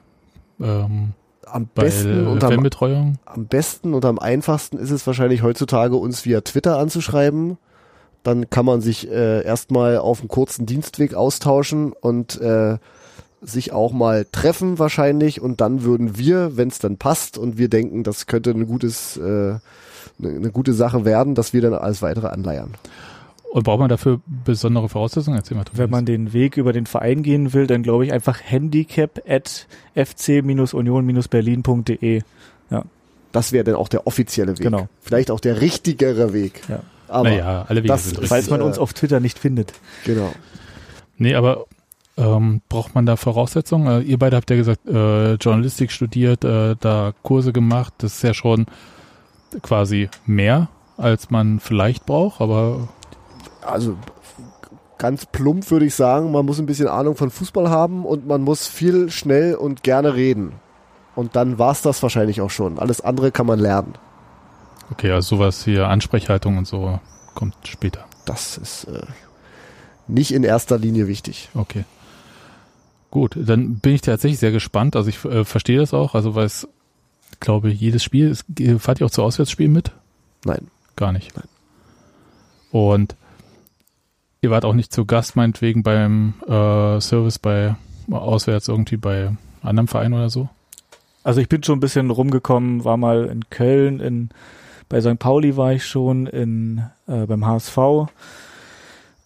Ähm, 0.59 1.13
Am 1.45 1.67
besten 1.67 2.27
und 2.27 2.43
am, 2.43 2.51
Fanbetreuung? 2.51 3.17
am 3.25 3.45
besten 3.45 3.93
und 3.93 4.03
am 4.03 4.19
einfachsten 4.19 4.77
ist 4.77 4.91
es 4.91 5.07
wahrscheinlich 5.07 5.41
heutzutage, 5.41 5.95
uns 5.95 6.25
via 6.25 6.41
Twitter 6.41 6.79
anzuschreiben. 6.79 7.57
Dann 8.25 8.49
kann 8.49 8.65
man 8.65 8.81
sich 8.81 9.09
äh, 9.09 9.41
erstmal 9.43 9.99
auf 9.99 10.19
einem 10.19 10.27
kurzen 10.27 10.65
Dienstweg 10.65 11.13
austauschen 11.13 11.93
und 11.93 12.41
äh, 12.41 12.77
sich 13.41 13.71
auch 13.71 13.93
mal 13.93 14.25
treffen 14.31 14.79
wahrscheinlich 14.79 15.39
und 15.41 15.61
dann 15.61 15.83
würden 15.83 16.17
wir, 16.17 16.57
wenn 16.57 16.67
es 16.69 16.79
dann 16.79 16.97
passt 16.97 17.37
und 17.37 17.59
wir 17.59 17.69
denken, 17.69 18.03
das 18.03 18.25
könnte 18.25 18.49
ein 18.49 18.65
gutes, 18.65 19.17
äh, 19.17 19.21
eine, 19.21 19.61
eine 20.19 20.51
gute 20.51 20.73
Sache 20.73 21.05
werden, 21.05 21.35
dass 21.35 21.53
wir 21.53 21.61
dann 21.61 21.75
alles 21.75 22.01
weitere 22.01 22.25
anleiern. 22.27 22.73
Und 23.51 23.63
braucht 23.63 23.79
man 23.79 23.89
dafür 23.89 24.19
besondere 24.43 24.89
Voraussetzungen? 24.89 25.37
Erzähl 25.37 25.55
mal, 25.55 25.63
Tobias. 25.63 25.79
Wenn 25.79 25.91
man 25.91 26.05
den 26.05 26.33
Weg 26.33 26.57
über 26.57 26.73
den 26.73 26.87
Verein 26.87 27.23
gehen 27.23 27.53
will, 27.53 27.67
dann 27.67 27.83
glaube 27.83 28.05
ich 28.05 28.11
einfach 28.11 28.41
handicap 28.43 29.21
at 29.27 29.67
fc-union-berlin.de. 29.93 32.23
Das 33.35 33.51
wäre 33.51 33.65
dann 33.65 33.75
auch 33.75 33.89
der 33.89 34.07
offizielle 34.07 34.53
Weg. 34.53 34.63
Genau. 34.63 34.87
Vielleicht 35.01 35.29
auch 35.29 35.41
der 35.41 35.59
richtigere 35.59 36.31
Weg. 36.31 36.61
Ja. 36.69 36.79
Aber 37.07 37.29
naja, 37.29 37.65
alle 37.67 37.79
Wege 37.79 37.87
das 37.89 38.09
sind. 38.09 38.27
Falls 38.27 38.49
man 38.49 38.61
äh, 38.61 38.63
uns 38.63 38.77
auf 38.77 38.93
Twitter 38.93 39.19
nicht 39.19 39.39
findet. 39.39 39.73
genau. 40.05 40.33
Nee, 41.17 41.35
aber 41.35 41.65
ähm, 42.17 42.61
braucht 42.69 42.95
man 42.95 43.05
da 43.05 43.15
Voraussetzungen? 43.15 43.87
Äh, 43.87 44.03
ihr 44.03 44.19
beide 44.19 44.35
habt 44.35 44.49
ja 44.49 44.55
gesagt, 44.55 44.85
äh, 44.87 45.33
Journalistik 45.35 45.91
studiert, 45.91 46.43
äh, 46.43 46.75
da 46.79 47.13
Kurse 47.23 47.53
gemacht. 47.53 47.93
Das 47.99 48.15
ist 48.15 48.23
ja 48.23 48.33
schon 48.33 48.65
quasi 49.61 50.09
mehr, 50.25 50.69
als 50.97 51.29
man 51.29 51.59
vielleicht 51.59 52.05
braucht, 52.05 52.41
aber 52.41 52.89
also 53.61 53.97
ganz 54.97 55.25
plump 55.25 55.69
würde 55.71 55.85
ich 55.85 55.95
sagen, 55.95 56.31
man 56.31 56.45
muss 56.45 56.59
ein 56.59 56.65
bisschen 56.65 56.87
Ahnung 56.87 57.15
von 57.15 57.29
Fußball 57.29 57.69
haben 57.69 58.05
und 58.05 58.27
man 58.27 58.41
muss 58.41 58.67
viel, 58.67 59.09
schnell 59.09 59.55
und 59.55 59.83
gerne 59.83 60.15
reden. 60.15 60.53
Und 61.15 61.35
dann 61.35 61.59
war's 61.59 61.81
das 61.81 62.01
wahrscheinlich 62.03 62.41
auch 62.41 62.49
schon. 62.49 62.79
Alles 62.79 63.01
andere 63.01 63.31
kann 63.31 63.45
man 63.45 63.59
lernen. 63.59 63.93
Okay, 64.91 65.11
also 65.11 65.37
sowas 65.37 65.63
hier, 65.63 65.87
Ansprechhaltung 65.87 66.57
und 66.57 66.67
so 66.67 66.99
kommt 67.33 67.55
später. 67.65 68.05
Das 68.25 68.57
ist 68.57 68.85
äh, 68.85 69.05
nicht 70.07 70.31
in 70.31 70.43
erster 70.43 70.77
Linie 70.77 71.07
wichtig. 71.07 71.49
Okay. 71.53 71.85
Gut, 73.11 73.37
dann 73.39 73.75
bin 73.75 73.93
ich 73.93 74.01
tatsächlich 74.01 74.39
sehr 74.39 74.51
gespannt. 74.51 74.95
Also 74.95 75.09
ich 75.09 75.23
äh, 75.25 75.45
verstehe 75.45 75.79
das 75.79 75.93
auch, 75.93 76.15
also 76.15 76.35
weil 76.35 76.45
es, 76.45 76.67
glaube 77.39 77.69
ich, 77.71 77.79
jedes 77.79 78.03
Spiel, 78.03 78.29
ist, 78.29 78.45
fahrt 78.79 78.99
ihr 78.99 79.05
auch 79.05 79.11
zu 79.11 79.23
Auswärtsspielen 79.23 79.71
mit? 79.71 79.91
Nein. 80.43 80.67
Gar 80.95 81.11
nicht. 81.11 81.33
Und 82.71 83.15
ihr 84.41 84.49
wart 84.49 84.65
auch 84.65 84.73
nicht 84.73 84.93
zu 84.93 85.05
Gast, 85.05 85.35
meinetwegen 85.35 85.83
beim 85.83 86.35
äh, 86.47 86.99
Service 87.01 87.39
bei 87.39 87.75
auswärts 88.09 88.67
irgendwie 88.67 88.97
bei 88.97 89.35
anderem 89.61 89.87
Verein 89.87 90.13
oder 90.13 90.29
so? 90.29 90.49
Also 91.23 91.41
ich 91.41 91.49
bin 91.49 91.63
schon 91.63 91.77
ein 91.77 91.81
bisschen 91.81 92.11
rumgekommen, 92.11 92.85
war 92.85 92.97
mal 92.97 93.25
in 93.25 93.49
Köln, 93.49 93.99
in 93.99 94.29
bei 94.89 95.01
St. 95.01 95.19
Pauli 95.19 95.57
war 95.57 95.73
ich 95.73 95.85
schon, 95.85 96.27
in 96.27 96.83
äh, 97.07 97.25
beim 97.25 97.45
HSV. 97.45 97.77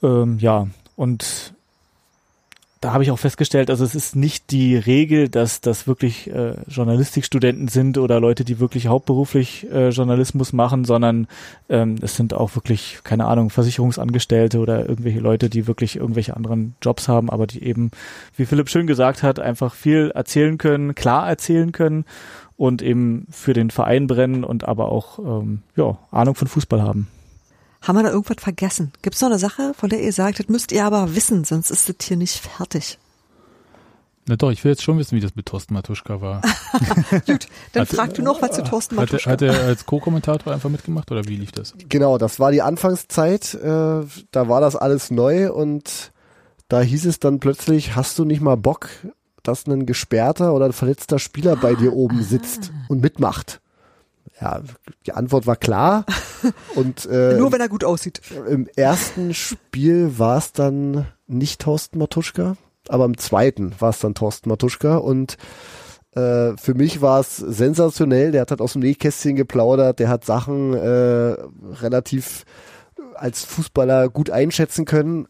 Ähm, 0.01 0.37
ja, 0.39 0.67
und 0.95 1.53
da 2.81 2.93
habe 2.93 3.03
ich 3.03 3.11
auch 3.11 3.19
festgestellt, 3.19 3.69
also 3.69 3.83
es 3.83 3.93
ist 3.93 4.15
nicht 4.15 4.51
die 4.51 4.77
Regel, 4.77 5.27
dass 5.27 5.59
das 5.59 5.85
wirklich 5.85 6.31
äh, 6.31 6.53
Journalistikstudenten 6.67 7.67
sind 7.67 7.97
oder 7.97 8.21
Leute, 8.21 8.45
die 8.45 8.59
wirklich 8.61 8.87
hauptberuflich 8.87 9.67
äh, 9.69 9.89
Journalismus 9.89 10.53
machen, 10.53 10.85
sondern 10.85 11.27
ähm, 11.67 11.95
es 12.01 12.15
sind 12.15 12.33
auch 12.33 12.55
wirklich, 12.55 12.99
keine 13.03 13.25
Ahnung, 13.25 13.49
Versicherungsangestellte 13.49 14.59
oder 14.59 14.87
irgendwelche 14.87 15.19
Leute, 15.19 15.49
die 15.49 15.67
wirklich 15.67 15.97
irgendwelche 15.97 16.37
anderen 16.37 16.75
Jobs 16.81 17.09
haben, 17.09 17.29
aber 17.29 17.47
die 17.47 17.63
eben, 17.63 17.91
wie 18.37 18.45
Philipp 18.45 18.69
schön 18.69 18.87
gesagt 18.87 19.23
hat, 19.23 19.41
einfach 19.41 19.73
viel 19.73 20.11
erzählen 20.15 20.57
können, 20.57 20.95
klar 20.95 21.27
erzählen 21.27 21.73
können 21.73 22.05
und 22.59 22.81
eben 22.81 23.25
für 23.31 23.53
den 23.53 23.71
Verein 23.71 24.05
brennen 24.07 24.43
und 24.43 24.67
aber 24.67 24.91
auch 24.91 25.17
ähm, 25.19 25.63
ja, 25.77 25.97
Ahnung 26.11 26.35
von 26.35 26.49
Fußball 26.49 26.81
haben. 26.83 27.07
Haben 27.81 27.95
wir 27.97 28.03
da 28.03 28.09
irgendwas 28.09 28.43
vergessen? 28.43 28.91
Gibt 29.01 29.15
es 29.15 29.21
noch 29.21 29.29
eine 29.29 29.39
Sache, 29.39 29.71
von 29.77 29.89
der 29.89 30.03
ihr 30.03 30.11
sagt, 30.11 30.39
das 30.39 30.49
müsst 30.49 30.73
ihr 30.73 30.83
aber 30.83 31.15
wissen, 31.15 31.45
sonst 31.45 31.71
ist 31.71 31.87
das 31.87 31.95
hier 32.05 32.17
nicht 32.17 32.35
fertig? 32.37 32.99
Na 34.27 34.35
doch, 34.35 34.51
ich 34.51 34.63
will 34.65 34.71
jetzt 34.73 34.83
schon 34.83 34.97
wissen, 34.97 35.15
wie 35.15 35.21
das 35.21 35.35
mit 35.37 35.45
Thorsten 35.45 35.73
Matuschka 35.73 36.19
war. 36.19 36.41
Gut, 37.25 37.47
dann 37.71 37.81
Hat- 37.83 37.87
frag 37.87 38.13
du 38.13 38.21
noch 38.21 38.41
was 38.41 38.51
zu 38.51 38.63
Thorsten 38.63 38.97
Hat, 38.97 39.07
er- 39.09 39.13
Matuschka. 39.13 39.31
hat 39.31 39.41
er 39.41 39.63
als 39.63 39.85
Co-Kommentator 39.85 40.51
einfach 40.53 40.69
mitgemacht 40.69 41.09
oder 41.11 41.25
wie 41.29 41.37
lief 41.37 41.53
das? 41.53 41.73
Genau, 41.87 42.17
das 42.17 42.41
war 42.41 42.51
die 42.51 42.61
Anfangszeit. 42.61 43.53
Äh, 43.53 43.63
da 43.63 44.03
war 44.49 44.59
das 44.59 44.75
alles 44.75 45.09
neu 45.11 45.49
und 45.51 46.11
da 46.67 46.81
hieß 46.81 47.05
es 47.05 47.19
dann 47.19 47.39
plötzlich, 47.39 47.95
hast 47.95 48.19
du 48.19 48.25
nicht 48.25 48.41
mal 48.41 48.57
Bock, 48.57 48.89
dass 49.43 49.65
ein 49.65 49.85
gesperrter 49.85 50.53
oder 50.53 50.65
ein 50.65 50.73
verletzter 50.73 51.19
Spieler 51.19 51.55
bei 51.55 51.75
dir 51.75 51.93
oben 51.93 52.23
sitzt 52.23 52.71
und 52.87 53.01
mitmacht? 53.01 53.61
Ja, 54.41 54.61
die 55.05 55.11
Antwort 55.11 55.47
war 55.47 55.57
klar. 55.57 56.05
Und 56.75 57.05
äh, 57.07 57.37
Nur 57.37 57.51
wenn 57.51 57.59
er 57.59 57.67
gut 57.67 57.83
aussieht. 57.83 58.21
im 58.47 58.69
ersten 58.75 59.33
Spiel 59.33 60.17
war 60.17 60.37
es 60.37 60.53
dann 60.53 61.07
nicht 61.27 61.59
Thorsten 61.59 61.99
Matuschka, 61.99 62.55
aber 62.87 63.03
im 63.03 63.17
zweiten 63.17 63.73
war 63.79 63.89
es 63.89 63.99
dann 63.99 64.15
Thorsten 64.15 64.47
Matuschka 64.47 64.95
und 64.95 65.37
äh, 66.15 66.55
für 66.55 66.73
mich 66.73 67.01
war 67.01 67.19
es 67.19 67.35
sensationell. 67.35 68.31
Der 68.31 68.41
hat 68.41 68.51
halt 68.51 68.61
aus 68.61 68.73
dem 68.73 68.81
Nähkästchen 68.81 69.35
geplaudert, 69.35 69.99
der 69.99 70.07
hat 70.07 70.23
Sachen 70.23 70.73
äh, 70.73 71.35
relativ 71.81 72.45
als 73.15 73.43
Fußballer 73.43 74.07
gut 74.09 74.29
einschätzen 74.29 74.85
können 74.85 75.27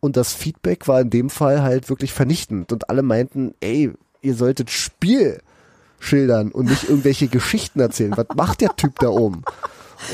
und 0.00 0.16
das 0.16 0.34
Feedback 0.34 0.88
war 0.88 1.00
in 1.00 1.10
dem 1.10 1.30
Fall 1.30 1.62
halt 1.62 1.88
wirklich 1.88 2.12
vernichtend 2.12 2.72
und 2.72 2.90
alle 2.90 3.02
meinten, 3.02 3.54
ey, 3.60 3.92
ihr 4.22 4.34
solltet 4.34 4.70
Spiel 4.70 5.40
schildern 5.98 6.50
und 6.50 6.66
nicht 6.66 6.88
irgendwelche 6.88 7.28
Geschichten 7.28 7.80
erzählen. 7.80 8.16
Was 8.16 8.26
macht 8.34 8.60
der 8.60 8.74
Typ 8.76 8.98
da 8.98 9.08
oben? 9.08 9.42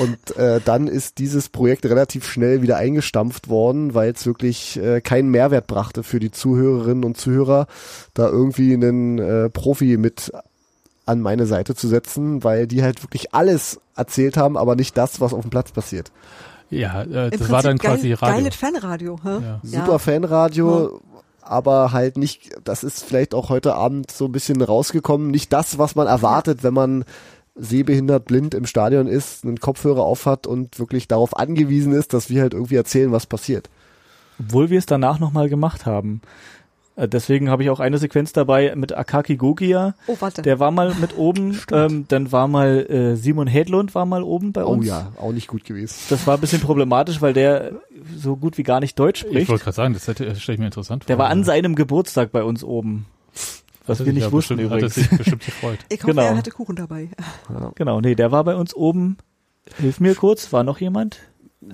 Und 0.01 0.37
äh, 0.37 0.61
dann 0.64 0.89
ist 0.89 1.18
dieses 1.18 1.49
Projekt 1.49 1.87
relativ 1.87 2.26
schnell 2.26 2.61
wieder 2.61 2.76
eingestampft 2.76 3.49
worden, 3.49 3.95
weil 3.95 4.11
es 4.11 4.26
wirklich 4.26 4.76
äh, 4.78 5.01
keinen 5.01 5.30
Mehrwert 5.30 5.68
brachte 5.68 6.03
für 6.03 6.18
die 6.18 6.32
Zuhörerinnen 6.32 7.05
und 7.05 7.16
Zuhörer, 7.16 7.68
da 8.12 8.28
irgendwie 8.28 8.74
einen 8.74 9.18
äh, 9.18 9.49
Profi 9.49 9.97
mit 9.97 10.32
an 11.07 11.20
meine 11.20 11.47
Seite 11.47 11.76
zu 11.76 11.87
setzen, 11.87 12.43
weil 12.43 12.66
die 12.66 12.82
halt 12.82 13.05
wirklich 13.05 13.32
alles 13.32 13.80
erzählt 13.95 14.37
haben, 14.37 14.57
aber 14.57 14.74
nicht 14.74 14.97
das, 14.97 15.20
was 15.20 15.32
auf 15.32 15.43
dem 15.43 15.51
Platz 15.51 15.70
passiert. 15.70 16.11
Ja, 16.71 17.03
äh, 17.03 17.07
das 17.07 17.31
Prinzip 17.31 17.51
war 17.51 17.62
dann 17.62 17.79
geil, 17.79 17.97
quasi 17.97 18.12
Radio. 18.12 18.37
Geiles 18.37 18.57
Fanradio. 18.57 19.19
Hä? 19.23 19.39
Ja. 19.43 19.61
Super 19.62 19.99
Fanradio, 19.99 21.01
aber 21.43 21.93
halt 21.93 22.17
nicht, 22.17 22.51
das 22.64 22.85
ist 22.85 23.05
vielleicht 23.05 23.35
auch 23.35 23.49
heute 23.49 23.75
Abend 23.75 24.11
so 24.11 24.27
ein 24.27 24.33
bisschen 24.33 24.61
rausgekommen, 24.61 25.31
nicht 25.31 25.53
das, 25.53 25.79
was 25.79 25.95
man 25.95 26.07
erwartet, 26.07 26.62
wenn 26.62 26.75
man 26.75 27.05
sehbehindert 27.55 28.27
blind 28.27 28.55
im 28.55 28.67
Stadion 28.67 29.07
ist, 29.07 29.45
einen 29.45 29.59
Kopfhörer 29.59 30.03
aufhat 30.03 30.47
und 30.47 30.79
wirklich 30.79 31.09
darauf 31.09 31.37
angewiesen 31.37 31.93
ist, 31.93 32.12
dass 32.12 32.29
wir 32.29 32.43
halt 32.43 32.53
irgendwie 32.53 32.77
erzählen, 32.77 33.12
was 33.12 33.27
passiert. 33.27 33.71
Obwohl 34.39 34.69
wir 34.69 34.79
es 34.79 34.87
danach 34.87 35.19
nochmal 35.19 35.49
gemacht 35.49 35.87
haben. 35.87 36.21
Äh, 36.97 37.07
Deswegen 37.09 37.51
habe 37.51 37.63
ich 37.63 37.71
auch 37.71 37.79
eine 37.81 37.99
Sequenz 37.99 38.33
dabei 38.33 38.73
mit 38.75 38.97
Akaki 38.97 39.37
Gogia. 39.37 39.95
Oh, 40.07 40.17
warte. 40.21 40.43
Der 40.43 40.59
war 40.59 40.71
mal 40.71 40.95
mit 41.01 41.17
oben. 41.17 41.59
ähm, 41.73 42.07
dann 42.09 42.33
war 42.33 42.49
mal 42.49 42.87
äh, 42.91 43.17
Simon 43.17 43.47
Hedlund 43.47 43.95
war 43.95 44.07
mal 44.07 44.23
oben 44.23 44.53
bei 44.53 44.65
Oh 44.65 44.71
uns. 44.73 44.87
ja, 44.87 45.13
auch 45.21 45.33
nicht 45.33 45.47
gut 45.49 45.65
gewesen. 45.65 45.95
Das 46.09 46.27
war 46.27 46.35
ein 46.37 46.41
bisschen 46.41 46.61
problematisch, 46.61 47.21
weil 47.21 47.33
der 47.35 47.73
so 48.17 48.37
gut 48.37 48.59
wie 48.59 48.63
gar 48.63 48.81
nicht 48.81 48.99
Deutsch 48.99 49.23
Ich 49.25 49.29
spricht. 49.31 49.49
wollte 49.51 49.65
gerade 49.65 49.75
sagen, 49.77 49.95
das 49.95 50.09
hätte- 50.09 50.25
das 50.27 50.41
stelle 50.41 50.55
ich 50.55 50.61
mir 50.61 50.67
interessant 50.67 51.05
vor. 51.05 51.07
Der 51.09 51.19
war 51.19 51.29
an 51.29 51.45
seinem 51.45 51.75
Geburtstag 51.75 52.33
bei 52.33 52.43
uns 52.43 52.65
oben. 52.65 53.07
Was 53.87 54.01
Hat 54.01 54.07
wir 54.07 54.11
er 54.11 54.15
nicht 54.15 54.23
ja 54.25 54.33
wussten 54.33 54.57
bestimmt, 54.57 54.73
Hat 54.73 54.79
er 54.83 54.87
übrigens. 54.89 54.95
sich 54.95 55.11
bestimmt 55.19 55.45
gefreut. 55.45 55.79
ich 55.91 55.99
hoffe, 56.03 56.07
genau. 56.13 56.23
er 56.23 56.37
hatte 56.37 56.51
Kuchen 56.51 56.75
dabei. 56.75 57.09
Genau, 57.77 58.01
nee, 58.01 58.15
der 58.17 58.33
war 58.33 58.43
bei 58.43 58.57
uns 58.57 58.75
oben. 58.75 59.17
Hilf 59.79 60.01
mir 60.01 60.15
kurz, 60.17 60.53
war 60.53 60.65
noch 60.65 60.81
jemand? 60.81 61.19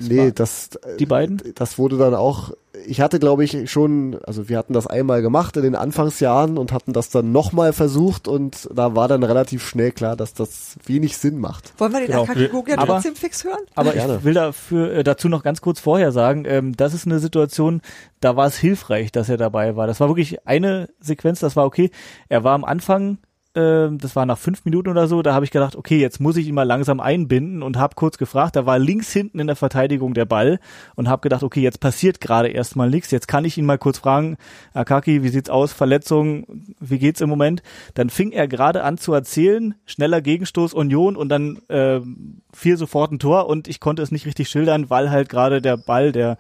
Nee, 0.00 0.32
das, 0.32 0.70
äh, 0.82 0.96
Die 0.96 1.06
beiden? 1.06 1.40
das 1.54 1.78
wurde 1.78 1.98
dann 1.98 2.14
auch, 2.14 2.52
ich 2.86 3.00
hatte 3.00 3.18
glaube 3.18 3.44
ich 3.44 3.70
schon, 3.70 4.18
also 4.24 4.48
wir 4.48 4.58
hatten 4.58 4.72
das 4.72 4.86
einmal 4.86 5.22
gemacht 5.22 5.56
in 5.56 5.62
den 5.62 5.74
Anfangsjahren 5.74 6.58
und 6.58 6.72
hatten 6.72 6.92
das 6.92 7.10
dann 7.10 7.32
nochmal 7.32 7.72
versucht 7.72 8.28
und 8.28 8.68
da 8.74 8.94
war 8.96 9.08
dann 9.08 9.22
relativ 9.22 9.66
schnell 9.66 9.92
klar, 9.92 10.16
dass 10.16 10.34
das 10.34 10.76
wenig 10.86 11.16
Sinn 11.16 11.38
macht. 11.38 11.72
Wollen 11.78 11.92
wir 11.92 12.00
den 12.00 12.08
Genau. 12.08 12.22
Akaki 12.24 12.48
Gogia 12.48 12.78
Aber- 12.78 12.94
trotzdem 12.94 13.14
fix 13.16 13.44
hören? 13.44 13.60
Aber 13.74 13.92
Gerne. 13.92 14.16
ich 14.18 14.24
will 14.24 14.34
dafür, 14.34 14.92
äh, 14.92 15.04
dazu 15.04 15.28
noch 15.28 15.42
ganz 15.42 15.60
kurz 15.60 15.80
vorher 15.80 16.12
sagen, 16.12 16.44
ähm, 16.46 16.76
das 16.76 16.94
ist 16.94 17.06
eine 17.06 17.18
Situation, 17.18 17.82
da 18.20 18.36
war 18.36 18.46
es 18.46 18.56
hilfreich, 18.56 19.12
dass 19.12 19.28
er 19.28 19.36
dabei 19.36 19.76
war. 19.76 19.86
Das 19.86 20.00
war 20.00 20.08
wirklich 20.08 20.46
eine 20.46 20.88
Sequenz, 21.00 21.40
das 21.40 21.56
war 21.56 21.66
okay. 21.66 21.90
Er 22.28 22.44
war 22.44 22.54
am 22.54 22.64
Anfang, 22.64 23.18
ähm, 23.54 23.98
das 23.98 24.16
war 24.16 24.24
nach 24.24 24.38
fünf 24.38 24.64
Minuten 24.64 24.88
oder 24.88 25.06
so, 25.06 25.20
da 25.20 25.34
habe 25.34 25.44
ich 25.44 25.50
gedacht, 25.50 25.76
okay, 25.76 25.98
jetzt 25.98 26.20
muss 26.20 26.36
ich 26.36 26.46
ihn 26.46 26.54
mal 26.54 26.62
langsam 26.62 27.00
einbinden 27.00 27.62
und 27.62 27.76
habe 27.76 27.94
kurz 27.94 28.16
gefragt, 28.16 28.56
da 28.56 28.64
war 28.64 28.78
links 28.78 29.12
hinten 29.12 29.38
in 29.38 29.46
der 29.46 29.56
Verteidigung 29.56 30.14
der 30.14 30.24
Ball 30.24 30.58
und 30.94 31.08
habe 31.08 31.20
gedacht, 31.20 31.42
okay, 31.42 31.60
jetzt 31.60 31.78
passiert 31.78 32.20
gerade 32.20 32.48
erstmal 32.48 32.88
nichts, 32.88 33.10
jetzt 33.10 33.28
kann 33.28 33.44
ich 33.44 33.58
ihn 33.58 33.66
mal 33.66 33.76
kurz 33.76 33.98
fragen, 33.98 34.38
Akaki, 34.72 35.22
wie 35.22 35.28
sieht's 35.28 35.50
aus, 35.50 35.72
Verletzung, 35.72 36.46
wie 36.80 36.98
geht's 36.98 37.20
im 37.20 37.28
Moment? 37.28 37.62
Dann 37.92 38.08
fing 38.08 38.32
er 38.32 38.48
gerade 38.48 38.84
an 38.84 38.96
zu 38.96 39.12
erzählen, 39.12 39.74
schneller 39.84 40.22
Gegenstoß 40.22 40.72
Union 40.72 41.16
und 41.16 41.28
dann 41.28 41.60
ähm, 41.68 42.40
fiel 42.54 42.78
sofort 42.78 43.12
ein 43.12 43.18
Tor 43.18 43.48
und 43.48 43.68
ich 43.68 43.80
konnte 43.80 44.02
es 44.02 44.10
nicht 44.10 44.24
richtig 44.24 44.48
schildern, 44.48 44.88
weil 44.88 45.10
halt 45.10 45.28
gerade 45.28 45.60
der 45.60 45.76
Ball, 45.76 46.12
der 46.12 46.38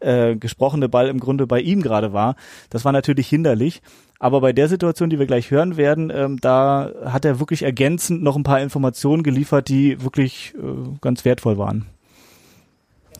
äh, 0.00 0.36
gesprochene 0.36 0.88
Ball 0.88 1.08
im 1.08 1.20
Grunde 1.20 1.46
bei 1.46 1.60
ihm 1.60 1.82
gerade 1.82 2.12
war. 2.12 2.36
Das 2.70 2.84
war 2.84 2.92
natürlich 2.92 3.28
hinderlich. 3.28 3.82
Aber 4.24 4.40
bei 4.40 4.54
der 4.54 4.68
Situation, 4.68 5.10
die 5.10 5.18
wir 5.18 5.26
gleich 5.26 5.50
hören 5.50 5.76
werden, 5.76 6.10
ähm, 6.10 6.38
da 6.40 6.90
hat 7.04 7.26
er 7.26 7.40
wirklich 7.40 7.62
ergänzend 7.62 8.22
noch 8.22 8.36
ein 8.36 8.42
paar 8.42 8.58
Informationen 8.58 9.22
geliefert, 9.22 9.68
die 9.68 10.02
wirklich 10.02 10.54
äh, 10.56 10.96
ganz 11.02 11.26
wertvoll 11.26 11.58
waren. 11.58 11.84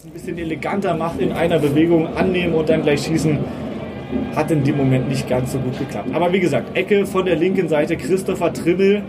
ein 0.03 0.11
bisschen 0.13 0.39
eleganter 0.39 0.97
macht 0.97 1.21
in 1.21 1.33
einer 1.33 1.59
Bewegung, 1.59 2.07
annehmen 2.17 2.55
und 2.55 2.71
dann 2.71 2.81
gleich 2.81 3.03
schießen, 3.05 3.39
hat 4.35 4.51
in 4.51 4.65
dem 4.65 4.79
Moment 4.79 5.11
nicht 5.11 5.29
ganz 5.29 5.53
so 5.53 5.59
gut 5.59 5.79
geklappt. 5.79 6.09
Aber 6.15 6.33
wie 6.33 6.41
gesagt, 6.41 6.75
Ecke 6.75 7.05
von 7.05 7.27
der 7.27 7.37
linken 7.37 7.69
Seite, 7.69 7.99
Christopher 7.99 8.55
Trimmel 8.55 9.03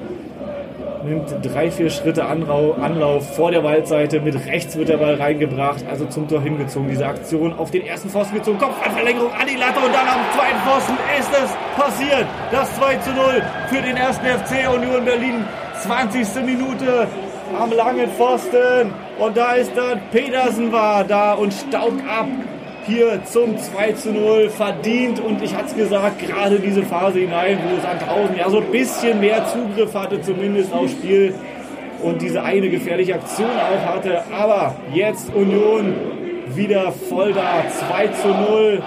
nimmt 1.05 1.33
drei, 1.43 1.71
vier 1.71 1.89
Schritte 1.89 2.25
Anlauf 2.25 3.35
vor 3.35 3.51
der 3.51 3.63
Waldseite, 3.63 4.19
mit 4.19 4.35
rechts 4.47 4.75
wird 4.75 4.89
der 4.89 4.97
Ball 4.97 5.15
reingebracht, 5.15 5.85
also 5.89 6.05
zum 6.05 6.27
Tor 6.27 6.41
hingezogen. 6.41 6.89
Diese 6.89 7.05
Aktion 7.05 7.53
auf 7.53 7.71
den 7.71 7.85
ersten 7.85 8.09
Pfosten 8.09 8.35
gezogen, 8.35 8.57
Kopfballverlängerung 8.57 9.31
an 9.31 9.47
die 9.47 9.57
Latte 9.57 9.79
und 9.79 9.93
dann 9.93 10.07
am 10.07 10.21
zweiten 10.35 10.59
Pfosten 10.67 10.97
ist 11.19 11.31
es 11.31 11.81
passiert. 11.81 12.25
Das 12.51 12.75
2 12.75 12.95
zu 12.97 13.11
0 13.11 13.41
für 13.67 13.81
den 13.81 13.97
ersten 13.97 14.25
FC 14.25 14.73
Union 14.73 15.05
Berlin. 15.05 15.45
20. 15.81 16.43
Minute 16.45 17.07
am 17.59 17.71
langen 17.71 18.09
Pfosten 18.09 18.91
und 19.19 19.37
da 19.37 19.53
ist 19.53 19.71
dann 19.75 20.01
Pedersen 20.11 20.71
war 20.71 21.03
da 21.03 21.33
und 21.33 21.53
staubt 21.53 22.01
ab 22.07 22.27
hier 22.85 23.23
zum 23.25 23.57
2 23.57 23.91
zu 23.93 24.11
0 24.11 24.49
verdient 24.49 25.19
und 25.19 25.41
ich 25.41 25.55
hatte 25.55 25.67
es 25.67 25.75
gesagt, 25.75 26.19
gerade 26.19 26.59
diese 26.59 26.83
Phase 26.83 27.19
hinein, 27.19 27.57
wo 27.67 27.81
Sandhausen 27.81 28.37
ja 28.37 28.49
so 28.49 28.57
ein 28.57 28.71
bisschen 28.71 29.19
mehr 29.19 29.45
Zugriff 29.47 29.93
hatte, 29.93 30.21
zumindest 30.21 30.71
aufs 30.73 30.91
Spiel 30.91 31.33
und 32.01 32.21
diese 32.21 32.43
eine 32.43 32.69
gefährliche 32.69 33.15
Aktion 33.15 33.49
auch 33.49 33.95
hatte, 33.95 34.23
aber 34.31 34.75
jetzt 34.93 35.33
Union 35.33 35.93
wieder 36.47 36.91
voll 36.91 37.33
da, 37.33 37.63
2 37.89 38.07
zu 38.07 38.27
0. 38.27 38.83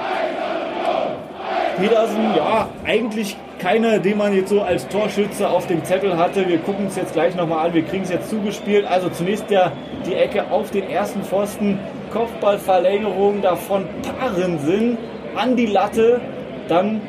Pedersen, 1.79 2.35
ja, 2.37 2.69
eigentlich 2.85 3.37
keiner, 3.61 3.99
den 3.99 4.19
man 4.19 4.35
jetzt 4.35 4.49
so 4.49 4.63
als 4.63 4.89
Torschütze 4.89 5.49
auf 5.49 5.67
dem 5.67 5.85
Zettel 5.85 6.17
hatte. 6.17 6.49
Wir 6.49 6.59
gucken 6.59 6.87
es 6.87 6.97
jetzt 6.97 7.13
gleich 7.13 7.35
nochmal 7.37 7.67
an, 7.67 7.75
wir 7.75 7.85
kriegen 7.85 8.03
es 8.03 8.11
jetzt 8.11 8.31
zugespielt. 8.31 8.85
Also 8.87 9.09
zunächst 9.11 9.51
ja 9.51 9.73
die 10.07 10.15
Ecke 10.15 10.51
auf 10.51 10.71
den 10.71 10.89
ersten 10.89 11.23
Pfosten, 11.23 11.79
Kopfballverlängerung, 12.11 13.43
davon 13.43 13.85
Paaren 14.03 14.99
an 15.37 15.57
die 15.57 15.67
Latte, 15.67 16.21
dann 16.69 17.01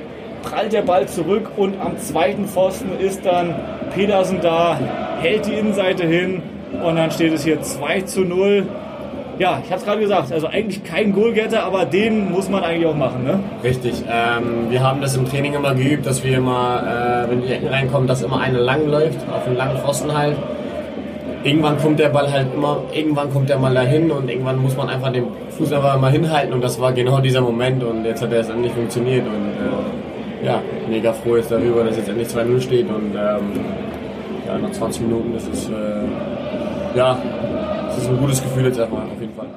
prallt 0.44 0.74
der 0.74 0.84
Ball 0.84 1.08
zurück 1.08 1.52
und 1.58 1.80
am 1.82 1.98
zweiten 1.98 2.46
Pfosten 2.46 2.98
ist 3.00 3.26
dann 3.26 3.56
Pedersen 3.94 4.40
da, 4.42 4.78
hält 5.22 5.46
die 5.46 5.54
Innenseite 5.54 6.06
hin 6.06 6.42
und 6.84 6.96
dann 6.96 7.12
steht 7.12 7.34
es 7.34 7.44
hier 7.44 7.62
2 7.62 8.02
zu 8.02 8.22
0. 8.22 8.66
ja, 9.40 9.62
ich 9.64 9.72
habe 9.72 9.80
es 9.80 9.86
gerade 9.86 10.02
gesagt, 10.02 10.32
also 10.32 10.48
eigentlich 10.48 10.84
kein 10.84 11.14
Goalgetter, 11.14 11.64
aber 11.64 11.86
den 11.86 12.32
muss 12.32 12.50
man 12.50 12.64
eigentlich 12.64 12.86
auch 12.86 12.96
machen, 12.96 13.24
ne? 13.24 13.40
Richtig. 13.64 14.04
Ähm, 14.10 14.70
wir 14.70 14.84
haben 14.84 15.02
das 15.02 15.16
im 15.16 15.28
Training 15.28 15.54
immer 15.54 15.74
geübt, 15.74 16.06
dass 16.06 16.24
wir 16.24 16.38
immer, 16.38 17.26
äh, 17.26 17.32
wenn 17.32 17.42
die 17.42 17.52
Ecken 17.52 17.68
reinkommen, 17.68 18.08
dass 18.08 18.22
immer 18.22 18.40
eine 18.40 18.60
lang 18.60 18.88
läuft, 18.88 19.18
auf 19.34 19.48
einen 19.48 19.56
langen 19.56 19.78
Pfosten 19.78 20.16
halt. 20.16 20.36
Irgendwann 21.44 21.78
kommt 21.78 22.00
der 22.00 22.10
Ball 22.10 22.32
halt 22.32 22.54
immer, 22.54 22.84
irgendwann 22.94 23.32
kommt 23.32 23.50
der 23.50 23.58
mal 23.58 23.74
dahin 23.74 24.12
und 24.12 24.30
irgendwann 24.30 24.58
muss 24.58 24.76
man 24.76 24.90
einfach 24.90 25.12
den 25.12 25.28
Fuß 25.58 25.72
einfach 25.72 26.00
mal 26.00 26.12
hinhalten 26.12 26.54
und 26.54 26.62
das 26.62 26.80
war 26.80 26.92
genau 26.92 27.22
dieser 27.22 27.42
Moment 27.42 27.82
und 27.84 28.04
jetzt 28.04 28.22
hat 28.22 28.32
er 28.34 28.42
es 28.42 28.50
endlich 28.50 28.74
funktioniert 28.74 29.26
und 29.26 29.52
äh, 29.52 30.46
ja, 30.46 30.62
mega 30.90 31.14
froh 31.14 31.38
jetzt 31.38 31.52
darüber, 31.52 31.84
dass 31.84 31.98
jetzt 31.98 32.10
endlich 32.10 32.28
2-0 32.28 32.62
steht 32.62 32.90
und 32.90 33.16
ähm, 33.16 33.52
ja, 34.48 34.58
nach 34.58 34.72
20 34.72 35.02
Minuten 35.04 35.36
ist 35.36 35.48
es, 35.52 35.70
äh, 35.70 36.98
ja, 36.98 37.18
es 37.92 37.98
ist 37.98 38.10
ein 38.10 38.18
gutes 38.18 38.42
Gefühl 38.42 38.66
jetzt 38.66 38.80
erstmal, 38.80 39.04
auf 39.04 39.22
jeden 39.22 39.34
Fall. 39.34 39.48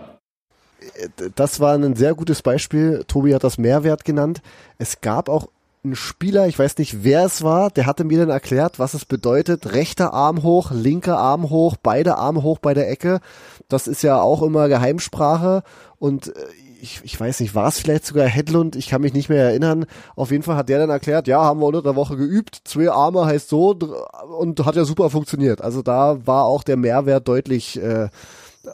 das 1.35 1.61
war 1.61 1.75
ein 1.75 1.95
sehr 1.95 2.15
gutes 2.15 2.43
Beispiel. 2.43 3.05
Tobi 3.09 3.35
hat 3.35 3.45
das 3.45 3.59
Mehrwert 3.59 4.05
genannt. 4.05 4.41
Es 4.79 5.01
gab 5.01 5.29
auch 5.29 5.49
einen 5.85 5.97
Spieler, 5.97 6.47
ich 6.47 6.59
weiß 6.59 6.79
nicht, 6.79 7.03
wer 7.03 7.25
es 7.25 7.43
war, 7.43 7.71
der 7.71 7.87
hatte 7.87 8.05
mir 8.05 8.19
dann 8.19 8.31
erklärt, 8.31 8.79
was 8.79 8.95
es 8.95 9.05
bedeutet. 9.05 9.73
Rechter 9.73 10.13
Arm 10.13 10.43
hoch, 10.43 10.71
linker 10.71 11.19
Arm 11.19 11.51
hoch, 11.51 11.77
beide 11.83 12.19
Arme 12.19 12.43
hoch 12.43 12.59
bei 12.59 12.73
der 12.73 12.89
Ecke. 12.89 13.21
Das 13.69 13.89
ist 13.89 14.03
ja 14.03 14.21
auch 14.21 14.43
immer 14.43 14.69
Geheimsprache. 14.69 15.65
Und 15.99 16.29
äh, 16.29 16.33
ich, 16.81 17.01
ich 17.03 17.19
weiß 17.19 17.41
nicht, 17.41 17.55
war 17.55 17.69
es 17.69 17.79
vielleicht 17.79 18.07
sogar 18.07 18.27
Hedlund? 18.27 18.77
Ich 18.77 18.89
kann 18.89 19.03
mich 19.03 19.13
nicht 19.13 19.29
mehr 19.29 19.45
erinnern. 19.45 19.87
Auf 20.15 20.31
jeden 20.31 20.43
Fall 20.43 20.57
hat 20.57 20.69
der 20.69 20.79
dann 20.79 20.91
erklärt, 20.91 21.27
ja, 21.27 21.43
haben 21.43 21.61
wir 21.61 21.67
unter 21.67 21.83
der 21.83 21.97
Woche 21.97 22.17
geübt. 22.17 22.61
Zwei 22.65 22.91
Arme 22.91 23.25
heißt 23.25 23.49
so 23.49 23.77
und 24.39 24.65
hat 24.65 24.77
ja 24.77 24.85
super 24.85 25.11
funktioniert. 25.11 25.61
Also 25.63 25.83
da 25.83 26.27
war 26.27 26.45
auch 26.45 26.63
der 26.63 26.77
Mehrwert 26.77 27.27
deutlich 27.27 27.81
äh, 27.81 28.09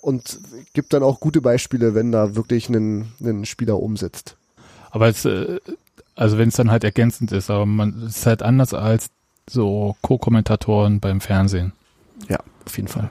und 0.02 0.40
gibt 0.74 0.92
dann 0.92 1.02
auch 1.02 1.20
gute 1.20 1.40
Beispiele, 1.40 1.94
wenn 1.94 2.12
da 2.12 2.34
wirklich 2.36 2.68
ein, 2.68 3.12
ein 3.22 3.46
Spieler 3.46 3.80
umsetzt. 3.80 4.36
Aber 4.90 5.08
es, 5.08 5.24
äh, 5.24 5.58
also 6.18 6.36
wenn 6.36 6.48
es 6.48 6.56
dann 6.56 6.70
halt 6.70 6.82
ergänzend 6.82 7.30
ist, 7.30 7.48
aber 7.48 7.64
man 7.64 8.02
es 8.02 8.18
ist 8.18 8.26
halt 8.26 8.42
anders 8.42 8.74
als 8.74 9.10
so 9.48 9.96
Co-Kommentatoren 10.02 10.98
beim 10.98 11.20
Fernsehen. 11.20 11.72
Ja, 12.28 12.40
auf 12.66 12.76
jeden 12.76 12.88
Fall. 12.88 13.10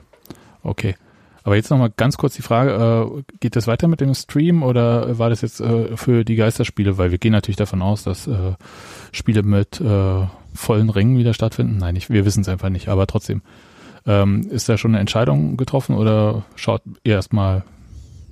Okay. 0.62 0.94
Aber 1.42 1.56
jetzt 1.56 1.70
nochmal 1.70 1.90
ganz 1.96 2.18
kurz 2.18 2.34
die 2.34 2.42
Frage, 2.42 2.72
äh, 3.16 3.22
geht 3.40 3.56
das 3.56 3.66
weiter 3.66 3.88
mit 3.88 4.02
dem 4.02 4.12
Stream 4.14 4.62
oder 4.62 5.18
war 5.18 5.30
das 5.30 5.40
jetzt 5.40 5.60
äh, 5.60 5.96
für 5.96 6.22
die 6.22 6.36
Geisterspiele? 6.36 6.98
Weil 6.98 7.10
wir 7.10 7.16
gehen 7.16 7.32
natürlich 7.32 7.56
davon 7.56 7.80
aus, 7.80 8.02
dass 8.04 8.26
äh, 8.26 8.52
Spiele 9.12 9.42
mit 9.42 9.80
äh, 9.80 10.26
vollen 10.54 10.90
Rängen 10.90 11.16
wieder 11.16 11.32
stattfinden. 11.32 11.78
Nein, 11.78 11.96
ich, 11.96 12.10
wir 12.10 12.26
wissen 12.26 12.42
es 12.42 12.48
einfach 12.48 12.68
nicht, 12.68 12.88
aber 12.88 13.06
trotzdem. 13.06 13.40
Ähm, 14.04 14.42
ist 14.50 14.68
da 14.68 14.76
schon 14.76 14.92
eine 14.92 15.00
Entscheidung 15.00 15.56
getroffen 15.56 15.96
oder 15.96 16.44
schaut 16.56 16.82
ihr 17.04 17.14
erstmal 17.14 17.64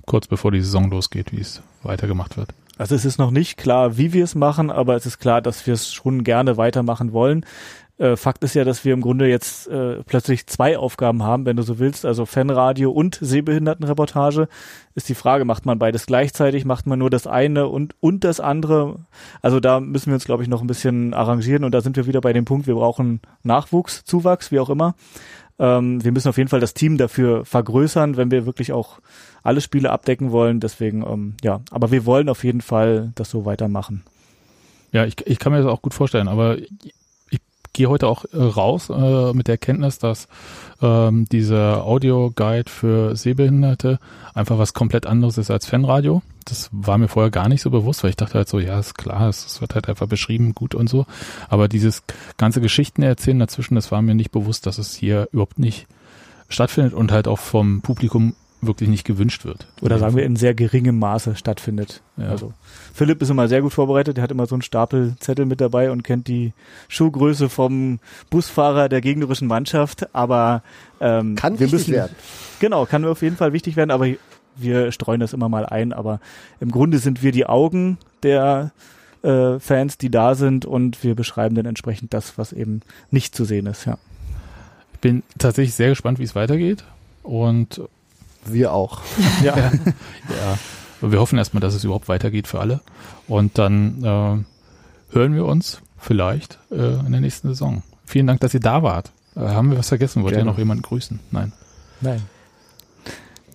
kurz 0.05 0.27
bevor 0.27 0.53
die 0.53 0.61
Saison 0.61 0.91
losgeht, 0.91 1.33
wie 1.33 1.41
es 1.41 1.63
weitergemacht 1.83 2.37
wird? 2.37 2.51
Also 2.79 2.95
es 2.95 3.05
ist 3.05 3.19
noch 3.19 3.31
nicht 3.31 3.57
klar, 3.57 3.97
wie 3.97 4.13
wir 4.13 4.25
es 4.25 4.35
machen, 4.35 4.71
aber 4.71 4.97
es 4.97 5.07
ist 5.07 5.19
klar, 5.19 5.41
dass 5.41 5.67
wir 5.67 5.75
es 5.75 5.93
schon 5.93 6.25
gerne 6.25 6.57
weitermachen 6.57 7.13
wollen. 7.13 7.45
Äh, 7.99 8.17
Fakt 8.17 8.45
ist 8.45 8.55
ja, 8.55 8.65
dass 8.65 8.85
wir 8.85 8.93
im 8.93 9.01
Grunde 9.01 9.27
jetzt 9.27 9.69
äh, 9.69 10.03
plötzlich 10.05 10.47
zwei 10.47 10.77
Aufgaben 10.77 11.23
haben, 11.23 11.47
wenn 11.47 11.57
du 11.57 11.63
so 11.63 11.79
willst, 11.79 12.05
also 12.05 12.27
Fanradio 12.27 12.91
und 12.91 13.19
Sehbehindertenreportage. 13.23 14.49
Ist 14.95 15.09
die 15.09 15.15
Frage, 15.15 15.47
macht 15.47 15.65
man 15.65 15.79
beides 15.79 16.05
gleichzeitig, 16.05 16.67
macht 16.67 16.87
man 16.87 16.99
nur 16.99 17.09
das 17.09 17.27
eine 17.27 17.69
und, 17.69 17.95
und 18.01 18.25
das 18.25 18.41
andere? 18.41 19.07
Also 19.41 19.61
da 19.61 19.81
müssen 19.81 20.09
wir 20.09 20.15
uns, 20.15 20.27
glaube 20.27 20.43
ich, 20.43 20.49
noch 20.49 20.61
ein 20.61 20.67
bisschen 20.67 21.15
arrangieren 21.15 21.65
und 21.65 21.73
da 21.73 21.81
sind 21.81 21.97
wir 21.97 22.07
wieder 22.07 22.21
bei 22.21 22.35
dem 22.35 22.45
Punkt, 22.45 22.67
wir 22.67 22.75
brauchen 22.75 23.21
Nachwuchs, 23.43 24.05
Zuwachs, 24.05 24.53
wie 24.53 24.61
auch 24.61 24.69
immer. 24.69 24.95
Ähm, 25.59 26.05
wir 26.05 26.13
müssen 26.13 26.29
auf 26.29 26.37
jeden 26.37 26.49
Fall 26.49 26.61
das 26.61 26.75
Team 26.75 26.99
dafür 26.99 27.45
vergrößern, 27.45 28.17
wenn 28.17 28.31
wir 28.31 28.47
wirklich 28.47 28.73
auch 28.73 29.01
alle 29.43 29.61
Spiele 29.61 29.91
abdecken 29.91 30.33
wollen. 30.33 30.61
Deswegen, 30.61 31.03
ähm, 31.03 31.35
ja, 31.43 31.61
aber 31.71 31.91
wir 31.91 32.05
wollen 32.05 32.29
auf 32.29 32.45
jeden 32.45 32.61
Fall 32.61 33.13
das 33.15 33.31
so 33.31 33.45
weitermachen. 33.45 34.05
Ja, 34.93 35.05
ich, 35.05 35.17
ich 35.27 35.39
kann 35.39 35.53
mir 35.53 35.59
das 35.59 35.67
auch 35.67 35.83
gut 35.83 35.95
vorstellen, 35.95 36.29
aber 36.29 36.57
gehe 37.77 37.91
heute 37.91 38.09
auch 38.09 38.25
äh, 38.33 38.39
raus 38.39 38.89
äh, 38.89 39.35
mit 39.35 39.49
der 39.49 39.55
Erkenntnis, 39.55 39.99
dass 39.99 40.29
ähm, 40.81 41.27
dieser 41.31 41.85
Audio-Guide 41.85 42.71
für 42.71 43.15
Sehbehinderte 43.15 43.99
einfach 44.33 44.57
was 44.57 44.73
komplett 44.73 45.07
anderes 45.07 45.37
ist 45.37 45.51
als 45.51 45.67
Fanradio. 45.67 46.23
Das 46.47 46.71
war 46.73 46.97
mir 46.97 47.09
vorher 47.09 47.31
gar 47.31 47.51
nicht 47.51 47.61
so 47.61 47.71
bewusst, 47.71 48.03
weil 48.03 48.11
ich 48.11 48.17
dachte 48.17 48.35
halt 48.35 48.49
so, 48.49 48.59
ja, 48.59 48.79
ist 48.79 48.97
klar, 48.97 49.29
es, 49.29 49.45
es 49.45 49.61
wird 49.61 49.75
halt 49.75 49.91
einfach 49.91 50.07
beschrieben, 50.07 50.55
gut 50.55 50.75
und 50.75 50.89
so. 50.89 51.05
Aber 51.51 51.69
dieses 51.69 52.03
ganze 52.39 52.63
Geschichten 52.63 53.03
erzählen 53.03 53.39
dazwischen, 53.39 53.75
das 53.75 53.93
war 53.93 54.01
mir 54.01 54.15
nicht 54.15 54.31
bewusst, 54.31 54.67
dass 54.67 54.79
es 54.79 54.95
hier 54.95 55.29
überhaupt 55.33 55.59
nicht 55.59 55.87
stattfindet 56.49 56.95
und 56.95 57.13
halt 57.13 57.29
auch 57.29 57.39
vom 57.39 57.83
Publikum 57.83 58.37
wirklich 58.61 58.89
nicht 58.89 59.05
gewünscht 59.05 59.45
wird. 59.45 59.67
Oder 59.83 59.99
sagen 59.99 60.17
wir 60.17 60.25
in 60.25 60.37
sehr 60.37 60.55
geringem 60.55 60.99
Maße 60.99 61.37
stattfindet. 61.37 62.03
Ja. 62.17 62.29
Also 62.29 62.53
Philipp 62.95 63.21
ist 63.23 63.31
immer 63.31 63.49
sehr 63.49 63.63
gut 63.63 63.73
vorbereitet, 63.73 64.19
er 64.19 64.23
hat 64.23 64.31
immer 64.31 64.47
so 64.47 64.55
einen 64.55 64.63
Stapel 64.63 65.15
Zettel 65.21 65.47
mit 65.47 65.61
dabei 65.61 65.91
und 65.91 66.03
kennt 66.03 66.29
die 66.29 66.53
Schuhgröße 66.89 67.49
vom 67.49 67.99
Busfahrer 68.31 68.89
der 68.89 69.01
gegnerischen 69.01 69.49
Mannschaft, 69.49 70.15
aber 70.15 70.63
ähm, 71.01 71.35
Kann 71.35 71.59
wir 71.59 71.69
müssen 71.69 71.93
werden. 71.93 72.17
Genau, 72.61 72.87
kann 72.87 73.05
auf 73.05 73.23
jeden 73.23 73.37
Fall 73.37 73.53
wichtig 73.53 73.77
werden, 73.77 73.91
aber 73.91 74.07
wir 74.57 74.91
streuen 74.93 75.21
das 75.21 75.35
immer 75.35 75.49
mal 75.49 75.67
ein, 75.67 75.93
aber 75.93 76.21
im 76.61 76.71
Grunde 76.71 76.99
sind 76.99 77.23
wir 77.23 77.33
die 77.33 77.47
Augen 77.47 77.99
der 78.23 78.73
äh, 79.23 79.59
Fans, 79.59 79.99
die 79.99 80.11
da 80.11 80.35
sind 80.35 80.65
und 80.65 81.05
wir 81.05 81.15
beschreiben 81.15 81.55
dann 81.55 81.67
entsprechend 81.67 82.15
das, 82.15 82.39
was 82.39 82.53
eben 82.53 82.81
nicht 83.11 83.35
zu 83.35 83.45
sehen 83.45 83.67
ist, 83.67 83.85
ja. 83.85 83.99
Ich 84.95 85.01
bin 85.01 85.23
tatsächlich 85.39 85.75
sehr 85.75 85.91
gespannt, 85.91 86.19
wie 86.19 86.25
es 86.25 86.35
weitergeht. 86.35 86.85
Und 87.23 87.83
Wir 88.53 88.73
auch. 88.73 89.01
Ja, 89.43 89.57
ja, 89.57 90.59
wir 91.01 91.21
hoffen 91.21 91.39
erstmal, 91.39 91.61
dass 91.61 91.75
es 91.75 91.85
überhaupt 91.85 92.09
weitergeht 92.09 92.47
für 92.47 92.61
alle. 92.61 92.81
Und 93.29 93.59
dann 93.59 94.03
äh, 94.03 95.15
hören 95.15 95.35
wir 95.35 95.45
uns 95.45 95.81
vielleicht 95.99 96.59
äh, 96.71 97.01
in 97.01 97.13
der 97.13 97.21
nächsten 97.21 97.49
Saison. 97.49 97.83
Vielen 98.05 98.27
Dank, 98.27 98.41
dass 98.41 98.55
ihr 98.55 98.61
da 98.61 98.83
wart. 98.83 99.13
Äh, 99.35 99.41
haben 99.41 99.71
wir 99.71 99.79
was 99.79 99.89
vergessen? 99.89 100.23
Wollt 100.23 100.33
ihr 100.33 100.39
Gerne. 100.39 100.51
noch 100.51 100.59
jemanden 100.59 100.83
grüßen? 100.83 101.21
Nein. 101.31 101.53
nein. 102.01 102.23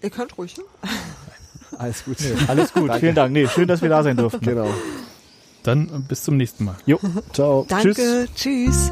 Ihr 0.02 0.10
könnt 0.10 0.38
ruhig. 0.38 0.58
ne? 0.58 0.64
Alles 1.78 2.06
gut. 2.06 2.18
Alles 2.48 2.74
gut, 2.74 2.94
vielen 2.96 3.16
Dank. 3.16 3.32
Nee, 3.34 3.48
schön, 3.48 3.68
dass 3.68 3.82
wir 3.82 3.90
da 3.90 4.04
sein 4.04 4.18
durften. 4.18 4.46
Genau. 4.46 4.68
Dann 5.64 5.88
äh, 5.88 6.00
bis 6.08 6.24
zum 6.24 6.38
nächsten 6.38 6.66
Mal. 6.66 6.76
Ciao. 7.34 7.66
Danke. 7.68 8.28
Tschüss. 8.36 8.92